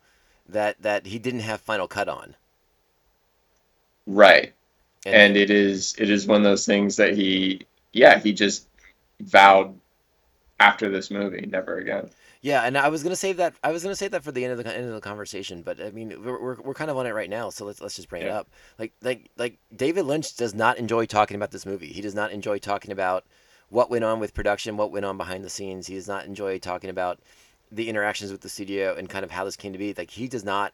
that 0.49 0.81
that 0.81 1.05
he 1.07 1.19
didn't 1.19 1.41
have 1.41 1.61
final 1.61 1.87
cut 1.87 2.09
on. 2.09 2.35
Right. 4.05 4.53
and 5.05 5.35
it 5.37 5.49
is 5.49 5.95
it 5.97 6.09
is 6.09 6.27
one 6.27 6.37
of 6.37 6.43
those 6.43 6.65
things 6.65 6.97
that 6.97 7.15
he 7.15 7.65
yeah 7.91 8.19
he 8.19 8.33
just 8.33 8.67
vowed 9.19 9.79
after 10.59 10.89
this 10.89 11.11
movie 11.11 11.45
never 11.49 11.77
again 11.77 12.09
Yeah, 12.43 12.63
and 12.63 12.77
I 12.77 12.89
was 12.89 13.03
gonna 13.03 13.15
save 13.15 13.37
that. 13.37 13.55
I 13.63 13.71
was 13.71 13.83
gonna 13.83 13.95
save 13.95 14.11
that 14.11 14.21
for 14.21 14.33
the 14.33 14.43
end 14.43 14.51
of 14.51 14.61
the 14.61 14.77
end 14.77 14.85
of 14.85 14.93
the 14.93 14.99
conversation, 14.99 15.61
but 15.61 15.81
I 15.81 15.91
mean, 15.91 16.09
we're, 16.21 16.41
we're, 16.41 16.61
we're 16.61 16.73
kind 16.73 16.91
of 16.91 16.97
on 16.97 17.07
it 17.07 17.13
right 17.13 17.29
now, 17.29 17.49
so 17.49 17.63
let's 17.63 17.79
let's 17.79 17.95
just 17.95 18.09
bring 18.09 18.21
it 18.21 18.29
up. 18.29 18.49
Like 18.77 18.91
like 19.01 19.31
like 19.37 19.59
David 19.73 20.03
Lynch 20.03 20.35
does 20.35 20.53
not 20.53 20.77
enjoy 20.77 21.05
talking 21.05 21.35
about 21.35 21.51
this 21.51 21.65
movie. 21.65 21.87
He 21.87 22.01
does 22.01 22.13
not 22.13 22.33
enjoy 22.33 22.57
talking 22.59 22.91
about 22.91 23.23
what 23.69 23.89
went 23.89 24.03
on 24.03 24.19
with 24.19 24.33
production, 24.33 24.75
what 24.75 24.91
went 24.91 25.05
on 25.05 25.15
behind 25.15 25.45
the 25.45 25.49
scenes. 25.49 25.87
He 25.87 25.95
does 25.95 26.09
not 26.09 26.25
enjoy 26.25 26.59
talking 26.59 26.89
about 26.89 27.21
the 27.71 27.87
interactions 27.87 28.29
with 28.29 28.41
the 28.41 28.49
studio 28.49 28.93
and 28.93 29.09
kind 29.09 29.23
of 29.23 29.31
how 29.31 29.45
this 29.45 29.55
came 29.55 29.71
to 29.71 29.79
be. 29.79 29.93
Like 29.93 30.11
he 30.11 30.27
does 30.27 30.43
not. 30.43 30.73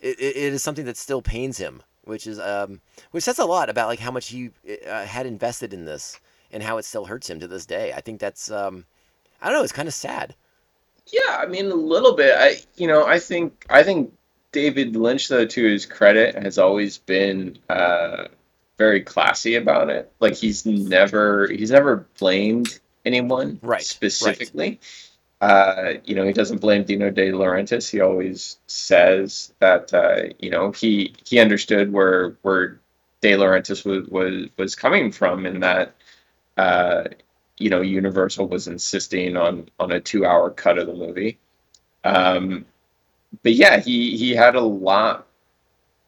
It, 0.00 0.18
it, 0.18 0.36
it 0.36 0.52
is 0.52 0.64
something 0.64 0.86
that 0.86 0.96
still 0.96 1.22
pains 1.22 1.58
him, 1.58 1.84
which 2.02 2.26
is 2.26 2.40
um 2.40 2.80
which 3.12 3.22
says 3.22 3.38
a 3.38 3.44
lot 3.44 3.70
about 3.70 3.86
like 3.86 4.00
how 4.00 4.10
much 4.10 4.30
he 4.30 4.50
uh, 4.90 5.04
had 5.04 5.26
invested 5.26 5.72
in 5.72 5.84
this 5.84 6.18
and 6.50 6.60
how 6.60 6.76
it 6.78 6.84
still 6.84 7.04
hurts 7.04 7.30
him 7.30 7.38
to 7.38 7.46
this 7.46 7.66
day. 7.66 7.92
I 7.92 8.00
think 8.00 8.18
that's 8.18 8.50
um 8.50 8.84
I 9.40 9.46
don't 9.46 9.58
know. 9.58 9.62
It's 9.62 9.72
kind 9.72 9.86
of 9.86 9.94
sad. 9.94 10.34
Yeah 11.06 11.36
i 11.38 11.46
mean 11.46 11.70
a 11.70 11.74
little 11.74 12.14
bit 12.14 12.34
i 12.36 12.56
you 12.76 12.86
know 12.86 13.06
i 13.06 13.18
think 13.18 13.66
i 13.70 13.82
think 13.82 14.12
david 14.52 14.96
lynch 14.96 15.28
though 15.28 15.46
to 15.46 15.64
his 15.64 15.86
credit 15.86 16.34
has 16.34 16.58
always 16.58 16.98
been 16.98 17.58
uh 17.68 18.24
very 18.78 19.00
classy 19.02 19.54
about 19.54 19.90
it 19.90 20.12
like 20.20 20.34
he's 20.34 20.66
never 20.66 21.46
he's 21.48 21.70
never 21.70 22.06
blamed 22.18 22.78
anyone 23.04 23.58
Right, 23.62 23.76
right. 23.76 23.82
specifically 23.82 24.80
uh, 25.42 25.94
you 26.04 26.14
know, 26.14 26.24
he 26.24 26.32
doesn't 26.32 26.60
blame 26.60 26.84
Dino 26.84 27.10
De 27.10 27.32
Laurentiis. 27.32 27.90
He 27.90 28.00
always 28.00 28.58
says 28.68 29.52
that 29.58 29.92
uh, 29.92 30.32
you 30.38 30.50
know 30.50 30.70
he 30.70 31.14
he 31.26 31.40
understood 31.40 31.92
where 31.92 32.36
where 32.42 32.78
De 33.20 33.32
Laurentiis 33.32 33.84
was 33.84 34.06
was 34.06 34.48
was 34.56 34.76
coming 34.76 35.10
from, 35.10 35.44
in 35.44 35.58
that 35.60 35.96
uh, 36.56 37.04
you 37.62 37.70
know 37.70 37.80
Universal 37.80 38.48
was 38.48 38.68
insisting 38.68 39.36
on 39.36 39.68
on 39.78 39.92
a 39.92 40.00
two 40.00 40.26
hour 40.26 40.50
cut 40.50 40.78
of 40.78 40.86
the 40.86 40.94
movie. 40.94 41.38
Um, 42.04 42.66
but 43.42 43.54
yeah, 43.54 43.80
he 43.80 44.16
he 44.16 44.32
had 44.32 44.54
a 44.56 44.60
lot. 44.60 45.26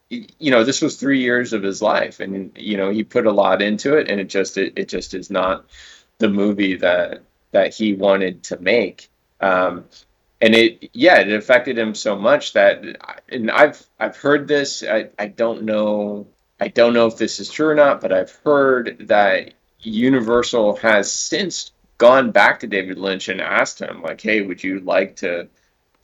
You 0.09 0.51
know, 0.51 0.63
this 0.63 0.81
was 0.81 0.97
three 0.97 1.21
years 1.21 1.53
of 1.53 1.63
his 1.63 1.81
life, 1.81 2.19
and 2.19 2.51
you 2.55 2.77
know 2.77 2.89
he 2.91 3.03
put 3.03 3.25
a 3.25 3.31
lot 3.31 3.61
into 3.61 3.97
it, 3.97 4.09
and 4.09 4.19
it 4.19 4.29
just 4.29 4.57
it, 4.57 4.73
it 4.75 4.89
just 4.89 5.13
is 5.13 5.31
not 5.31 5.65
the 6.19 6.29
movie 6.29 6.75
that 6.77 7.23
that 7.51 7.73
he 7.73 7.93
wanted 7.93 8.43
to 8.43 8.59
make. 8.59 9.09
Um, 9.41 9.85
and 10.41 10.53
it 10.55 10.89
yeah 10.93 11.19
it 11.19 11.31
affected 11.31 11.77
him 11.77 11.95
so 11.95 12.15
much 12.15 12.53
that 12.53 12.83
and 13.29 13.49
I've 13.49 13.83
I've 13.99 14.17
heard 14.17 14.47
this 14.47 14.83
I, 14.83 15.09
I 15.17 15.27
don't 15.27 15.63
know 15.63 16.27
I 16.59 16.67
don't 16.67 16.93
know 16.93 17.07
if 17.07 17.17
this 17.17 17.39
is 17.39 17.49
true 17.49 17.69
or 17.69 17.75
not 17.75 18.01
but 18.01 18.11
I've 18.11 18.31
heard 18.43 19.07
that 19.07 19.53
Universal 19.79 20.77
has 20.77 21.11
since 21.11 21.71
gone 21.97 22.31
back 22.31 22.59
to 22.59 22.67
David 22.67 22.97
Lynch 22.97 23.29
and 23.29 23.39
asked 23.39 23.79
him 23.79 24.01
like 24.01 24.21
hey 24.21 24.41
would 24.41 24.63
you 24.63 24.79
like 24.79 25.15
to 25.17 25.47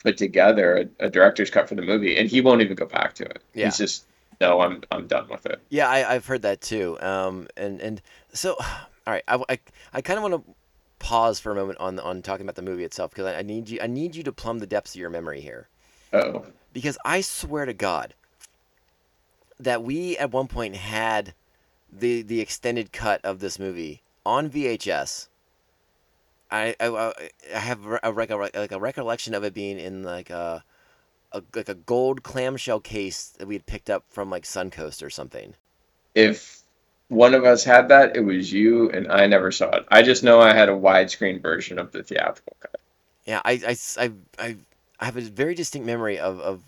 put 0.03 0.17
together 0.17 0.89
a, 0.99 1.05
a 1.05 1.09
director's 1.09 1.49
cut 1.49 1.67
for 1.69 1.75
the 1.75 1.81
movie? 1.81 2.17
And 2.17 2.29
he 2.29 2.41
won't 2.41 2.61
even 2.61 2.75
go 2.75 2.85
back 2.85 3.13
to 3.15 3.25
it. 3.25 3.41
Yeah. 3.53 3.65
he's 3.65 3.77
just 3.77 4.05
no 4.39 4.61
I'm 4.61 4.83
I'm 4.91 5.07
done 5.07 5.27
with 5.29 5.45
it. 5.45 5.61
Yeah, 5.69 5.89
I, 5.89 6.15
I've 6.15 6.25
heard 6.25 6.43
that 6.43 6.61
too. 6.61 6.99
Um, 7.01 7.47
and 7.57 7.81
and 7.81 8.01
so 8.33 8.55
All 9.07 9.13
right, 9.13 9.23
I, 9.27 9.43
I, 9.49 9.59
I 9.93 10.01
kind 10.01 10.17
of 10.17 10.23
want 10.23 10.45
to 10.45 10.55
pause 10.99 11.39
for 11.39 11.51
a 11.51 11.55
moment 11.55 11.79
on 11.79 11.99
on 11.99 12.21
talking 12.21 12.45
about 12.45 12.55
the 12.55 12.61
movie 12.61 12.83
itself 12.83 13.09
because 13.11 13.25
I, 13.25 13.39
I 13.39 13.41
need 13.41 13.69
you 13.69 13.79
I 13.81 13.87
need 13.87 14.15
you 14.15 14.23
to 14.23 14.31
plumb 14.31 14.59
the 14.59 14.67
depths 14.67 14.93
of 14.93 15.01
your 15.01 15.09
memory 15.09 15.41
here. 15.41 15.67
Oh, 16.13 16.45
because 16.73 16.97
I 17.03 17.21
swear 17.21 17.65
to 17.65 17.73
God 17.73 18.13
that 19.59 19.83
we 19.83 20.17
at 20.17 20.31
one 20.31 20.47
point 20.47 20.75
had 20.75 21.33
the 21.91 22.21
the 22.23 22.41
extended 22.41 22.91
cut 22.93 23.21
of 23.23 23.39
this 23.39 23.59
movie 23.59 24.03
on 24.25 24.49
VHS. 24.49 25.27
I 26.51 26.75
I, 26.79 27.13
I 27.55 27.59
have 27.59 27.85
a, 28.03 28.13
rec- 28.13 28.55
like 28.55 28.71
a 28.71 28.79
recollection 28.79 29.33
of 29.33 29.43
it 29.43 29.53
being 29.53 29.79
in 29.79 30.03
like 30.03 30.29
a, 30.29 30.63
a 31.31 31.43
like 31.55 31.69
a 31.69 31.75
gold 31.75 32.23
clamshell 32.23 32.81
case 32.81 33.29
that 33.39 33.47
we 33.47 33.55
had 33.55 33.65
picked 33.67 33.89
up 33.89 34.05
from 34.09 34.29
like 34.29 34.43
Suncoast 34.43 35.03
or 35.03 35.09
something. 35.09 35.55
if 36.15 36.61
one 37.09 37.33
of 37.33 37.43
us 37.45 37.63
had 37.65 37.89
that, 37.89 38.15
it 38.15 38.21
was 38.21 38.51
you, 38.53 38.89
and 38.91 39.11
I 39.11 39.27
never 39.27 39.51
saw 39.51 39.69
it. 39.71 39.85
I 39.89 40.01
just 40.01 40.23
know 40.23 40.39
I 40.41 40.53
had 40.53 40.69
a 40.69 40.73
widescreen 40.73 41.41
version 41.41 41.79
of 41.79 41.91
the 41.91 42.03
theatrical 42.03 42.55
cut. 42.59 42.79
Yeah, 43.25 43.41
I, 43.45 43.51
I, 43.67 43.77
I, 43.97 44.11
I, 44.39 44.57
I 44.99 45.05
have 45.05 45.17
a 45.17 45.21
very 45.21 45.55
distinct 45.55 45.85
memory 45.85 46.19
of, 46.19 46.39
of 46.39 46.63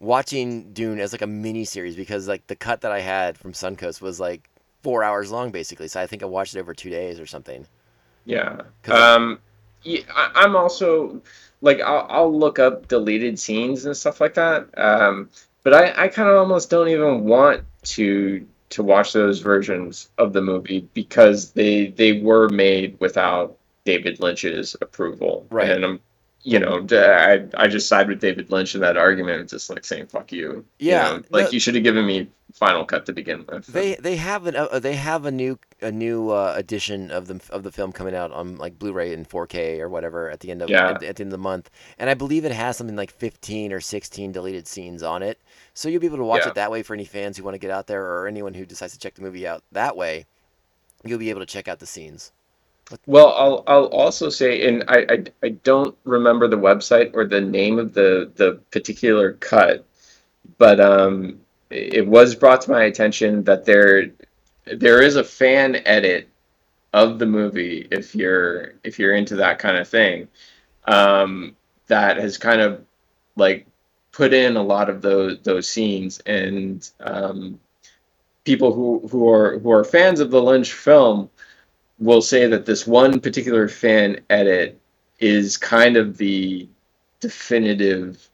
watching 0.00 0.72
Dune 0.72 0.98
as 0.98 1.12
like 1.12 1.22
a 1.22 1.26
mini 1.26 1.64
series 1.64 1.96
because 1.96 2.28
like 2.28 2.46
the 2.46 2.56
cut 2.56 2.82
that 2.82 2.92
I 2.92 3.00
had 3.00 3.38
from 3.38 3.52
Suncoast 3.52 4.00
was 4.00 4.20
like 4.20 4.48
four 4.82 5.02
hours 5.02 5.30
long 5.30 5.50
basically. 5.50 5.88
So 5.88 6.00
I 6.00 6.06
think 6.06 6.22
I 6.22 6.26
watched 6.26 6.54
it 6.54 6.60
over 6.60 6.74
two 6.74 6.90
days 6.90 7.20
or 7.20 7.26
something. 7.26 7.66
Yeah. 8.24 8.62
Um, 8.86 9.38
yeah, 9.82 10.00
I, 10.14 10.32
I'm 10.36 10.56
also 10.56 11.22
like 11.60 11.80
I'll, 11.80 12.06
I'll 12.08 12.38
look 12.38 12.58
up 12.58 12.88
deleted 12.88 13.38
scenes 13.38 13.84
and 13.84 13.96
stuff 13.96 14.20
like 14.20 14.34
that. 14.34 14.68
Um, 14.78 15.30
but 15.62 15.74
I, 15.74 16.04
I 16.04 16.08
kind 16.08 16.28
of 16.28 16.36
almost 16.36 16.70
don't 16.70 16.88
even 16.88 17.24
want 17.24 17.62
to 17.84 18.46
to 18.70 18.82
watch 18.82 19.12
those 19.12 19.40
versions 19.40 20.08
of 20.18 20.32
the 20.32 20.42
movie 20.42 20.88
because 20.94 21.52
they 21.52 21.88
they 21.88 22.20
were 22.20 22.48
made 22.48 22.98
without 23.00 23.56
David 23.84 24.20
Lynch's 24.20 24.76
approval. 24.80 25.46
Right. 25.50 25.70
And 25.70 25.84
I'm 25.84 26.00
you 26.44 26.58
know 26.58 26.86
I 26.92 27.46
I 27.56 27.66
just 27.68 27.88
side 27.88 28.08
with 28.08 28.20
David 28.20 28.50
Lynch 28.50 28.74
in 28.74 28.80
that 28.82 28.96
argument. 28.96 29.40
It's 29.42 29.52
just 29.52 29.70
like 29.70 29.84
saying 29.84 30.06
fuck 30.06 30.30
you. 30.32 30.64
You 30.78 30.90
Yeah, 30.90 31.02
know, 31.16 31.22
like 31.30 31.52
you 31.52 31.60
should 31.60 31.74
have 31.74 31.84
given 31.84 32.06
me 32.06 32.28
Final 32.52 32.84
Cut 32.84 33.06
to 33.06 33.12
begin 33.12 33.44
with. 33.48 33.66
They 33.66 33.94
they 33.96 34.16
have 34.16 34.46
an 34.46 34.54
uh, 34.54 34.78
they 34.78 34.94
have 34.94 35.24
a 35.24 35.30
new 35.32 35.58
a 35.80 35.90
new 35.90 36.30
uh, 36.30 36.52
edition 36.56 37.10
of 37.10 37.26
the 37.26 37.40
of 37.50 37.62
the 37.62 37.72
film 37.72 37.92
coming 37.92 38.14
out 38.14 38.30
on 38.30 38.56
like 38.56 38.78
Blu-ray 38.78 39.12
and 39.12 39.28
4K 39.28 39.80
or 39.80 39.88
whatever 39.88 40.30
at 40.30 40.40
the 40.40 40.50
end 40.50 40.62
of 40.62 40.70
Yeah. 40.70 40.90
at, 40.90 41.02
at 41.02 41.16
the 41.16 41.22
end 41.24 41.28
of 41.28 41.30
the 41.30 41.38
month, 41.38 41.70
and 41.98 42.08
I 42.10 42.14
believe 42.14 42.44
it 42.44 42.52
has 42.52 42.76
something 42.76 42.96
like 42.96 43.10
15 43.10 43.72
or 43.72 43.80
16 43.80 44.30
deleted 44.32 44.68
scenes 44.68 45.02
on 45.02 45.22
it. 45.22 45.40
So 45.72 45.88
you'll 45.88 46.00
be 46.00 46.06
able 46.06 46.18
to 46.18 46.24
watch 46.24 46.44
Yeah. 46.44 46.50
it 46.50 46.54
that 46.54 46.70
way 46.70 46.82
for 46.82 46.94
any 46.94 47.04
fans 47.06 47.36
who 47.36 47.44
want 47.44 47.54
to 47.54 47.58
get 47.58 47.70
out 47.70 47.86
there 47.86 48.04
or 48.04 48.26
anyone 48.28 48.54
who 48.54 48.66
decides 48.66 48.92
to 48.92 48.98
check 48.98 49.14
the 49.14 49.22
movie 49.22 49.46
out 49.46 49.64
that 49.72 49.96
way. 49.96 50.26
You'll 51.04 51.18
be 51.18 51.30
able 51.30 51.40
to 51.40 51.46
check 51.46 51.68
out 51.68 51.78
the 51.80 51.86
scenes. 51.86 52.32
Well, 53.06 53.28
I'll 53.36 53.64
I'll 53.66 53.86
also 53.86 54.28
say, 54.30 54.66
and 54.68 54.84
I, 54.88 55.06
I 55.08 55.24
I 55.42 55.48
don't 55.50 55.96
remember 56.04 56.48
the 56.48 56.56
website 56.56 57.12
or 57.14 57.26
the 57.26 57.40
name 57.40 57.78
of 57.78 57.94
the 57.94 58.30
the 58.36 58.60
particular 58.70 59.34
cut, 59.34 59.86
but 60.58 60.80
um, 60.80 61.40
it 61.70 62.06
was 62.06 62.34
brought 62.34 62.62
to 62.62 62.70
my 62.70 62.84
attention 62.84 63.44
that 63.44 63.64
there 63.64 64.10
there 64.66 65.02
is 65.02 65.16
a 65.16 65.24
fan 65.24 65.76
edit 65.86 66.28
of 66.92 67.18
the 67.18 67.26
movie 67.26 67.88
if 67.90 68.14
you're 68.14 68.74
if 68.84 68.98
you're 68.98 69.14
into 69.14 69.36
that 69.36 69.58
kind 69.58 69.76
of 69.78 69.88
thing, 69.88 70.28
um, 70.86 71.56
that 71.88 72.16
has 72.18 72.38
kind 72.38 72.60
of 72.60 72.84
like 73.36 73.66
put 74.12 74.32
in 74.34 74.56
a 74.56 74.62
lot 74.62 74.90
of 74.90 75.02
those 75.02 75.40
those 75.42 75.68
scenes. 75.68 76.20
And 76.20 76.88
um, 77.00 77.60
people 78.44 78.72
who 78.72 79.06
who 79.10 79.28
are 79.28 79.58
who 79.58 79.70
are 79.72 79.84
fans 79.84 80.20
of 80.20 80.30
the 80.30 80.42
Lynch 80.42 80.72
film 80.72 81.30
will 82.04 82.22
say 82.22 82.46
that 82.46 82.66
this 82.66 82.86
one 82.86 83.18
particular 83.18 83.66
fan 83.66 84.20
edit 84.28 84.80
is 85.20 85.56
kind 85.56 85.96
of 85.96 86.18
the 86.18 86.68
definitive 87.20 88.28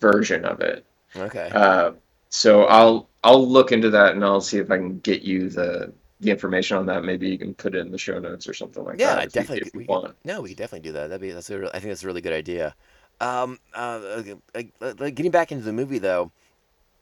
version 0.00 0.44
of 0.44 0.60
it. 0.60 0.84
Okay. 1.14 1.50
Uh, 1.54 1.92
so 2.30 2.64
I'll 2.64 3.08
I'll 3.22 3.46
look 3.46 3.70
into 3.70 3.90
that 3.90 4.14
and 4.14 4.24
I'll 4.24 4.40
see 4.40 4.58
if 4.58 4.70
I 4.70 4.78
can 4.78 4.98
get 5.00 5.22
you 5.22 5.50
the 5.50 5.92
the 6.20 6.30
information 6.30 6.78
on 6.78 6.86
that. 6.86 7.04
Maybe 7.04 7.28
you 7.28 7.38
can 7.38 7.54
put 7.54 7.74
it 7.74 7.78
in 7.78 7.92
the 7.92 7.98
show 7.98 8.18
notes 8.18 8.48
or 8.48 8.54
something 8.54 8.82
like 8.82 8.98
that. 8.98 9.02
yeah, 9.02 9.14
that. 9.14 9.18
I 9.18 9.24
if 9.24 9.34
you- 9.34 9.40
definitely. 9.40 9.68
if 9.68 9.74
you 9.74 9.80
we 9.80 9.84
want. 9.84 10.16
no, 10.24 10.40
we 10.40 10.48
could 10.50 10.58
definitely 10.58 10.88
do 10.88 10.92
that. 10.92 11.08
That'd 11.08 11.20
be 11.20 11.30
that's 11.32 11.50
a 11.50 11.58
real, 11.58 11.68
I 11.68 11.78
think 11.78 11.90
that's 11.90 12.02
a 12.02 12.06
really 12.06 12.22
good 12.22 12.32
idea. 12.32 12.74
Um, 13.20 13.58
uh, 13.74 14.00
okay, 14.18 14.34
like, 14.54 14.72
like, 15.00 15.14
getting 15.14 15.30
back 15.30 15.50
into 15.50 15.64
the 15.64 15.72
movie 15.72 15.98
though, 15.98 16.32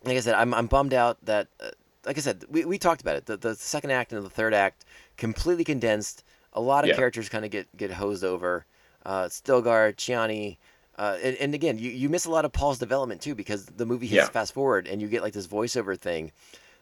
like 0.04 0.16
I 0.16 0.20
said, 0.20 0.34
I'm 0.34 0.52
I'm 0.54 0.66
bummed 0.66 0.94
out 0.94 1.24
that, 1.24 1.48
uh, 1.60 1.70
like 2.06 2.18
I 2.18 2.20
said, 2.20 2.44
we, 2.48 2.64
we 2.64 2.78
talked 2.78 3.00
about 3.00 3.16
it. 3.16 3.26
The, 3.26 3.36
the 3.36 3.54
second 3.54 3.90
act 3.90 4.12
and 4.12 4.24
the 4.24 4.30
third 4.30 4.54
act 4.54 4.84
completely 5.16 5.64
condensed. 5.64 6.24
A 6.52 6.60
lot 6.60 6.84
of 6.84 6.90
Yeah. 6.90 6.96
characters 6.96 7.28
kind 7.28 7.44
of 7.44 7.50
get 7.50 7.74
get 7.76 7.90
hosed 7.92 8.24
over. 8.24 8.66
Uh, 9.04 9.24
Stilgar, 9.24 9.94
Chani, 9.94 10.56
uh, 10.96 11.18
and, 11.22 11.36
and 11.36 11.54
again, 11.54 11.78
you, 11.78 11.90
you 11.90 12.08
miss 12.08 12.24
a 12.24 12.30
lot 12.30 12.44
of 12.46 12.52
Paul's 12.52 12.78
development 12.78 13.20
too 13.20 13.34
because 13.34 13.66
the 13.66 13.84
movie 13.84 14.06
hits 14.06 14.24
Yeah. 14.24 14.30
fast 14.30 14.54
forward 14.54 14.86
and 14.86 15.02
you 15.02 15.08
get 15.08 15.22
like 15.22 15.34
this 15.34 15.46
voiceover 15.46 15.98
thing. 15.98 16.32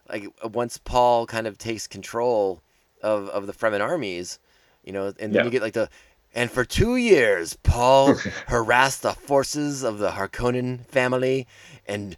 Like 0.09 0.27
once 0.45 0.79
Paul 0.79 1.27
kind 1.27 1.47
of 1.47 1.59
takes 1.59 1.87
control 1.87 2.63
of, 3.03 3.29
of 3.31 3.47
the 3.47 3.53
Fremen 3.53 3.81
armies, 3.81 4.39
you 4.85 4.93
know, 4.93 5.07
and 5.07 5.17
then 5.17 5.33
Yeah. 5.35 5.45
you 5.45 5.51
get 5.51 5.63
like 5.63 5.73
the 5.75 5.89
and 6.35 6.51
for 6.51 6.65
two 6.65 6.97
years, 6.97 7.57
Paul 7.63 8.15
harassed 8.47 9.03
the 9.03 9.13
forces 9.13 9.83
of 9.83 9.99
the 9.99 10.11
Harkonnen 10.13 10.87
family 10.87 11.47
and 11.87 12.17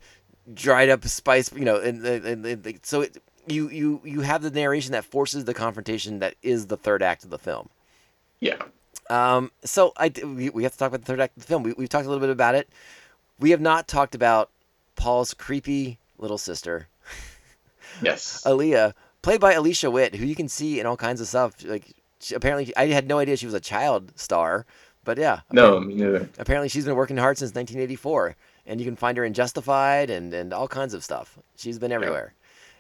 dried 0.52 0.88
up 0.88 1.04
spice. 1.06 1.50
You 1.52 1.64
know, 1.64 1.76
and, 1.80 2.04
and, 2.04 2.24
and, 2.46 2.46
and 2.66 2.80
so 2.82 3.00
it, 3.00 3.16
you 3.46 3.68
you 3.70 4.00
you 4.04 4.20
have 4.22 4.42
the 4.42 4.50
narration 4.50 4.92
that 4.92 5.04
forces 5.04 5.44
the 5.44 5.54
confrontation 5.54 6.18
that 6.20 6.34
is 6.42 6.66
the 6.66 6.76
third 6.76 7.02
act 7.02 7.24
of 7.24 7.30
the 7.30 7.38
film. 7.38 7.68
Yeah. 8.40 8.56
Um, 9.10 9.50
so 9.64 9.92
I 9.96 10.10
we, 10.24 10.50
we 10.50 10.62
have 10.62 10.72
to 10.72 10.78
talk 10.78 10.88
about 10.88 11.00
the 11.00 11.06
third 11.06 11.20
act 11.20 11.36
of 11.36 11.42
the 11.42 11.46
film. 11.46 11.62
We, 11.62 11.72
we've 11.74 11.88
talked 11.88 12.06
a 12.06 12.08
little 12.08 12.20
bit 12.20 12.30
about 12.30 12.54
it. 12.54 12.68
We 13.38 13.50
have 13.50 13.60
not 13.60 13.86
talked 13.88 14.14
about 14.14 14.50
Paul's 14.96 15.34
creepy 15.34 15.98
little 16.18 16.38
sister, 16.38 16.88
Yes. 18.02 18.42
Alia, 18.46 18.94
played 19.22 19.40
by 19.40 19.52
Alicia 19.52 19.90
Witt, 19.90 20.14
who 20.14 20.24
you 20.24 20.34
can 20.34 20.48
see 20.48 20.80
in 20.80 20.86
all 20.86 20.96
kinds 20.96 21.20
of 21.20 21.26
stuff. 21.26 21.54
Like 21.64 21.92
she, 22.20 22.34
apparently, 22.34 22.74
I 22.76 22.86
had 22.86 23.08
no 23.08 23.18
idea 23.18 23.36
she 23.36 23.46
was 23.46 23.54
a 23.54 23.60
child 23.60 24.12
star, 24.18 24.64
but 25.04 25.18
yeah, 25.18 25.40
no, 25.52 25.80
me 25.80 25.94
neither. 25.94 26.28
apparently 26.38 26.68
she's 26.68 26.84
been 26.84 26.96
working 26.96 27.16
hard 27.16 27.36
since 27.38 27.50
1984 27.50 28.36
and 28.66 28.80
you 28.80 28.86
can 28.86 28.96
find 28.96 29.18
her 29.18 29.24
in 29.24 29.34
justified 29.34 30.08
and, 30.08 30.32
and 30.32 30.52
all 30.54 30.66
kinds 30.68 30.94
of 30.94 31.04
stuff 31.04 31.38
she's 31.56 31.78
been 31.78 31.92
everywhere 31.92 32.32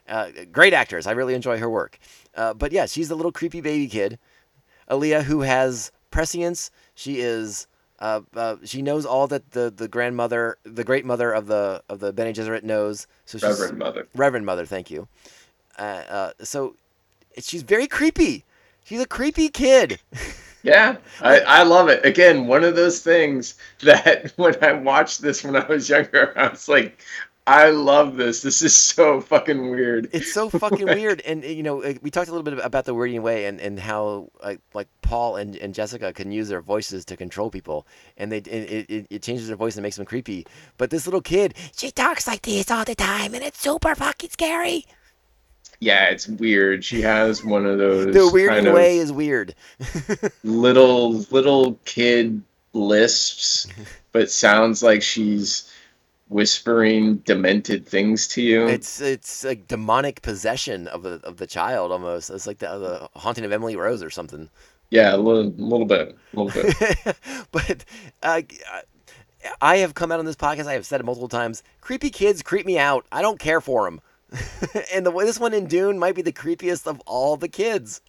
uh, 0.08 0.28
great 0.52 0.72
actress 0.72 1.06
i 1.06 1.12
really 1.12 1.34
enjoy 1.34 1.58
her 1.58 1.68
work 1.70 1.98
uh, 2.34 2.54
but 2.54 2.72
yeah 2.72 2.86
she's 2.86 3.08
the 3.08 3.16
little 3.16 3.32
creepy 3.32 3.60
baby 3.60 3.88
kid 3.88 4.18
Alia 4.90 5.22
who 5.22 5.40
has 5.42 5.92
prescience 6.10 6.70
she 6.94 7.20
is 7.20 7.66
uh, 8.00 8.20
uh, 8.34 8.56
she 8.64 8.82
knows 8.82 9.06
all 9.06 9.26
that 9.28 9.52
the, 9.52 9.72
the 9.74 9.88
grandmother 9.88 10.58
the 10.64 10.84
great 10.84 11.04
mother 11.04 11.32
of 11.32 11.46
the 11.46 11.82
of 11.88 12.00
the 12.00 12.12
Bene 12.12 12.32
Gesserit 12.32 12.62
knows 12.64 13.06
so 13.24 13.38
she's 13.38 13.48
Reverend 13.48 13.78
Mother. 13.78 14.08
Reverend 14.14 14.44
Mother, 14.44 14.66
thank 14.66 14.90
you. 14.90 15.08
Uh, 15.78 16.02
uh, 16.08 16.32
so 16.42 16.74
she's 17.38 17.62
very 17.62 17.86
creepy. 17.86 18.44
She's 18.84 19.00
a 19.00 19.06
creepy 19.06 19.48
kid. 19.48 20.00
Yeah, 20.64 20.96
I, 21.20 21.40
I 21.40 21.62
love 21.64 21.90
it. 21.90 22.02
Again, 22.06 22.46
one 22.46 22.64
of 22.64 22.74
those 22.74 23.00
things 23.00 23.54
that 23.82 24.32
when 24.36 24.54
I 24.64 24.72
watched 24.72 25.20
this 25.20 25.44
when 25.44 25.56
I 25.56 25.66
was 25.66 25.90
younger, 25.90 26.32
I 26.38 26.48
was 26.48 26.70
like, 26.70 27.04
I 27.46 27.70
love 27.70 28.16
this. 28.16 28.40
This 28.40 28.62
is 28.62 28.74
so 28.74 29.20
fucking 29.20 29.70
weird. 29.70 30.08
It's 30.12 30.32
so 30.32 30.48
fucking 30.58 30.86
weird. 30.86 31.20
And 31.22 31.44
you 31.44 31.62
know, 31.62 31.76
we 32.00 32.10
talked 32.10 32.28
a 32.28 32.32
little 32.32 32.42
bit 32.42 32.58
about 32.64 32.86
the 32.86 32.94
weirding 32.94 33.20
way 33.20 33.44
and, 33.44 33.60
and 33.60 33.78
how 33.78 34.30
like 34.42 34.60
like 34.72 34.88
Paul 35.02 35.36
and, 35.36 35.54
and 35.56 35.74
Jessica 35.74 36.12
can 36.12 36.32
use 36.32 36.48
their 36.48 36.62
voices 36.62 37.04
to 37.06 37.16
control 37.16 37.50
people, 37.50 37.86
and 38.16 38.32
they 38.32 38.38
it, 38.38 38.90
it, 38.90 39.06
it 39.10 39.22
changes 39.22 39.48
their 39.48 39.56
voice 39.56 39.76
and 39.76 39.82
makes 39.82 39.96
them 39.96 40.06
creepy. 40.06 40.46
But 40.78 40.88
this 40.90 41.06
little 41.06 41.20
kid, 41.20 41.54
she 41.76 41.90
talks 41.90 42.26
like 42.26 42.42
this 42.42 42.70
all 42.70 42.84
the 42.84 42.94
time, 42.94 43.34
and 43.34 43.44
it's 43.44 43.60
super 43.60 43.94
fucking 43.94 44.30
scary. 44.30 44.86
Yeah, 45.80 46.06
it's 46.06 46.26
weird. 46.28 46.82
She 46.82 47.02
has 47.02 47.44
one 47.44 47.66
of 47.66 47.76
those 47.76 48.06
The 48.06 48.20
weirding 48.20 48.48
kind 48.48 48.66
of 48.68 48.74
way 48.74 48.96
is 48.96 49.12
weird. 49.12 49.54
little 50.44 51.12
little 51.30 51.78
kid 51.84 52.40
lisps, 52.72 53.66
but 54.12 54.30
sounds 54.30 54.82
like 54.82 55.02
she's 55.02 55.70
whispering 56.28 57.16
demented 57.18 57.86
things 57.86 58.26
to 58.28 58.42
you. 58.42 58.66
It's 58.66 59.00
it's 59.00 59.44
like 59.44 59.68
demonic 59.68 60.22
possession 60.22 60.88
of 60.88 61.02
the 61.02 61.20
of 61.24 61.36
the 61.36 61.46
child 61.46 61.92
almost. 61.92 62.30
It's 62.30 62.46
like 62.46 62.58
the 62.58 62.78
the 62.78 63.18
haunting 63.18 63.44
of 63.44 63.52
Emily 63.52 63.76
Rose 63.76 64.02
or 64.02 64.10
something. 64.10 64.48
yeah, 64.90 65.14
a 65.14 65.18
little, 65.18 65.52
little 65.56 65.86
bit, 65.86 66.16
a 66.34 66.40
little 66.40 66.62
bit. 66.62 67.16
but 67.52 67.84
uh, 68.22 68.42
I 69.60 69.78
have 69.78 69.94
come 69.94 70.12
out 70.12 70.18
on 70.18 70.24
this 70.24 70.36
podcast. 70.36 70.66
I 70.66 70.74
have 70.74 70.86
said 70.86 71.00
it 71.00 71.04
multiple 71.04 71.28
times. 71.28 71.62
Creepy 71.80 72.10
kids 72.10 72.42
creep 72.42 72.66
me 72.66 72.78
out. 72.78 73.06
I 73.12 73.22
don't 73.22 73.38
care 73.38 73.60
for 73.60 73.84
them. 73.84 74.00
and 74.92 75.04
the 75.06 75.10
this 75.10 75.38
one 75.38 75.54
in 75.54 75.66
Dune 75.66 75.98
might 75.98 76.14
be 76.14 76.22
the 76.22 76.32
creepiest 76.32 76.86
of 76.86 77.00
all 77.06 77.36
the 77.36 77.48
kids. 77.48 78.00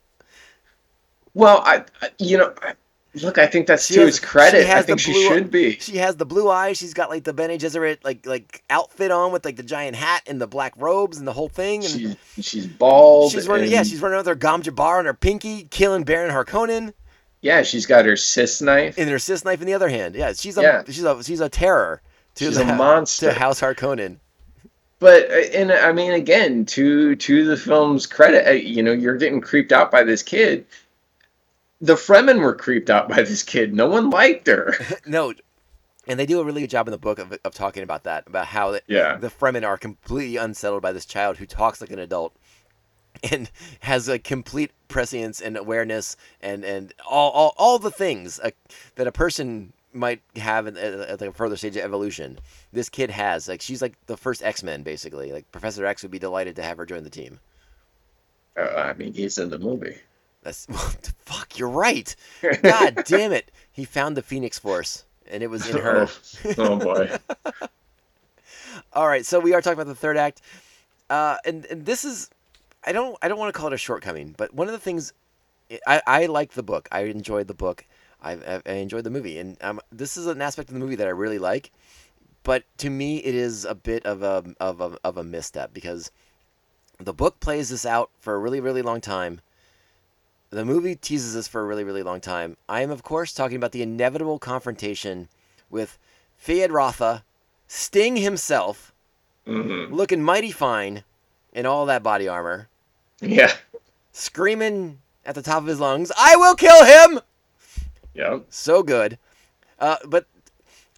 Well, 1.34 1.62
I, 1.66 1.84
I 2.02 2.10
you 2.18 2.38
know, 2.38 2.54
I, 2.62 2.74
Look, 3.22 3.38
I 3.38 3.48
think 3.48 3.68
that's 3.68 3.86
She 3.88 3.94
to 3.96 4.02
has- 4.02 4.10
his 4.10 4.20
credit. 4.20 4.68
I 4.70 4.82
think 4.82 5.00
the 5.00 5.04
she 5.04 5.12
blue- 5.14 5.28
should 5.28 5.52
be. 5.52 5.80
She 5.80 5.98
has 5.98 6.16
the 6.18 6.26
blue 6.26 6.50
eyes. 6.50 6.78
She's 6.78 6.94
got 6.94 7.10
like 7.10 7.24
the 7.24 7.34
Bene 7.34 7.58
Gesserit 7.58 8.00
like 8.04 8.26
like 8.26 8.64
outfit 8.70 9.12
on 9.12 9.32
with 9.32 9.46
like 9.46 9.56
the 9.56 9.64
giant 9.64 9.96
hat 9.96 10.24
and 10.28 10.40
the 10.42 10.48
black 10.48 10.74
robes 10.78 11.18
and 11.18 11.28
the 11.28 11.34
whole 11.34 11.50
thing. 11.50 11.84
And 11.86 11.90
She's 11.92 12.16
she's 12.42 12.68
bald. 12.68 13.32
she's 13.32 13.48
running. 13.48 13.72
Yeah, 13.72 13.84
she's 13.84 14.02
running 14.02 14.18
with 14.18 14.28
her 14.28 14.36
Gom 14.36 14.62
Jabbar 14.64 15.00
on 15.00 15.06
her 15.06 15.14
pinky, 15.14 15.64
killing 15.70 16.04
Baron 16.04 16.32
Harkonnen, 16.34 16.94
yeah. 17.42 17.62
She's 17.64 17.86
got 17.86 18.06
her 18.06 18.14
crysknife. 18.14 18.98
and 18.98 19.10
her 19.10 19.18
crysknife 19.18 19.62
in 19.62 19.68
the 19.68 19.74
other 19.74 19.90
hand. 19.90 20.16
Yeah, 20.16 20.34
she's 20.34 20.58
a 20.58 20.62
Yeah. 20.62 20.84
she's 20.86 21.04
a 21.04 21.24
she's 21.24 21.40
a 21.40 21.50
terror 21.50 22.02
to 22.36 22.46
She's 22.46 22.56
the, 22.58 22.64
a 22.64 22.76
monster. 22.76 23.28
to 23.32 23.34
House 23.40 23.62
Harkonnen. 23.62 24.18
But 25.00 25.30
uh, 25.30 25.36
and 25.54 25.72
I 25.72 25.92
mean, 25.92 26.12
again, 26.14 26.66
to 26.68 27.16
to 27.16 27.46
the 27.46 27.58
film's 27.58 28.06
credit, 28.08 28.48
uh, 28.48 28.52
you 28.52 28.82
know, 28.82 28.94
you're 28.94 29.18
getting 29.18 29.42
creeped 29.42 29.72
out 29.72 29.92
by 29.92 30.04
this 30.04 30.24
kid. 30.24 30.66
The 31.82 31.96
Fremen 31.96 32.40
were 32.40 32.56
creeped 32.56 32.90
out 32.90 33.10
by 33.10 33.22
this 33.22 33.44
kid. 33.44 33.74
No 33.74 33.88
one 33.88 34.10
liked 34.10 34.48
her. 34.48 34.76
No, 35.06 35.34
and 36.08 36.20
they 36.20 36.26
do 36.26 36.40
a 36.40 36.44
really 36.44 36.62
good 36.62 36.70
job 36.70 36.88
in 36.88 36.92
the 36.92 36.98
book 36.98 37.20
of, 37.20 37.38
of 37.44 37.54
talking 37.54 37.84
about 37.84 38.04
that, 38.04 38.26
about 38.28 38.48
how 38.48 38.72
the, 38.72 38.82
Yeah. 38.88 39.18
the 39.18 39.30
Fremen 39.30 39.66
are 39.66 39.78
completely 39.78 40.38
unsettled 40.38 40.82
by 40.82 40.92
this 40.92 41.06
child 41.06 41.38
who 41.38 41.46
talks 41.46 41.82
like 41.82 41.92
an 41.92 42.00
adult 42.00 42.34
and 43.32 43.50
has 43.82 44.08
a 44.08 44.20
complete 44.20 44.72
prescience 44.88 45.42
and 45.42 45.58
awareness 45.58 46.16
and, 46.42 46.64
and 46.64 46.94
all, 47.08 47.32
all, 47.32 47.54
all 47.58 47.80
the 47.80 47.92
things 47.92 48.40
uh, 48.40 48.52
that 48.96 49.08
a 49.08 49.12
person 49.12 49.74
might 49.94 50.22
have 50.36 50.68
at, 50.68 50.78
at 50.78 51.22
a 51.22 51.32
further 51.32 51.56
stage 51.56 51.76
of 51.78 51.84
evolution. 51.84 52.38
This 52.74 52.90
kid 52.90 53.10
has. 53.10 53.48
Like, 53.48 53.62
she's 53.62 53.82
like 53.82 53.94
the 54.08 54.18
first 54.18 54.44
X 54.44 54.62
Men, 54.64 54.84
basically. 54.84 55.32
Like, 55.32 55.50
Professor 55.52 55.86
X 55.86 56.02
would 56.04 56.12
be 56.12 56.20
delighted 56.20 56.56
to 56.58 56.64
have 56.64 56.78
her 56.78 56.86
join 56.86 57.04
the 57.04 57.10
team. 57.10 57.40
Uh, 58.58 58.64
I 58.76 58.94
mean, 58.94 59.14
he's 59.14 59.38
in 59.38 59.50
the 59.50 59.60
movie. 59.60 59.98
That's 60.46 60.68
fuck. 61.26 61.58
You're 61.58 61.70
right. 61.70 62.16
God 62.62 63.04
damn 63.06 63.34
it. 63.34 63.52
He 63.72 63.84
found 63.84 64.16
the 64.16 64.22
Phoenix 64.22 64.60
Force, 64.60 65.04
and 65.30 65.42
it 65.44 65.50
was 65.50 65.68
in 65.68 65.78
her. 65.82 66.08
Oh, 66.46 66.56
oh 66.60 66.76
boy. 66.78 67.18
All 68.94 69.08
right, 69.08 69.26
so 69.26 69.40
we 69.40 69.54
are 69.54 69.62
talking 69.62 69.74
about 69.74 69.88
the 69.88 69.96
third 69.96 70.16
act, 70.16 70.42
uh, 71.10 71.38
and 71.44 71.66
and 71.66 71.86
this 71.86 72.06
is, 72.06 72.30
I 72.86 72.94
don't 72.94 73.18
I 73.22 73.28
don't 73.28 73.40
want 73.40 73.54
to 73.54 73.60
call 73.60 73.68
it 73.68 73.74
a 73.74 73.78
shortcoming, 73.78 74.36
but 74.38 74.54
one 74.54 74.68
of 74.68 74.74
the 74.74 74.80
things, 74.80 75.12
I 75.88 76.02
I 76.06 76.26
like 76.28 76.54
the 76.54 76.64
book. 76.64 76.88
I 76.92 77.02
enjoyed 77.02 77.48
the 77.48 77.56
book. 77.56 77.84
I 78.22 78.34
I 78.34 78.62
I 78.66 78.74
enjoyed 78.74 79.04
the 79.04 79.10
movie, 79.10 79.40
and 79.40 79.58
um, 79.62 79.82
this 79.92 80.16
is 80.16 80.28
an 80.28 80.42
aspect 80.42 80.70
of 80.70 80.76
the 80.76 80.80
movie 80.80 80.96
that 80.96 81.08
I 81.08 81.12
really 81.12 81.40
like. 81.40 81.72
But 82.44 82.64
to 82.78 82.92
me, 82.92 83.18
it 83.18 83.34
is 83.34 83.66
a 83.66 83.74
bit 83.74 84.06
of 84.06 84.22
a 84.22 84.44
of 84.60 84.80
a 84.80 84.98
of 85.04 85.18
a 85.18 85.24
misstep 85.24 85.74
because 85.74 86.12
the 87.00 87.14
book 87.14 87.40
plays 87.40 87.70
this 87.70 87.86
out 87.86 88.12
for 88.20 88.36
a 88.36 88.40
really 88.40 88.62
really 88.62 88.84
long 88.84 89.02
time. 89.02 89.42
The 90.56 90.64
movie 90.64 90.96
teases 90.96 91.34
this 91.34 91.50
for 91.50 91.60
a 91.60 91.66
really 91.66 91.84
really 91.84 92.02
long 92.02 92.22
time. 92.22 92.56
I 92.70 92.80
am 92.80 92.90
of 92.90 93.04
course 93.04 93.34
talking 93.34 93.58
about 93.58 93.74
the 93.74 93.82
inevitable 93.82 94.40
confrontation 94.40 95.28
with 95.70 95.98
Feyd-Rautha, 96.42 97.24
Sting 97.68 98.16
himself, 98.16 98.94
Mhm. 99.46 99.92
looking 99.92 100.24
mighty 100.24 100.52
fine 100.52 101.04
in 101.52 101.66
all 101.66 101.86
that 101.88 102.04
body 102.04 102.30
armor, 102.30 102.70
Yeah. 103.20 103.54
screaming 104.14 105.02
at 105.26 105.36
the 105.36 105.42
top 105.42 105.58
of 105.58 105.66
his 105.68 105.82
lungs, 105.82 106.10
"I 106.18 106.38
will 106.38 106.56
kill 106.56 106.86
him!" 106.86 107.20
Yeah. 108.14 108.40
So 108.50 108.82
good, 108.82 109.20
uh, 109.78 109.98
but 110.06 110.26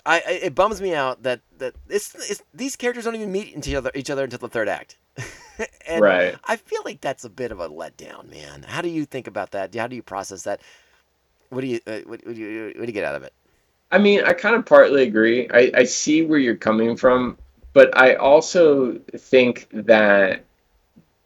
I, 0.05 0.17
I 0.19 0.31
it 0.33 0.53
bums 0.53 0.79
me 0.81 0.93
out 0.93 1.23
that 1.23 1.39
that 1.57 1.73
it's, 1.89 2.13
it's 2.29 2.43
these 2.53 2.75
characters 2.75 3.05
don't 3.05 3.15
even 3.15 3.31
meet 3.31 3.57
each 3.57 3.73
other 3.73 3.89
each 3.95 4.11
other 4.11 4.23
until 4.25 4.37
the 4.37 4.49
third 4.49 4.69
act. 4.69 4.97
and 5.87 6.01
Right. 6.01 6.35
I 6.45 6.55
feel 6.55 6.81
like 6.85 7.01
that's 7.01 7.23
a 7.23 7.29
bit 7.29 7.51
of 7.51 7.59
a 7.59 7.69
letdown, 7.69 8.29
man. 8.29 8.63
How 8.63 8.81
do 8.81 8.89
you 8.89 9.05
think 9.05 9.27
about 9.27 9.51
that? 9.51 9.73
How 9.75 9.87
do 9.87 9.95
you 9.95 10.03
process 10.03 10.43
that? 10.43 10.61
What 11.49 11.61
do 11.61 11.67
you 11.67 11.79
uh, 11.87 11.99
what, 12.05 12.25
what 12.25 12.35
do 12.35 12.41
you 12.41 12.65
what 12.75 12.81
do 12.81 12.87
you 12.87 12.91
get 12.93 13.05
out 13.05 13.15
of 13.15 13.23
it? 13.23 13.33
I 13.91 13.97
mean, 13.99 14.23
I 14.25 14.33
kind 14.33 14.55
of 14.55 14.65
partly 14.65 15.03
agree. 15.03 15.49
I, 15.49 15.71
I 15.73 15.83
see 15.85 16.21
where 16.23 16.39
you're 16.39 16.55
coming 16.57 16.97
from, 16.97 17.37
but 17.73 17.97
I 17.97 18.15
also 18.15 18.99
think 19.15 19.67
that 19.71 20.43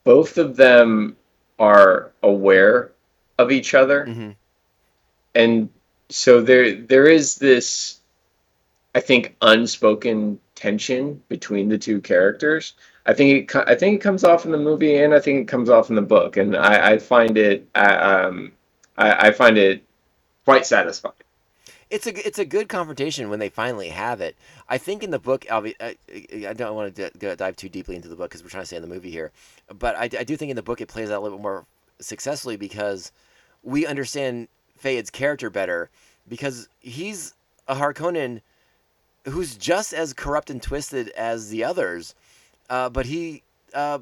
both 0.04 0.38
of 0.38 0.56
them 0.56 1.18
are 1.58 2.12
aware 2.22 2.92
of 3.40 3.52
each 3.52 3.74
other. 3.74 4.06
Mhm. 4.06 4.36
And 5.34 5.70
so 6.10 6.42
there 6.42 6.76
there 6.76 7.08
is 7.08 7.36
this 7.36 8.00
I 8.94 9.00
think 9.00 9.36
unspoken 9.42 10.40
tension 10.56 11.24
between 11.30 11.70
the 11.70 11.78
two 11.78 12.02
characters. 12.02 12.74
I 13.06 13.14
think 13.14 13.52
it 13.52 13.56
I 13.68 13.76
think 13.76 13.96
it 13.96 14.04
comes 14.04 14.24
off 14.24 14.46
in 14.46 14.52
the 14.52 14.58
movie 14.58 14.96
and 14.98 15.14
I 15.14 15.20
think 15.20 15.42
it 15.42 15.48
comes 15.48 15.70
off 15.70 15.90
in 15.90 15.96
the 15.96 16.02
book 16.02 16.38
and 16.38 16.56
I, 16.56 16.92
I 16.94 16.98
find 17.00 17.38
it 17.38 17.68
I, 17.76 17.96
um 17.96 18.52
I, 18.98 19.28
I 19.28 19.32
find 19.32 19.58
it 19.58 19.84
quite 20.46 20.66
satisfying. 20.66 21.16
It's 21.90 22.08
a 22.08 22.28
it's 22.28 22.40
a 22.40 22.46
good 22.46 22.70
confrontation 22.70 23.30
when 23.30 23.40
they 23.40 23.50
finally 23.50 23.90
have 23.90 24.22
it. 24.22 24.36
I 24.70 24.78
think 24.78 25.04
in 25.04 25.12
the 25.12 25.20
book, 25.20 25.46
I, 25.52 25.74
I 25.82 26.54
don't 26.54 26.76
want 26.76 26.96
to 26.96 27.36
dive 27.36 27.58
too 27.58 27.68
deeply 27.68 27.98
into 27.98 28.08
the 28.08 28.16
book 28.16 28.30
because 28.30 28.44
we're 28.44 28.50
trying 28.50 28.64
to 28.64 28.68
stay 28.68 28.78
in 28.78 28.82
the 28.82 28.88
movie 28.88 29.12
here, 29.12 29.32
but 29.78 29.96
I, 29.98 30.04
I 30.04 30.24
do 30.24 30.38
think 30.38 30.52
in 30.52 30.56
the 30.56 30.64
book 30.64 30.80
it 30.80 30.88
plays 30.88 31.12
out 31.12 31.20
a 31.20 31.24
little 31.24 31.38
bit 31.38 31.44
more 31.44 31.66
successfully 32.00 32.56
because 32.56 33.12
we 33.64 33.86
understand 33.86 34.48
Feyd's 34.78 35.10
character 35.10 35.50
better 35.50 35.90
because 36.28 36.70
he's 36.80 37.34
a 37.68 37.76
Harkonnen 37.76 38.42
who's 39.26 39.56
just 39.56 39.94
as 39.94 40.14
corrupt 40.14 40.50
and 40.50 40.62
twisted 40.62 41.10
as 41.10 41.50
the 41.50 41.64
others, 41.64 42.16
uh, 42.72 42.90
but 42.90 43.06
he. 43.06 43.44
Uh, 43.74 44.00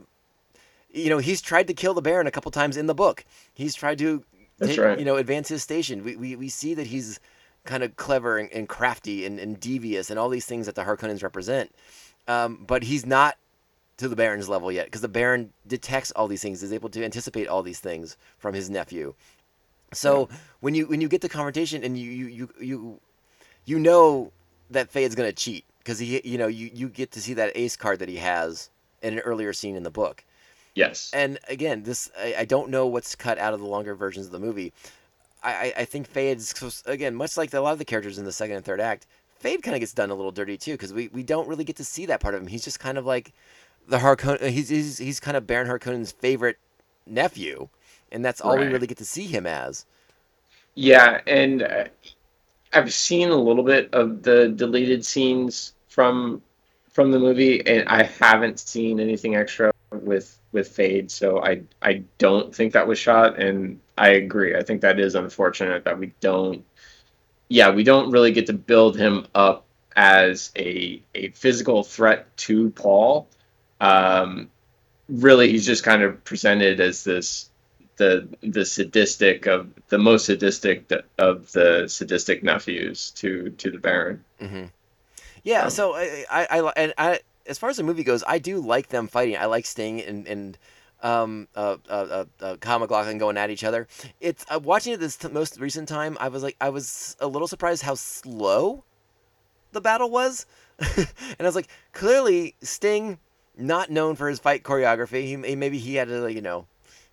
you 0.91 1.09
know, 1.09 1.19
he's 1.19 1.39
tried 1.39 1.67
to 1.67 1.73
kill 1.75 1.93
the 1.93 2.01
Baron 2.01 2.25
a 2.25 2.31
couple 2.31 2.49
times 2.49 2.75
in 2.75 2.87
the 2.87 2.95
book. 2.95 3.23
He's 3.53 3.75
tried 3.75 3.99
to, 3.99 4.23
That's 4.57 4.75
right. 4.77 4.97
you 4.97 5.05
know, 5.05 5.17
advance 5.17 5.47
his 5.47 5.61
station. 5.61 6.03
We, 6.03 6.15
we, 6.15 6.35
we 6.35 6.49
see 6.49 6.73
that 6.73 6.87
he's 6.87 7.19
kind 7.63 7.83
of 7.83 7.95
clever 7.95 8.39
and, 8.39 8.51
and 8.51 8.67
crafty 8.67 9.23
and, 9.23 9.39
and 9.39 9.59
devious 9.59 10.09
and 10.09 10.17
all 10.17 10.29
these 10.29 10.47
things 10.47 10.65
that 10.65 10.73
the 10.73 10.83
Harkonnens 10.83 11.21
represent. 11.21 11.71
Um, 12.27 12.63
but 12.65 12.81
he's 12.81 13.05
not 13.05 13.37
to 13.97 14.07
the 14.07 14.15
Baron's 14.15 14.49
level 14.49 14.71
yet 14.71 14.85
because 14.85 15.01
the 15.01 15.07
Baron 15.07 15.53
detects 15.67 16.09
all 16.11 16.27
these 16.27 16.41
things, 16.41 16.63
is 16.63 16.73
able 16.73 16.89
to 16.89 17.03
anticipate 17.03 17.47
all 17.47 17.61
these 17.61 17.79
things 17.79 18.17
from 18.39 18.55
his 18.55 18.69
nephew. 18.69 19.13
So 19.93 20.29
when 20.59 20.73
you 20.75 20.87
when 20.87 21.01
you 21.01 21.07
get 21.07 21.21
the 21.21 21.29
confrontation 21.29 21.83
and 21.83 21.97
you 21.97 22.09
you 22.09 22.27
you 22.27 22.49
you, 22.59 23.01
you 23.65 23.79
know 23.79 24.31
that 24.69 24.89
Feyd's 24.91 25.15
gonna 25.15 25.33
cheat 25.33 25.65
because 25.79 25.99
he 25.99 26.21
you 26.23 26.37
know 26.37 26.47
you 26.47 26.69
you 26.73 26.89
get 26.89 27.11
to 27.11 27.21
see 27.21 27.33
that 27.33 27.51
ace 27.55 27.75
card 27.75 27.99
that 27.99 28.09
he 28.09 28.17
has 28.17 28.69
in 29.01 29.13
an 29.13 29.19
earlier 29.19 29.53
scene 29.53 29.75
in 29.75 29.83
the 29.83 29.91
book. 29.91 30.23
Yes. 30.75 31.11
And 31.13 31.39
again, 31.47 31.83
this 31.83 32.11
I, 32.17 32.35
I 32.39 32.45
don't 32.45 32.69
know 32.69 32.87
what's 32.87 33.15
cut 33.15 33.37
out 33.37 33.53
of 33.53 33.59
the 33.59 33.65
longer 33.65 33.95
versions 33.95 34.27
of 34.27 34.31
the 34.31 34.39
movie. 34.39 34.71
I, 35.41 35.73
I, 35.77 35.85
think 35.85 36.11
Feyd's 36.11 36.49
supposed- 36.49 36.87
again, 36.87 37.15
much 37.15 37.37
like 37.37 37.53
a 37.53 37.61
lot 37.61 37.71
of 37.71 37.79
the 37.79 37.85
characters 37.85 38.17
in 38.17 38.25
the 38.25 38.31
second 38.31 38.57
and 38.57 38.65
third 38.65 38.81
act, 38.81 39.07
Feyd 39.41 39.61
kind 39.63 39.73
of 39.73 39.79
gets 39.79 39.93
done 39.93 40.09
a 40.09 40.15
little 40.15 40.33
dirty 40.33 40.57
too 40.57 40.73
because 40.73 40.91
we, 40.91 41.07
we 41.09 41.23
don't 41.23 41.47
really 41.47 41.63
get 41.63 41.77
to 41.77 41.85
see 41.85 42.05
that 42.07 42.19
part 42.19 42.35
of 42.35 42.41
him. 42.41 42.47
He's 42.47 42.63
just 42.63 42.79
kind 42.79 42.97
of 42.97 43.05
like 43.05 43.31
the 43.87 43.99
Harkonnen. 43.99 44.49
He's, 44.49 44.69
he's 44.69 44.97
he's 44.97 45.19
kind 45.19 45.37
of 45.37 45.47
Baron 45.47 45.67
Harkonnen's 45.67 46.11
favorite 46.11 46.57
nephew, 47.05 47.69
and 48.11 48.23
that's 48.23 48.41
all 48.41 48.57
we 48.57 48.65
really 48.65 48.87
get 48.87 48.97
to 48.97 49.05
see 49.05 49.27
him 49.27 49.45
as. 49.45 49.85
Yeah, 50.75 51.21
and 51.25 51.63
uh, 51.63 51.85
I've 52.71 52.93
seen 52.93 53.29
a 53.29 53.35
little 53.35 53.63
bit 53.63 53.93
of 53.93 54.21
the 54.23 54.49
deleted 54.49 55.05
scenes 55.05 55.73
from 55.87 56.41
from 56.91 57.11
the 57.11 57.19
movie, 57.19 57.65
and 57.65 57.87
I 57.87 58.03
haven't 58.03 58.59
seen 58.59 58.99
anything 58.99 59.35
extra 59.35 59.71
with 59.91 60.37
with 60.51 60.75
Feyd, 60.75 61.11
so 61.11 61.43
I 61.43 61.61
I 61.81 62.03
don't 62.17 62.53
think 62.53 62.73
that 62.73 62.87
was 62.87 62.99
shot, 62.99 63.39
and 63.39 63.79
I 63.97 64.09
agree. 64.09 64.55
I 64.55 64.63
think 64.63 64.81
that 64.81 64.99
is 64.99 65.15
unfortunate 65.15 65.85
that 65.85 65.99
we 65.99 66.13
don't. 66.19 66.65
Yeah, 67.47 67.71
we 67.71 67.83
don't 67.83 68.11
really 68.11 68.31
get 68.31 68.47
to 68.47 68.53
build 68.53 68.97
him 68.97 69.27
up 69.33 69.65
as 69.95 70.51
a 70.55 71.01
a 71.15 71.29
physical 71.29 71.83
threat 71.83 72.35
to 72.37 72.69
Paul. 72.71 73.27
Um, 73.81 74.49
really, 75.07 75.49
he's 75.49 75.65
just 75.65 75.83
kind 75.83 76.03
of 76.03 76.23
presented 76.23 76.79
as 76.79 77.03
this 77.03 77.48
the 77.99 78.27
the 78.41 78.65
sadistic 78.65 79.45
of 79.45 79.69
the 79.89 79.99
most 79.99 80.25
sadistic 80.25 80.91
of 81.19 81.51
the 81.51 81.87
sadistic 81.87 82.43
nephews 82.43 83.11
to 83.11 83.51
to 83.51 83.69
the 83.69 83.77
Baron. 83.77 84.23
hmm 84.39 84.65
Yeah, 85.43 85.65
Um, 85.65 85.69
so 85.69 85.93
I, 85.95 86.25
I, 86.31 86.45
I, 86.59 86.73
and 86.75 86.93
I, 86.97 87.19
as 87.45 87.57
far 87.59 87.69
as 87.69 87.77
the 87.77 87.83
movie 87.83 88.03
goes, 88.03 88.23
I 88.27 88.39
do 88.39 88.59
like 88.59 88.89
them 88.89 89.07
fighting. 89.07 89.37
I 89.37 89.45
like 89.45 89.65
Sting 89.65 90.01
and 90.01 90.27
and 90.27 90.57
um, 91.01 91.47
uh, 91.55 91.77
uh, 91.89 91.93
uh, 91.93 92.25
uh, 92.41 92.55
Kyle 92.57 92.79
MacLachlan 92.79 93.19
going 93.19 93.37
at 93.37 93.49
each 93.49 93.63
other. 93.63 93.87
It's 94.19 94.45
uh, 94.49 94.59
watching 94.61 94.93
it 94.93 94.99
this 94.99 95.15
t- 95.15 95.29
most 95.29 95.59
recent 95.59 95.87
time. 95.87 96.17
I 96.19 96.27
was 96.29 96.43
like, 96.43 96.57
I 96.59 96.69
was 96.69 97.15
a 97.19 97.27
little 97.27 97.47
surprised 97.47 97.83
how 97.83 97.95
slow 97.95 98.83
the 99.71 99.81
battle 99.81 100.09
was, 100.09 100.45
and 100.79 101.07
I 101.39 101.43
was 101.43 101.55
like, 101.55 101.69
clearly 101.93 102.55
Sting, 102.61 103.19
not 103.57 103.89
known 103.89 104.15
for 104.15 104.27
his 104.29 104.39
fight 104.39 104.63
choreography. 104.63 105.23
He, 105.23 105.35
he 105.47 105.55
maybe 105.55 105.77
he 105.77 105.95
had 105.95 106.07
to 106.09 106.19
like 106.21 106.35
you 106.35 106.41
know, 106.41 106.65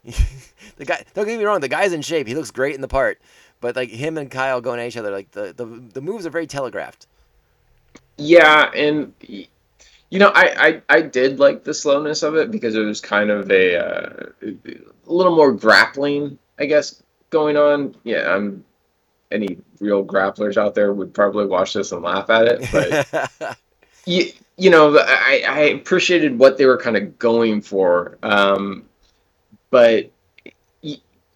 the 0.76 0.84
guy. 0.84 1.04
Don't 1.14 1.26
get 1.26 1.38
me 1.38 1.44
wrong, 1.44 1.60
the 1.60 1.68
guy's 1.68 1.92
in 1.92 2.02
shape. 2.02 2.26
He 2.26 2.34
looks 2.34 2.50
great 2.50 2.74
in 2.74 2.80
the 2.80 2.88
part, 2.88 3.20
but 3.60 3.76
like 3.76 3.90
him 3.90 4.18
and 4.18 4.30
Kyle 4.30 4.60
going 4.60 4.80
at 4.80 4.86
each 4.88 4.96
other, 4.96 5.10
like 5.10 5.30
the 5.32 5.52
the, 5.56 5.64
the 5.66 6.00
moves 6.00 6.26
are 6.26 6.30
very 6.30 6.46
telegraphed. 6.46 7.06
Yeah, 8.16 8.70
and 8.74 9.12
you 9.20 10.18
know, 10.18 10.32
I, 10.34 10.68
I 10.68 10.82
I 10.88 11.00
did 11.02 11.38
like 11.38 11.64
the 11.64 11.74
slowness 11.74 12.22
of 12.22 12.36
it 12.36 12.50
because 12.50 12.74
it 12.74 12.80
was 12.80 13.00
kind 13.00 13.30
of 13.30 13.50
a 13.50 13.76
uh, 13.76 14.26
a 14.42 15.12
little 15.12 15.34
more 15.34 15.52
grappling, 15.52 16.38
I 16.58 16.66
guess, 16.66 17.02
going 17.30 17.56
on. 17.56 17.96
Yeah, 18.04 18.34
I'm 18.34 18.64
any 19.32 19.58
real 19.80 20.04
grapplers 20.04 20.56
out 20.56 20.74
there 20.74 20.92
would 20.92 21.12
probably 21.12 21.46
watch 21.46 21.74
this 21.74 21.92
and 21.92 22.02
laugh 22.02 22.30
at 22.30 22.46
it, 22.46 22.68
but 22.72 23.58
you, 24.06 24.30
you 24.56 24.70
know, 24.70 24.96
I, 24.98 25.44
I 25.46 25.58
appreciated 25.60 26.38
what 26.38 26.56
they 26.56 26.66
were 26.66 26.78
kind 26.78 26.96
of 26.96 27.18
going 27.18 27.60
for. 27.60 28.18
Um, 28.22 28.84
but 29.70 30.10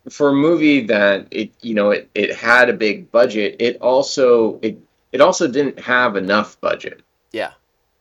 for 0.09 0.31
a 0.31 0.35
movie 0.35 0.86
that 0.86 1.28
it, 1.31 1.52
you 1.61 1.74
know, 1.74 1.90
it, 1.90 2.11
it 2.15 2.35
had 2.35 2.69
a 2.69 2.73
big 2.73 3.11
budget, 3.11 3.57
it 3.59 3.77
also, 3.81 4.59
it, 4.62 4.78
it 5.12 5.20
also 5.20 5.47
didn't 5.48 5.78
have 5.81 6.16
enough 6.16 6.61
budget. 6.61 7.02
yeah. 7.32 7.52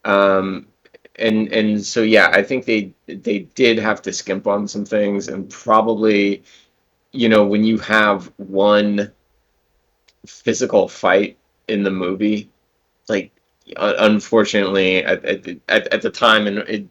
Um, 0.05 0.67
and 1.17 1.51
and 1.51 1.83
so 1.85 2.01
yeah, 2.01 2.29
I 2.31 2.43
think 2.43 2.63
they 2.63 2.93
they 3.07 3.39
did 3.39 3.77
have 3.77 4.01
to 4.03 4.13
skimp 4.13 4.47
on 4.47 4.69
some 4.69 4.85
things, 4.85 5.27
and 5.27 5.49
probably, 5.49 6.43
you 7.11 7.27
know, 7.27 7.45
when 7.45 7.65
you 7.65 7.77
have 7.79 8.31
one 8.37 9.11
physical 10.25 10.87
fight 10.87 11.37
in 11.67 11.83
the 11.83 11.91
movie, 11.91 12.49
like 13.07 13.31
unfortunately 13.77 15.03
at 15.03 15.23
at, 15.25 15.43
the- 15.43 15.59
at, 15.69 15.87
at 15.93 16.01
the 16.01 16.09
time 16.09 16.47
and 16.47 16.59
it 16.59 16.87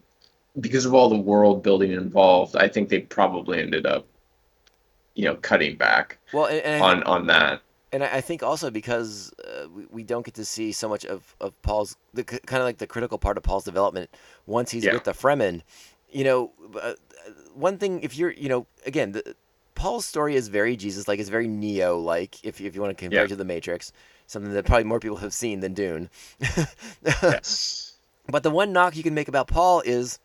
because 0.60 0.84
of 0.84 0.94
all 0.94 1.08
the 1.08 1.16
world 1.16 1.62
building 1.62 1.92
involved, 1.92 2.56
I 2.56 2.68
think 2.68 2.88
they 2.88 3.00
probably 3.00 3.60
ended 3.60 3.86
up, 3.86 4.06
you 5.14 5.24
know, 5.24 5.36
cutting 5.36 5.76
back 5.76 6.18
Well, 6.32 6.46
and, 6.46 6.60
and 6.60 6.82
on 6.82 7.02
on 7.04 7.26
that. 7.28 7.62
And 7.92 8.04
I 8.04 8.16
I 8.16 8.20
think 8.20 8.42
also 8.42 8.70
because 8.70 9.32
uh, 9.44 9.68
we, 9.68 9.86
we 9.90 10.02
don't 10.02 10.24
get 10.24 10.34
to 10.34 10.44
see 10.44 10.72
so 10.72 10.88
much 10.88 11.04
of, 11.06 11.34
of 11.40 11.60
Paul's 11.62 11.96
the 12.14 12.24
kind 12.24 12.60
of 12.60 12.66
like 12.66 12.78
the 12.78 12.86
critical 12.86 13.18
part 13.18 13.36
of 13.36 13.42
Paul's 13.42 13.64
development 13.64 14.10
once 14.46 14.70
he's 14.70 14.84
Yeah. 14.84 14.94
with 14.94 15.04
the 15.04 15.12
Fremen. 15.12 15.62
You 16.10 16.24
know, 16.24 16.52
uh, 16.80 16.94
one 17.54 17.78
thing 17.78 18.00
if 18.02 18.16
you're 18.16 18.30
you 18.32 18.48
know 18.48 18.66
again 18.86 19.12
the, 19.12 19.34
Paul's 19.74 20.04
story 20.06 20.34
is 20.34 20.48
very 20.48 20.76
Jesus 20.76 21.06
like 21.08 21.20
it's 21.20 21.28
very 21.28 21.46
Neo 21.48 21.98
like 21.98 22.44
if 22.44 22.60
if 22.60 22.74
you 22.74 22.80
want 22.80 22.96
to 22.96 23.00
compare 23.00 23.20
Yeah. 23.20 23.24
it 23.24 23.28
to 23.28 23.36
the 23.36 23.44
Matrix, 23.44 23.92
something 24.26 24.52
that 24.52 24.64
probably 24.66 24.84
more 24.84 25.00
people 25.00 25.18
have 25.18 25.32
seen 25.32 25.60
than 25.60 25.72
Dune. 25.74 26.10
Yes. 27.22 27.94
But 28.30 28.42
the 28.42 28.50
one 28.50 28.72
knock 28.72 28.96
you 28.96 29.02
can 29.02 29.14
make 29.14 29.28
about 29.28 29.46
Paul 29.48 29.80
is 29.84 30.18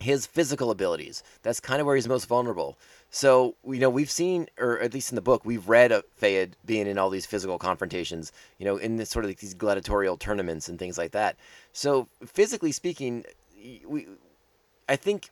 his 0.00 0.26
physical 0.26 0.70
abilities. 0.70 1.22
That's 1.42 1.60
kind 1.60 1.80
of 1.80 1.86
where 1.86 1.96
he's 1.96 2.08
most 2.08 2.26
vulnerable. 2.26 2.76
So, 3.10 3.54
you 3.66 3.78
know, 3.78 3.90
we've 3.90 4.10
seen, 4.10 4.48
or 4.58 4.78
at 4.80 4.92
least 4.92 5.10
in 5.10 5.16
the 5.16 5.22
book, 5.22 5.44
we've 5.44 5.68
read 5.68 5.92
of 5.92 6.04
Feyd 6.20 6.52
being 6.64 6.86
in 6.86 6.98
all 6.98 7.10
these 7.10 7.26
physical 7.26 7.58
confrontations, 7.58 8.32
you 8.58 8.66
know, 8.66 8.76
in 8.76 8.96
this 8.96 9.10
sort 9.10 9.24
of 9.24 9.30
like 9.30 9.38
these 9.38 9.54
gladiatorial 9.54 10.16
tournaments 10.16 10.68
and 10.68 10.78
things 10.78 10.98
like 10.98 11.12
that. 11.12 11.36
So, 11.72 12.08
physically 12.24 12.72
speaking, 12.72 13.24
we, 13.86 14.06
I 14.88 14.96
think, 14.96 15.30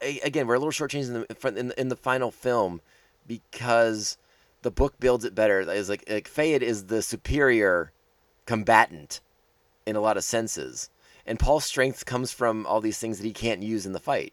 again, 0.00 0.46
we're 0.46 0.54
a 0.54 0.60
little 0.60 0.72
shortchanged 0.72 1.08
in 1.08 1.14
the, 1.14 1.58
in 1.58 1.68
the, 1.68 1.80
in 1.80 1.88
the 1.88 1.96
final 1.96 2.30
film 2.30 2.80
because 3.26 4.16
the 4.62 4.70
book 4.70 4.98
builds 5.00 5.24
it 5.24 5.34
better. 5.34 5.60
Is 5.60 5.88
like, 5.88 6.04
like 6.08 6.30
Feyd 6.30 6.62
is 6.62 6.84
the 6.84 7.02
superior 7.02 7.92
combatant 8.46 9.20
in 9.86 9.96
a 9.96 10.00
lot 10.00 10.16
of 10.16 10.24
senses. 10.24 10.88
And 11.28 11.38
Paul's 11.38 11.66
strength 11.66 12.06
comes 12.06 12.32
from 12.32 12.66
all 12.66 12.80
these 12.80 12.98
things 12.98 13.18
that 13.18 13.26
he 13.26 13.32
can't 13.32 13.62
use 13.62 13.84
in 13.84 13.92
the 13.92 14.00
fight. 14.00 14.32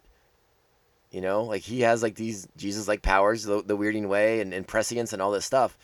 You 1.11 1.21
know, 1.21 1.43
like 1.43 1.61
he 1.61 1.81
has 1.81 2.01
like 2.01 2.15
these 2.15 2.47
Jesus 2.57 2.87
like 2.87 3.01
powers, 3.01 3.43
the, 3.43 3.61
the 3.61 3.77
weirding 3.77 4.07
way 4.07 4.39
and, 4.39 4.53
and 4.53 4.65
prescience 4.65 5.13
and 5.13 5.21
all 5.21 5.31
this 5.31 5.45
stuff. 5.45 5.77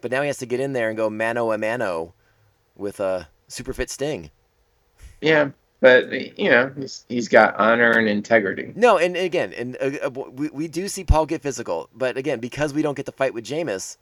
But 0.00 0.10
now 0.10 0.20
he 0.20 0.28
has 0.28 0.38
to 0.38 0.46
get 0.46 0.60
in 0.60 0.74
there 0.74 0.88
and 0.88 0.96
go 0.96 1.10
mano 1.10 1.52
a 1.52 1.58
mano 1.58 2.14
with 2.76 3.00
a 3.00 3.28
super 3.48 3.72
fit 3.72 3.90
sting. 3.90 4.30
Yeah, 5.20 5.50
but 5.80 6.38
you 6.38 6.50
know, 6.50 6.72
he's 6.78 7.04
he's 7.08 7.28
got 7.28 7.56
honor 7.56 7.92
and 7.92 8.08
integrity. 8.08 8.72
No, 8.76 8.98
and 8.98 9.16
again, 9.16 9.52
and 9.54 9.76
uh, 9.80 10.06
uh, 10.06 10.10
we, 10.10 10.48
we 10.50 10.68
do 10.68 10.86
see 10.88 11.02
Paul 11.02 11.26
get 11.26 11.42
physical, 11.42 11.88
but 11.94 12.16
again, 12.16 12.40
because 12.40 12.74
we 12.74 12.82
don't 12.82 12.94
get 12.96 13.06
to 13.06 13.12
fight 13.12 13.34
with 13.34 13.44
Jamis, 13.44 13.96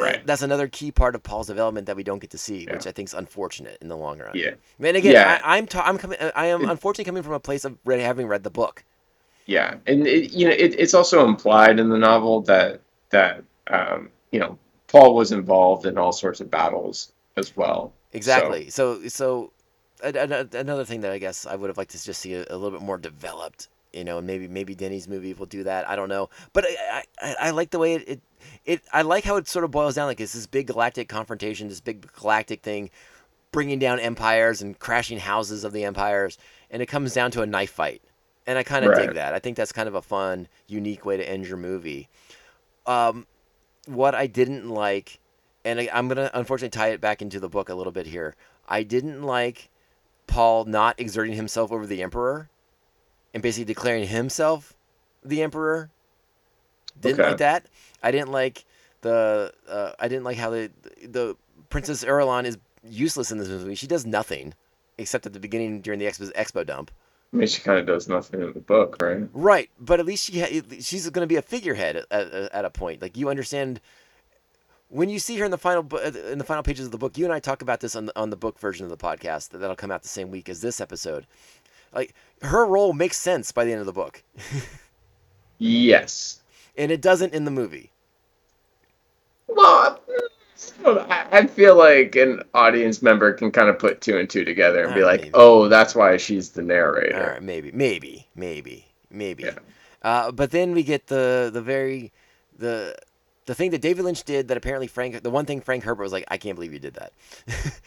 Right. 0.00 0.26
that's 0.26 0.42
another 0.42 0.68
key 0.68 0.90
part 0.90 1.14
of 1.14 1.22
Paul's 1.22 1.48
development 1.48 1.86
that 1.86 1.96
we 1.96 2.02
don't 2.02 2.18
get 2.18 2.30
to 2.30 2.38
see, 2.38 2.66
which 2.66 2.86
I 2.86 2.92
think 2.92 3.08
is 3.08 3.14
unfortunate 3.14 3.78
in 3.80 3.88
the 3.88 3.96
long 3.96 4.18
run. 4.18 4.32
Yeah. 4.34 4.52
And 4.80 4.96
again, 4.96 5.12
Yeah. 5.12 5.40
I, 5.44 5.58
I'm 5.58 5.66
ta- 5.66 5.84
I'm 5.84 5.98
coming. 5.98 6.18
I 6.34 6.46
am 6.46 6.68
unfortunately 6.68 7.04
coming 7.04 7.22
from 7.22 7.32
a 7.34 7.40
place 7.40 7.64
of 7.64 7.76
read, 7.84 8.00
having 8.00 8.26
read 8.26 8.42
the 8.44 8.50
book. 8.50 8.84
Yeah, 9.46 9.74
and 9.86 10.06
it, 10.06 10.32
you 10.32 10.46
know, 10.46 10.52
it, 10.52 10.74
it's 10.78 10.94
also 10.94 11.26
implied 11.26 11.80
in 11.80 11.88
the 11.88 11.98
novel 11.98 12.42
that 12.42 12.80
that 13.10 13.42
um, 13.66 14.08
you 14.30 14.38
know 14.38 14.56
Paul 14.86 15.14
was 15.14 15.32
involved 15.32 15.84
in 15.84 15.98
all 15.98 16.12
sorts 16.12 16.40
of 16.40 16.50
battles 16.50 17.12
as 17.36 17.56
well. 17.56 17.92
Exactly. 18.12 18.70
So, 18.70 19.08
so, 19.08 19.52
a- 20.02 20.46
another 20.52 20.84
thing 20.84 21.00
that 21.00 21.12
I 21.12 21.18
guess 21.18 21.44
I 21.46 21.56
would 21.56 21.68
have 21.70 21.78
liked 21.78 21.90
to 21.92 22.02
just 22.02 22.20
see 22.20 22.34
a, 22.34 22.42
a 22.50 22.56
little 22.56 22.70
bit 22.70 22.82
more 22.82 22.98
developed. 22.98 23.68
You 23.92 24.04
know, 24.04 24.20
maybe 24.20 24.48
maybe 24.48 24.74
Denny's 24.74 25.06
movie 25.06 25.34
will 25.34 25.46
do 25.46 25.64
that. 25.64 25.88
I 25.88 25.96
don't 25.96 26.08
know, 26.08 26.30
but 26.52 26.64
I 26.66 27.02
I, 27.20 27.36
I 27.40 27.50
like 27.50 27.70
the 27.70 27.78
way 27.78 27.94
it, 27.94 28.08
it 28.08 28.20
it 28.64 28.82
I 28.92 29.02
like 29.02 29.24
how 29.24 29.36
it 29.36 29.48
sort 29.48 29.64
of 29.64 29.70
boils 29.70 29.94
down 29.94 30.06
like 30.06 30.20
it's 30.20 30.32
this 30.32 30.46
big 30.46 30.66
galactic 30.68 31.08
confrontation, 31.08 31.68
this 31.68 31.80
big 31.80 32.10
galactic 32.12 32.62
thing, 32.62 32.90
bringing 33.50 33.78
down 33.78 34.00
empires 34.00 34.62
and 34.62 34.78
crashing 34.78 35.18
houses 35.18 35.64
of 35.64 35.72
the 35.72 35.84
empires, 35.84 36.38
and 36.70 36.82
it 36.82 36.86
comes 36.86 37.14
down 37.14 37.30
to 37.32 37.42
a 37.42 37.46
knife 37.46 37.70
fight, 37.70 38.02
and 38.46 38.58
I 38.58 38.62
kind 38.62 38.84
of 38.84 38.94
dig 38.94 39.14
that. 39.14 39.34
I 39.34 39.38
think 39.38 39.56
that's 39.56 39.72
kind 39.72 39.88
of 39.88 39.94
a 39.94 40.02
fun, 40.02 40.48
unique 40.66 41.04
way 41.04 41.16
to 41.16 41.28
end 41.28 41.46
your 41.46 41.58
movie. 41.58 42.08
Um, 42.86 43.26
what 43.86 44.14
I 44.14 44.26
didn't 44.26 44.68
like, 44.68 45.20
and 45.64 45.80
I, 45.80 45.88
I'm 45.92 46.08
gonna 46.08 46.30
unfortunately 46.34 46.76
tie 46.76 46.88
it 46.88 47.00
back 47.00 47.20
into 47.20 47.38
the 47.40 47.48
book 47.48 47.68
a 47.68 47.74
little 47.74 47.92
bit 47.92 48.06
here. 48.06 48.34
I 48.68 48.82
didn't 48.84 49.22
like 49.22 49.68
Paul 50.26 50.64
not 50.64 50.98
exerting 50.98 51.34
himself 51.34 51.70
over 51.72 51.86
the 51.86 52.02
Emperor, 52.02 52.48
and 53.34 53.42
basically 53.42 53.64
declaring 53.64 54.06
himself 54.06 54.74
the 55.24 55.42
Emperor. 55.42 55.90
Didn't 57.00 57.20
Okay. 57.20 57.28
like 57.30 57.38
that. 57.38 57.66
I 58.02 58.10
didn't 58.10 58.30
like 58.32 58.64
the. 59.00 59.52
Uh, 59.68 59.92
I 59.98 60.08
didn't 60.08 60.24
like 60.24 60.36
how 60.36 60.50
the 60.50 60.70
the 61.02 61.36
Princess 61.70 62.04
Irulan 62.04 62.44
is 62.44 62.58
useless 62.84 63.30
in 63.32 63.38
this 63.38 63.48
movie. 63.48 63.74
She 63.74 63.86
does 63.86 64.04
nothing 64.04 64.54
except 64.98 65.24
at 65.26 65.32
the 65.32 65.40
beginning 65.40 65.80
during 65.80 65.98
the 65.98 66.06
expo, 66.06 66.30
expo 66.34 66.66
dump. 66.66 66.90
I 67.32 67.36
mean, 67.38 67.46
she 67.48 67.62
kind 67.62 67.78
of 67.78 67.86
does 67.86 68.08
nothing 68.08 68.42
in 68.42 68.52
the 68.52 68.60
book, 68.60 68.98
right? 69.00 69.26
Right, 69.32 69.70
but 69.80 69.98
at 69.98 70.04
least 70.04 70.24
she 70.30 70.40
ha- 70.40 70.60
she's 70.80 71.08
going 71.08 71.22
to 71.22 71.26
be 71.26 71.36
a 71.36 71.42
figurehead 71.42 71.96
at, 71.96 72.06
at, 72.10 72.52
at 72.52 72.64
a 72.66 72.70
point. 72.70 73.00
Like 73.00 73.16
you 73.16 73.30
understand 73.30 73.80
when 74.90 75.08
you 75.08 75.18
see 75.18 75.38
her 75.38 75.44
in 75.46 75.50
the 75.50 75.56
final 75.56 75.82
bu- 75.82 75.96
in 75.96 76.36
the 76.36 76.44
final 76.44 76.62
pages 76.62 76.84
of 76.84 76.92
the 76.92 76.98
book. 76.98 77.16
You 77.16 77.24
and 77.24 77.32
I 77.32 77.38
talk 77.40 77.62
about 77.62 77.80
this 77.80 77.96
on 77.96 78.04
the, 78.06 78.20
on 78.20 78.28
the 78.28 78.36
book 78.36 78.58
version 78.58 78.84
of 78.84 78.90
the 78.90 78.98
podcast 78.98 79.48
that- 79.48 79.58
that'll 79.58 79.76
come 79.76 79.90
out 79.90 80.02
the 80.02 80.08
same 80.08 80.30
week 80.30 80.50
as 80.50 80.60
this 80.60 80.78
episode. 80.78 81.26
Like 81.94 82.14
her 82.42 82.66
role 82.66 82.92
makes 82.92 83.18
sense 83.18 83.52
by 83.52 83.64
the 83.64 83.72
end 83.72 83.80
of 83.80 83.86
the 83.86 83.92
book, 83.92 84.22
Yes. 85.58 86.40
and 86.76 86.90
it 86.90 87.00
doesn't 87.00 87.34
in 87.34 87.44
the 87.44 87.50
movie. 87.50 87.90
Well, 89.48 90.00
I 90.86 91.26
I 91.32 91.46
feel 91.46 91.76
like 91.76 92.14
an 92.16 92.42
audience 92.54 93.02
member 93.02 93.32
can 93.32 93.50
kind 93.50 93.68
of 93.68 93.78
put 93.78 94.00
two 94.00 94.18
and 94.18 94.28
two 94.28 94.44
together 94.44 94.84
and 94.84 94.94
be 94.94 95.02
Ah, 95.02 95.06
like, 95.06 95.20
maybe. 95.22 95.30
"Oh, 95.34 95.68
that's 95.68 95.94
why 95.94 96.16
she's 96.16 96.50
the 96.50 96.62
narrator." 96.62 97.32
right, 97.34 97.42
maybe, 97.42 97.70
maybe, 97.72 98.28
maybe, 98.34 98.86
maybe. 99.10 99.44
Yeah. 99.44 99.58
Uh, 100.02 100.32
but 100.32 100.50
then 100.50 100.72
we 100.72 100.82
get 100.82 101.06
the 101.08 101.50
the 101.52 101.60
very 101.62 102.12
the 102.58 102.94
the 103.46 103.54
thing 103.54 103.70
that 103.72 103.80
David 103.82 104.04
Lynch 104.04 104.22
did 104.24 104.48
that 104.48 104.56
apparently 104.56 104.86
Frank 104.86 105.22
the 105.22 105.30
one 105.30 105.46
thing 105.46 105.60
Frank 105.60 105.84
Herbert 105.84 106.02
was 106.04 106.12
like, 106.12 106.24
I 106.28 106.38
can't 106.38 106.54
believe 106.54 106.72
you 106.72 106.78
did 106.78 106.94
that, 106.94 107.12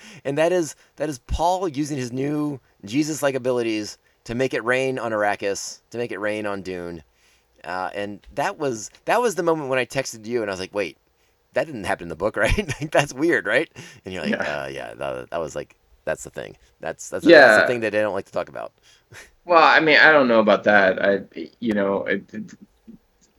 and 0.25 0.37
that 0.37 0.51
is 0.51 0.75
that 0.97 1.07
is 1.09 1.19
Paul 1.19 1.67
using 1.67 1.97
his 1.97 2.11
new 2.11 2.59
Jesus 2.87 3.23
like 3.23 3.35
abilities 3.35 3.97
to 4.25 4.35
make 4.35 4.53
it 4.53 4.63
rain 4.63 4.99
on 4.99 5.11
Arrakis, 5.11 5.81
to 5.91 5.97
make 5.97 6.11
it 6.11 6.19
rain 6.19 6.45
on 6.45 6.61
Dune, 6.61 7.03
uh, 7.63 7.89
and 7.93 8.25
that 8.35 8.57
was 8.57 8.91
that 9.05 9.21
was 9.21 9.35
the 9.35 9.43
moment 9.43 9.69
when 9.69 9.79
I 9.79 9.85
texted 9.85 10.25
you 10.25 10.41
and 10.41 10.49
I 10.51 10.53
was 10.53 10.59
like, 10.59 10.73
wait, 10.73 10.97
that 11.53 11.65
didn't 11.65 11.85
happen 11.85 12.05
in 12.05 12.09
the 12.09 12.15
book, 12.15 12.37
right? 12.37 12.57
like, 12.81 12.91
that's 12.91 13.13
weird, 13.13 13.45
right? 13.47 13.69
And 14.05 14.13
you're 14.13 14.23
like, 14.23 14.39
Yeah. 14.39 14.45
uh, 14.45 14.69
yeah, 14.71 14.93
that, 14.95 15.29
that 15.31 15.39
was 15.39 15.55
like 15.55 15.75
that's 16.05 16.23
the 16.23 16.29
thing. 16.29 16.57
That's 16.81 17.09
that's, 17.09 17.27
that's 17.27 17.55
the 17.55 17.63
thing 17.63 17.81
that 17.81 17.95
I 17.95 18.01
don't 18.01 18.13
like 18.13 18.25
to 18.25 18.31
talk 18.31 18.49
about. 18.49 18.73
Well, 19.45 19.63
I 19.63 19.79
mean, 19.79 19.97
I 19.97 20.11
don't 20.11 20.27
know 20.27 20.39
about 20.39 20.63
that. 20.63 21.03
I, 21.03 21.21
you 21.59 21.73
know, 21.73 22.05
it, 22.05 22.31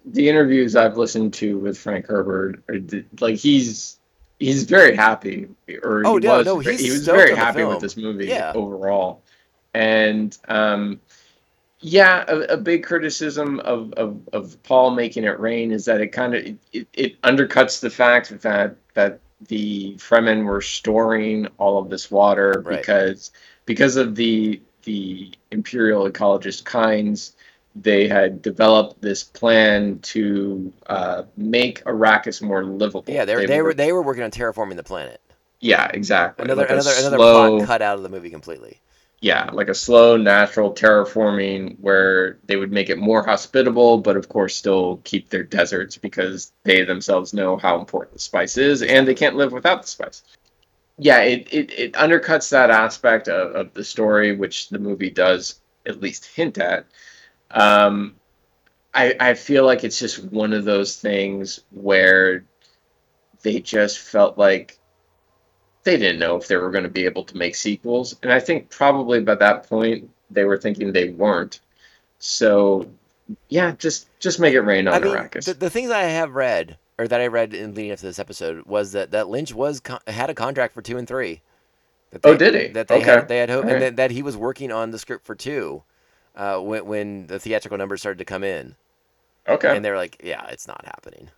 the 0.05 0.29
interviews 0.29 0.77
I've 0.77 0.97
listened 0.97 1.35
to 1.35 1.59
with 1.59 1.77
Frank 1.79 2.07
Herbert, 2.07 2.63
are, 2.69 2.79
like 3.21 3.37
he's 3.37 3.99
he's 4.39 4.65
very 4.65 4.95
happy, 4.95 5.49
or 5.83 6.05
Oh, 6.05 6.13
he 6.13 6.19
no, 6.19 6.37
was, 6.37 6.47
no, 6.47 6.59
he's 6.61 6.81
he 6.81 6.91
was 6.91 7.07
very 7.09 7.35
happy 7.35 7.65
with 7.65 7.81
this 7.81 7.97
movie 7.97 8.29
Yeah. 8.29 8.53
overall, 8.55 9.23
and 9.77 10.37
um, 10.49 11.01
yeah, 11.81 12.25
a, 12.29 12.55
a 12.55 12.57
big 12.57 12.83
criticism 12.85 13.61
of, 13.61 13.93
of 13.95 14.21
of 14.33 14.63
Paul 14.63 14.91
making 14.93 15.25
it 15.25 15.39
rain 15.39 15.71
is 15.71 15.85
that 15.85 16.01
it 16.01 16.09
kind 16.09 16.35
of 16.35 16.47
it, 16.73 16.89
it 16.95 17.21
undercuts 17.23 17.81
the 17.81 17.91
fact 17.91 18.31
that 18.43 18.77
that 18.95 19.21
the 19.49 19.95
Fremen 19.97 20.45
were 20.45 20.63
storing 20.63 21.47
all 21.59 21.79
of 21.79 21.91
this 21.91 22.11
water 22.11 22.63
Right. 22.65 22.79
because 22.79 23.31
because 23.67 23.97
of 23.97 24.15
the 24.15 24.63
the 24.85 25.33
imperial 25.51 26.09
ecologist 26.11 26.63
Kynes 26.65 27.33
they 27.75 28.09
had 28.09 28.41
developed 28.41 29.03
this 29.03 29.23
plan 29.23 29.99
to 29.99 30.73
uh, 30.87 31.25
make 31.37 31.85
Arrakis 31.85 32.41
more 32.41 32.65
livable. 32.65 33.05
Yeah, 33.07 33.27
they 33.27 33.35
were, 33.37 33.47
they 33.47 33.61
were 33.61 33.75
they 33.75 33.93
were 33.93 34.03
working 34.03 34.23
on 34.23 34.31
terraforming 34.31 34.77
the 34.77 34.83
planet. 34.83 35.21
yeah, 35.61 35.91
exactly. 35.93 36.45
Another 36.45 36.63
Like 36.63 36.71
another 36.71 36.93
another 36.99 37.17
plot 37.19 37.67
cut 37.67 37.83
out 37.83 37.99
of 37.99 38.03
the 38.03 38.09
movie 38.09 38.31
completely. 38.31 38.81
Yeah, 39.27 39.51
like 39.53 39.69
a 39.69 39.75
slow, 39.75 40.17
natural 40.17 40.73
terraforming 40.73 41.81
where 41.81 42.39
they 42.45 42.55
would 42.55 42.71
make 42.71 42.91
it 42.91 42.97
more 42.97 43.25
hospitable, 43.25 43.99
but 43.99 44.17
of 44.17 44.29
course 44.29 44.55
still 44.55 44.99
keep 45.03 45.31
their 45.31 45.43
deserts 45.43 45.99
because 45.99 46.53
they 46.63 46.85
themselves 46.85 47.35
know 47.35 47.57
how 47.57 47.77
important 47.77 48.13
the 48.13 48.21
spice 48.21 48.57
is 48.57 48.83
and 48.83 49.05
they 49.07 49.17
can't 49.17 49.35
live 49.35 49.51
without 49.51 49.83
the 49.83 49.89
spice. 49.89 50.23
Yeah, 50.97 51.23
it, 51.23 51.49
it, 51.53 51.73
it 51.77 51.93
undercuts 51.95 52.51
that 52.51 52.71
aspect 52.71 53.27
of, 53.27 53.57
of 53.57 53.75
the 53.75 53.83
story, 53.83 54.37
which 54.37 54.69
the 54.69 54.79
movie 54.79 55.11
does 55.11 55.61
at 55.87 56.01
least 56.01 56.27
hint 56.27 56.59
at. 56.59 56.87
Um, 57.51 58.15
I, 58.95 59.17
I 59.19 59.35
feel 59.35 59.67
like 59.67 59.83
it's 59.83 59.99
just 59.99 60.23
one 60.23 60.53
of 60.53 60.65
those 60.65 61.01
things 61.01 61.65
where 61.73 62.45
they 63.43 63.59
just 63.59 63.99
felt 63.99 64.39
like 64.39 64.79
they 65.87 65.99
didn't 65.99 66.21
know 66.21 66.37
if 66.37 66.49
they 66.49 66.57
were 66.59 66.71
going 66.73 66.85
to 66.85 66.91
be 66.91 67.07
able 67.07 67.25
to 67.25 67.39
make 67.39 67.57
sequels. 67.57 68.17
And 68.23 68.33
I 68.33 68.41
think 68.41 68.71
probably 68.71 69.21
by 69.23 69.37
that 69.37 69.69
point 69.69 70.11
they 70.31 70.45
were 70.45 70.59
thinking 70.59 70.93
they 70.93 71.11
weren't. 71.11 71.61
So 72.21 72.91
yeah, 73.51 73.73
just 73.73 74.09
just 74.21 74.41
make 74.41 74.55
it 74.55 74.63
rain 74.63 74.89
on 74.89 74.97
I 74.97 75.01
mean, 75.01 75.23
Arrakis. 75.23 75.45
the, 75.45 75.55
the 75.55 75.71
things 75.71 75.91
I 75.91 76.03
have 76.05 76.35
read 76.35 76.79
or 76.99 77.07
that 77.09 77.21
I 77.21 77.27
read 77.29 77.55
in 77.55 77.75
leading 77.75 77.93
up 77.93 77.99
to 77.99 78.07
this 78.07 78.19
episode 78.19 78.67
was 78.67 78.93
that, 78.93 79.11
that 79.13 79.29
Lynch 79.29 79.55
was 79.55 79.81
con- 79.81 80.01
had 80.07 80.31
a 80.31 80.35
contract 80.35 80.75
for 80.75 80.83
two 80.83 80.97
and 80.99 81.07
three. 81.07 81.43
That 82.11 82.23
Oh, 82.25 82.37
did 82.37 82.55
he? 82.55 82.69
That 82.69 82.89
they 82.89 82.97
Okay. 82.97 83.03
had 83.03 83.29
they 83.29 83.39
had 83.39 83.51
hope, 83.51 83.65
All 83.65 83.71
and 83.71 83.73
right. 83.75 83.83
that, 83.83 83.97
that 83.97 84.11
he 84.13 84.23
was 84.23 84.37
working 84.37 84.73
on 84.73 84.91
the 84.91 84.99
script 84.99 85.25
for 85.27 85.35
two, 85.35 85.85
uh, 86.37 86.59
when 86.61 86.87
when 86.87 87.27
the 87.29 87.39
theatrical 87.39 87.79
numbers 87.79 88.01
started 88.01 88.19
to 88.19 88.25
come 88.25 88.45
in, 88.45 88.77
okay. 89.49 89.69
and 89.75 89.85
they're 89.85 89.97
like, 89.97 90.21
yeah, 90.25 90.47
it's 90.49 90.69
not 90.69 90.85
happening. 90.85 91.31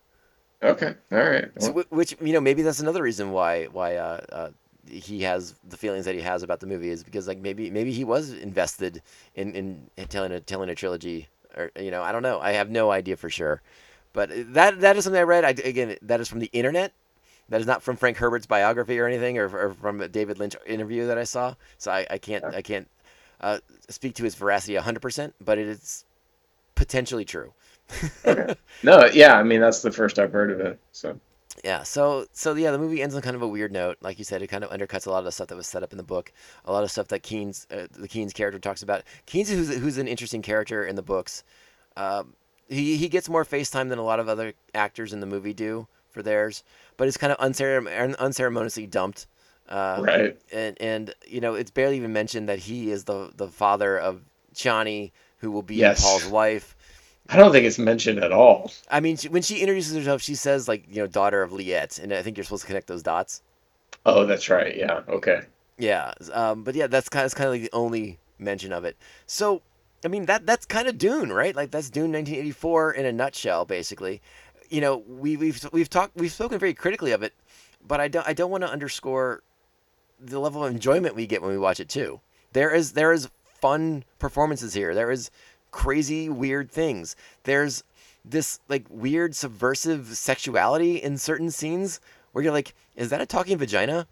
Okay. 0.62 0.94
All 1.12 1.18
right. 1.18 1.50
So, 1.58 1.72
which 1.90 2.16
you 2.20 2.32
know 2.32 2.40
maybe 2.40 2.62
that's 2.62 2.80
another 2.80 3.02
reason 3.02 3.32
why 3.32 3.66
why 3.66 3.96
uh, 3.96 4.20
uh, 4.32 4.50
he 4.90 5.22
has 5.22 5.54
the 5.68 5.76
feelings 5.76 6.04
that 6.04 6.14
he 6.14 6.20
has 6.20 6.42
about 6.42 6.60
the 6.60 6.66
movie 6.66 6.90
is 6.90 7.02
because 7.04 7.28
like 7.28 7.38
maybe 7.38 7.70
maybe 7.70 7.92
he 7.92 8.04
was 8.04 8.32
invested 8.32 9.02
in, 9.34 9.54
in 9.54 9.90
telling 10.08 10.32
a 10.32 10.40
telling 10.40 10.68
a 10.70 10.74
trilogy 10.74 11.28
or 11.56 11.70
you 11.78 11.90
know 11.90 12.02
I 12.02 12.12
don't 12.12 12.22
know 12.22 12.40
I 12.40 12.52
have 12.52 12.70
no 12.70 12.90
idea 12.90 13.16
for 13.16 13.30
sure, 13.30 13.62
but 14.12 14.30
that 14.54 14.80
that 14.80 14.96
is 14.96 15.04
something 15.04 15.20
I 15.20 15.24
read 15.24 15.44
I, 15.44 15.50
again 15.50 15.96
that 16.02 16.20
is 16.20 16.28
from 16.28 16.40
the 16.40 16.50
internet. 16.52 16.92
That 17.50 17.62
is 17.62 17.66
not 17.66 17.82
from 17.82 17.96
Frank 17.96 18.18
Herbert's 18.18 18.44
biography 18.44 18.98
or 18.98 19.06
anything, 19.06 19.38
or, 19.38 19.48
or 19.48 19.72
from 19.72 20.02
a 20.02 20.08
David 20.08 20.38
Lynch 20.38 20.54
interview 20.66 21.06
that 21.06 21.16
I 21.16 21.24
saw. 21.24 21.54
So 21.78 21.90
I, 21.90 22.06
I 22.10 22.18
can't 22.18 22.44
I 22.44 22.60
can't 22.60 22.88
uh, 23.40 23.58
speak 23.88 24.14
to 24.16 24.24
his 24.24 24.34
veracity 24.34 24.76
hundred 24.76 25.00
percent, 25.00 25.34
but 25.42 25.56
it 25.56 25.66
is 25.66 26.04
potentially 26.74 27.24
true. 27.24 27.54
No, 28.82 29.06
yeah, 29.06 29.36
I 29.36 29.42
mean 29.42 29.60
that's 29.60 29.82
the 29.82 29.90
first 29.92 30.18
I've 30.18 30.32
heard 30.32 30.50
of 30.50 30.60
it. 30.60 30.78
So 30.92 31.18
Yeah, 31.64 31.82
so 31.82 32.26
so 32.32 32.54
yeah, 32.54 32.70
the 32.70 32.78
movie 32.78 33.02
ends 33.02 33.14
on 33.14 33.22
kind 33.22 33.36
of 33.36 33.42
a 33.42 33.48
weird 33.48 33.72
note. 33.72 33.96
Like 34.00 34.18
you 34.18 34.24
said, 34.24 34.42
it 34.42 34.46
kind 34.48 34.62
of 34.64 34.70
undercuts 34.70 35.06
a 35.06 35.10
lot 35.10 35.18
of 35.20 35.24
the 35.24 35.32
stuff 35.32 35.48
that 35.48 35.56
was 35.56 35.66
set 35.66 35.82
up 35.82 35.92
in 35.92 35.98
the 35.98 36.04
book. 36.04 36.32
A 36.64 36.72
lot 36.72 36.84
of 36.84 36.90
stuff 36.90 37.08
that 37.08 37.22
Kynes 37.22 37.66
uh, 37.72 37.88
the 37.90 38.08
Kynes 38.08 38.34
character 38.34 38.58
talks 38.58 38.82
about. 38.82 39.02
Kynes 39.26 39.48
who's 39.48 39.74
who's 39.76 39.98
an 39.98 40.08
interesting 40.08 40.42
character 40.42 40.84
in 40.84 40.96
the 40.96 41.02
books. 41.02 41.42
Um, 41.96 42.34
he 42.68 42.96
he 42.96 43.08
gets 43.08 43.28
more 43.28 43.44
face 43.44 43.70
time 43.70 43.88
than 43.88 43.98
a 43.98 44.04
lot 44.04 44.20
of 44.20 44.28
other 44.28 44.52
actors 44.74 45.12
in 45.12 45.20
the 45.20 45.26
movie 45.26 45.54
do 45.54 45.88
for 46.10 46.22
theirs, 46.22 46.62
but 46.96 47.08
it's 47.08 47.16
kind 47.16 47.32
of 47.32 47.38
unceremon- 47.38 48.16
unceremoniously 48.18 48.86
dumped. 48.86 49.26
Uh, 49.68 50.00
Right. 50.00 50.38
And 50.52 50.76
and 50.80 51.14
you 51.26 51.40
know 51.40 51.54
it's 51.54 51.70
barely 51.70 51.96
even 51.96 52.12
mentioned 52.12 52.48
that 52.48 52.58
he 52.60 52.90
is 52.90 53.04
the 53.04 53.30
the 53.36 53.48
father 53.48 53.98
of 53.98 54.22
Chani, 54.54 55.10
who 55.38 55.50
will 55.50 55.62
be 55.62 55.76
Yes. 55.76 56.02
Paul's 56.02 56.26
wife. 56.26 56.74
I 57.28 57.36
don't 57.36 57.52
think 57.52 57.66
it's 57.66 57.78
mentioned 57.78 58.18
at 58.20 58.32
all. 58.32 58.70
I 58.90 59.00
mean, 59.00 59.16
she, 59.16 59.28
when 59.28 59.42
she 59.42 59.60
introduces 59.60 59.94
herself, 59.94 60.22
she 60.22 60.34
says 60.34 60.66
like 60.68 60.84
you 60.88 60.96
know 60.96 61.06
daughter 61.06 61.42
of 61.42 61.52
Liet, 61.52 61.98
and 61.98 62.12
I 62.12 62.22
think 62.22 62.36
you're 62.36 62.44
supposed 62.44 62.62
to 62.62 62.66
connect 62.66 62.86
those 62.86 63.02
dots. 63.02 63.42
Oh, 64.06 64.24
that's 64.24 64.48
right. 64.48 64.76
Yeah. 64.76 65.02
Okay. 65.08 65.42
Yeah, 65.78 66.12
um, 66.32 66.64
but 66.64 66.74
yeah, 66.74 66.88
that's 66.88 67.08
kind 67.08 67.20
of, 67.20 67.24
that's 67.24 67.34
kind 67.34 67.46
of 67.46 67.52
like 67.52 67.62
the 67.62 67.76
only 67.76 68.18
mention 68.38 68.72
of 68.72 68.84
it. 68.84 68.96
So, 69.26 69.62
I 70.04 70.08
mean, 70.08 70.26
that 70.26 70.44
that's 70.44 70.66
kind 70.66 70.88
of 70.88 70.98
Dune, 70.98 71.32
right? 71.32 71.54
Like 71.54 71.70
that's 71.70 71.88
Dune 71.88 72.12
1984 72.12 72.92
in 72.92 73.06
a 73.06 73.12
nutshell, 73.12 73.64
basically. 73.64 74.20
You 74.70 74.80
know, 74.80 74.98
we 75.06 75.36
we've 75.36 75.64
we've 75.72 75.88
talked 75.88 76.16
we've 76.16 76.32
spoken 76.32 76.58
very 76.58 76.74
critically 76.74 77.12
of 77.12 77.22
it, 77.22 77.32
but 77.86 78.00
I 78.00 78.08
don't 78.08 78.26
I 78.26 78.32
don't 78.32 78.50
want 78.50 78.64
to 78.64 78.70
underscore 78.70 79.42
the 80.18 80.40
level 80.40 80.64
of 80.64 80.72
enjoyment 80.72 81.14
we 81.14 81.26
get 81.26 81.42
when 81.42 81.52
we 81.52 81.58
watch 81.58 81.78
it 81.78 81.88
too. 81.88 82.20
There 82.52 82.74
is 82.74 82.92
there 82.92 83.12
is 83.12 83.28
fun 83.60 84.04
performances 84.18 84.74
here. 84.74 84.94
There 84.94 85.10
is 85.10 85.30
crazy 85.70 86.28
weird 86.28 86.70
things. 86.70 87.16
There's 87.44 87.84
this 88.24 88.60
like 88.68 88.84
weird 88.90 89.34
subversive 89.34 90.06
sexuality 90.16 90.96
in 90.96 91.18
certain 91.18 91.50
scenes 91.50 92.00
where 92.32 92.44
you're 92.44 92.52
like, 92.52 92.74
is 92.96 93.10
that 93.10 93.20
a 93.20 93.26
talking 93.26 93.58
vagina? 93.58 94.06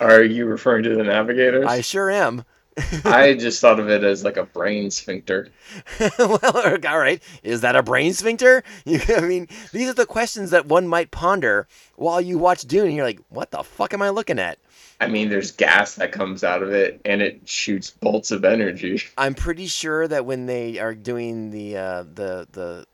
Are 0.00 0.22
you 0.22 0.46
referring 0.46 0.82
to 0.84 0.94
the 0.94 1.04
navigators? 1.04 1.66
I 1.66 1.80
sure 1.80 2.10
am. 2.10 2.44
I 3.04 3.34
just 3.38 3.60
thought 3.60 3.80
of 3.80 3.88
it 3.88 4.04
as 4.04 4.24
like 4.24 4.36
a 4.36 4.44
brain 4.44 4.90
sphincter. 4.90 5.48
well, 6.18 6.38
all 6.86 6.98
right. 6.98 7.22
Is 7.42 7.62
that 7.62 7.76
a 7.76 7.82
brain 7.82 8.12
sphincter? 8.12 8.62
You, 8.84 9.00
I 9.16 9.20
mean, 9.20 9.48
these 9.72 9.88
are 9.88 9.94
the 9.94 10.06
questions 10.06 10.50
that 10.50 10.66
one 10.66 10.86
might 10.86 11.10
ponder 11.10 11.66
while 11.96 12.20
you 12.20 12.38
watch 12.38 12.62
Dune. 12.62 12.86
And 12.86 12.94
you're 12.94 13.06
like, 13.06 13.20
what 13.30 13.50
the 13.50 13.62
fuck 13.62 13.94
am 13.94 14.02
I 14.02 14.10
looking 14.10 14.38
at? 14.38 14.58
I 15.00 15.08
mean, 15.08 15.28
there's 15.28 15.52
gas 15.52 15.96
that 15.96 16.12
comes 16.12 16.42
out 16.42 16.62
of 16.62 16.72
it, 16.72 17.00
and 17.04 17.20
it 17.20 17.46
shoots 17.48 17.90
bolts 17.90 18.30
of 18.30 18.44
energy. 18.44 19.02
I'm 19.18 19.34
pretty 19.34 19.66
sure 19.66 20.08
that 20.08 20.24
when 20.24 20.46
they 20.46 20.78
are 20.78 20.94
doing 20.94 21.50
the 21.50 21.76
uh, 21.76 22.02
the 22.02 22.46
the 22.52 22.86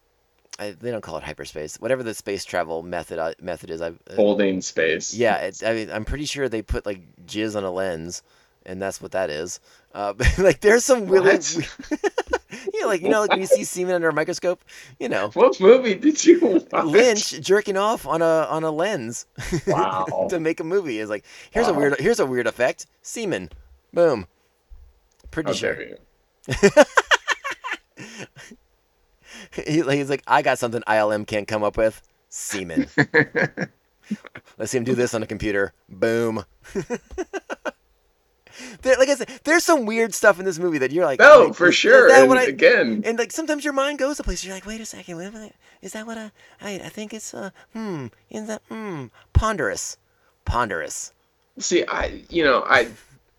I, 0.59 0.73
they 0.73 0.91
don't 0.91 1.01
call 1.01 1.16
it 1.16 1.24
hyperspace, 1.24 1.77
whatever 1.81 2.03
the 2.03 2.15
space 2.15 2.45
travel 2.45 2.83
method 2.83 3.19
uh, 3.19 3.35
method 3.41 3.70
is. 3.70 3.81
I 3.81 3.89
uh, 3.89 4.15
Holding 4.16 4.61
space. 4.61 5.15
yeah, 5.15 5.51
I 5.65 5.73
mean, 5.73 5.91
I'm 5.91 6.05
pretty 6.05 6.24
sure 6.24 6.49
they 6.49 6.62
put 6.62 6.87
like 6.87 7.01
jizz 7.27 7.57
on 7.57 7.65
a 7.65 7.70
lens, 7.70 8.23
and 8.66 8.81
that's 8.83 9.01
what 9.01 9.12
that 9.12 9.31
is. 9.31 9.61
Uh, 9.94 10.14
like, 10.39 10.60
there's 10.60 10.85
some 10.85 11.06
really, 11.06 11.32
you 12.73 12.81
know, 12.81 12.86
like 12.86 13.02
you 13.02 13.09
know, 13.09 13.20
like 13.20 13.31
when 13.31 13.40
you 13.40 13.47
see 13.47 13.64
semen 13.64 13.94
under 13.94 14.09
a 14.09 14.12
microscope, 14.12 14.64
you 14.98 15.09
know, 15.09 15.31
What 15.35 15.60
movie 15.60 15.94
did 15.94 16.24
you 16.24 16.40
watch? 16.73 16.85
Lynch 16.85 17.40
jerking 17.40 17.77
off 17.77 18.06
on 18.06 18.23
a 18.23 18.47
on 18.48 18.64
a 18.64 18.70
lens 18.70 19.27
Wow. 19.66 20.27
to 20.31 20.40
make 20.40 20.60
a 20.60 20.64
movie. 20.64 20.98
Is 20.98 21.10
like 21.10 21.24
here's 21.51 21.69
a 21.69 21.74
weird 21.74 21.98
here's 22.01 22.20
a 22.20 22.27
weird 22.27 22.47
effect. 22.47 22.86
Semen. 23.02 23.51
Boom. 23.93 24.27
Pretty 25.31 25.48
How 25.51 25.55
sure. 25.55 25.74
dare 25.74 25.89
you. 25.89 25.97
he, 29.66 29.82
he's 29.97 30.10
like 30.10 30.23
I 30.27 30.43
got 30.43 30.59
something 30.59 30.82
ILM 30.89 31.27
can't 31.27 31.47
come 31.48 31.62
up 31.62 31.77
with. 31.77 32.01
Semen. 32.31 32.89
Let's 34.59 34.70
see 34.73 34.78
him 34.78 34.85
do 34.85 34.94
this 34.94 35.14
on 35.14 35.23
a 35.23 35.27
computer. 35.27 35.74
Boom 35.89 36.44
there, 38.83 38.97
like 38.99 39.09
I 39.09 39.15
said 39.15 39.29
there's 39.45 39.65
some 39.65 39.87
weird 39.87 40.15
stuff 40.15 40.39
in 40.39 40.45
this 40.45 40.59
movie 40.59 40.79
that 40.79 40.93
you're 40.93 41.05
like 41.05 41.20
oh, 41.23 41.53
for 41.53 41.69
is- 41.69 41.74
sure. 41.74 42.07
is 42.07 42.12
that 42.12 42.20
And 42.20 42.29
what 42.29 42.39
I, 42.39 42.45
again, 42.45 43.03
and 43.05 43.19
like 43.19 43.33
sometimes 43.33 43.65
your 43.65 43.74
mind 43.74 43.99
goes 43.99 44.16
to 44.19 44.23
places 44.23 44.45
you're 44.47 44.55
like 44.55 44.66
wait 44.66 44.81
a 44.81 44.87
second 44.87 45.16
wait 45.16 45.27
a 45.27 45.31
minute 45.33 45.55
is 45.83 45.93
that 45.93 46.07
what 46.07 46.19
I 46.19 46.31
I, 46.61 46.74
I 46.74 46.89
think 46.89 47.12
it's 47.15 47.35
uh 47.35 47.51
hmm 47.73 48.07
is 48.31 48.47
that 48.49 48.62
hmm 48.69 49.07
ponderous 49.33 49.97
ponderous 50.45 51.12
see, 51.59 51.85
I, 51.87 52.23
you 52.31 52.43
know, 52.45 52.65
I, 52.66 52.89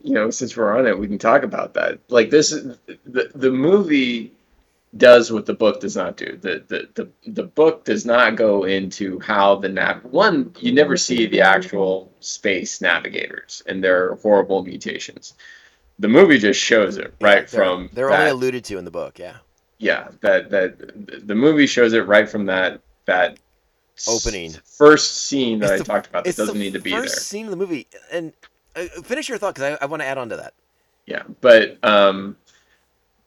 you 0.04 0.14
know, 0.14 0.30
since 0.30 0.56
we're 0.56 0.78
on 0.78 0.86
it, 0.86 1.00
we 1.00 1.08
can 1.08 1.18
talk 1.18 1.42
about 1.44 1.74
that. 1.74 1.98
Like 2.10 2.30
this, 2.30 2.52
the 2.52 3.32
the 3.34 3.50
movie 3.52 4.32
does 4.98 5.32
what 5.32 5.46
the 5.46 5.54
book 5.54 5.80
does 5.80 5.96
not 5.96 6.18
do. 6.18 6.38
The 6.42 6.64
the 6.68 6.90
the, 6.94 7.32
the 7.32 7.44
book 7.44 7.84
does 7.86 8.06
not 8.06 8.36
go 8.36 8.64
into 8.66 9.20
how 9.20 9.56
the 9.56 9.70
nav. 9.70 10.04
One, 10.06 10.54
you 10.60 10.72
never 10.72 10.98
see 10.98 11.26
the 11.26 11.42
actual 11.42 12.12
space 12.20 12.80
navigators 12.82 13.64
and 13.66 13.84
their 13.84 14.16
horrible 14.16 14.64
mutations. 14.64 15.34
The 16.00 16.08
movie 16.08 16.38
just 16.40 16.60
shows 16.60 16.98
it 16.98 17.14
right 17.22 17.48
they're, 17.48 17.60
from 17.64 17.90
they're 17.94 18.10
that. 18.10 18.20
only 18.20 18.32
alluded 18.32 18.64
to 18.66 18.78
in 18.78 18.86
the 18.86 18.92
book 18.92 19.20
yeah 19.20 19.38
yeah 19.78 20.08
that 20.22 20.50
that 20.50 21.28
the 21.28 21.36
movie 21.36 21.68
shows 21.68 21.94
it 21.94 22.08
right 22.08 22.28
from 22.28 22.46
that 22.48 22.82
that 23.06 23.38
Opening. 24.08 24.52
first 24.66 25.26
scene 25.28 25.60
that 25.60 25.66
It's 25.66 25.74
I 25.74 25.78
the- 25.78 25.84
talked 25.84 26.08
about 26.08 26.26
that 26.26 26.36
doesn't 26.36 26.58
need 26.58 26.74
to 26.74 26.80
be 26.80 26.90
there. 26.92 27.02
first 27.02 27.28
scene 27.28 27.46
of 27.46 27.52
the 27.52 27.58
movie 27.58 27.88
and 28.12 28.34
uh, 28.76 28.86
finish 29.04 29.30
your 29.30 29.38
thought 29.38 29.54
because 29.54 29.78
I, 29.80 29.84
I 29.84 29.86
want 29.86 30.02
to 30.02 30.08
add 30.08 30.18
on 30.18 30.30
to 30.30 30.38
that 30.38 30.54
Yeah, 31.06 31.22
but 31.42 31.78
um, 31.86 32.36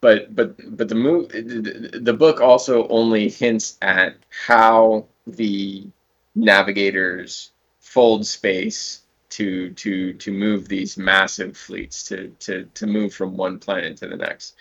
but 0.00 0.34
but 0.34 0.76
but 0.76 0.88
the 0.88 0.94
move 0.94 1.28
the, 1.30 2.00
the 2.02 2.12
book 2.12 2.40
also 2.40 2.86
only 2.88 3.28
hints 3.28 3.78
at 3.82 4.16
how 4.46 5.06
the 5.26 5.86
navigators 6.34 7.52
fold 7.80 8.26
space 8.26 9.02
to 9.30 9.70
to 9.70 10.12
to 10.14 10.30
move 10.32 10.68
these 10.68 10.96
massive 10.96 11.56
fleets 11.56 12.04
to 12.04 12.28
to 12.38 12.64
to 12.74 12.86
move 12.86 13.12
from 13.12 13.36
one 13.36 13.58
planet 13.58 13.96
to 13.98 14.06
the 14.06 14.16
next. 14.16 14.54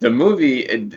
The 0.00 0.10
movie 0.10 0.92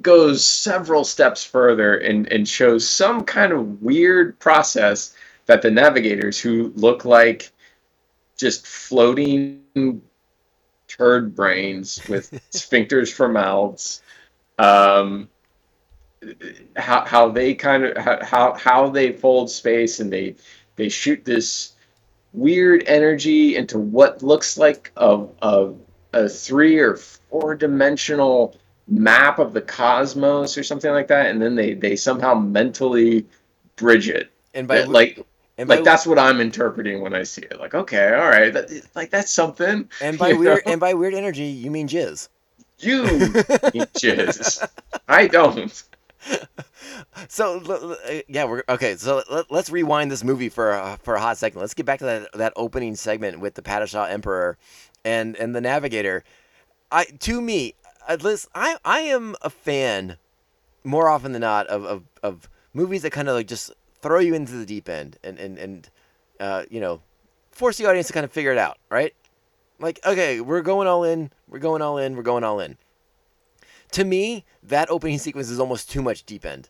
goes 0.00 0.44
several 0.44 1.04
steps 1.04 1.44
further 1.44 1.96
and 1.98 2.30
and 2.32 2.48
shows 2.48 2.86
some 2.86 3.24
kind 3.24 3.52
of 3.52 3.82
weird 3.82 4.38
process 4.38 5.14
that 5.46 5.62
the 5.62 5.70
navigators 5.70 6.40
who 6.40 6.72
look 6.74 7.04
like 7.04 7.52
just 8.36 8.66
floating 8.66 10.02
turd 10.96 11.34
brains 11.34 12.00
with 12.08 12.30
sphincters 12.52 13.12
for 13.12 13.28
mouths 13.28 14.02
um 14.58 15.28
how 16.76 17.04
how 17.04 17.28
they 17.28 17.54
kind 17.54 17.84
of 17.84 17.96
how 18.22 18.54
how 18.54 18.88
they 18.88 19.12
fold 19.12 19.50
space 19.50 20.00
and 20.00 20.12
they 20.12 20.34
they 20.76 20.88
shoot 20.88 21.24
this 21.24 21.72
weird 22.32 22.82
energy 22.86 23.56
into 23.56 23.78
what 23.78 24.22
looks 24.22 24.58
like 24.58 24.92
a 24.96 25.24
a, 25.42 25.72
a 26.12 26.28
three 26.28 26.78
or 26.78 26.96
four 26.96 27.54
dimensional 27.54 28.56
map 28.88 29.38
of 29.38 29.52
the 29.54 29.62
cosmos 29.62 30.58
or 30.58 30.62
something 30.62 30.90
like 30.90 31.08
that, 31.08 31.26
and 31.30 31.40
then 31.40 31.54
they 31.54 31.74
they 31.74 31.96
somehow 31.96 32.34
mentally 32.34 33.26
bridge 33.76 34.08
it. 34.08 34.30
And 34.52 34.68
by 34.68 34.82
like 34.84 35.24
and 35.58 35.68
by, 35.68 35.76
like 35.76 35.84
that's 35.84 36.06
what 36.06 36.18
I'm 36.18 36.40
interpreting 36.40 37.00
when 37.00 37.14
I 37.14 37.22
see 37.22 37.42
it. 37.42 37.58
Like 37.58 37.74
okay, 37.74 38.14
all 38.14 38.28
right, 38.28 38.52
that, 38.52 38.70
like 38.94 39.10
that's 39.10 39.32
something. 39.32 39.88
and 40.00 40.18
by 40.18 40.32
weird 40.32 40.66
know? 40.66 40.72
and 40.72 40.80
by 40.80 40.94
weird 40.94 41.14
energy, 41.14 41.44
you 41.44 41.70
mean 41.70 41.88
jizz. 41.88 42.28
you 42.78 43.02
jizz. 43.12 44.68
I 45.08 45.26
don't. 45.26 45.82
So 47.28 47.58
uh, 47.60 48.20
yeah, 48.28 48.44
we're 48.44 48.62
okay. 48.68 48.96
So 48.96 49.22
let, 49.30 49.50
let's 49.50 49.70
rewind 49.70 50.10
this 50.10 50.24
movie 50.24 50.48
for 50.48 50.72
a, 50.72 50.98
for 51.02 51.14
a 51.14 51.20
hot 51.20 51.38
second. 51.38 51.60
Let's 51.60 51.74
get 51.74 51.86
back 51.86 51.98
to 52.00 52.04
that 52.04 52.32
that 52.34 52.52
opening 52.56 52.94
segment 52.94 53.40
with 53.40 53.54
the 53.54 53.62
Padishah 53.62 54.10
Emperor 54.10 54.58
and 55.04 55.36
and 55.36 55.54
the 55.54 55.60
Navigator. 55.60 56.24
I 56.90 57.04
to 57.04 57.40
me, 57.40 57.74
at 58.08 58.22
least 58.22 58.48
I 58.54 58.76
I 58.84 59.00
am 59.00 59.36
a 59.42 59.50
fan 59.50 60.16
more 60.82 61.08
often 61.08 61.32
than 61.32 61.40
not 61.40 61.66
of 61.68 61.84
of, 61.84 62.04
of 62.22 62.48
movies 62.72 63.02
that 63.02 63.10
kind 63.10 63.28
of 63.28 63.34
like 63.34 63.48
just 63.48 63.72
throw 64.04 64.20
you 64.20 64.34
into 64.34 64.52
the 64.52 64.66
deep 64.66 64.88
end 64.88 65.18
and 65.24 65.38
and 65.38 65.58
and 65.58 65.88
uh, 66.38 66.64
you 66.70 66.78
know 66.78 67.00
force 67.50 67.78
the 67.78 67.86
audience 67.86 68.08
to 68.08 68.12
kind 68.12 68.24
of 68.24 68.30
figure 68.30 68.52
it 68.52 68.58
out, 68.58 68.76
right? 68.90 69.14
Like 69.80 69.98
okay, 70.04 70.40
we're 70.40 70.60
going 70.60 70.86
all 70.86 71.04
in, 71.04 71.30
we're 71.48 71.58
going 71.58 71.80
all 71.80 71.96
in, 71.96 72.14
we're 72.14 72.22
going 72.22 72.44
all 72.44 72.60
in. 72.60 72.76
To 73.92 74.04
me, 74.04 74.44
that 74.62 74.90
opening 74.90 75.18
sequence 75.18 75.48
is 75.48 75.58
almost 75.58 75.90
too 75.90 76.02
much 76.02 76.24
deep 76.24 76.44
end. 76.44 76.68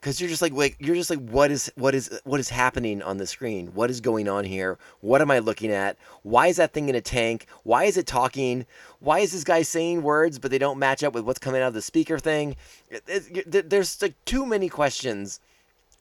Because 0.00 0.18
you're 0.18 0.30
just 0.30 0.40
like 0.40 0.54
like 0.54 0.76
you're 0.78 0.94
just 0.96 1.10
like 1.10 1.18
what 1.28 1.50
is 1.50 1.70
what 1.74 1.94
is 1.94 2.18
what 2.24 2.40
is 2.40 2.48
happening 2.48 3.02
on 3.02 3.18
the 3.18 3.26
screen? 3.26 3.66
What 3.74 3.90
is 3.90 4.00
going 4.00 4.26
on 4.26 4.44
here? 4.46 4.78
What 5.02 5.20
am 5.20 5.30
i 5.30 5.40
looking 5.40 5.70
at? 5.70 5.98
Why 6.22 6.46
is 6.46 6.56
that 6.56 6.72
thing 6.72 6.88
in 6.88 6.94
a 6.94 7.02
tank? 7.02 7.46
Why 7.64 7.84
is 7.84 7.98
it 7.98 8.06
talking? 8.06 8.64
Why 9.00 9.18
is 9.18 9.32
this 9.32 9.44
guy 9.44 9.60
saying 9.60 10.02
words 10.02 10.38
but 10.38 10.50
they 10.50 10.56
don't 10.56 10.78
match 10.78 11.04
up 11.04 11.12
with 11.12 11.24
what's 11.24 11.38
coming 11.38 11.60
out 11.60 11.68
of 11.68 11.74
the 11.74 11.82
speaker 11.82 12.18
thing? 12.18 12.56
It- 12.88 13.02
it- 13.08 13.50
there- 13.50 13.60
there's 13.60 14.00
like 14.00 14.14
too 14.24 14.46
many 14.46 14.70
questions 14.70 15.38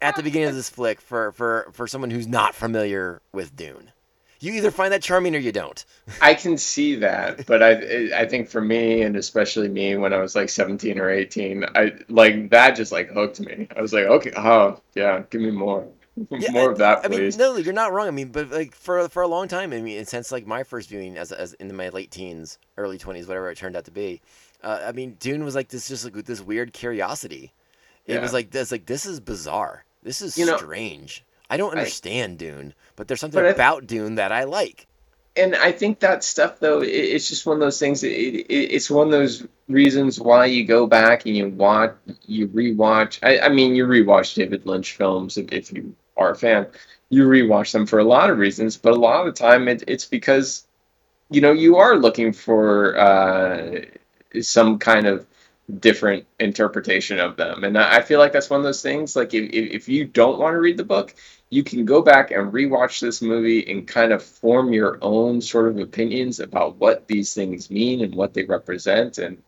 at 0.02 0.16
the 0.16 0.24
beginning 0.24 0.50
of 0.50 0.56
this 0.56 0.70
flick 0.70 1.02
for 1.02 1.32
for 1.32 1.70
for 1.74 1.88
someone 1.88 2.10
who's 2.10 2.28
not 2.28 2.56
familiar 2.56 3.22
with 3.32 3.56
dune 3.56 3.92
you 4.42 4.54
either 4.54 4.72
find 4.72 4.94
that 4.94 5.02
charming 5.02 5.36
or 5.36 5.40
you 5.40 5.52
don't 5.52 5.86
I 6.22 6.34
can 6.34 6.58
see 6.58 6.96
that, 6.96 7.46
but 7.46 7.62
I 7.62 8.22
I 8.22 8.26
think 8.26 8.50
for 8.50 8.62
me 8.62 9.02
and 9.02 9.16
especially 9.16 9.68
me 9.68 9.96
when 9.98 10.14
I 10.14 10.18
was 10.18 10.36
like 10.36 10.50
17 10.50 11.00
or 11.00 11.10
18, 11.10 11.66
I 11.76 11.92
like 12.10 12.50
that 12.50 12.76
just 12.76 12.92
like 12.92 13.10
hooked 13.10 13.40
me. 13.40 13.68
I 13.76 13.82
was 13.82 13.94
like, 13.94 14.06
okay, 14.06 14.32
oh 14.36 14.82
yeah, 14.96 15.24
give 15.30 15.42
me 15.42 15.52
more, 15.52 15.88
Yeah, 16.32 16.52
more 16.52 16.72
of 16.72 16.78
that, 16.80 17.06
I 17.06 17.08
mean, 17.08 17.32
no, 17.38 17.56
you're 17.58 17.74
not 17.74 17.94
wrong. 17.94 18.08
I 18.08 18.12
mean, 18.12 18.30
but 18.30 18.50
like 18.50 18.76
for 18.76 19.08
for 19.10 19.22
a 19.24 19.28
long 19.28 19.48
time, 19.48 19.72
I 19.74 19.82
mean, 19.82 20.04
since 20.06 20.32
like 20.32 20.46
my 20.46 20.64
first 20.64 20.90
viewing 20.90 21.18
as 21.18 21.32
as 21.32 21.54
in 21.54 21.74
my 21.76 21.90
late 21.90 22.12
teens, 22.12 22.58
early 22.78 22.98
twenties, 22.98 23.28
whatever 23.28 23.50
it 23.50 23.58
turned 23.58 23.76
out 23.76 23.86
to 23.86 23.92
be, 23.92 24.22
uh, 24.64 24.82
I 24.86 24.92
mean, 24.92 25.16
Dune 25.20 25.44
was 25.44 25.56
like 25.56 25.70
this, 25.70 25.88
just 25.88 26.04
like 26.04 26.26
this 26.26 26.42
weird 26.42 26.74
curiosity. 26.74 27.54
It 28.06 28.20
was 28.22 28.34
like 28.34 28.50
this, 28.50 28.72
like 28.72 28.88
this 28.88 29.06
is 29.06 29.20
bizarre. 29.20 29.86
This 30.04 30.22
is 30.22 30.38
You 30.38 30.46
know, 30.46 30.58
strange. 30.58 31.24
I 31.50 31.58
don't 31.58 31.76
I- 31.76 31.80
understand 31.80 32.38
Dune, 32.38 32.74
but 32.96 33.08
there's 33.08 33.20
something 33.20 33.38
But 33.40 33.48
I- 33.48 33.50
about 33.50 33.88
Dune 33.88 34.16
that 34.16 34.32
I 34.32 34.44
like. 34.46 34.88
and 35.36 35.56
I 35.56 35.72
think 35.72 36.00
that 36.00 36.24
stuff 36.24 36.60
though, 36.60 36.82
it, 36.82 36.88
it's 36.90 37.30
just 37.30 37.46
one 37.46 37.56
of 37.56 37.62
those 37.62 37.80
things. 37.80 38.04
It, 38.04 38.10
it, 38.10 38.46
it's 38.76 38.90
one 38.90 39.08
of 39.08 39.12
those 39.12 39.46
reasons 39.68 40.20
why 40.20 40.46
you 40.46 40.66
go 40.66 40.86
back 40.88 41.26
and 41.26 41.36
you 41.38 41.48
watch, 41.50 41.94
you 42.26 42.48
rewatch. 42.50 43.20
I, 43.24 43.40
I 43.40 43.50
mean, 43.50 43.76
you 43.76 43.86
rewatch 43.86 44.36
David 44.36 44.66
Lynch 44.66 44.96
films 44.96 45.38
if, 45.38 45.52
if 45.52 45.72
you 45.72 45.96
are 46.18 46.32
a 46.32 46.36
fan. 46.36 46.68
You 47.10 47.26
rewatch 47.28 47.72
them 47.72 47.86
for 47.86 48.00
a 48.00 48.04
lot 48.04 48.30
of 48.30 48.38
reasons, 48.38 48.76
but 48.78 48.92
a 48.94 48.96
lot 49.00 49.26
of 49.26 49.34
the 49.34 49.40
time 49.40 49.68
it, 49.68 49.84
it's 49.88 50.06
because 50.06 50.66
you 51.30 51.42
know 51.42 51.52
you 51.54 51.78
are 51.78 51.96
looking 51.96 52.34
for 52.34 52.98
uh, 52.98 53.82
some 54.42 54.78
kind 54.80 55.08
of 55.08 55.26
different 55.70 56.26
interpretation 56.40 57.20
of 57.20 57.38
them, 57.38 57.64
and 57.64 57.78
I 57.78 58.02
feel 58.02 58.20
like 58.20 58.34
that's 58.34 58.50
one 58.50 58.60
of 58.60 58.64
those 58.64 58.82
things. 58.82 59.16
Like 59.16 59.34
if 59.34 59.52
if 59.52 59.90
you 59.90 60.06
don't 60.06 60.40
want 60.40 60.54
to 60.54 60.60
read 60.60 60.78
the 60.78 60.84
book, 60.84 61.16
you 61.50 61.64
can 61.64 61.86
go 61.86 62.02
back 62.02 62.32
and 62.32 62.52
rewatch 62.52 63.00
this 63.00 63.22
movie 63.22 63.70
and 63.72 63.88
kind 63.88 64.12
of 64.12 64.24
form 64.24 64.74
your 64.74 64.98
own 65.02 65.42
sort 65.42 65.68
of 65.68 65.78
opinions 65.78 66.40
about 66.40 66.78
what 66.78 67.08
these 67.08 67.34
things 67.34 67.70
mean 67.70 68.02
and 68.04 68.16
what 68.16 68.34
they 68.34 68.44
represent. 68.44 69.18
And 69.18 69.42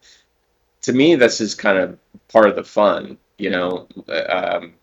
to 0.81 0.93
me, 0.93 1.15
this 1.15 1.41
is 1.41 1.55
kind 1.55 1.77
of 1.77 1.99
part 2.27 2.49
of 2.49 2.55
the 2.55 2.63
fun, 2.63 3.17
you 3.37 3.49
know. 3.49 3.87
Um, 4.07 4.73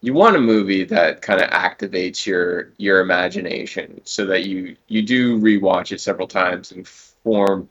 you 0.00 0.12
want 0.12 0.36
a 0.36 0.40
movie 0.40 0.84
that 0.84 1.22
kind 1.22 1.40
of 1.40 1.50
activates 1.50 2.26
your 2.26 2.72
your 2.76 3.00
imagination 3.00 4.00
so 4.04 4.26
that 4.26 4.44
you 4.44 4.76
you 4.88 5.02
do 5.02 5.38
rewatch 5.40 5.92
it 5.92 6.00
several 6.00 6.28
times 6.28 6.72
and 6.72 6.86
form 6.86 7.68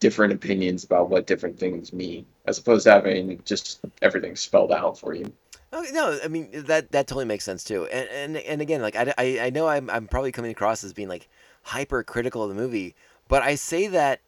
different 0.00 0.32
opinions 0.32 0.84
about 0.84 1.10
what 1.10 1.26
different 1.26 1.58
things 1.58 1.92
mean 1.92 2.24
as 2.46 2.58
opposed 2.58 2.84
to 2.84 2.92
having 2.92 3.40
just 3.44 3.80
everything 4.02 4.36
spelled 4.36 4.72
out 4.72 4.98
for 4.98 5.14
you. 5.14 5.32
Okay, 5.72 5.92
no, 5.92 6.18
I 6.24 6.28
mean 6.28 6.48
that 6.52 6.92
that 6.92 7.06
totally 7.06 7.24
makes 7.26 7.44
sense 7.44 7.62
too. 7.64 7.86
And 7.86 8.08
and, 8.08 8.36
and 8.38 8.62
again, 8.62 8.80
like 8.80 8.96
I, 8.96 9.12
I, 9.18 9.40
I 9.44 9.50
know 9.50 9.68
I'm 9.68 9.90
I'm 9.90 10.06
probably 10.06 10.32
coming 10.32 10.50
across 10.50 10.82
as 10.82 10.92
being 10.92 11.08
like 11.08 11.28
hyper 11.62 12.02
critical 12.02 12.42
of 12.42 12.48
the 12.48 12.54
movie, 12.54 12.94
but 13.28 13.42
I 13.42 13.54
say 13.54 13.86
that 13.88 14.20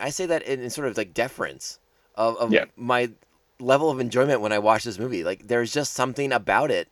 I 0.00 0.10
say 0.10 0.26
that 0.26 0.42
in, 0.42 0.60
in 0.60 0.70
sort 0.70 0.88
of 0.88 0.96
like 0.96 1.12
deference 1.12 1.78
of, 2.14 2.36
of 2.38 2.52
Yeah. 2.52 2.64
my 2.76 3.10
level 3.58 3.90
of 3.90 4.00
enjoyment 4.00 4.40
when 4.40 4.52
I 4.52 4.58
watch 4.58 4.84
this 4.84 4.98
movie. 4.98 5.24
Like 5.24 5.48
there's 5.48 5.72
just 5.72 5.92
something 5.92 6.32
about 6.32 6.70
it 6.70 6.88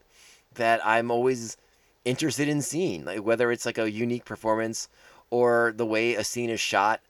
that 0.54 0.84
I'm 0.84 1.10
always 1.10 1.56
interested 2.04 2.48
in 2.48 2.62
seeing, 2.62 3.04
like 3.04 3.20
whether 3.20 3.50
it's 3.50 3.66
like 3.66 3.78
a 3.78 3.90
unique 3.90 4.24
performance 4.24 4.88
or 5.30 5.72
the 5.76 5.86
way 5.86 6.14
a 6.14 6.24
scene 6.24 6.50
is 6.50 6.60
shot 6.60 7.00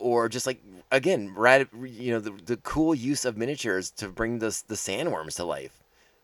or 0.00 0.28
just 0.28 0.46
like 0.46 0.60
again, 0.90 1.32
rad, 1.36 1.68
you 1.84 2.12
know, 2.12 2.18
the, 2.20 2.32
the 2.44 2.56
cool 2.58 2.94
use 2.94 3.24
of 3.24 3.36
miniatures 3.36 3.90
to 3.92 4.08
bring 4.08 4.38
this 4.40 4.62
the 4.62 4.74
sandworms 4.74 5.36
to 5.36 5.44
life. 5.44 5.78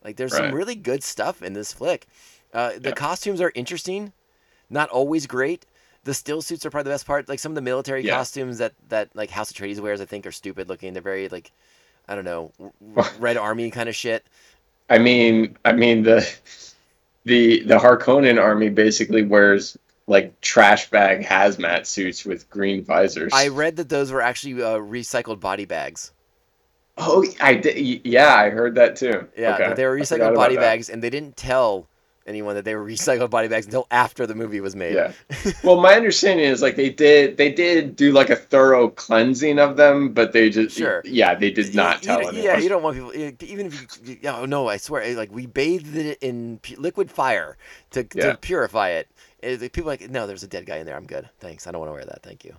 Like 0.05 0.17
there's 0.17 0.35
some 0.37 0.55
really 0.55 0.75
good 0.75 1.03
stuff 1.03 1.43
in 1.43 1.53
this 1.53 1.73
flick. 1.73 2.07
Uh, 2.53 2.73
the 2.79 2.89
Yeah. 2.91 2.95
costumes 2.95 3.41
are 3.41 3.53
interesting, 3.55 4.13
not 4.71 4.89
always 4.91 5.27
great. 5.27 5.67
The 6.05 6.15
still 6.15 6.41
suits 6.43 6.65
are 6.65 6.71
probably 6.71 6.91
the 6.91 6.95
best 6.95 7.07
part. 7.07 7.29
Like 7.29 7.39
some 7.41 7.53
of 7.53 7.57
the 7.57 7.63
military 7.63 8.03
Yeah. 8.05 8.17
costumes 8.17 8.59
that 8.59 8.73
that 8.89 9.09
like 9.15 9.31
House 9.31 9.51
of 9.51 9.57
Atreides 9.57 9.81
wears, 9.81 10.01
I 10.01 10.05
think 10.05 10.27
are 10.27 10.33
stupid 10.33 10.69
looking. 10.69 10.93
They're 10.93 11.03
very 11.03 11.29
like, 11.29 11.53
I 12.09 12.15
don't 12.15 12.25
know, 12.25 12.53
r- 12.97 13.11
Red 13.19 13.37
Army 13.37 13.71
kind 13.71 13.89
of 13.89 13.95
shit. 13.97 14.25
I 14.89 14.99
mean, 14.99 15.57
I 15.65 15.73
mean 15.73 16.05
the 16.05 16.29
the 17.25 17.63
the 17.65 17.79
Harkonnen 17.79 18.41
army 18.41 18.69
basically 18.69 19.23
wears 19.25 19.77
like 20.07 20.41
trash 20.41 20.89
bag 20.91 21.25
hazmat 21.25 21.87
suits 21.87 22.25
with 22.25 22.49
green 22.51 22.85
visors. 22.85 23.33
I 23.35 23.49
read 23.49 23.77
that 23.77 23.89
those 23.89 24.13
were 24.13 24.23
actually 24.23 24.63
uh, 24.63 24.77
recycled 24.79 25.41
body 25.41 25.65
bags. 25.65 26.13
oh, 26.99 27.25
I 27.41 27.55
did. 27.55 28.05
Yeah, 28.07 28.35
I 28.35 28.51
heard 28.51 28.75
that 28.77 28.97
too. 28.97 29.27
Yeah, 29.37 29.55
Okay, 29.57 29.75
they 29.75 29.85
were 29.87 29.97
recycled 29.97 30.35
body 30.35 30.57
bags, 30.57 30.89
and 30.89 31.03
they 31.03 31.11
didn't 31.11 31.37
tell 31.37 31.89
anyone 32.27 32.55
that 32.57 32.65
they 32.65 32.75
were 32.75 32.85
recycled 32.95 33.31
body 33.31 33.47
bags 33.49 33.67
until 33.67 33.87
after 33.91 34.27
the 34.27 34.35
movie 34.35 34.61
was 34.61 34.75
made. 34.77 34.95
Yeah. 34.95 35.13
Well, 35.63 35.81
my 35.81 35.95
understanding 35.95 36.47
is 36.47 36.63
like 36.63 36.77
they 36.77 36.91
did 36.91 37.37
they 37.37 37.51
did 37.53 37.97
do 37.97 38.13
like 38.13 38.31
a 38.31 38.37
thorough 38.37 38.89
cleansing 38.89 39.59
of 39.59 39.77
them, 39.77 40.13
but 40.13 40.33
they 40.33 40.49
just 40.51 40.77
Sure. 40.77 41.03
yeah 41.05 41.35
they 41.35 41.51
did 41.51 41.75
not 41.75 42.03
You- 42.03 42.07
tell 42.07 42.23
you, 42.23 42.29
anyone. 42.29 42.45
Yeah, 42.45 42.59
you 42.59 42.69
don't 42.69 42.83
want 42.83 42.97
people. 42.97 43.15
Even 43.45 43.67
if 43.67 43.99
you, 44.05 44.19
yeah, 44.23 44.39
oh 44.39 44.45
no, 44.47 44.69
I 44.69 44.77
swear, 44.77 45.15
like 45.17 45.33
we 45.33 45.47
bathed 45.47 45.97
it 45.97 46.19
in 46.21 46.61
liquid 46.79 47.11
fire 47.11 47.57
to, 47.91 48.07
Yeah. 48.15 48.33
to 48.33 48.37
purify 48.39 48.91
it. 48.91 49.09
People 49.57 49.83
are 49.85 49.87
like, 49.87 50.11
no, 50.11 50.27
there's 50.27 50.43
a 50.43 50.49
dead 50.49 50.67
guy 50.67 50.77
in 50.79 50.87
there. 50.87 50.97
I'm 50.97 51.07
good. 51.07 51.29
Thanks. 51.41 51.67
I 51.67 51.73
don't 51.73 51.81
want 51.81 51.91
to 51.91 51.95
wear 51.95 52.05
that. 52.05 52.23
Thank 52.23 52.45
you. 52.45 52.55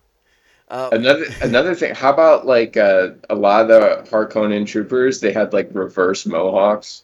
Uh, 0.69 0.89
Another 0.91 1.25
another 1.41 1.75
thing. 1.75 1.95
How 1.95 2.11
about 2.11 2.45
like 2.45 2.75
uh, 2.75 3.09
a 3.29 3.35
lot 3.35 3.61
of 3.61 3.67
the 3.69 4.09
Harkonnen 4.11 4.65
troopers? 4.67 5.21
They 5.21 5.31
had 5.31 5.53
like 5.53 5.69
reverse 5.71 6.25
mohawks. 6.25 7.03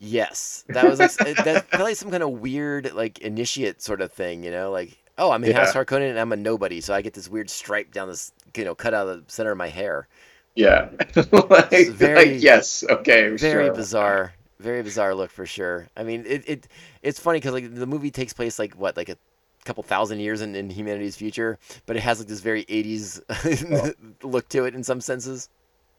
yes, 0.00 0.64
that 0.68 0.84
was 0.84 0.98
like, 0.98 1.14
that's 1.36 1.66
probably 1.70 1.94
some 1.94 2.10
kind 2.10 2.22
of 2.24 2.30
weird 2.30 2.92
like 2.94 3.20
initiate 3.20 3.80
sort 3.80 4.00
of 4.00 4.12
thing. 4.12 4.42
You 4.42 4.50
know, 4.50 4.72
like 4.72 4.96
oh, 5.18 5.30
I'm 5.30 5.44
in 5.44 5.52
House 5.54 5.72
Harkonnen 5.72 6.10
and 6.10 6.18
I'm 6.18 6.32
a 6.32 6.36
nobody, 6.36 6.80
so 6.80 6.92
I 6.94 7.00
get 7.00 7.14
this 7.14 7.28
weird 7.28 7.48
stripe 7.48 7.92
down 7.92 8.08
this, 8.08 8.32
you 8.56 8.64
know, 8.64 8.74
cut 8.74 8.92
out 8.92 9.06
of 9.08 9.24
the 9.26 9.32
center 9.32 9.52
of 9.52 9.56
my 9.58 9.68
hair. 9.68 10.08
Yeah, 10.56 10.88
like, 11.32 11.88
very- 11.90 12.32
like 12.32 12.42
yes, 12.42 12.82
okay, 12.90 13.36
very 13.36 13.66
sure. 13.66 13.72
bizarre 13.74 14.32
very 14.58 14.82
bizarre 14.82 15.14
look 15.14 15.30
for 15.30 15.46
sure 15.46 15.86
i 15.96 16.02
mean 16.02 16.24
it, 16.26 16.42
it 16.48 16.68
it's 17.02 17.20
funny 17.20 17.38
because 17.38 17.52
like 17.52 17.74
the 17.74 17.86
movie 17.86 18.10
takes 18.10 18.32
place 18.32 18.58
like 18.58 18.74
what 18.74 18.96
like 18.96 19.08
a 19.08 19.16
couple 19.64 19.82
thousand 19.82 20.20
years 20.20 20.40
in, 20.40 20.54
in 20.54 20.70
humanity's 20.70 21.16
future 21.16 21.58
but 21.86 21.96
it 21.96 22.00
has 22.00 22.18
like 22.20 22.28
this 22.28 22.40
very 22.40 22.64
80s 22.66 23.20
look 24.22 24.48
to 24.50 24.64
it 24.64 24.74
in 24.74 24.82
some 24.84 25.00
senses 25.00 25.48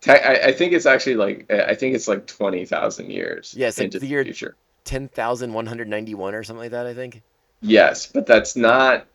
I, 0.08 0.40
I 0.46 0.52
think 0.52 0.74
it's 0.74 0.86
actually 0.86 1.16
like 1.16 1.52
I 1.52 1.74
think 1.74 1.96
it's 1.96 2.08
like 2.08 2.28
twenty 2.28 2.66
thousand 2.66 3.10
years. 3.10 3.56
Yeah, 3.58 3.70
like 3.70 3.80
into 3.80 3.98
the 3.98 4.06
year- 4.06 4.24
future. 4.24 4.56
10191 4.86 6.36
or 6.36 6.44
something 6.44 6.62
like 6.62 6.70
that 6.72 6.86
i 6.86 6.94
think 6.94 7.24
Yes, 7.62 8.06
but 8.06 8.26
that's 8.28 8.56
not. 8.56 9.08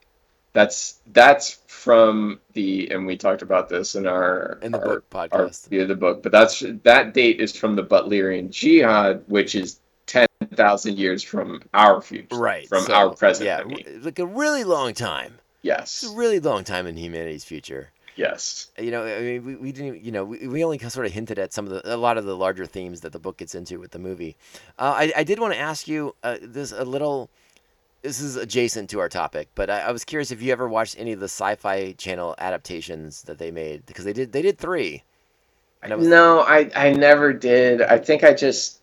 That's 0.52 1.00
that's 1.12 1.58
from 1.66 2.40
the 2.52 2.90
and 2.90 3.06
we 3.06 3.16
talked 3.16 3.42
about 3.42 3.68
this 3.68 3.94
in 3.94 4.06
our 4.06 4.58
in 4.62 4.72
the 4.72 4.78
our, 4.78 4.86
book 4.86 5.10
podcast 5.10 5.68
view 5.68 5.82
of 5.82 5.88
the 5.88 5.96
book. 5.96 6.22
But 6.22 6.32
that's 6.32 6.62
that 6.84 7.14
date 7.14 7.40
is 7.40 7.56
from 7.56 7.76
the 7.76 7.82
Butlerian 7.82 8.50
Jihad, 8.50 9.24
which 9.26 9.54
is 9.54 9.80
ten 10.06 10.26
thousand 10.54 10.98
years 10.98 11.22
from 11.22 11.62
our 11.72 12.02
future, 12.02 12.36
right 12.36 12.68
From 12.68 12.84
so, 12.84 12.94
our 12.94 13.10
present. 13.14 13.46
yeah 13.46 13.60
I 13.60 13.64
mean. 13.64 14.00
like 14.02 14.18
a 14.18 14.26
really 14.26 14.64
long 14.64 14.92
time 14.92 15.38
yes, 15.62 16.02
it's 16.02 16.12
a 16.12 16.16
really 16.16 16.40
long 16.40 16.64
time 16.64 16.86
in 16.86 16.96
humanity's 16.96 17.44
future 17.44 17.92
Yes. 18.16 18.70
You 18.78 18.90
know, 18.90 19.04
I 19.04 19.20
mean, 19.20 19.44
we, 19.44 19.56
we 19.56 19.72
didn't, 19.72 20.02
you 20.02 20.12
know, 20.12 20.24
we, 20.24 20.46
we 20.46 20.64
only 20.64 20.78
sort 20.78 21.06
of 21.06 21.12
hinted 21.12 21.38
at 21.38 21.52
some 21.52 21.66
of 21.66 21.72
the, 21.72 21.94
a 21.94 21.96
lot 21.96 22.18
of 22.18 22.24
the 22.24 22.36
larger 22.36 22.66
themes 22.66 23.00
that 23.00 23.12
the 23.12 23.18
book 23.18 23.38
gets 23.38 23.54
into 23.54 23.78
with 23.78 23.92
the 23.92 23.98
movie. 23.98 24.36
Uh, 24.78 24.94
I, 24.96 25.12
I 25.16 25.24
did 25.24 25.38
want 25.38 25.54
to 25.54 25.58
ask 25.58 25.88
you 25.88 26.14
uh, 26.22 26.36
this 26.42 26.72
a 26.72 26.84
little, 26.84 27.30
this 28.02 28.20
is 28.20 28.36
adjacent 28.36 28.90
to 28.90 29.00
our 29.00 29.08
topic, 29.08 29.48
but 29.54 29.70
I, 29.70 29.80
I 29.80 29.92
was 29.92 30.04
curious 30.04 30.30
if 30.30 30.42
you 30.42 30.52
ever 30.52 30.68
watched 30.68 30.98
any 30.98 31.12
of 31.12 31.20
the 31.20 31.28
Sci-Fi 31.28 31.92
Channel 31.92 32.34
adaptations 32.38 33.22
that 33.22 33.38
they 33.38 33.50
made 33.50 33.86
because 33.86 34.04
they 34.04 34.12
did, 34.12 34.32
they 34.32 34.42
did 34.42 34.58
three. 34.58 35.04
I 35.82 35.88
No, 35.88 36.40
I 36.40 36.70
I 36.74 36.92
never 36.92 37.32
did. 37.32 37.82
I 37.82 37.98
think 37.98 38.24
I 38.24 38.34
just 38.34 38.80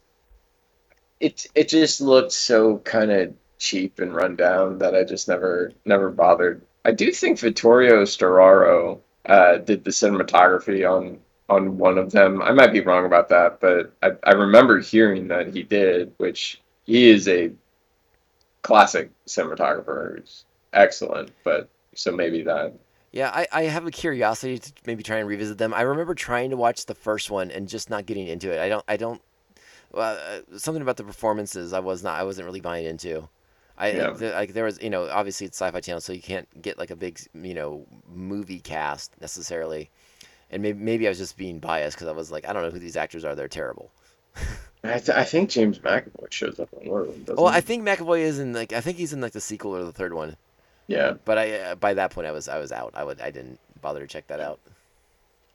it 1.19 1.45
it 1.55 1.69
just 1.69 2.01
looked 2.01 2.31
so 2.31 2.79
kind 2.79 3.11
of 3.11 3.33
cheap 3.57 3.99
and 3.99 4.15
run 4.15 4.35
down 4.35 4.79
that 4.79 4.95
I 4.95 5.03
just 5.03 5.27
never 5.27 5.71
never 5.85 6.09
bothered. 6.09 6.61
I 6.85 6.91
do 6.91 7.11
think 7.11 7.39
Vittorio 7.39 8.03
Storaro 8.03 8.99
uh, 9.25 9.57
did 9.57 9.83
the 9.83 9.91
cinematography 9.91 10.89
on 10.89 11.19
on 11.49 11.77
one 11.77 11.97
of 11.97 12.11
them. 12.11 12.41
I 12.41 12.51
might 12.51 12.73
be 12.73 12.81
wrong 12.81 13.05
about 13.05 13.29
that, 13.29 13.59
but 13.59 13.91
I, 14.03 14.11
I 14.23 14.33
remember 14.33 14.79
hearing 14.79 15.27
that 15.29 15.53
he 15.53 15.63
did, 15.63 16.13
which 16.17 16.61
he 16.85 17.09
is 17.09 17.27
a 17.27 17.51
classic 18.61 19.11
cinematographer. 19.27 20.19
He's 20.19 20.45
excellent, 20.73 21.31
but 21.43 21.69
so 21.95 22.11
maybe 22.11 22.43
that. 22.43 22.73
Yeah, 23.11 23.31
I, 23.33 23.47
I 23.51 23.63
have 23.63 23.87
a 23.87 23.91
curiosity 23.91 24.59
to 24.59 24.71
maybe 24.85 25.01
try 25.03 25.17
and 25.17 25.27
revisit 25.27 25.57
them. 25.57 25.73
I 25.73 25.81
remember 25.81 26.13
trying 26.13 26.51
to 26.51 26.57
watch 26.57 26.85
the 26.85 26.93
first 26.95 27.31
one 27.31 27.49
and 27.49 27.67
just 27.67 27.89
not 27.89 28.05
getting 28.05 28.27
into 28.27 28.51
it. 28.51 28.59
I 28.59 28.69
don't 28.69 28.85
I 28.87 28.97
don't 28.97 29.21
well, 29.91 30.17
uh, 30.17 30.57
something 30.59 30.81
about 30.81 30.97
the 30.97 31.03
performances 31.03 31.73
I 31.73 31.79
was 31.79 32.03
not 32.03 32.19
I 32.19 32.23
wasn't 32.23 32.45
really 32.45 32.61
buying 32.61 32.85
into. 32.85 33.29
I 33.77 33.91
Yeah. 33.91 34.11
the, 34.11 34.31
like 34.31 34.53
there 34.53 34.65
was 34.65 34.81
you 34.81 34.89
know 34.89 35.09
obviously 35.09 35.47
it's 35.47 35.57
Sci-Fi 35.57 35.81
Channel 35.81 36.01
so 36.01 36.13
you 36.13 36.21
can't 36.21 36.47
get 36.61 36.77
like 36.77 36.91
a 36.91 36.95
big 36.95 37.19
you 37.33 37.53
know 37.55 37.85
movie 38.07 38.59
cast 38.59 39.13
necessarily, 39.21 39.89
and 40.51 40.61
maybe 40.63 40.79
maybe 40.79 41.07
I 41.07 41.11
was 41.11 41.19
just 41.19 41.37
being 41.37 41.59
biased 41.59 41.97
because 41.97 42.07
I 42.09 42.13
was 42.13 42.31
like 42.31 42.47
I 42.47 42.53
don't 42.53 42.63
know 42.63 42.71
who 42.71 42.79
these 42.79 42.97
actors 42.97 43.25
are 43.25 43.35
they're 43.35 43.47
terrible. 43.47 43.91
I, 44.83 44.99
th- 44.99 45.09
I 45.17 45.23
think 45.25 45.49
James 45.49 45.79
McAvoy 45.79 46.31
shows 46.31 46.59
up 46.59 46.69
in 46.73 46.89
one 46.89 47.01
of 47.01 47.07
them. 47.07 47.23
Doesn't 47.23 47.43
Well, 47.43 47.49
he? 47.49 47.57
I 47.57 47.61
think 47.61 47.83
McAvoy 47.83 48.19
is 48.19 48.37
in 48.39 48.53
like 48.53 48.71
I 48.73 48.81
think 48.81 48.97
he's 48.97 49.13
in 49.13 49.21
like 49.21 49.31
the 49.33 49.41
sequel 49.41 49.75
or 49.75 49.83
the 49.83 49.91
third 49.91 50.13
one, 50.13 50.37
yeah. 50.87 51.15
but 51.25 51.37
I 51.37 51.59
uh, 51.59 51.75
by 51.75 51.93
that 51.95 52.11
point 52.11 52.27
I 52.27 52.31
was 52.31 52.47
I 52.49 52.59
was 52.59 52.71
out. 52.71 52.93
I 52.95 53.03
would 53.03 53.21
I 53.21 53.31
didn't 53.31 53.59
bother 53.81 54.01
to 54.01 54.07
check 54.07 54.27
that 54.27 54.39
out. 54.39 54.59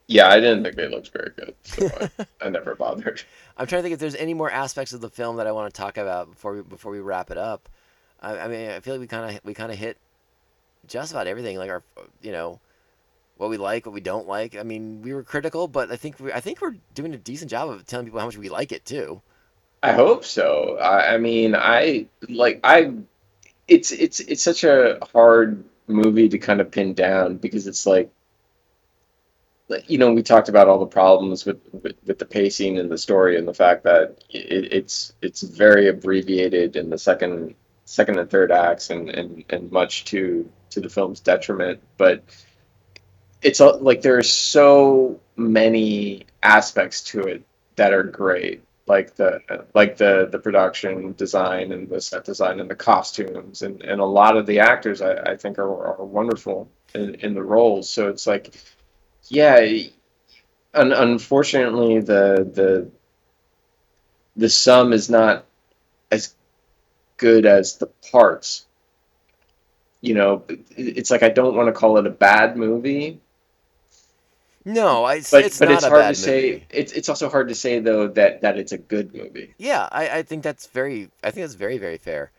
Yeah, 0.06 0.28
I 0.28 0.38
didn't 0.40 0.62
think 0.64 0.76
they 0.76 0.88
looked 0.88 1.09
very 1.12 1.30
good, 1.36 1.55
so 1.62 1.88
I, 2.01 2.26
I 2.46 2.48
never 2.51 2.74
bothered. 2.74 3.22
I'm 3.56 3.66
trying 3.66 3.80
to 3.80 3.82
think 3.84 3.94
if 3.94 4.01
there's 4.01 4.14
any 4.16 4.34
more 4.34 4.51
aspects 4.51 4.92
of 4.92 5.01
the 5.01 5.09
film 5.10 5.36
that 5.36 5.46
I 5.46 5.52
want 5.52 5.72
to 5.72 5.78
talk 5.78 5.96
about 5.96 6.30
before 6.30 6.55
we 6.55 6.62
before 6.62 6.92
we 6.92 7.01
wrap 7.01 7.30
it 7.30 7.38
up. 7.38 7.68
I, 8.20 8.38
I 8.40 8.48
mean, 8.48 8.70
I 8.70 8.80
feel 8.80 8.94
like 8.94 9.01
we 9.01 9.06
kind 9.06 9.36
of 9.36 9.44
we 9.44 9.55
kind 9.55 9.72
of 9.72 9.78
hit 9.78 9.96
just 10.86 11.12
about 11.12 11.26
everything, 11.26 11.59
like 11.59 11.70
our 11.70 11.82
you 12.22 12.32
know 12.32 12.60
what 13.36 13.51
we 13.51 13.56
like, 13.56 13.86
what 13.86 13.94
we 13.94 14.01
don't 14.01 14.28
like. 14.28 14.56
I 14.56 14.62
mean, 14.62 15.02
we 15.02 15.12
were 15.12 15.23
critical, 15.23 15.69
but 15.69 15.90
I 15.90 15.97
think 15.97 16.20
we 16.20 16.32
I 16.32 16.40
think 16.40 16.61
we're 16.61 16.77
doing 16.94 17.15
a 17.15 17.19
decent 17.19 17.51
job 17.51 17.69
of 17.69 17.86
telling 17.86 18.06
people 18.06 18.20
how 18.20 18.27
much 18.27 18.36
we 18.36 18.48
like 18.48 18.73
it 18.73 18.85
too. 18.85 19.23
I 19.82 19.93
hope 19.93 20.24
so. 20.24 20.78
I, 20.81 21.15
I 21.15 21.19
mean, 21.19 21.55
I 21.55 22.06
like 22.28 22.61
I. 22.65 22.94
It's 23.69 23.93
it's 23.93 24.20
it's 24.20 24.43
such 24.43 24.65
a 24.65 24.98
hard 25.12 25.65
movie 25.86 26.28
to 26.28 26.39
kind 26.39 26.61
of 26.61 26.70
pin 26.70 26.94
down 26.94 27.36
because 27.36 27.66
it's 27.66 27.85
like, 27.86 28.11
you 29.86 29.98
know, 29.98 30.12
we 30.12 30.23
talked 30.23 30.48
about 30.48 30.69
all 30.69 30.78
the 30.78 30.86
problems 30.86 31.44
with 31.44 31.61
with, 31.73 31.97
with 32.06 32.19
the 32.19 32.24
pacing 32.24 32.78
and 32.78 32.90
the 32.90 32.98
story 32.98 33.36
and 33.36 33.47
the 33.47 33.55
fact 33.55 33.85
that 33.85 34.23
it, 34.31 34.73
it's 34.73 35.12
it's 35.20 35.43
very 35.43 35.89
abbreviated 35.89 36.77
in 36.77 36.89
the 36.89 36.98
second 36.98 37.55
second 37.85 38.19
and 38.19 38.31
third 38.31 38.52
acts 38.52 38.90
and 38.90 39.11
and 39.11 39.44
and 39.51 39.70
much 39.73 40.05
to 40.06 40.48
to 40.70 40.81
the 40.81 40.89
film's 40.89 41.20
detriment, 41.20 41.81
but 41.98 42.23
it's 43.44 43.60
like 43.60 44.02
there 44.02 44.16
are 44.16 44.22
so 44.22 45.20
many 45.36 46.26
aspects 46.42 47.02
to 47.02 47.20
it 47.20 47.44
that 47.76 47.92
are 47.92 48.02
great 48.02 48.62
like 48.86 49.14
the 49.16 49.40
like 49.74 49.96
the 49.96 50.28
the 50.30 50.38
production 50.38 51.12
design 51.12 51.72
and 51.72 51.88
the 51.88 52.00
set 52.00 52.24
design 52.24 52.60
and 52.60 52.68
the 52.68 52.74
costumes 52.74 53.62
and, 53.62 53.82
and 53.82 54.00
a 54.00 54.04
lot 54.04 54.36
of 54.36 54.46
the 54.46 54.60
actors 54.60 55.00
I, 55.00 55.14
I 55.14 55.36
think 55.36 55.58
are, 55.58 55.96
are 55.96 56.04
wonderful 56.04 56.68
in, 56.94 57.14
in 57.16 57.34
the 57.34 57.42
roles. 57.42 57.88
So 57.88 58.08
it's 58.08 58.26
like 58.26 58.54
yeah 59.28 59.56
un, 60.74 60.92
unfortunately 60.92 62.00
the 62.00 62.50
the 62.52 62.90
the 64.36 64.48
sum 64.48 64.92
is 64.92 65.08
not 65.08 65.46
as 66.10 66.34
good 67.16 67.46
as 67.46 67.76
the 67.76 67.86
parts. 68.10 68.66
You 70.02 70.14
know 70.14 70.44
it's 70.76 71.10
like 71.10 71.22
I 71.22 71.30
don't 71.30 71.56
want 71.56 71.68
to 71.68 71.72
call 71.72 71.96
it 71.96 72.06
a 72.06 72.10
bad 72.10 72.58
movie 72.58 73.20
No, 74.64 75.04
I, 75.04 75.20
but 75.30 75.44
it's 75.44 75.58
but 75.58 75.68
not 75.68 75.72
it's 75.74 75.84
a 75.84 75.90
hard 75.90 76.08
to 76.08 76.14
say 76.14 76.64
it's 76.70 76.92
it's 76.92 77.08
also 77.08 77.28
hard 77.28 77.48
to 77.48 77.54
say 77.54 77.80
though 77.80 78.08
that 78.08 78.40
that 78.42 78.58
it's 78.58 78.72
a 78.72 78.78
good 78.78 79.14
movie 79.14 79.54
Yeah, 79.58 79.88
I, 79.92 80.18
I 80.18 80.22
think 80.22 80.42
that's 80.42 80.66
very 80.66 81.10
I 81.22 81.30
think 81.30 81.44
that's 81.44 81.54
very 81.54 81.78
very 81.78 81.98
fair. 81.98 82.30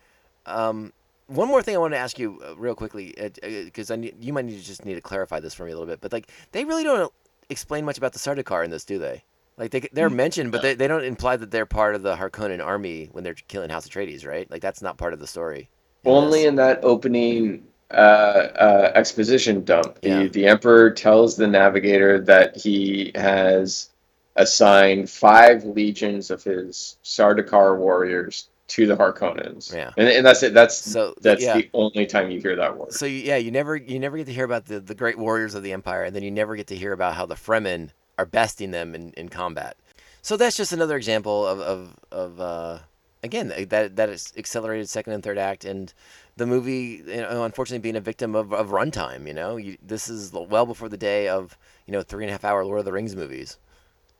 Um, 0.45 0.93
one 1.27 1.47
more 1.47 1.61
thing 1.63 1.75
I 1.75 1.79
want 1.79 1.93
to 1.93 1.97
ask 1.97 2.19
you 2.19 2.41
uh, 2.45 2.55
real 2.55 2.75
quickly 2.75 3.15
because 3.41 3.89
I 3.91 3.95
need, 3.95 4.15
you 4.23 4.33
might 4.33 4.45
need 4.45 4.59
to 4.59 4.63
just 4.65 4.85
need 4.85 4.95
to 4.95 5.01
clarify 5.01 5.39
this 5.39 5.53
for 5.53 5.65
me 5.65 5.71
a 5.71 5.75
little 5.75 5.87
bit. 5.87 6.01
But 6.01 6.13
like 6.13 6.29
they 6.51 6.65
really 6.65 6.83
don't 6.83 7.11
explain 7.49 7.85
much 7.85 7.97
about 7.97 8.13
the 8.13 8.19
Sardaukar 8.19 8.63
in 8.63 8.71
this, 8.71 8.85
do 8.85 8.99
they? 8.99 9.23
Like 9.57 9.71
they 9.71 9.81
they're 9.91 10.09
mentioned, 10.09 10.51
but 10.51 10.61
they, 10.61 10.73
they 10.75 10.87
don't 10.87 11.03
imply 11.03 11.37
that 11.37 11.51
they're 11.51 11.65
part 11.65 11.95
of 11.95 12.03
the 12.03 12.15
Harkonnen 12.15 12.63
army 12.63 13.09
when 13.11 13.23
they're 13.23 13.35
killing 13.47 13.69
House 13.69 13.87
Atreides, 13.87 14.25
right? 14.27 14.49
Like 14.51 14.61
that's 14.61 14.81
not 14.81 14.97
part 14.97 15.13
of 15.13 15.19
the 15.19 15.27
story. 15.27 15.69
in 16.03 16.13
Only 16.13 16.29
this. 16.41 16.45
in 16.45 16.55
that 16.55 16.83
opening 16.83 17.67
uh, 17.91 17.93
uh, 17.93 18.91
exposition 18.95 19.63
dump, 19.63 20.01
the, 20.01 20.09
Yeah. 20.09 20.27
the 20.27 20.47
Emperor 20.47 20.89
tells 20.91 21.35
the 21.35 21.47
Navigator 21.47 22.19
that 22.21 22.57
he 22.57 23.11
has 23.15 23.89
assigned 24.35 25.09
five 25.09 25.63
legions 25.63 26.29
of 26.29 26.43
his 26.43 26.97
Sardaukar 27.03 27.77
warriors 27.77 28.49
to 28.67 28.87
the 28.87 28.95
Harkonnens. 28.97 29.73
Yeah. 29.73 29.91
and, 29.97 30.09
and 30.09 30.25
that's 30.25 30.41
it. 30.43 30.53
That's 30.53 30.75
So, 30.75 31.13
that's 31.21 31.43
yeah. 31.43 31.57
the 31.57 31.69
only 31.73 32.05
time 32.07 32.31
you 32.31 32.41
hear 32.41 32.55
that 32.55 32.75
word. 32.75 32.91
So 32.93 33.05
yeah, 33.05 33.37
you 33.37 33.51
never 33.51 33.75
you 33.75 33.99
never 33.99 34.17
get 34.17 34.25
to 34.25 34.33
hear 34.33 34.45
about 34.45 34.65
the, 34.65 34.79
the 34.79 34.95
great 34.95 35.17
warriors 35.17 35.53
of 35.53 35.61
the 35.63 35.71
empire, 35.71 36.03
and 36.03 36.15
then 36.15 36.23
you 36.23 36.31
never 36.31 36.55
get 36.55 36.67
to 36.67 36.75
hear 36.75 36.91
about 36.91 37.13
how 37.13 37.25
the 37.27 37.35
Fremen 37.35 37.91
are 38.17 38.25
besting 38.25 38.71
them 38.71 38.95
in, 38.95 39.11
in 39.11 39.29
combat. 39.29 39.77
So 40.23 40.35
that's 40.35 40.57
just 40.57 40.73
another 40.73 40.97
example 40.97 41.45
of 41.45 41.59
of, 41.59 41.95
of 42.11 42.39
uh, 42.39 42.79
again 43.21 43.53
that 43.69 43.95
that 43.95 44.09
is 44.09 44.33
accelerated 44.35 44.89
second 44.89 45.13
and 45.13 45.23
third 45.23 45.37
act, 45.37 45.63
and 45.63 45.93
the 46.37 46.45
movie, 46.45 47.01
you 47.05 47.15
know, 47.17 47.43
unfortunately, 47.43 47.79
being 47.79 47.95
a 47.95 48.01
victim 48.01 48.35
of, 48.35 48.53
of 48.53 48.69
runtime. 48.69 49.27
You 49.27 49.33
know, 49.33 49.57
you, 49.57 49.77
this 49.81 50.09
is 50.09 50.31
well 50.33 50.65
before 50.65 50.89
the 50.89 50.97
day 50.97 51.27
of 51.27 51.57
you 51.85 51.91
know 51.93 52.01
three 52.01 52.23
and 52.23 52.29
a 52.29 52.33
half 52.33 52.43
hour 52.43 52.65
Lord 52.65 52.79
of 52.79 52.85
the 52.85 52.91
Rings 52.93 53.15
movies. 53.15 53.57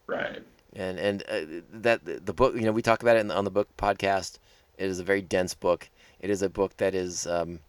Right. 0.07 0.43
and 0.73 0.99
and 0.99 1.23
uh, 1.27 1.61
that 1.73 2.05
the 2.25 2.33
book 2.33 2.55
you 2.55 2.61
know 2.61 2.71
we 2.71 2.81
talk 2.81 3.01
about 3.01 3.17
it 3.17 3.21
in, 3.21 3.31
on 3.31 3.43
the 3.45 3.51
book 3.51 3.69
podcast. 3.77 4.39
It 4.77 4.85
is 4.89 4.99
a 4.99 5.03
very 5.03 5.21
dense 5.21 5.53
book. 5.53 5.89
It 6.19 6.29
is 6.29 6.41
a 6.41 6.49
book 6.49 6.77
that 6.77 6.93
is 6.95 7.25
um, 7.27 7.59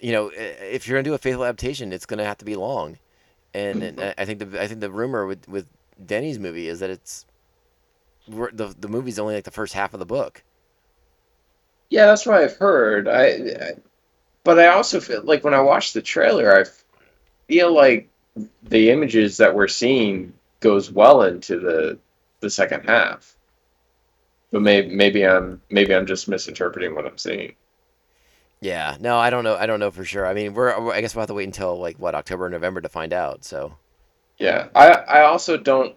you 0.00 0.12
know 0.12 0.30
if 0.34 0.86
you're 0.86 0.96
going 0.96 1.04
to 1.04 1.10
do 1.10 1.14
a 1.14 1.18
faithful 1.18 1.44
adaptation 1.44 1.92
it's 1.92 2.06
going 2.06 2.18
to 2.18 2.24
have 2.24 2.38
to 2.38 2.44
be 2.44 2.56
long. 2.56 2.98
And, 3.52 3.82
and 3.82 4.00
I- 4.00 4.14
i 4.16 4.24
think 4.24 4.38
the 4.38 4.62
i 4.62 4.68
think 4.68 4.78
the 4.80 4.92
rumor 4.92 5.26
with 5.26 5.48
with 5.48 5.66
denny's 6.06 6.38
movie 6.38 6.68
is 6.68 6.78
that 6.78 6.88
it's 6.88 7.26
the 8.28 8.74
the 8.78 8.86
movie's 8.88 9.18
only 9.18 9.34
like 9.34 9.42
the 9.44 9.50
first 9.50 9.72
half 9.74 9.92
of 9.92 9.98
the 9.98 10.06
book 10.06 10.44
Yeah, 11.90 12.06
that's 12.06 12.26
what 12.26 12.36
I've 12.42 12.56
heard. 12.56 13.08
I, 13.08 13.24
I 13.26 13.72
but 14.44 14.58
I 14.60 14.68
also 14.68 15.00
feel 15.00 15.22
like 15.24 15.44
when 15.44 15.54
I 15.54 15.60
watch 15.62 15.92
the 15.92 16.02
trailer, 16.02 16.54
I 16.60 16.64
feel 17.48 17.74
like 17.74 18.10
the 18.64 18.90
images 18.90 19.38
that 19.38 19.54
we're 19.54 19.68
seeing 19.68 20.34
goes 20.60 20.92
well 20.92 21.22
into 21.24 21.60
the 21.60 22.00
the 22.40 22.50
second 22.50 22.84
half. 22.88 23.36
But 24.52 24.62
maybe 24.62 24.94
maybe 24.94 25.26
I'm 25.26 25.60
maybe 25.70 25.92
I'm 25.92 26.06
just 26.06 26.28
misinterpreting 26.28 26.94
what 26.94 27.04
I'm 27.06 27.18
seeing. 27.18 27.56
yeah 28.60 28.96
no 29.00 29.18
i 29.18 29.30
don't 29.30 29.44
know 29.44 29.56
i 29.56 29.66
don't 29.66 29.80
know 29.80 29.90
for 29.90 30.04
sure 30.04 30.26
i 30.26 30.34
mean 30.34 30.52
we're 30.54 30.90
i 30.92 31.00
guess 31.00 31.14
we'll 31.14 31.22
have 31.22 31.28
to 31.28 31.34
wait 31.34 31.44
until 31.44 31.78
like 31.78 31.98
what 31.98 32.14
october 32.14 32.46
or 32.46 32.50
november 32.50 32.80
to 32.80 32.88
find 32.88 33.12
out 33.12 33.44
so 33.44 33.74
Yeah, 34.38 34.68
I 34.74 34.88
I 34.92 35.22
also 35.24 35.56
don't. 35.56 35.96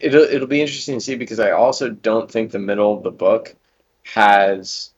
It'll 0.00 0.22
it'll 0.24 0.48
be 0.48 0.62
interesting 0.62 0.96
to 0.96 1.02
see 1.02 1.16
because 1.16 1.40
I 1.40 1.52
also 1.52 1.90
don't 1.90 2.30
think 2.32 2.52
the 2.52 2.60
middle 2.60 2.96
of 2.96 3.04
the 3.04 3.12
book 3.12 3.56
has 4.04 4.93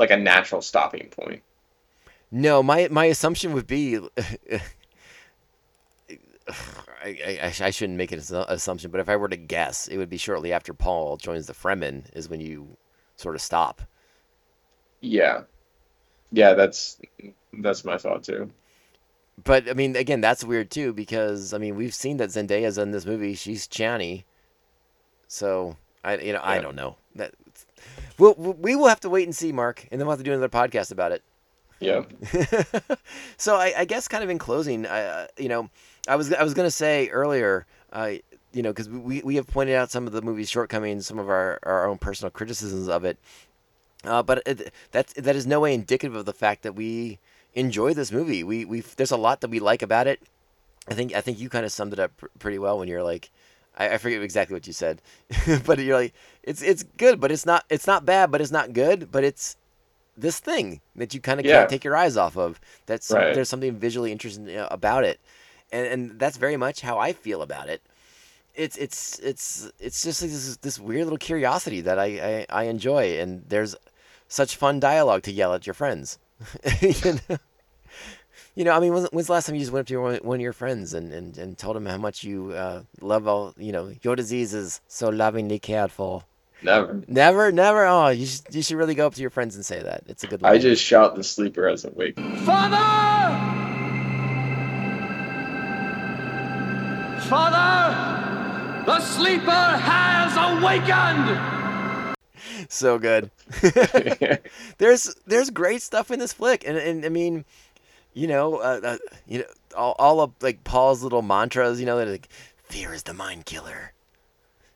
like 0.00 0.10
a 0.10 0.16
natural 0.16 0.62
stopping 0.62 1.08
point. 1.10 1.42
No, 2.32 2.62
my 2.62 2.88
my 2.90 3.04
assumption 3.04 3.52
would 3.52 3.68
be. 3.68 4.00
I, 7.02 7.38
I, 7.42 7.54
I 7.60 7.70
shouldn't 7.70 7.96
make 7.96 8.12
an 8.12 8.18
assumption, 8.18 8.90
but 8.90 9.00
if 9.00 9.08
I 9.08 9.16
were 9.16 9.28
to 9.28 9.36
guess, 9.36 9.86
it 9.88 9.96
would 9.96 10.10
be 10.10 10.18
shortly 10.18 10.52
after 10.52 10.74
Paul 10.74 11.16
joins 11.16 11.46
the 11.46 11.54
Fremen 11.54 12.04
is 12.12 12.28
when 12.28 12.40
you 12.40 12.76
sort 13.16 13.36
of 13.36 13.40
stop. 13.40 13.80
Yeah, 15.00 15.42
yeah, 16.32 16.54
that's 16.54 17.00
that's 17.52 17.84
my 17.84 17.96
thought 17.98 18.24
too. 18.24 18.50
But 19.42 19.68
I 19.68 19.74
mean, 19.74 19.96
again, 19.96 20.20
that's 20.20 20.42
weird 20.42 20.70
too 20.70 20.92
because 20.92 21.54
I 21.54 21.58
mean 21.58 21.76
we've 21.76 21.94
seen 21.94 22.16
that 22.16 22.30
Zendaya's 22.30 22.78
in 22.78 22.90
this 22.90 23.06
movie. 23.06 23.34
She's 23.34 23.68
Chani, 23.68 24.24
so 25.28 25.76
I 26.02 26.16
you 26.16 26.32
know 26.32 26.40
I 26.42 26.58
don't 26.58 26.76
know 26.76 26.96
that. 27.14 27.34
We'll, 28.18 28.34
we 28.34 28.76
will 28.76 28.88
have 28.88 29.00
to 29.00 29.10
wait 29.10 29.24
and 29.24 29.34
see, 29.34 29.52
Mark, 29.52 29.86
and 29.90 30.00
then 30.00 30.06
we'll 30.06 30.16
have 30.16 30.20
to 30.20 30.24
do 30.24 30.32
another 30.32 30.48
podcast 30.48 30.92
about 30.92 31.12
it. 31.12 31.22
Yeah. 31.80 32.02
so 33.38 33.56
I, 33.56 33.72
I 33.78 33.84
guess 33.86 34.06
kind 34.06 34.22
of 34.22 34.28
in 34.28 34.38
closing, 34.38 34.86
I, 34.86 35.02
uh, 35.02 35.26
you 35.38 35.48
know, 35.48 35.70
I 36.06 36.16
was 36.16 36.32
I 36.32 36.42
was 36.42 36.52
gonna 36.52 36.70
say 36.70 37.08
earlier, 37.08 37.66
uh, 37.92 38.12
you 38.52 38.62
know, 38.62 38.70
because 38.70 38.88
we, 38.88 39.22
we 39.22 39.36
have 39.36 39.46
pointed 39.46 39.74
out 39.76 39.90
some 39.90 40.06
of 40.06 40.12
the 40.12 40.20
movie's 40.20 40.50
shortcomings, 40.50 41.06
some 41.06 41.18
of 41.18 41.30
our, 41.30 41.58
our 41.62 41.88
own 41.88 41.96
personal 41.96 42.30
criticisms 42.30 42.88
of 42.88 43.04
it, 43.04 43.18
uh, 44.04 44.22
but 44.22 44.42
it, 44.46 44.72
that 44.92 45.08
that 45.08 45.36
is 45.36 45.46
no 45.46 45.60
way 45.60 45.72
indicative 45.72 46.14
of 46.14 46.26
the 46.26 46.32
fact 46.32 46.62
that 46.62 46.74
we 46.74 47.18
enjoy 47.54 47.94
this 47.94 48.12
movie. 48.12 48.44
We 48.44 48.64
we 48.64 48.80
there's 48.80 49.10
a 49.10 49.16
lot 49.16 49.40
that 49.40 49.50
we 49.50 49.58
like 49.58 49.82
about 49.82 50.06
it. 50.06 50.20
I 50.88 50.94
think 50.94 51.14
I 51.14 51.20
think 51.20 51.38
you 51.38 51.48
kind 51.48 51.64
of 51.64 51.72
summed 51.72 51.92
it 51.94 51.98
up 51.98 52.16
pr- 52.16 52.26
pretty 52.38 52.58
well 52.58 52.78
when 52.78 52.88
you're 52.88 53.02
like, 53.02 53.30
I, 53.80 53.94
I 53.94 53.98
forget 53.98 54.22
exactly 54.22 54.54
what 54.54 54.66
you 54.66 54.72
said, 54.74 55.02
but 55.66 55.78
you're 55.78 55.96
like, 56.02 56.14
it's 56.42 56.62
it's 56.62 56.84
good, 56.98 57.20
but 57.20 57.32
it's 57.32 57.46
not 57.46 57.64
it's 57.70 57.86
not 57.86 58.04
bad, 58.06 58.30
but 58.30 58.40
it's 58.40 58.52
not 58.52 58.72
good, 58.72 59.10
but 59.10 59.24
it's 59.24 59.56
this 60.16 60.38
thing 60.40 60.80
that 60.96 61.14
you 61.14 61.20
kind 61.20 61.40
of 61.40 61.46
Yeah. 61.46 61.58
can't 61.58 61.70
take 61.70 61.84
your 61.84 61.96
eyes 61.96 62.16
off 62.16 62.36
of. 62.36 62.60
That's 62.86 63.10
Right. 63.10 63.32
there's 63.32 63.48
something 63.48 63.76
visually 63.78 64.12
interesting 64.12 64.48
about 64.70 65.04
it, 65.04 65.18
and 65.72 65.86
and 65.86 66.20
that's 66.20 66.36
very 66.36 66.56
much 66.56 66.82
how 66.82 66.98
I 66.98 67.12
feel 67.12 67.42
about 67.42 67.68
it. 67.68 67.82
It's 68.54 68.76
it's 68.76 69.18
it's 69.20 69.70
it's 69.78 70.02
just 70.02 70.22
like 70.22 70.30
this 70.30 70.56
this 70.58 70.78
weird 70.78 71.04
little 71.04 71.18
curiosity 71.18 71.80
that 71.82 71.98
I, 71.98 72.46
I 72.50 72.62
I 72.62 72.62
enjoy, 72.64 73.18
and 73.20 73.44
there's 73.48 73.76
such 74.28 74.56
fun 74.56 74.80
dialogue 74.80 75.22
to 75.24 75.32
yell 75.32 75.54
at 75.54 75.66
your 75.66 75.74
friends. 75.74 76.18
you, 76.80 77.18
know? 77.28 77.38
You 78.60 78.64
know, 78.64 78.72
I 78.72 78.80
mean, 78.80 78.92
when's, 78.92 79.08
when's 79.08 79.28
the 79.28 79.32
last 79.32 79.46
time 79.46 79.54
you 79.54 79.62
just 79.62 79.72
went 79.72 79.84
up 79.84 79.86
to 79.86 79.92
your, 79.94 80.02
one 80.02 80.16
one 80.16 80.36
of 80.36 80.42
your 80.42 80.52
friends 80.52 80.92
and, 80.92 81.14
and, 81.14 81.38
and 81.38 81.56
told 81.56 81.76
them 81.76 81.86
how 81.86 81.96
much 81.96 82.24
you 82.24 82.52
uh, 82.52 82.82
love 83.00 83.26
all, 83.26 83.54
you 83.56 83.72
know, 83.72 83.90
your 84.02 84.14
disease 84.14 84.52
is 84.52 84.82
so 84.86 85.08
lovingly 85.08 85.58
cared 85.58 85.90
for? 85.90 86.24
Never. 86.62 87.00
Never, 87.08 87.50
never. 87.52 87.86
Oh, 87.86 88.08
you 88.08 88.26
should, 88.26 88.54
you 88.54 88.60
should 88.60 88.76
really 88.76 88.94
go 88.94 89.06
up 89.06 89.14
to 89.14 89.22
your 89.22 89.30
friends 89.30 89.54
and 89.56 89.64
say 89.64 89.82
that. 89.82 90.02
It's 90.08 90.24
a 90.24 90.26
good 90.26 90.42
line. 90.42 90.52
I 90.52 90.58
just 90.58 90.84
shout 90.84 91.16
the 91.16 91.24
sleeper 91.24 91.68
as 91.68 91.86
awake. 91.86 92.20
Father! 92.20 92.76
Father! 97.30 98.84
The 98.84 99.00
sleeper 99.00 99.50
has 99.50 100.36
awakened! 100.36 101.60
so 102.68 102.98
good. 102.98 103.30
there's 104.78 105.14
there's 105.26 105.50
great 105.50 105.82
stuff 105.82 106.10
in 106.10 106.18
this 106.18 106.32
flick, 106.32 106.64
and 106.66 106.76
and 106.76 107.04
I 107.04 107.08
mean, 107.08 107.44
you 108.12 108.26
know, 108.26 108.56
uh, 108.56 108.80
uh, 108.82 108.98
you 109.26 109.38
know, 109.40 109.44
all, 109.76 109.94
all 109.98 110.20
of 110.20 110.32
like 110.40 110.64
Paul's 110.64 111.02
little 111.02 111.22
mantras, 111.22 111.78
you 111.80 111.86
know, 111.86 111.96
that 111.98 112.08
like 112.08 112.28
fear 112.64 112.92
is 112.92 113.04
the 113.04 113.14
mind 113.14 113.46
killer, 113.46 113.92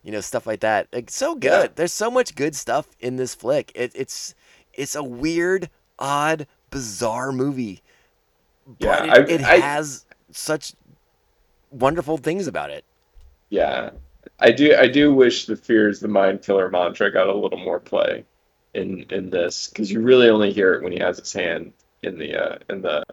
you 0.02 0.12
know, 0.12 0.20
stuff 0.20 0.47
like 0.47 0.61
that. 0.61 0.89
Like 0.93 1.11
so 1.11 1.35
good. 1.35 1.70
Yeah. 1.70 1.73
There's 1.74 1.93
so 1.93 2.11
much 2.11 2.35
good 2.35 2.55
stuff 2.56 2.86
in 3.01 3.16
this 3.16 3.35
flick. 3.35 3.73
It, 3.74 3.93
it's 3.94 4.35
it's 4.73 4.94
a 4.94 5.02
weird, 5.05 5.70
odd, 5.98 6.47
bizarre 6.70 7.32
movie, 7.32 7.82
but 8.66 8.77
Yeah, 8.81 9.05
it, 9.05 9.11
I- 9.11 9.32
it 9.32 9.40
I- 9.43 9.56
has 9.56 10.05
such 10.31 10.73
wonderful 11.70 12.19
things 12.19 12.47
about 12.47 12.70
it. 12.70 12.85
Yeah, 13.51 13.90
I 14.40 14.51
do. 14.51 14.74
I 14.77 14.89
do 14.89 15.15
wish 15.15 15.47
the 15.47 15.55
"fear 15.56 15.89
is 15.89 16.01
the 16.01 16.09
mind 16.09 16.43
killer" 16.43 16.69
mantra 16.70 17.12
got 17.12 17.28
a 17.28 17.35
little 17.35 17.59
more 17.59 17.78
play 17.78 18.24
in 18.73 19.05
in 19.11 19.31
this 19.31 19.69
because 19.69 19.90
you 19.93 20.01
really 20.01 20.28
only 20.28 20.52
hear 20.52 20.74
it 20.74 20.82
when 20.82 20.93
he 20.93 20.98
has 20.98 21.19
his 21.19 21.32
hand 21.32 21.73
in 22.02 22.19
the 22.19 22.35
uh, 22.35 22.59
in 22.69 22.82
the 22.82 23.05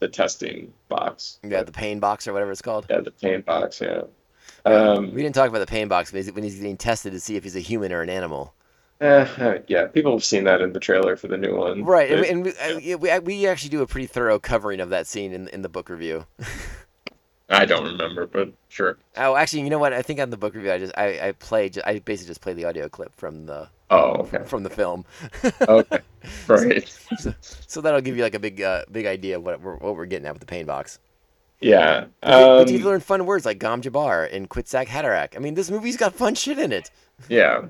the 0.00 0.08
testing 0.08 0.72
box. 0.88 1.38
Yeah, 1.42 1.62
the 1.62 1.72
pain 1.72 2.00
box 2.00 2.26
or 2.26 2.32
whatever 2.32 2.50
it's 2.50 2.62
called. 2.62 2.86
Yeah, 2.90 3.00
the 3.00 3.10
paint 3.12 3.46
box. 3.46 3.80
Yeah. 3.80 4.02
Um, 4.64 5.14
We 5.14 5.22
didn't 5.22 5.34
talk 5.34 5.48
about 5.48 5.60
the 5.60 5.66
pain 5.66 5.88
box 5.88 6.12
when 6.12 6.42
he's 6.42 6.56
getting 6.56 6.76
tested 6.76 7.12
to 7.12 7.20
see 7.20 7.36
if 7.36 7.44
he's 7.44 7.56
a 7.56 7.60
human 7.60 7.92
or 7.92 8.02
an 8.02 8.10
animal. 8.10 8.52
eh, 9.00 9.58
yeah, 9.68 9.86
people 9.86 10.12
have 10.12 10.24
seen 10.24 10.44
that 10.44 10.60
in 10.60 10.72
the 10.74 10.80
trailer 10.80 11.16
for 11.16 11.28
the 11.28 11.38
new 11.38 11.56
one. 11.56 11.84
Right, 11.84 12.10
and, 12.10 12.20
we- 12.20 12.28
and 12.28 12.44
we, 12.44 12.50
uh, 12.58 12.78
yeah, 12.78 12.94
we, 12.96 13.18
we 13.20 13.46
actually 13.46 13.70
do 13.70 13.80
a 13.80 13.86
pretty 13.86 14.06
thorough 14.06 14.38
covering 14.38 14.80
of 14.80 14.90
that 14.90 15.06
scene 15.06 15.32
in, 15.32 15.48
in 15.48 15.62
the 15.62 15.68
book 15.70 15.88
review. 15.88 16.26
I 17.50 17.64
don't 17.64 17.84
remember, 17.84 18.26
but 18.26 18.52
sure. 18.68 18.96
Oh, 19.16 19.34
actually, 19.34 19.62
you 19.62 19.70
know 19.70 19.78
what? 19.78 19.92
I 19.92 20.02
think 20.02 20.20
on 20.20 20.30
the 20.30 20.36
book 20.36 20.54
review, 20.54 20.72
I 20.72 20.78
just 20.78 20.96
I, 20.96 21.28
I 21.28 21.32
played 21.32 21.78
I 21.84 21.98
basically 21.98 22.28
just 22.30 22.40
played 22.40 22.56
the 22.56 22.64
audio 22.64 22.88
clip 22.88 23.12
from 23.16 23.46
the 23.46 23.68
Oh, 23.90 24.12
okay. 24.22 24.44
from 24.44 24.62
the 24.62 24.70
film. 24.70 25.04
Okay. 25.68 25.98
Right. 26.46 26.88
so, 27.18 27.34
so 27.40 27.80
that'll 27.80 28.00
give 28.00 28.16
you 28.16 28.22
like 28.22 28.34
a 28.34 28.38
big 28.38 28.60
uh, 28.60 28.84
big 28.92 29.06
idea 29.06 29.36
of 29.36 29.44
what 29.44 29.60
we're 29.60 29.76
what 29.76 29.96
we're 29.96 30.06
getting 30.06 30.26
at 30.26 30.32
with 30.34 30.40
the 30.40 30.46
pain 30.46 30.64
box. 30.66 30.98
Yeah. 31.60 32.06
But 32.20 32.30
you- 32.30 32.64
but 32.64 32.70
you 32.72 32.78
Um, 32.78 32.84
learn 32.84 33.00
fun 33.00 33.26
words 33.26 33.44
like 33.44 33.58
Gom 33.58 33.82
Jabbar 33.82 34.32
and 34.32 34.48
Kwisatz 34.48 34.86
Haderach. 34.86 35.36
I 35.36 35.40
mean, 35.40 35.54
this 35.54 35.70
movie's 35.70 35.96
got 35.96 36.14
fun 36.14 36.34
shit 36.34 36.58
in 36.58 36.72
it. 36.72 36.90
Yeah. 37.28 37.66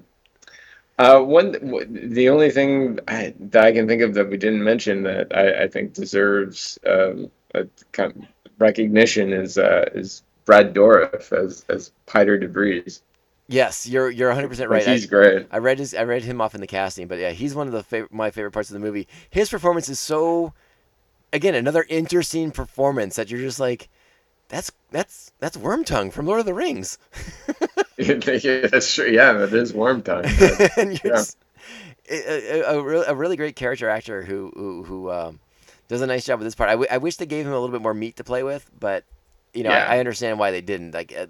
Uh, 0.99 1.21
one, 1.21 1.53
the 1.91 2.29
only 2.29 2.51
thing 2.51 2.99
I, 3.09 3.33
that 3.41 3.65
I 3.65 3.73
can 3.73 3.89
think 3.89 4.03
of 4.03 4.13
that 4.15 4.29
we 4.29 4.37
didn't 4.37 4.63
mention 4.63 5.03
that 5.05 5.35
I, 5.35 5.63
I 5.65 5.69
think 5.69 5.95
deserves 5.95 6.79
um, 6.87 7.31
a 7.55 7.67
kind 7.93 8.13
of 8.15 8.23
recognition 8.61 9.33
is 9.33 9.59
uh, 9.59 9.87
is 9.95 10.23
Brad 10.45 10.75
Dourif 10.75 11.33
as 11.33 11.65
as 11.69 11.93
Piter 12.07 12.39
De 12.39 12.49
Vries. 12.49 13.03
Yes, 13.49 13.87
you're 13.87 14.11
you're 14.11 14.29
100 14.29 14.49
percent 14.49 14.71
right. 14.71 14.87
he's 14.87 15.07
I, 15.07 15.09
great. 15.09 15.47
I 15.51 15.59
read 15.59 15.79
his 15.79 15.95
I 15.95 16.05
read 16.05 16.23
him 16.23 16.41
off 16.41 16.55
in 16.55 16.61
the 16.61 16.67
casting, 16.67 17.09
but 17.09 17.19
yeah, 17.19 17.31
he's 17.31 17.55
one 17.55 17.67
of 17.67 17.73
the 17.73 17.83
fav- 17.83 18.13
my 18.13 18.31
favorite 18.31 18.53
parts 18.53 18.71
of 18.71 18.75
the 18.75 18.81
movie. 18.81 19.09
His 19.31 19.51
performance 19.51 19.89
is 19.89 19.99
so, 19.99 20.53
again, 21.33 21.55
another 21.55 21.87
interesting 21.89 22.53
performance 22.53 23.17
that 23.17 23.31
you're 23.31 23.41
just 23.41 23.61
like, 23.61 23.89
that's 24.49 24.73
that's 24.91 25.33
that's 25.41 25.57
Wormtongue 25.57 26.13
from 26.13 26.27
Lord 26.27 26.41
of 26.41 26.47
the 26.47 26.55
Rings, 26.55 26.99
yeah, 27.99 28.15
that's 28.71 28.95
true. 28.95 29.11
Yeah, 29.11 29.33
that 29.35 29.53
is 29.53 29.73
Worm 29.73 30.03
Tongue. 30.03 30.25
and 30.77 31.01
Yeah. 31.05 31.11
just, 31.13 31.37
a, 32.11 32.61
a, 32.63 32.79
a, 32.79 32.83
real- 32.83 33.05
a 33.07 33.15
really 33.15 33.37
great 33.37 33.57
character 33.57 33.89
actor 33.89 34.23
who 34.23 34.53
who, 34.57 34.83
who 34.85 35.11
um, 35.11 35.41
does 35.91 36.01
a 36.01 36.07
nice 36.07 36.25
job 36.25 36.39
with 36.39 36.47
this 36.47 36.55
part. 36.55 36.71
I, 36.71 36.73
w- 36.73 36.89
I 36.91 36.97
wish 36.97 37.17
they 37.17 37.27
gave 37.27 37.45
him 37.47 37.53
a 37.53 37.61
little 37.61 37.73
bit 37.73 37.83
more 37.83 37.93
meat 37.95 38.17
to 38.17 38.25
play 38.25 38.43
with, 38.43 38.71
but 38.81 39.05
you 39.53 39.63
know 39.63 39.71
Yeah. 39.71 39.87
I, 39.87 39.97
I 39.97 39.99
understand 39.99 40.39
why 40.39 40.51
they 40.51 40.63
didn't. 40.63 40.95
Like. 40.95 41.13
Uh, 41.17 41.27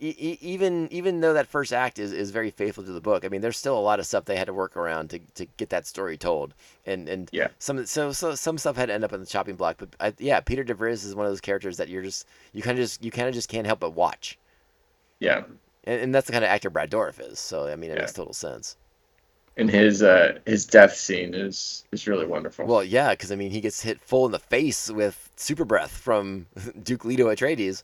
e- 0.00 0.38
even 0.42 0.88
even 0.92 1.20
though 1.20 1.32
that 1.32 1.46
first 1.46 1.72
act 1.72 1.98
is, 1.98 2.12
is 2.12 2.30
very 2.30 2.50
faithful 2.50 2.84
to 2.84 2.92
the 2.92 3.00
book, 3.00 3.24
I 3.24 3.28
mean, 3.28 3.40
there's 3.40 3.56
still 3.56 3.78
a 3.78 3.80
lot 3.80 4.00
of 4.00 4.06
stuff 4.06 4.24
they 4.26 4.36
had 4.36 4.46
to 4.48 4.52
work 4.54 4.76
around 4.76 5.08
to, 5.10 5.18
to 5.36 5.46
get 5.56 5.70
that 5.70 5.86
story 5.86 6.16
told, 6.18 6.52
and 6.84 7.08
and 7.08 7.28
Yeah. 7.32 7.48
some 7.58 7.86
so 7.86 8.12
so 8.12 8.34
some 8.34 8.58
stuff 8.58 8.76
had 8.76 8.86
to 8.86 8.92
end 8.94 9.04
up 9.04 9.12
on 9.12 9.20
the 9.20 9.26
chopping 9.26 9.56
block. 9.56 9.76
But 9.78 9.90
I, 10.00 10.12
yeah, 10.18 10.40
Piter 10.40 10.64
De 10.64 10.74
Vries 10.74 11.04
is 11.04 11.14
one 11.14 11.24
of 11.26 11.32
those 11.32 11.40
characters 11.40 11.76
that 11.78 11.88
you're 11.88 12.02
just 12.02 12.26
you 12.52 12.60
kind 12.62 12.78
of 12.78 12.84
just 12.84 13.02
you 13.02 13.10
kind 13.10 13.28
of 13.28 13.34
just 13.34 13.48
can't 13.48 13.66
help 13.66 13.80
but 13.80 13.90
watch, 13.94 14.38
Yeah, 15.20 15.44
and, 15.84 16.00
and 16.02 16.14
that's 16.14 16.26
the 16.26 16.32
kind 16.32 16.44
of 16.44 16.50
actor 16.50 16.68
Brad 16.68 16.90
Dourif 16.90 17.20
is. 17.20 17.38
So 17.38 17.68
I 17.68 17.76
mean, 17.76 17.90
it 17.90 17.94
Yeah. 17.94 18.00
makes 18.00 18.12
total 18.12 18.34
sense. 18.34 18.76
And 19.56 19.70
his 19.70 20.02
uh, 20.02 20.38
his 20.46 20.66
death 20.66 20.94
scene 20.94 21.34
is 21.34 21.84
is 21.92 22.06
really 22.06 22.26
wonderful. 22.26 22.66
Well, 22.66 22.84
yeah, 22.84 23.10
because 23.10 23.30
I 23.30 23.36
mean, 23.36 23.50
he 23.50 23.60
gets 23.60 23.82
hit 23.82 24.00
full 24.00 24.26
in 24.26 24.32
the 24.32 24.38
face 24.38 24.90
with 24.90 25.30
super 25.36 25.64
breath 25.64 25.92
from 25.92 26.46
Duke 26.82 27.04
Leto 27.04 27.28
Atreides. 27.28 27.82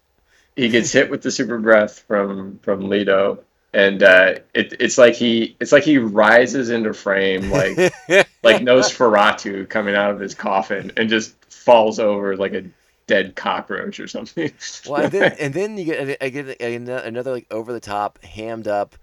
he 0.56 0.68
gets 0.68 0.92
hit 0.92 1.10
with 1.10 1.22
the 1.22 1.30
super 1.30 1.58
breath 1.58 2.00
from 2.00 2.58
from 2.62 2.88
Leto, 2.88 3.42
and 3.72 4.02
uh, 4.02 4.34
it, 4.54 4.74
it's 4.80 4.98
like 4.98 5.14
he 5.14 5.56
it's 5.60 5.72
like 5.72 5.84
he 5.84 5.98
rises 5.98 6.70
into 6.70 6.92
frame 6.92 7.50
like 7.50 7.76
like 8.42 8.62
Nosferatu 8.62 9.68
coming 9.68 9.94
out 9.94 10.10
of 10.10 10.18
his 10.18 10.34
coffin 10.34 10.92
and 10.96 11.08
just 11.08 11.36
falls 11.52 11.98
over 11.98 12.36
like 12.36 12.54
a 12.54 12.64
dead 13.06 13.36
cockroach 13.36 14.00
or 14.00 14.08
something. 14.08 14.52
Well, 14.88 15.02
and 15.02 15.12
then, 15.12 15.32
and 15.38 15.54
then 15.54 15.78
you 15.78 15.84
get 15.84 16.18
I 16.20 16.30
get 16.30 16.60
another 16.60 17.30
like 17.30 17.46
over 17.50 17.72
the 17.72 17.80
top, 17.80 18.22
hammed 18.24 18.66
up 18.66 18.96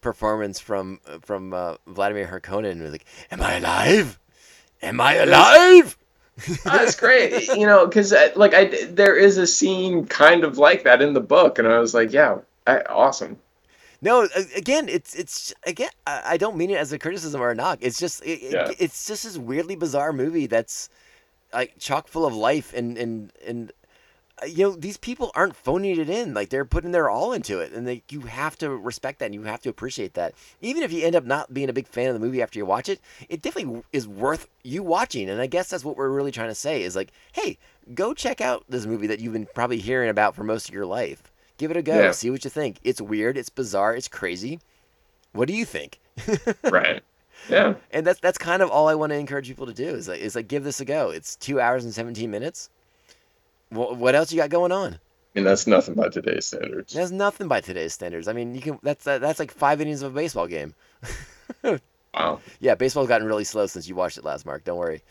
performance 0.00 0.60
from 0.60 1.00
from 1.22 1.52
uh, 1.52 1.76
Vladimir 1.86 2.26
Harkonnen. 2.26 2.78
Who's 2.78 2.92
like, 2.92 3.06
"Am 3.30 3.40
I 3.42 3.54
alive? 3.56 4.18
Am 4.82 5.00
I 5.00 5.14
alive?" 5.14 5.96
That's 6.64 6.94
great, 6.94 7.48
you 7.48 7.66
know, 7.66 7.86
because 7.86 8.14
like 8.36 8.54
I 8.54 8.66
there 8.86 9.16
is 9.16 9.38
a 9.38 9.46
scene 9.46 10.06
kind 10.06 10.44
of 10.44 10.56
like 10.58 10.84
that 10.84 11.02
in 11.02 11.12
the 11.14 11.20
book, 11.20 11.58
and 11.58 11.66
I 11.66 11.78
was 11.80 11.94
like, 11.94 12.12
yeah, 12.12 12.38
I, 12.66 12.80
awesome. 12.82 13.38
No, 14.00 14.28
again, 14.54 14.88
it's 14.88 15.14
it's 15.16 15.52
again. 15.66 15.90
I 16.06 16.22
I 16.24 16.36
don't 16.36 16.56
mean 16.56 16.70
it 16.70 16.76
as 16.78 16.92
a 16.92 16.98
criticism 16.98 17.40
or 17.40 17.50
a 17.50 17.54
knock. 17.56 17.78
It's 17.80 17.98
just 17.98 18.22
it, 18.24 18.40
it- 18.42 18.52
it's 18.78 19.06
just 19.06 19.24
this 19.24 19.36
weirdly 19.36 19.74
bizarre 19.74 20.12
movie 20.12 20.46
that's 20.46 20.88
like 21.52 21.74
chock 21.78 22.06
full 22.06 22.24
of 22.24 22.34
life 22.34 22.72
and 22.72 22.96
and 22.96 23.32
and 23.44 23.70
uh, 23.70 23.77
Uh, 24.42 24.46
you 24.46 24.64
know 24.64 24.70
these 24.72 24.96
people 24.96 25.30
aren't 25.34 25.56
phoning 25.56 25.98
it 25.98 26.08
in. 26.08 26.34
Like 26.34 26.50
they're 26.50 26.64
putting 26.64 26.92
their 26.92 27.08
all 27.10 27.32
into 27.32 27.60
it, 27.60 27.72
and 27.72 27.86
they, 27.86 28.02
you 28.10 28.20
have 28.20 28.56
to 28.58 28.70
respect 28.70 29.18
that 29.18 29.26
and 29.26 29.34
you 29.34 29.42
have 29.44 29.60
to 29.62 29.68
appreciate 29.68 30.14
that. 30.14 30.34
Even 30.60 30.82
if 30.82 30.92
you 30.92 31.04
end 31.04 31.16
up 31.16 31.24
not 31.24 31.52
being 31.52 31.68
a 31.68 31.72
big 31.72 31.86
fan 31.86 32.08
of 32.08 32.14
the 32.14 32.20
movie 32.20 32.42
after 32.42 32.58
you 32.58 32.66
watch 32.66 32.88
it, 32.88 33.00
it 33.28 33.42
definitely 33.42 33.82
is 33.92 34.06
worth 34.06 34.48
you 34.62 34.82
watching. 34.82 35.28
And 35.28 35.40
I 35.40 35.46
guess 35.46 35.70
that's 35.70 35.84
what 35.84 35.96
we're 35.96 36.10
really 36.10 36.32
trying 36.32 36.50
to 36.50 36.54
say 36.54 36.82
is 36.82 36.96
like, 36.96 37.12
hey, 37.32 37.58
go 37.94 38.14
check 38.14 38.40
out 38.40 38.64
this 38.68 38.86
movie 38.86 39.06
that 39.08 39.20
you've 39.20 39.32
been 39.32 39.48
probably 39.54 39.78
hearing 39.78 40.10
about 40.10 40.34
for 40.34 40.44
most 40.44 40.68
of 40.68 40.74
your 40.74 40.86
life. 40.86 41.22
Give 41.56 41.70
it 41.70 41.76
a 41.76 41.82
go. 41.82 41.98
Yeah. 41.98 42.12
See 42.12 42.30
what 42.30 42.44
you 42.44 42.50
think. 42.50 42.78
It's 42.84 43.00
weird. 43.00 43.36
It's 43.36 43.48
bizarre. 43.48 43.94
It's 43.94 44.08
crazy. 44.08 44.60
What 45.32 45.48
do 45.48 45.54
you 45.54 45.64
think? 45.64 46.00
Right. 46.64 47.02
Yeah. 47.48 47.74
And 47.92 48.06
that's 48.06 48.20
that's 48.20 48.36
kind 48.36 48.62
of 48.62 48.70
all 48.70 48.88
I 48.88 48.94
want 48.94 49.10
to 49.10 49.16
encourage 49.16 49.46
people 49.46 49.66
to 49.66 49.72
do 49.72 49.88
is 49.88 50.08
like 50.08 50.20
is 50.20 50.34
like 50.34 50.48
give 50.48 50.64
this 50.64 50.80
a 50.80 50.84
go. 50.84 51.10
It's 51.10 51.36
two 51.36 51.60
hours 51.60 51.84
and 51.84 51.94
seventeen 51.94 52.30
minutes. 52.30 52.68
What 53.70 53.96
what 53.96 54.14
else 54.14 54.32
you 54.32 54.38
got 54.38 54.50
going 54.50 54.72
on? 54.72 54.98
And 55.34 55.46
that's 55.46 55.66
nothing 55.66 55.94
by 55.94 56.08
today's 56.08 56.46
standards. 56.46 56.94
That's 56.94 57.10
nothing 57.10 57.48
by 57.48 57.60
today's 57.60 57.92
standards. 57.92 58.26
I 58.28 58.32
mean, 58.32 58.54
you 58.54 58.60
can 58.60 58.78
that's 58.82 59.06
uh, 59.06 59.18
that's 59.18 59.38
like 59.38 59.50
five 59.52 59.80
innings 59.80 60.02
of 60.02 60.12
a 60.12 60.14
baseball 60.14 60.46
game. 60.46 60.74
Wow. 62.14 62.40
Yeah, 62.58 62.74
baseball's 62.74 63.06
gotten 63.08 63.26
really 63.26 63.44
slow 63.44 63.66
since 63.66 63.88
you 63.88 63.94
watched 63.94 64.18
it 64.18 64.24
last, 64.24 64.46
Mark. 64.46 64.64
Don't 64.64 64.78
worry. 64.78 65.02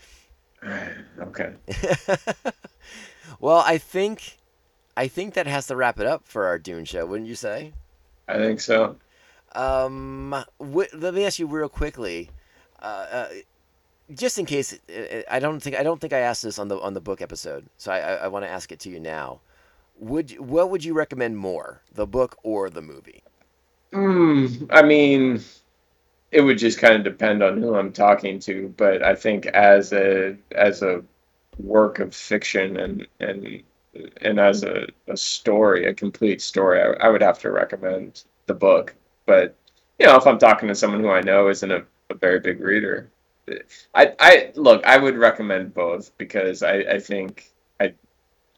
Okay. 1.20 1.52
well, 3.40 3.62
I 3.64 3.78
think 3.78 4.38
I 4.96 5.06
think 5.06 5.34
that 5.34 5.46
has 5.46 5.68
to 5.68 5.76
wrap 5.76 6.00
it 6.00 6.06
up 6.06 6.26
for 6.26 6.46
our 6.46 6.58
Dune 6.58 6.84
show, 6.84 7.06
wouldn't 7.06 7.28
you 7.28 7.36
say? 7.36 7.72
I 8.26 8.34
think 8.38 8.60
so. 8.60 8.96
Um, 9.52 10.44
wh- 10.60 10.92
let 10.92 11.14
me 11.14 11.24
ask 11.24 11.38
you 11.38 11.46
real 11.46 11.68
quickly, 11.68 12.30
uh, 12.82 13.06
uh, 13.10 13.28
just 14.14 14.38
in 14.38 14.46
case 14.46 14.78
uh, 14.88 15.22
I 15.30 15.38
don't 15.38 15.60
think 15.60 15.76
I 15.76 15.82
don't 15.82 16.00
think 16.00 16.12
I 16.12 16.20
asked 16.20 16.42
this 16.42 16.58
on 16.58 16.68
the 16.68 16.78
on 16.80 16.94
the 16.94 17.00
book 17.00 17.20
episode, 17.20 17.66
so 17.76 17.92
I 17.92 17.98
I, 17.98 18.12
I 18.14 18.28
want 18.28 18.44
to 18.44 18.50
ask 18.50 18.72
it 18.72 18.80
to 18.80 18.90
you 18.90 19.00
now. 19.00 19.40
Would 19.98 20.38
what 20.38 20.70
would 20.70 20.84
you 20.84 20.94
recommend 20.94 21.36
more, 21.36 21.82
the 21.92 22.06
book 22.06 22.36
or 22.42 22.70
the 22.70 22.82
movie? 22.82 23.22
Hmm. 23.92 24.46
I 24.70 24.82
mean, 24.82 25.40
it 26.30 26.42
would 26.42 26.58
just 26.58 26.78
kind 26.78 26.94
of 26.94 27.04
depend 27.04 27.42
on 27.42 27.60
who 27.60 27.74
I'm 27.74 27.92
talking 27.92 28.38
to, 28.40 28.72
but 28.76 29.02
I 29.02 29.14
think 29.14 29.46
as 29.46 29.92
a 29.92 30.36
as 30.52 30.82
a 30.82 31.02
work 31.58 31.98
of 31.98 32.14
fiction 32.14 32.76
and 32.76 33.06
and 33.20 33.62
and 34.20 34.38
as 34.38 34.62
a, 34.62 34.86
a 35.08 35.16
story, 35.16 35.86
a 35.86 35.94
complete 35.94 36.40
story, 36.40 36.80
I, 36.80 37.06
I 37.06 37.08
would 37.08 37.22
have 37.22 37.38
to 37.40 37.50
recommend 37.50 38.24
the 38.46 38.54
book. 38.54 38.94
But 39.26 39.56
you 39.98 40.06
know, 40.06 40.16
if 40.16 40.26
I'm 40.26 40.38
talking 40.38 40.68
to 40.68 40.74
someone 40.74 41.00
who 41.00 41.10
I 41.10 41.22
know 41.22 41.48
isn't 41.48 41.70
a, 41.70 41.84
a 42.10 42.14
very 42.14 42.40
big 42.40 42.60
reader, 42.60 43.10
I 43.94 44.14
I 44.18 44.52
look, 44.54 44.84
I 44.84 44.96
would 44.96 45.16
recommend 45.16 45.74
both 45.74 46.16
because 46.18 46.62
I 46.62 46.78
I 46.78 46.98
think 47.00 47.50
I 47.80 47.94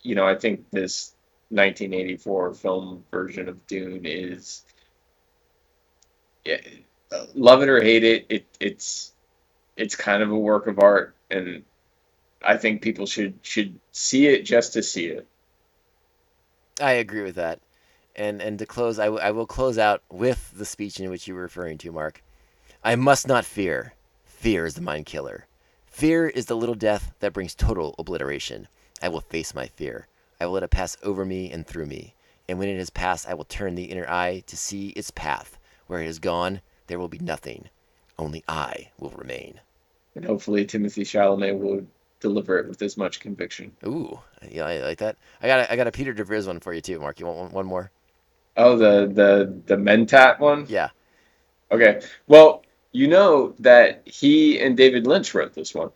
you 0.02 0.14
know 0.14 0.26
I 0.26 0.36
think 0.36 0.70
this 0.70 1.14
1984 1.50 2.54
film 2.54 3.04
version 3.10 3.48
of 3.48 3.66
Dune 3.66 4.02
is 4.04 4.64
yeah, 6.44 6.58
love 7.34 7.62
it 7.62 7.68
or 7.68 7.82
hate 7.82 8.04
it, 8.04 8.26
it 8.28 8.46
it's 8.58 9.12
it's 9.76 9.96
kind 9.96 10.22
of 10.22 10.30
a 10.30 10.38
work 10.38 10.66
of 10.66 10.78
art, 10.78 11.14
and 11.30 11.64
I 12.42 12.56
think 12.56 12.82
people 12.82 13.06
should 13.06 13.38
should 13.42 13.78
see 13.92 14.26
it 14.26 14.44
just 14.44 14.74
to 14.74 14.82
see 14.82 15.06
it. 15.06 15.26
I 16.80 16.92
agree 16.92 17.22
with 17.22 17.36
that. 17.36 17.60
And 18.16 18.42
and 18.42 18.58
to 18.58 18.66
close, 18.66 18.98
I, 18.98 19.06
w- 19.06 19.22
I 19.22 19.30
will 19.30 19.46
close 19.46 19.78
out 19.78 20.02
with 20.10 20.52
the 20.56 20.64
speech 20.64 21.00
in 21.00 21.10
which 21.10 21.28
you 21.28 21.34
were 21.34 21.42
referring 21.42 21.78
to, 21.78 21.92
Mark. 21.92 22.22
I 22.82 22.96
must 22.96 23.28
not 23.28 23.44
fear. 23.44 23.94
Fear 24.40 24.64
is 24.64 24.72
the 24.72 24.80
mind 24.80 25.04
killer. 25.04 25.46
Fear 25.84 26.28
is 26.28 26.46
the 26.46 26.56
little 26.56 26.74
death 26.74 27.12
that 27.20 27.34
brings 27.34 27.54
total 27.54 27.94
obliteration. 27.98 28.68
I 29.02 29.10
will 29.10 29.20
face 29.20 29.54
my 29.54 29.66
fear. 29.66 30.08
I 30.40 30.46
will 30.46 30.54
let 30.54 30.62
it 30.62 30.70
pass 30.70 30.96
over 31.02 31.26
me 31.26 31.52
and 31.52 31.66
through 31.66 31.84
me. 31.84 32.14
And 32.48 32.58
when 32.58 32.70
it 32.70 32.78
has 32.78 32.88
passed, 32.88 33.28
I 33.28 33.34
will 33.34 33.44
turn 33.44 33.74
the 33.74 33.84
inner 33.84 34.08
eye 34.08 34.42
to 34.46 34.56
see 34.56 34.94
its 34.96 35.10
path. 35.10 35.58
Where 35.88 36.00
it 36.00 36.06
has 36.06 36.18
gone, 36.18 36.62
there 36.86 36.98
will 36.98 37.06
be 37.06 37.18
nothing. 37.18 37.68
Only 38.18 38.42
I 38.48 38.88
will 38.98 39.10
remain. 39.10 39.60
And 40.14 40.24
hopefully 40.24 40.64
Timothy 40.64 41.02
Chalamet 41.02 41.58
will 41.58 41.86
deliver 42.20 42.58
it 42.58 42.66
with 42.66 42.80
as 42.80 42.96
much 42.96 43.20
conviction. 43.20 43.76
Ooh, 43.84 44.20
yeah, 44.50 44.64
I 44.64 44.78
like 44.78 45.00
that. 45.00 45.16
I 45.42 45.48
got 45.48 45.60
a, 45.60 45.70
I 45.70 45.76
got 45.76 45.86
a 45.86 45.92
Piter 45.92 46.14
De 46.14 46.24
Vries 46.24 46.46
one 46.46 46.60
for 46.60 46.72
you 46.72 46.80
too, 46.80 46.98
Mark. 46.98 47.20
You 47.20 47.26
want 47.26 47.38
one, 47.38 47.50
one 47.50 47.66
more? 47.66 47.90
Oh, 48.56 48.78
the 48.78 49.06
the 49.06 49.60
the 49.66 49.76
Mentat 49.76 50.40
one. 50.40 50.64
Yeah. 50.66 50.88
Okay. 51.70 52.00
Well, 52.26 52.64
you 52.92 53.08
know 53.08 53.54
that 53.58 54.02
he 54.04 54.60
and 54.60 54.76
David 54.76 55.06
Lynch 55.06 55.34
wrote 55.34 55.54
this 55.54 55.74
one. 55.74 55.90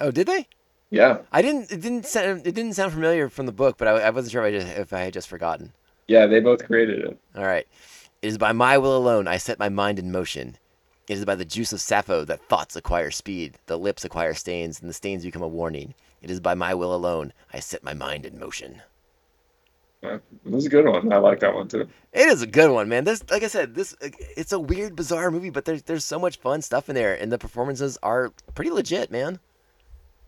Oh, 0.00 0.10
did 0.10 0.26
they? 0.26 0.48
Yeah. 0.90 1.18
I 1.30 1.42
didn't. 1.42 1.70
It 1.70 1.80
didn't 1.80 2.06
sound. 2.06 2.46
It 2.46 2.54
didn't 2.54 2.74
sound 2.74 2.92
familiar 2.92 3.28
from 3.28 3.46
the 3.46 3.52
book, 3.52 3.76
but 3.78 3.88
I, 3.88 3.92
I 3.92 4.10
wasn't 4.10 4.32
sure 4.32 4.44
if 4.44 4.54
I, 4.54 4.58
just, 4.58 4.78
if 4.78 4.92
I 4.92 5.00
had 5.00 5.12
just 5.12 5.28
forgotten. 5.28 5.72
Yeah, 6.08 6.26
they 6.26 6.40
both 6.40 6.66
created 6.66 7.00
it. 7.00 7.18
All 7.36 7.44
right. 7.44 7.66
It 8.22 8.26
is 8.26 8.38
by 8.38 8.52
my 8.52 8.76
will 8.76 8.96
alone 8.96 9.28
I 9.28 9.36
set 9.36 9.58
my 9.58 9.68
mind 9.68 9.98
in 9.98 10.10
motion. 10.10 10.56
It 11.08 11.18
is 11.18 11.24
by 11.24 11.36
the 11.36 11.44
juice 11.44 11.72
of 11.72 11.78
Sapho 11.78 12.26
that 12.26 12.48
thoughts 12.48 12.76
acquire 12.76 13.10
speed, 13.10 13.54
the 13.66 13.78
lips 13.78 14.04
acquire 14.04 14.34
stains, 14.34 14.80
and 14.80 14.88
the 14.88 14.94
stains 14.94 15.24
become 15.24 15.42
a 15.42 15.48
warning. 15.48 15.94
It 16.20 16.30
is 16.30 16.40
by 16.40 16.54
my 16.54 16.74
will 16.74 16.94
alone 16.94 17.32
I 17.52 17.60
set 17.60 17.82
my 17.82 17.94
mind 17.94 18.26
in 18.26 18.38
motion. 18.38 18.82
Yeah, 20.02 20.18
this 20.46 20.60
is 20.60 20.66
a 20.66 20.70
good 20.70 20.86
one. 20.86 21.12
I 21.12 21.18
like 21.18 21.40
that 21.40 21.54
one 21.54 21.68
too. 21.68 21.86
It 22.12 22.28
is 22.28 22.40
a 22.40 22.46
good 22.46 22.70
one, 22.70 22.88
man. 22.88 23.04
This, 23.04 23.22
like 23.30 23.42
I 23.42 23.48
said, 23.48 23.74
this 23.74 23.94
it's 24.00 24.52
a 24.52 24.58
weird, 24.58 24.96
bizarre 24.96 25.30
movie, 25.30 25.50
but 25.50 25.66
there's 25.66 25.82
there's 25.82 26.04
so 26.04 26.18
much 26.18 26.38
fun 26.38 26.62
stuff 26.62 26.88
in 26.88 26.94
there, 26.94 27.14
and 27.14 27.30
the 27.30 27.38
performances 27.38 27.98
are 28.02 28.32
pretty 28.54 28.70
legit, 28.70 29.10
man. 29.10 29.40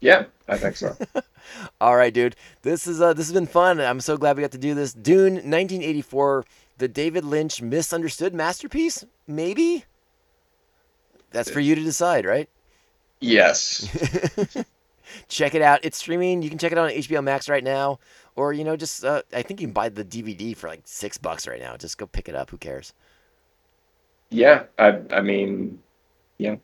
Yeah, 0.01 0.25
I 0.47 0.59
think 0.59 0.77
so. 0.77 0.97
All 1.81 1.97
right, 1.97 2.13
dude. 2.13 2.37
This 2.63 2.87
is 2.87 3.01
uh, 3.01 3.15
this 3.15 3.27
has 3.27 3.33
been 3.33 3.47
fun. 3.47 3.81
I'm 3.81 4.01
so 4.01 4.17
glad 4.19 4.37
we 4.37 4.43
got 4.43 4.53
to 4.53 4.59
do 4.59 4.75
this. 4.75 4.93
Dune, 4.93 5.35
1984, 5.35 6.45
the 6.79 6.89
David 6.89 7.25
Lynch 7.25 7.63
misunderstood 7.63 8.35
masterpiece. 8.35 9.05
Maybe. 9.27 9.85
That's 11.31 11.49
for 11.49 11.61
you 11.61 11.75
to 11.75 11.83
decide, 11.83 12.27
right? 12.27 12.49
yes. 13.21 13.89
check 15.29 15.55
it 15.55 15.63
out. 15.63 15.81
It's 15.83 15.97
streaming. 15.97 16.43
You 16.43 16.51
can 16.51 16.59
check 16.59 16.73
it 16.73 16.79
out 16.79 16.91
on 16.91 16.97
HBO 16.97 17.23
Max 17.23 17.49
right 17.49 17.65
now, 17.65 17.99
or 18.37 18.53
you 18.53 18.65
know, 18.65 18.77
just 18.77 19.05
uh, 19.05 19.23
I 19.33 19.43
think 19.43 19.61
you 19.61 19.67
can 19.67 19.75
buy 19.75 19.89
the 19.89 20.05
DVD 20.05 20.57
for 20.57 20.69
like 20.69 20.83
six 20.85 21.19
bucks 21.19 21.47
right 21.47 21.61
now. 21.61 21.77
Just 21.77 21.99
go 21.99 22.07
pick 22.07 22.29
it 22.29 22.35
up. 22.35 22.51
Who 22.51 22.59
cares? 22.59 22.93
Yeah. 24.31 24.65
I 24.79 25.01
I 25.11 25.21
mean, 25.21 25.81
yeah. 26.39 26.57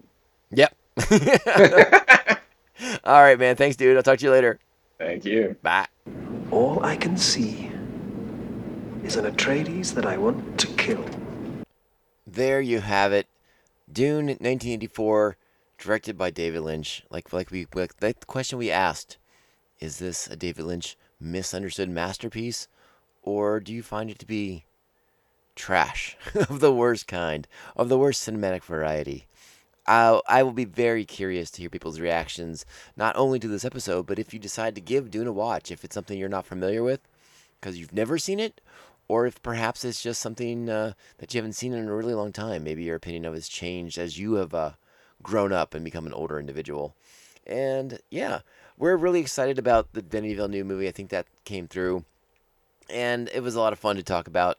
Yep. 0.50 0.74
All 3.04 3.22
right, 3.22 3.38
man. 3.38 3.56
Thanks, 3.56 3.76
dude. 3.76 3.96
I'll 3.96 4.02
talk 4.02 4.18
to 4.18 4.24
you 4.24 4.30
later. 4.30 4.58
Thank 4.98 5.24
you. 5.24 5.56
Bye. 5.62 5.86
All 6.50 6.82
I 6.84 6.96
can 6.96 7.16
see 7.16 7.70
is 9.04 9.16
an 9.16 9.26
Atreides 9.26 9.94
that 9.94 10.06
I 10.06 10.16
want 10.16 10.58
to 10.60 10.66
kill. 10.68 11.04
There 12.26 12.60
you 12.60 12.80
have 12.80 13.12
it. 13.12 13.26
Dune 13.90 14.26
1984, 14.26 15.36
directed 15.78 16.18
by 16.18 16.30
David 16.30 16.60
Lynch. 16.62 17.04
Like 17.10 17.32
like 17.32 17.50
we 17.50 17.66
like 17.74 17.98
the 17.98 18.14
question 18.26 18.58
we 18.58 18.70
asked, 18.70 19.18
is 19.80 19.98
this 19.98 20.26
a 20.26 20.36
David 20.36 20.64
Lynch 20.64 20.96
misunderstood 21.20 21.88
masterpiece 21.88 22.68
or 23.22 23.60
do 23.60 23.72
you 23.72 23.82
find 23.82 24.10
it 24.10 24.18
to 24.18 24.26
be 24.26 24.64
trash 25.54 26.16
of 26.34 26.60
the 26.60 26.72
worst 26.72 27.06
kind, 27.06 27.46
of 27.76 27.88
the 27.88 27.98
worst 27.98 28.26
cinematic 28.26 28.62
variety? 28.62 29.26
I 29.86 30.20
I 30.28 30.42
will 30.42 30.52
be 30.52 30.64
very 30.64 31.04
curious 31.04 31.50
to 31.52 31.60
hear 31.60 31.70
people's 31.70 32.00
reactions 32.00 32.64
not 32.96 33.16
only 33.16 33.38
to 33.40 33.48
this 33.48 33.64
episode, 33.64 34.06
but 34.06 34.18
if 34.18 34.32
you 34.32 34.38
decide 34.38 34.74
to 34.74 34.80
give 34.80 35.10
Dune 35.10 35.26
a 35.26 35.32
watch, 35.32 35.70
if 35.70 35.84
it's 35.84 35.94
something 35.94 36.18
you're 36.18 36.28
not 36.28 36.46
familiar 36.46 36.82
with 36.82 37.00
because 37.60 37.78
you've 37.78 37.92
never 37.92 38.18
seen 38.18 38.38
it, 38.38 38.60
or 39.08 39.26
if 39.26 39.42
perhaps 39.42 39.84
it's 39.84 40.02
just 40.02 40.20
something 40.20 40.68
uh, 40.68 40.92
that 41.18 41.34
you 41.34 41.38
haven't 41.38 41.54
seen 41.54 41.72
in 41.72 41.88
a 41.88 41.94
really 41.94 42.14
long 42.14 42.32
time. 42.32 42.62
Maybe 42.62 42.84
your 42.84 42.96
opinion 42.96 43.24
of 43.24 43.34
has 43.34 43.48
changed 43.48 43.98
as 43.98 44.18
you 44.18 44.34
have 44.34 44.54
uh, 44.54 44.72
grown 45.22 45.52
up 45.52 45.74
and 45.74 45.84
become 45.84 46.06
an 46.06 46.12
older 46.12 46.38
individual. 46.38 46.94
And 47.46 47.98
yeah, 48.10 48.40
we're 48.78 48.96
really 48.96 49.20
excited 49.20 49.58
about 49.58 49.92
the 49.92 50.02
Denis 50.02 50.36
Villeneuve 50.36 50.66
movie. 50.66 50.88
I 50.88 50.92
think 50.92 51.10
that 51.10 51.26
came 51.44 51.66
through, 51.66 52.04
and 52.88 53.28
it 53.34 53.42
was 53.42 53.54
a 53.54 53.60
lot 53.60 53.72
of 53.72 53.78
fun 53.78 53.96
to 53.96 54.02
talk 54.02 54.28
about 54.28 54.58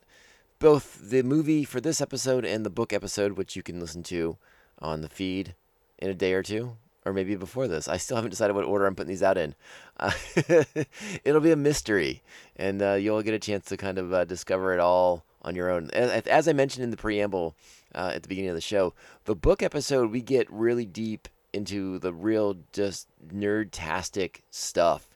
both 0.60 1.10
the 1.10 1.24
movie 1.24 1.64
for 1.64 1.80
this 1.80 2.02
episode 2.02 2.44
and 2.44 2.66
the 2.66 2.70
book 2.70 2.92
episode, 2.92 3.34
which 3.34 3.56
you 3.56 3.64
can 3.64 3.80
listen 3.80 4.04
to 4.04 4.38
on 4.80 5.02
the 5.02 5.10
feed 5.10 5.56
in 5.98 6.10
a 6.10 6.14
day 6.14 6.34
or 6.34 6.44
two, 6.44 6.76
or 7.06 7.14
maybe 7.14 7.36
before 7.36 7.68
this. 7.68 7.88
I 7.88 7.98
still 7.98 8.18
haven't 8.18 8.32
decided 8.32 8.56
what 8.56 8.66
order 8.66 8.86
I'm 8.86 8.96
putting 8.96 9.10
these 9.10 9.24
out 9.24 9.38
in. 9.38 9.56
Uh, 9.98 10.12
it'll 11.24 11.42
be 11.42 11.52
a 11.52 11.58
mystery, 11.58 12.22
and 12.58 12.82
uh, 12.82 12.94
you'll 12.94 13.22
get 13.22 13.34
a 13.34 13.40
chance 13.40 13.66
to 13.68 13.78
kind 13.78 13.98
of 13.98 14.14
uh, 14.14 14.26
discover 14.26 14.74
it 14.74 14.80
all 14.80 15.24
on 15.42 15.56
your 15.56 15.70
own. 15.70 15.90
As, 15.92 16.28
as 16.28 16.48
I 16.50 16.54
mentioned 16.54 16.84
in 16.84 16.92
the 16.92 16.98
preamble 16.98 17.56
uh, 17.96 18.12
at 18.14 18.24
the 18.24 18.30
beginning 18.30 18.50
of 18.50 18.56
the 18.56 18.62
show, 18.62 18.94
the 19.24 19.36
book 19.36 19.64
episode 19.64 20.12
we 20.12 20.22
get 20.22 20.52
really 20.52 20.86
deep 20.86 21.30
into 21.54 22.00
the 22.00 22.14
real 22.14 22.58
just 22.74 23.08
nerd-tastic 23.34 24.44
stuff. 24.52 25.08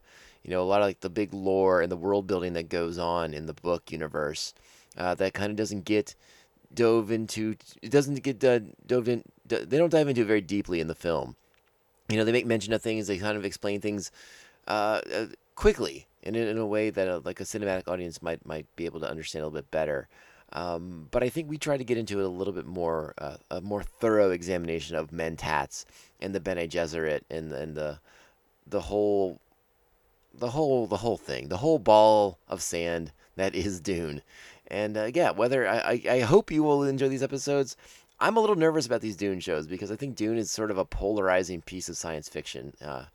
You 0.43 0.51
know, 0.51 0.61
a 0.61 0.65
lot 0.65 0.81
of 0.81 0.87
like 0.87 0.99
the 0.99 1.09
big 1.09 1.33
lore 1.33 1.81
and 1.81 1.91
the 1.91 1.97
world 1.97 2.27
building 2.27 2.53
that 2.53 2.69
goes 2.69 2.97
on 2.97 3.33
in 3.33 3.45
the 3.45 3.53
book 3.53 3.91
universe 3.91 4.53
uh, 4.97 5.15
that 5.15 5.33
kind 5.33 5.51
of 5.51 5.55
doesn't 5.55 5.85
get 5.85 6.15
dove 6.73 7.11
into. 7.11 7.55
It 7.81 7.91
doesn't 7.91 8.21
get 8.23 8.43
uh, 8.43 8.59
dove 8.85 9.07
in. 9.07 9.23
They 9.45 9.77
don't 9.77 9.89
dive 9.89 10.07
into 10.07 10.21
it 10.21 10.27
very 10.27 10.41
deeply 10.41 10.79
in 10.79 10.87
the 10.87 10.95
film. 10.95 11.35
You 12.09 12.17
know, 12.17 12.25
they 12.25 12.31
make 12.31 12.45
mention 12.45 12.73
of 12.73 12.81
things. 12.81 13.07
They 13.07 13.17
kind 13.17 13.37
of 13.37 13.45
explain 13.45 13.79
things 13.79 14.11
uh, 14.67 15.01
uh, 15.13 15.25
quickly 15.55 16.07
and 16.23 16.35
in, 16.35 16.47
in 16.47 16.57
a 16.57 16.65
way 16.65 16.89
that 16.89 17.07
a, 17.07 17.19
like 17.19 17.39
a 17.39 17.45
cinematic 17.45 17.87
audience 17.87 18.21
might 18.21 18.45
might 18.45 18.65
be 18.75 18.85
able 18.85 18.99
to 18.99 19.09
understand 19.09 19.43
a 19.43 19.47
little 19.47 19.61
bit 19.61 19.71
better. 19.71 20.07
Um, 20.53 21.07
but 21.09 21.23
I 21.23 21.29
think 21.29 21.49
we 21.49 21.57
try 21.57 21.77
to 21.77 21.83
get 21.83 21.97
into 21.97 22.19
it 22.19 22.25
a 22.25 22.29
little 22.29 22.53
bit 22.53 22.67
more, 22.67 23.15
uh, 23.17 23.37
a 23.49 23.59
more 23.59 23.81
thorough 23.81 24.29
examination 24.29 24.95
of 24.95 25.09
Mentats 25.09 25.83
and 26.23 26.33
the 26.33 26.39
Bene 26.39 26.67
Gesserit 26.67 27.21
and 27.29 27.51
and 27.51 27.75
the 27.75 27.99
the 28.65 28.81
whole 28.81 29.39
the 30.33 30.51
whole 30.51 30.87
the 30.87 30.97
whole 30.97 31.17
thing, 31.17 31.49
the 31.49 31.57
whole 31.57 31.79
ball 31.79 32.39
of 32.47 32.61
sand 32.61 33.11
that 33.35 33.55
is 33.65 33.79
Dune. 33.79 34.21
And 34.67 34.97
uh, 34.97 35.11
yeah, 35.13 35.31
whether 35.31 35.67
I, 35.67 35.77
I, 35.77 36.11
I 36.11 36.19
hope 36.21 36.49
you 36.49 36.63
will 36.63 36.83
enjoy 36.83 37.09
these 37.09 37.23
episodes. 37.23 37.77
I'm 38.19 38.37
a 38.37 38.39
little 38.39 38.55
nervous 38.55 38.85
about 38.85 39.01
these 39.01 39.17
Dune 39.17 39.41
shows 39.41 39.67
because 39.67 39.91
I 39.91 39.95
think 39.95 40.15
Dune 40.15 40.37
is 40.37 40.49
sort 40.49 40.71
of 40.71 40.77
a 40.77 40.85
polarizing 40.85 41.61
piece 41.61 41.89
of 41.89 41.97
science 41.97 42.29
fiction, 42.29 42.73
uh, 42.83 43.05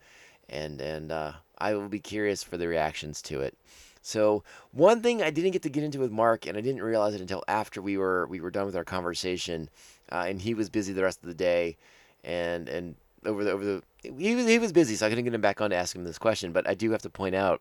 and 0.49 0.81
and 0.81 1.11
uh, 1.11 1.33
I 1.57 1.75
will 1.75 1.89
be 1.89 2.01
curious 2.01 2.43
for 2.43 2.57
the 2.57 2.69
reactions 2.69 3.23
to 3.23 3.41
it. 3.41 3.57
So 4.03 4.43
one 4.73 5.03
thing 5.03 5.23
I 5.23 5.31
didn't 5.31 5.53
get 5.53 5.63
to 5.63 5.71
get 5.71 5.85
into 5.85 5.99
with 5.99 6.11
Mark, 6.11 6.47
and 6.47 6.57
I 6.57 6.61
didn't 6.61 6.83
realize 6.83 7.15
it 7.15 7.21
until 7.21 7.43
after 7.49 7.81
we 7.81 7.97
were 7.97 8.27
we 8.27 8.41
were 8.41 8.51
done 8.51 8.67
with 8.67 8.77
our 8.77 8.85
conversation, 8.85 9.71
uh, 10.13 10.25
and 10.29 10.43
he 10.43 10.53
was 10.55 10.69
busy 10.69 10.93
the 10.93 11.03
rest 11.03 11.23
of 11.23 11.29
the 11.29 11.35
day, 11.35 11.77
and 12.25 12.69
and 12.69 12.95
over 13.25 13.45
the 13.45 13.53
over 13.53 13.65
the 13.65 13.83
he 14.03 14.35
was 14.35 14.47
he 14.47 14.59
was 14.59 14.73
busy, 14.73 14.95
so 14.95 15.07
I 15.07 15.09
couldn't 15.09 15.25
get 15.25 15.35
him 15.35 15.41
back 15.41 15.61
on 15.61 15.71
to 15.71 15.77
ask 15.77 15.95
him 15.95 16.05
this 16.05 16.19
question. 16.19 16.53
But 16.53 16.69
I 16.69 16.75
do 16.75 16.91
have 16.93 17.03
to 17.03 17.11
point 17.11 17.35
out 17.35 17.61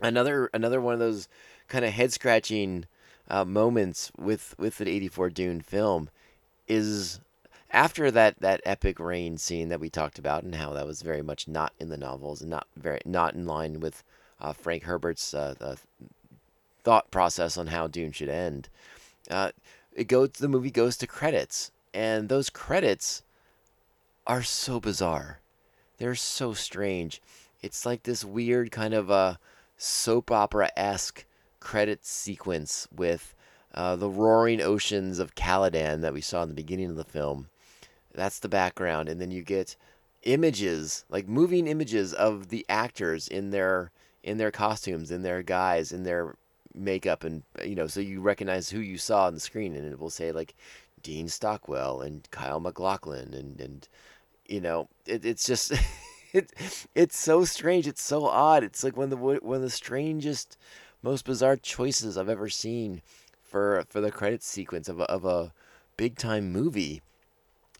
another 0.00 0.50
another 0.52 0.80
one 0.80 0.94
of 0.94 1.00
those 1.00 1.28
kind 1.68 1.84
of 1.84 1.92
head 1.92 2.12
scratching 2.12 2.86
uh, 3.28 3.44
moments 3.44 4.10
with 4.18 4.54
with 4.58 4.78
the 4.78 4.88
'84 4.88 5.30
Dune 5.30 5.60
film 5.60 6.08
is 6.66 7.20
after 7.70 8.10
that 8.10 8.38
that 8.40 8.60
epic 8.64 8.98
rain 8.98 9.36
scene 9.38 9.68
that 9.68 9.80
we 9.80 9.90
talked 9.90 10.18
about 10.18 10.42
and 10.42 10.54
how 10.54 10.72
that 10.72 10.86
was 10.86 11.02
very 11.02 11.22
much 11.22 11.46
not 11.46 11.72
in 11.78 11.88
the 11.88 11.96
novels 11.96 12.40
and 12.40 12.50
not 12.50 12.66
very 12.76 13.00
not 13.04 13.34
in 13.34 13.46
line 13.46 13.80
with 13.80 14.02
uh, 14.40 14.52
Frank 14.52 14.84
Herbert's 14.84 15.34
uh, 15.34 15.54
uh, 15.60 15.76
thought 16.82 17.10
process 17.10 17.58
on 17.58 17.68
how 17.68 17.86
Dune 17.86 18.12
should 18.12 18.30
end. 18.30 18.68
Uh, 19.30 19.50
it 19.92 20.08
goes 20.08 20.30
the 20.30 20.48
movie 20.48 20.70
goes 20.70 20.96
to 20.96 21.06
credits 21.06 21.70
and 21.92 22.28
those 22.28 22.50
credits 22.50 23.22
are 24.26 24.42
so 24.42 24.80
bizarre. 24.80 25.40
They're 25.98 26.14
so 26.14 26.52
strange. 26.54 27.20
It's 27.62 27.84
like 27.84 28.04
this 28.04 28.24
weird 28.24 28.70
kind 28.70 28.94
of 28.94 29.10
a 29.10 29.38
soap 29.76 30.30
opera 30.30 30.70
esque 30.76 31.24
credit 31.58 32.04
sequence 32.04 32.88
with 32.94 33.34
uh, 33.74 33.96
the 33.96 34.08
roaring 34.08 34.60
oceans 34.60 35.18
of 35.18 35.34
Caladan 35.34 36.00
that 36.00 36.14
we 36.14 36.20
saw 36.20 36.42
in 36.42 36.48
the 36.48 36.54
beginning 36.54 36.90
of 36.90 36.96
the 36.96 37.04
film. 37.04 37.48
That's 38.14 38.38
the 38.38 38.48
background, 38.48 39.08
and 39.08 39.20
then 39.20 39.30
you 39.30 39.42
get 39.42 39.76
images, 40.22 41.04
like 41.08 41.28
moving 41.28 41.66
images 41.66 42.12
of 42.12 42.48
the 42.48 42.66
actors 42.68 43.28
in 43.28 43.50
their 43.50 43.92
in 44.22 44.36
their 44.36 44.50
costumes, 44.50 45.10
in 45.10 45.22
their 45.22 45.42
guise, 45.42 45.92
in 45.92 46.02
their 46.02 46.34
makeup, 46.74 47.24
and 47.24 47.42
you 47.64 47.74
know, 47.74 47.86
so 47.86 48.00
you 48.00 48.20
recognize 48.20 48.70
who 48.70 48.80
you 48.80 48.98
saw 48.98 49.26
on 49.26 49.34
the 49.34 49.40
screen, 49.40 49.74
and 49.74 49.90
it 49.90 49.98
will 49.98 50.10
say 50.10 50.32
like 50.32 50.54
Dean 51.02 51.28
Stockwell 51.28 52.00
and 52.00 52.28
Kyle 52.30 52.60
MacLachlan, 52.60 53.32
and 53.34 53.60
and 53.60 53.88
you 54.50 54.60
know, 54.60 54.88
it, 55.06 55.24
it's 55.24 55.46
just. 55.46 55.72
it, 56.32 56.52
it's 56.94 57.16
so 57.16 57.44
strange. 57.44 57.86
It's 57.86 58.02
so 58.02 58.26
odd. 58.26 58.64
It's 58.64 58.84
like 58.84 58.96
one 58.96 59.04
of 59.04 59.10
the 59.10 59.16
one 59.16 59.56
of 59.56 59.62
the 59.62 59.70
strangest, 59.70 60.56
most 61.02 61.24
bizarre 61.24 61.56
choices 61.56 62.18
I've 62.18 62.28
ever 62.28 62.48
seen 62.48 63.02
for 63.42 63.84
for 63.88 64.00
the 64.00 64.10
credit 64.10 64.42
sequence 64.42 64.88
of 64.88 65.00
a, 65.00 65.04
of 65.04 65.24
a 65.24 65.52
big 65.96 66.16
time 66.16 66.52
movie. 66.52 67.02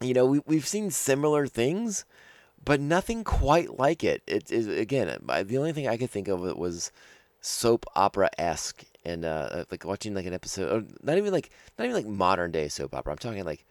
You 0.01 0.15
know, 0.15 0.27
we 0.27 0.41
we've 0.47 0.67
seen 0.67 0.91
similar 0.91 1.47
things, 1.47 2.05
but 2.65 2.81
nothing 2.81 3.25
quite 3.25 3.79
like 3.79 4.03
it. 4.03 4.23
It 4.27 4.51
is 4.51 4.67
again 4.67 5.17
the 5.27 5.59
only 5.59 5.73
thing 5.73 5.89
I 5.89 5.97
could 5.97 6.11
think 6.11 6.29
of 6.29 6.47
it 6.47 6.57
was 6.57 6.91
soap 7.41 7.87
opera 7.97 8.31
esque 8.37 8.85
and 9.05 9.25
uh, 9.25 9.65
like 9.71 9.85
watching 9.85 10.15
like 10.15 10.27
an 10.27 10.35
episode, 10.35 10.93
not 11.03 11.19
even 11.19 11.33
like 11.33 11.51
not 11.79 11.85
even 11.85 11.97
like 11.97 12.07
modern 12.07 12.51
day 12.51 12.69
soap 12.69 12.95
opera. 12.95 13.13
I'm 13.13 13.19
talking 13.19 13.45
like 13.45 13.65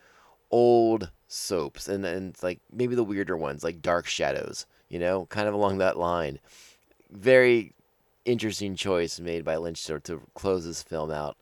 old 0.51 1.11
soaps 1.29 1.87
and 1.87 2.03
and 2.05 2.35
like 2.41 2.59
maybe 2.73 2.95
the 2.95 3.03
weirder 3.03 3.37
ones 3.37 3.63
like 3.63 3.81
Dark 3.81 4.07
Shadows. 4.07 4.65
You 4.89 4.99
know, 4.99 5.27
kind 5.27 5.47
of 5.47 5.53
along 5.53 5.77
that 5.77 5.97
line. 5.97 6.39
Very 7.11 7.73
interesting 8.25 8.75
choice 8.75 9.19
made 9.19 9.45
by 9.45 9.55
Lynch 9.57 9.83
to, 9.85 9.99
to 10.01 10.21
close 10.33 10.65
this 10.65 10.83
film 10.83 11.11
out. 11.11 11.37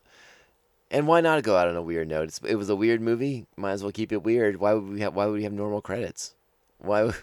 And 0.90 1.06
why 1.06 1.20
not 1.20 1.42
go 1.42 1.56
out 1.56 1.68
on 1.68 1.76
a 1.76 1.82
weird 1.82 2.08
note? 2.08 2.28
It's, 2.28 2.40
it 2.46 2.54
was 2.56 2.70
a 2.70 2.76
weird 2.76 3.00
movie. 3.00 3.46
Might 3.56 3.72
as 3.72 3.82
well 3.82 3.92
keep 3.92 4.12
it 4.12 4.22
weird. 4.22 4.58
Why 4.58 4.74
would 4.74 4.88
we 4.88 5.00
have? 5.00 5.14
Why 5.14 5.26
would 5.26 5.34
we 5.34 5.44
have 5.44 5.52
normal 5.52 5.80
credits? 5.80 6.34
Why? 6.78 7.12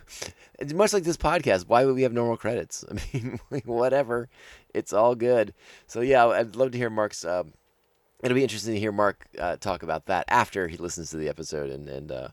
It's 0.57 0.71
much 0.71 0.93
like 0.93 1.03
this 1.03 1.17
podcast. 1.17 1.67
Why 1.67 1.83
would 1.83 1.95
we 1.95 2.03
have 2.03 2.13
normal 2.13 2.37
credits? 2.37 2.85
I 2.89 2.93
mean, 3.13 3.39
whatever. 3.65 4.29
It's 4.73 4.93
all 4.93 5.13
good. 5.13 5.53
So 5.85 5.99
yeah, 5.99 6.25
I'd 6.27 6.55
love 6.55 6.71
to 6.71 6.77
hear 6.77 6.89
Mark's. 6.89 7.25
Uh, 7.25 7.43
it'll 8.23 8.35
be 8.35 8.43
interesting 8.43 8.73
to 8.73 8.79
hear 8.79 8.93
Mark 8.93 9.27
uh, 9.37 9.57
talk 9.57 9.83
about 9.83 10.05
that 10.05 10.23
after 10.29 10.69
he 10.69 10.77
listens 10.77 11.09
to 11.09 11.17
the 11.17 11.27
episode 11.27 11.69
and 11.69 11.89
and 11.89 12.09
uh, 12.11 12.27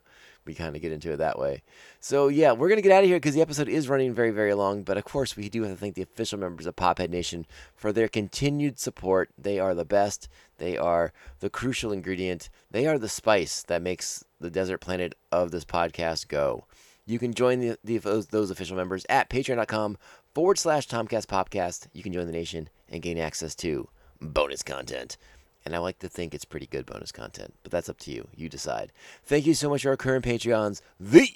we 0.44 0.54
kind 0.54 0.74
of 0.74 0.82
get 0.82 0.92
into 0.92 1.12
it 1.12 1.16
that 1.18 1.38
way. 1.38 1.62
So 2.00 2.28
yeah, 2.28 2.52
we're 2.52 2.68
gonna 2.68 2.82
get 2.82 2.92
out 2.92 3.04
of 3.04 3.08
here 3.08 3.16
because 3.16 3.34
the 3.34 3.42
episode 3.42 3.68
is 3.68 3.88
running 3.88 4.14
very 4.14 4.30
very 4.30 4.54
long. 4.54 4.82
But 4.82 4.96
of 4.96 5.04
course, 5.04 5.36
we 5.36 5.48
do 5.48 5.62
have 5.62 5.72
to 5.72 5.76
thank 5.76 5.94
the 5.94 6.02
official 6.02 6.38
members 6.38 6.66
of 6.66 6.76
Pophead 6.76 7.10
Nation 7.10 7.46
for 7.74 7.92
their 7.92 8.08
continued 8.08 8.78
support. 8.78 9.30
They 9.38 9.58
are 9.58 9.74
the 9.74 9.84
best. 9.84 10.28
They 10.58 10.76
are 10.76 11.12
the 11.40 11.50
crucial 11.50 11.92
ingredient. 11.92 12.48
They 12.70 12.86
are 12.86 12.98
the 12.98 13.08
spice 13.08 13.62
that 13.64 13.82
makes 13.82 14.24
the 14.40 14.50
desert 14.50 14.78
planet 14.78 15.14
of 15.30 15.50
this 15.50 15.64
podcast 15.64 16.28
go. 16.28 16.66
You 17.04 17.18
can 17.18 17.34
join 17.34 17.60
the, 17.60 17.78
the 17.82 17.98
those, 17.98 18.50
official 18.50 18.76
members 18.76 19.04
at 19.08 19.28
patreon.com 19.28 19.98
forward 20.34 20.58
slash 20.58 20.86
Tomcast 20.86 21.26
Popcast. 21.26 21.88
You 21.92 22.02
can 22.02 22.12
join 22.12 22.26
the 22.26 22.32
nation 22.32 22.68
and 22.88 23.02
gain 23.02 23.18
access 23.18 23.54
to 23.56 23.88
bonus 24.20 24.62
content. 24.62 25.16
And 25.64 25.74
I 25.74 25.78
like 25.78 25.98
to 26.00 26.08
think 26.08 26.34
it's 26.34 26.44
pretty 26.44 26.66
good 26.66 26.86
bonus 26.86 27.12
content, 27.12 27.54
but 27.62 27.70
that's 27.70 27.88
up 27.88 27.98
to 28.00 28.10
you. 28.10 28.28
You 28.34 28.48
decide. 28.48 28.92
Thank 29.24 29.46
you 29.46 29.54
so 29.54 29.70
much 29.70 29.82
to 29.82 29.90
our 29.90 29.96
current 29.96 30.24
Patreons, 30.24 30.80
the 30.98 31.28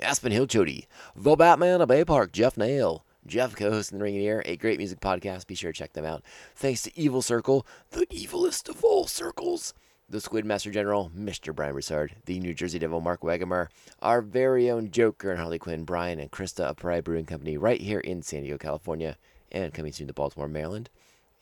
Aspen 0.00 0.32
Hill 0.32 0.46
Chody, 0.46 0.86
the 1.14 1.36
Batman 1.36 1.80
of 1.80 1.88
Bay 1.88 2.04
Park, 2.04 2.32
Jeff 2.32 2.56
Nail, 2.56 3.04
Jeff 3.26 3.54
co-host 3.56 3.92
in 3.92 3.98
the 3.98 4.04
Ring 4.04 4.14
Ear, 4.16 4.42
a 4.44 4.56
great 4.56 4.78
music 4.78 5.00
podcast. 5.00 5.46
Be 5.46 5.54
sure 5.54 5.72
to 5.72 5.78
check 5.78 5.92
them 5.92 6.04
out. 6.04 6.22
Thanks 6.54 6.82
to 6.82 6.98
Evil 6.98 7.22
Circle, 7.22 7.66
the 7.90 8.06
evilest 8.06 8.68
of 8.68 8.84
all 8.84 9.06
circles. 9.06 9.74
The 10.06 10.20
Squid 10.20 10.44
Master 10.44 10.70
General, 10.70 11.10
Mr. 11.16 11.54
Brian 11.54 11.72
Broussard, 11.72 12.16
the 12.26 12.38
New 12.38 12.52
Jersey 12.52 12.78
Devil, 12.78 13.00
Mark 13.00 13.22
Wagamar, 13.22 13.68
our 14.02 14.20
very 14.20 14.70
own 14.70 14.90
Joker 14.90 15.30
and 15.30 15.40
Harley 15.40 15.58
Quinn, 15.58 15.84
Brian 15.84 16.20
and 16.20 16.30
Krista 16.30 16.64
of 16.64 16.76
Pariah 16.76 17.02
Brewing 17.02 17.24
Company, 17.24 17.56
right 17.56 17.80
here 17.80 18.00
in 18.00 18.20
San 18.20 18.42
Diego, 18.42 18.58
California, 18.58 19.16
and 19.50 19.72
coming 19.72 19.92
soon 19.92 20.06
to 20.08 20.12
Baltimore, 20.12 20.46
Maryland. 20.46 20.90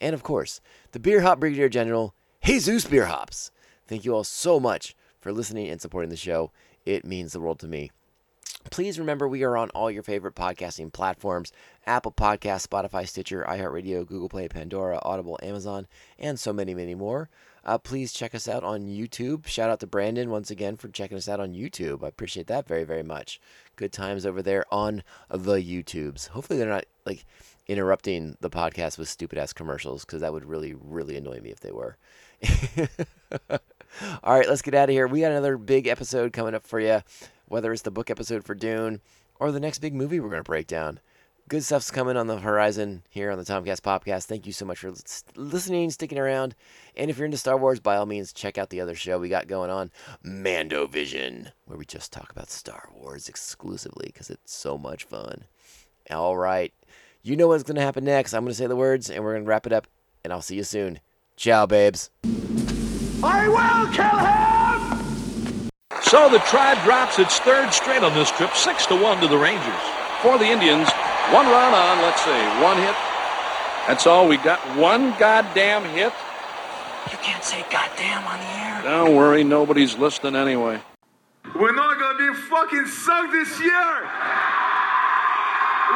And 0.01 0.15
of 0.15 0.23
course, 0.23 0.61
the 0.93 1.01
Beer 1.01 1.23
Hop 1.23 1.41
Brigadier 1.41 1.69
General, 1.69 2.15
Jesus 2.45 2.85
Beer 2.85 3.07
Hops. 3.07 3.53
Thank 3.87 4.05
you 4.05 4.15
all 4.15 4.25
so 4.25 4.59
much 4.59 4.97
for 5.21 5.33
listening 5.33 5.69
and 5.69 5.81
supporting 5.81 6.11
the 6.11 6.17
show. 6.17 6.51
It 6.85 7.05
means 7.05 7.33
the 7.33 7.41
world 7.41 7.61
to 7.61 7.69
me. 7.69 7.93
Please 8.71 8.99
remember 8.99 9.29
we 9.29 9.45
are 9.45 9.57
on 9.57 9.71
all 9.71 9.91
your 9.93 10.03
favorite 10.03 10.35
podcasting 10.35 10.93
platforms 10.93 11.53
Apple 11.87 12.11
Podcasts, 12.11 12.67
Spotify, 12.67 13.07
Stitcher, 13.07 13.45
iHeartRadio, 13.49 14.05
Google 14.05 14.29
Play, 14.29 14.49
Pandora, 14.49 14.99
Audible, 15.03 15.39
Amazon, 15.41 15.87
and 16.19 16.39
so 16.39 16.53
many, 16.53 16.75
many 16.75 16.97
more. 16.97 17.31
Uh, 17.65 17.79
please 17.79 18.13
check 18.13 18.35
us 18.35 18.49
out 18.49 18.65
on 18.65 18.89
YouTube. 18.89 19.47
Shout 19.47 19.71
out 19.71 19.79
to 19.81 19.87
Brandon 19.87 20.29
once 20.29 20.51
again 20.51 20.77
for 20.77 20.89
checking 20.89 21.17
us 21.17 21.29
out 21.29 21.39
on 21.39 21.55
YouTube. 21.55 22.03
I 22.03 22.09
appreciate 22.09 22.49
that 22.49 22.67
very, 22.67 22.83
very 22.83 23.05
much. 23.05 23.41
Good 23.77 23.93
times 23.93 24.27
over 24.27 24.43
there 24.43 24.65
on 24.73 25.05
the 25.31 25.57
YouTubes. 25.57 26.29
Hopefully, 26.29 26.59
they're 26.59 26.69
not 26.69 26.87
like 27.07 27.25
interrupting 27.69 28.37
the 28.41 28.51
podcast 28.51 28.99
with 28.99 29.09
stupid 29.09 29.39
ass 29.39 29.53
commercials 29.53 30.05
because 30.05 30.21
that 30.21 30.33
would 30.33 30.45
really, 30.45 30.75
really 30.75 31.17
annoy 31.17 31.39
me 31.41 31.51
if 31.51 31.61
they 31.61 31.71
were. 31.71 31.97
All 34.23 34.35
right, 34.39 34.49
let's 34.49 34.63
get 34.63 34.75
out 34.75 34.89
of 34.89 34.93
here. 34.93 35.07
We 35.07 35.21
got 35.21 35.31
another 35.31 35.57
big 35.57 35.87
episode 35.87 36.33
coming 36.33 36.55
up 36.55 36.67
for 36.67 36.81
you, 36.81 37.03
whether 37.47 37.73
it's 37.73 37.83
the 37.83 37.91
book 37.91 38.11
episode 38.11 38.45
for 38.45 38.55
Dune 38.55 39.01
or 39.39 39.53
the 39.53 39.61
next 39.61 39.79
big 39.79 39.95
movie 39.95 40.21
we're 40.21 40.31
going 40.31 40.41
to 40.41 40.45
break 40.45 40.67
down. 40.67 41.01
Good 41.49 41.65
stuff's 41.65 41.91
coming 41.91 42.17
on 42.17 42.29
the 42.29 42.39
horizon 42.39 43.03
here 43.11 43.31
on 43.31 43.39
the 43.39 43.45
Tomcast 43.45 43.81
Popcast. 43.81 44.25
Thank 44.25 44.47
you 44.47 44.53
so 44.53 44.65
much 44.65 44.79
for 44.79 44.93
listening, 45.37 45.91
sticking 45.91 46.19
around. 46.19 46.55
And 46.97 47.11
if 47.11 47.19
you're 47.19 47.27
into 47.27 47.37
Star 47.37 47.57
Wars, 47.57 47.81
by 47.81 47.97
all 47.97 48.07
means, 48.07 48.33
check 48.33 48.57
out 48.57 48.71
the 48.71 48.81
other 48.81 48.95
show 48.95 49.19
we 49.19 49.29
got 49.29 49.49
going 49.49 49.69
on, 49.69 49.91
Mando 50.23 50.87
Vision, 50.87 51.51
where 51.67 51.77
we 51.77 51.85
just 51.85 52.13
talk 52.13 52.31
about 52.31 52.51
Star 52.51 52.89
Wars 52.95 53.29
exclusively 53.29 54.07
because 54.07 54.31
it's 54.31 54.55
so 54.55 54.79
much 54.79 55.05
fun. 55.05 55.45
All 56.11 56.37
right. 56.37 56.73
You 57.23 57.37
know 57.37 57.49
what's 57.49 57.65
going 57.65 57.77
to 57.77 57.83
happen 57.83 58.05
next. 58.05 58.33
I'm 58.33 58.45
going 58.45 58.53
to 58.53 58.57
say 58.57 58.67
the 58.67 58.77
words 58.77 59.11
and 59.11 59.23
we're 59.23 59.33
going 59.33 59.45
to 59.45 59.49
wrap 59.49 59.67
it 59.67 59.73
up. 59.73 59.87
And 60.25 60.33
I'll 60.33 60.43
see 60.43 60.57
you 60.57 60.65
soon. 60.65 61.01
Ciao, 61.43 61.67
babes. 61.67 62.09
I 63.21 63.49
will 63.51 63.91
kill 63.91 64.07
him! 64.07 65.69
So 66.03 66.31
the 66.31 66.39
tribe 66.47 66.79
drops 66.85 67.19
its 67.19 67.41
third 67.41 67.73
straight 67.75 68.05
on 68.05 68.15
this 68.15 68.31
trip, 68.31 68.55
six 68.55 68.87
to 68.87 68.95
one 68.95 69.21
to 69.21 69.27
the 69.27 69.37
Rangers. 69.37 69.83
For 70.23 70.39
the 70.39 70.45
Indians, 70.45 70.89
one 71.35 71.47
run 71.47 71.75
on, 71.75 71.99
let's 72.01 72.23
see, 72.23 72.31
one 72.63 72.77
hit. 72.77 72.95
That's 73.89 74.07
all 74.07 74.29
we 74.29 74.37
got. 74.37 74.61
One 74.79 75.19
goddamn 75.19 75.83
hit. 75.87 76.13
You 77.11 77.19
can't 77.19 77.43
say 77.43 77.65
goddamn 77.73 78.23
on 78.23 78.39
the 78.39 78.47
air. 78.63 78.83
Don't 78.85 79.17
worry, 79.17 79.43
nobody's 79.43 79.99
listening 79.99 80.37
anyway. 80.37 80.81
We're 81.57 81.75
not 81.75 81.99
gonna 81.99 82.19
be 82.19 82.39
fucking 82.39 82.87
sunk 82.87 83.33
this 83.33 83.59
year! 83.59 83.95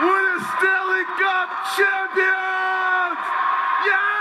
We're 0.02 0.26
the 0.26 0.44
Stanley 0.58 1.04
Cup 1.22 1.48
champions! 1.78 3.22
Yeah! 3.86 4.15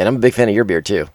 And 0.00 0.08
I'm 0.08 0.16
a 0.16 0.18
big 0.18 0.32
fan 0.32 0.48
of 0.48 0.54
your 0.54 0.64
beer 0.64 0.80
too. 0.80 1.08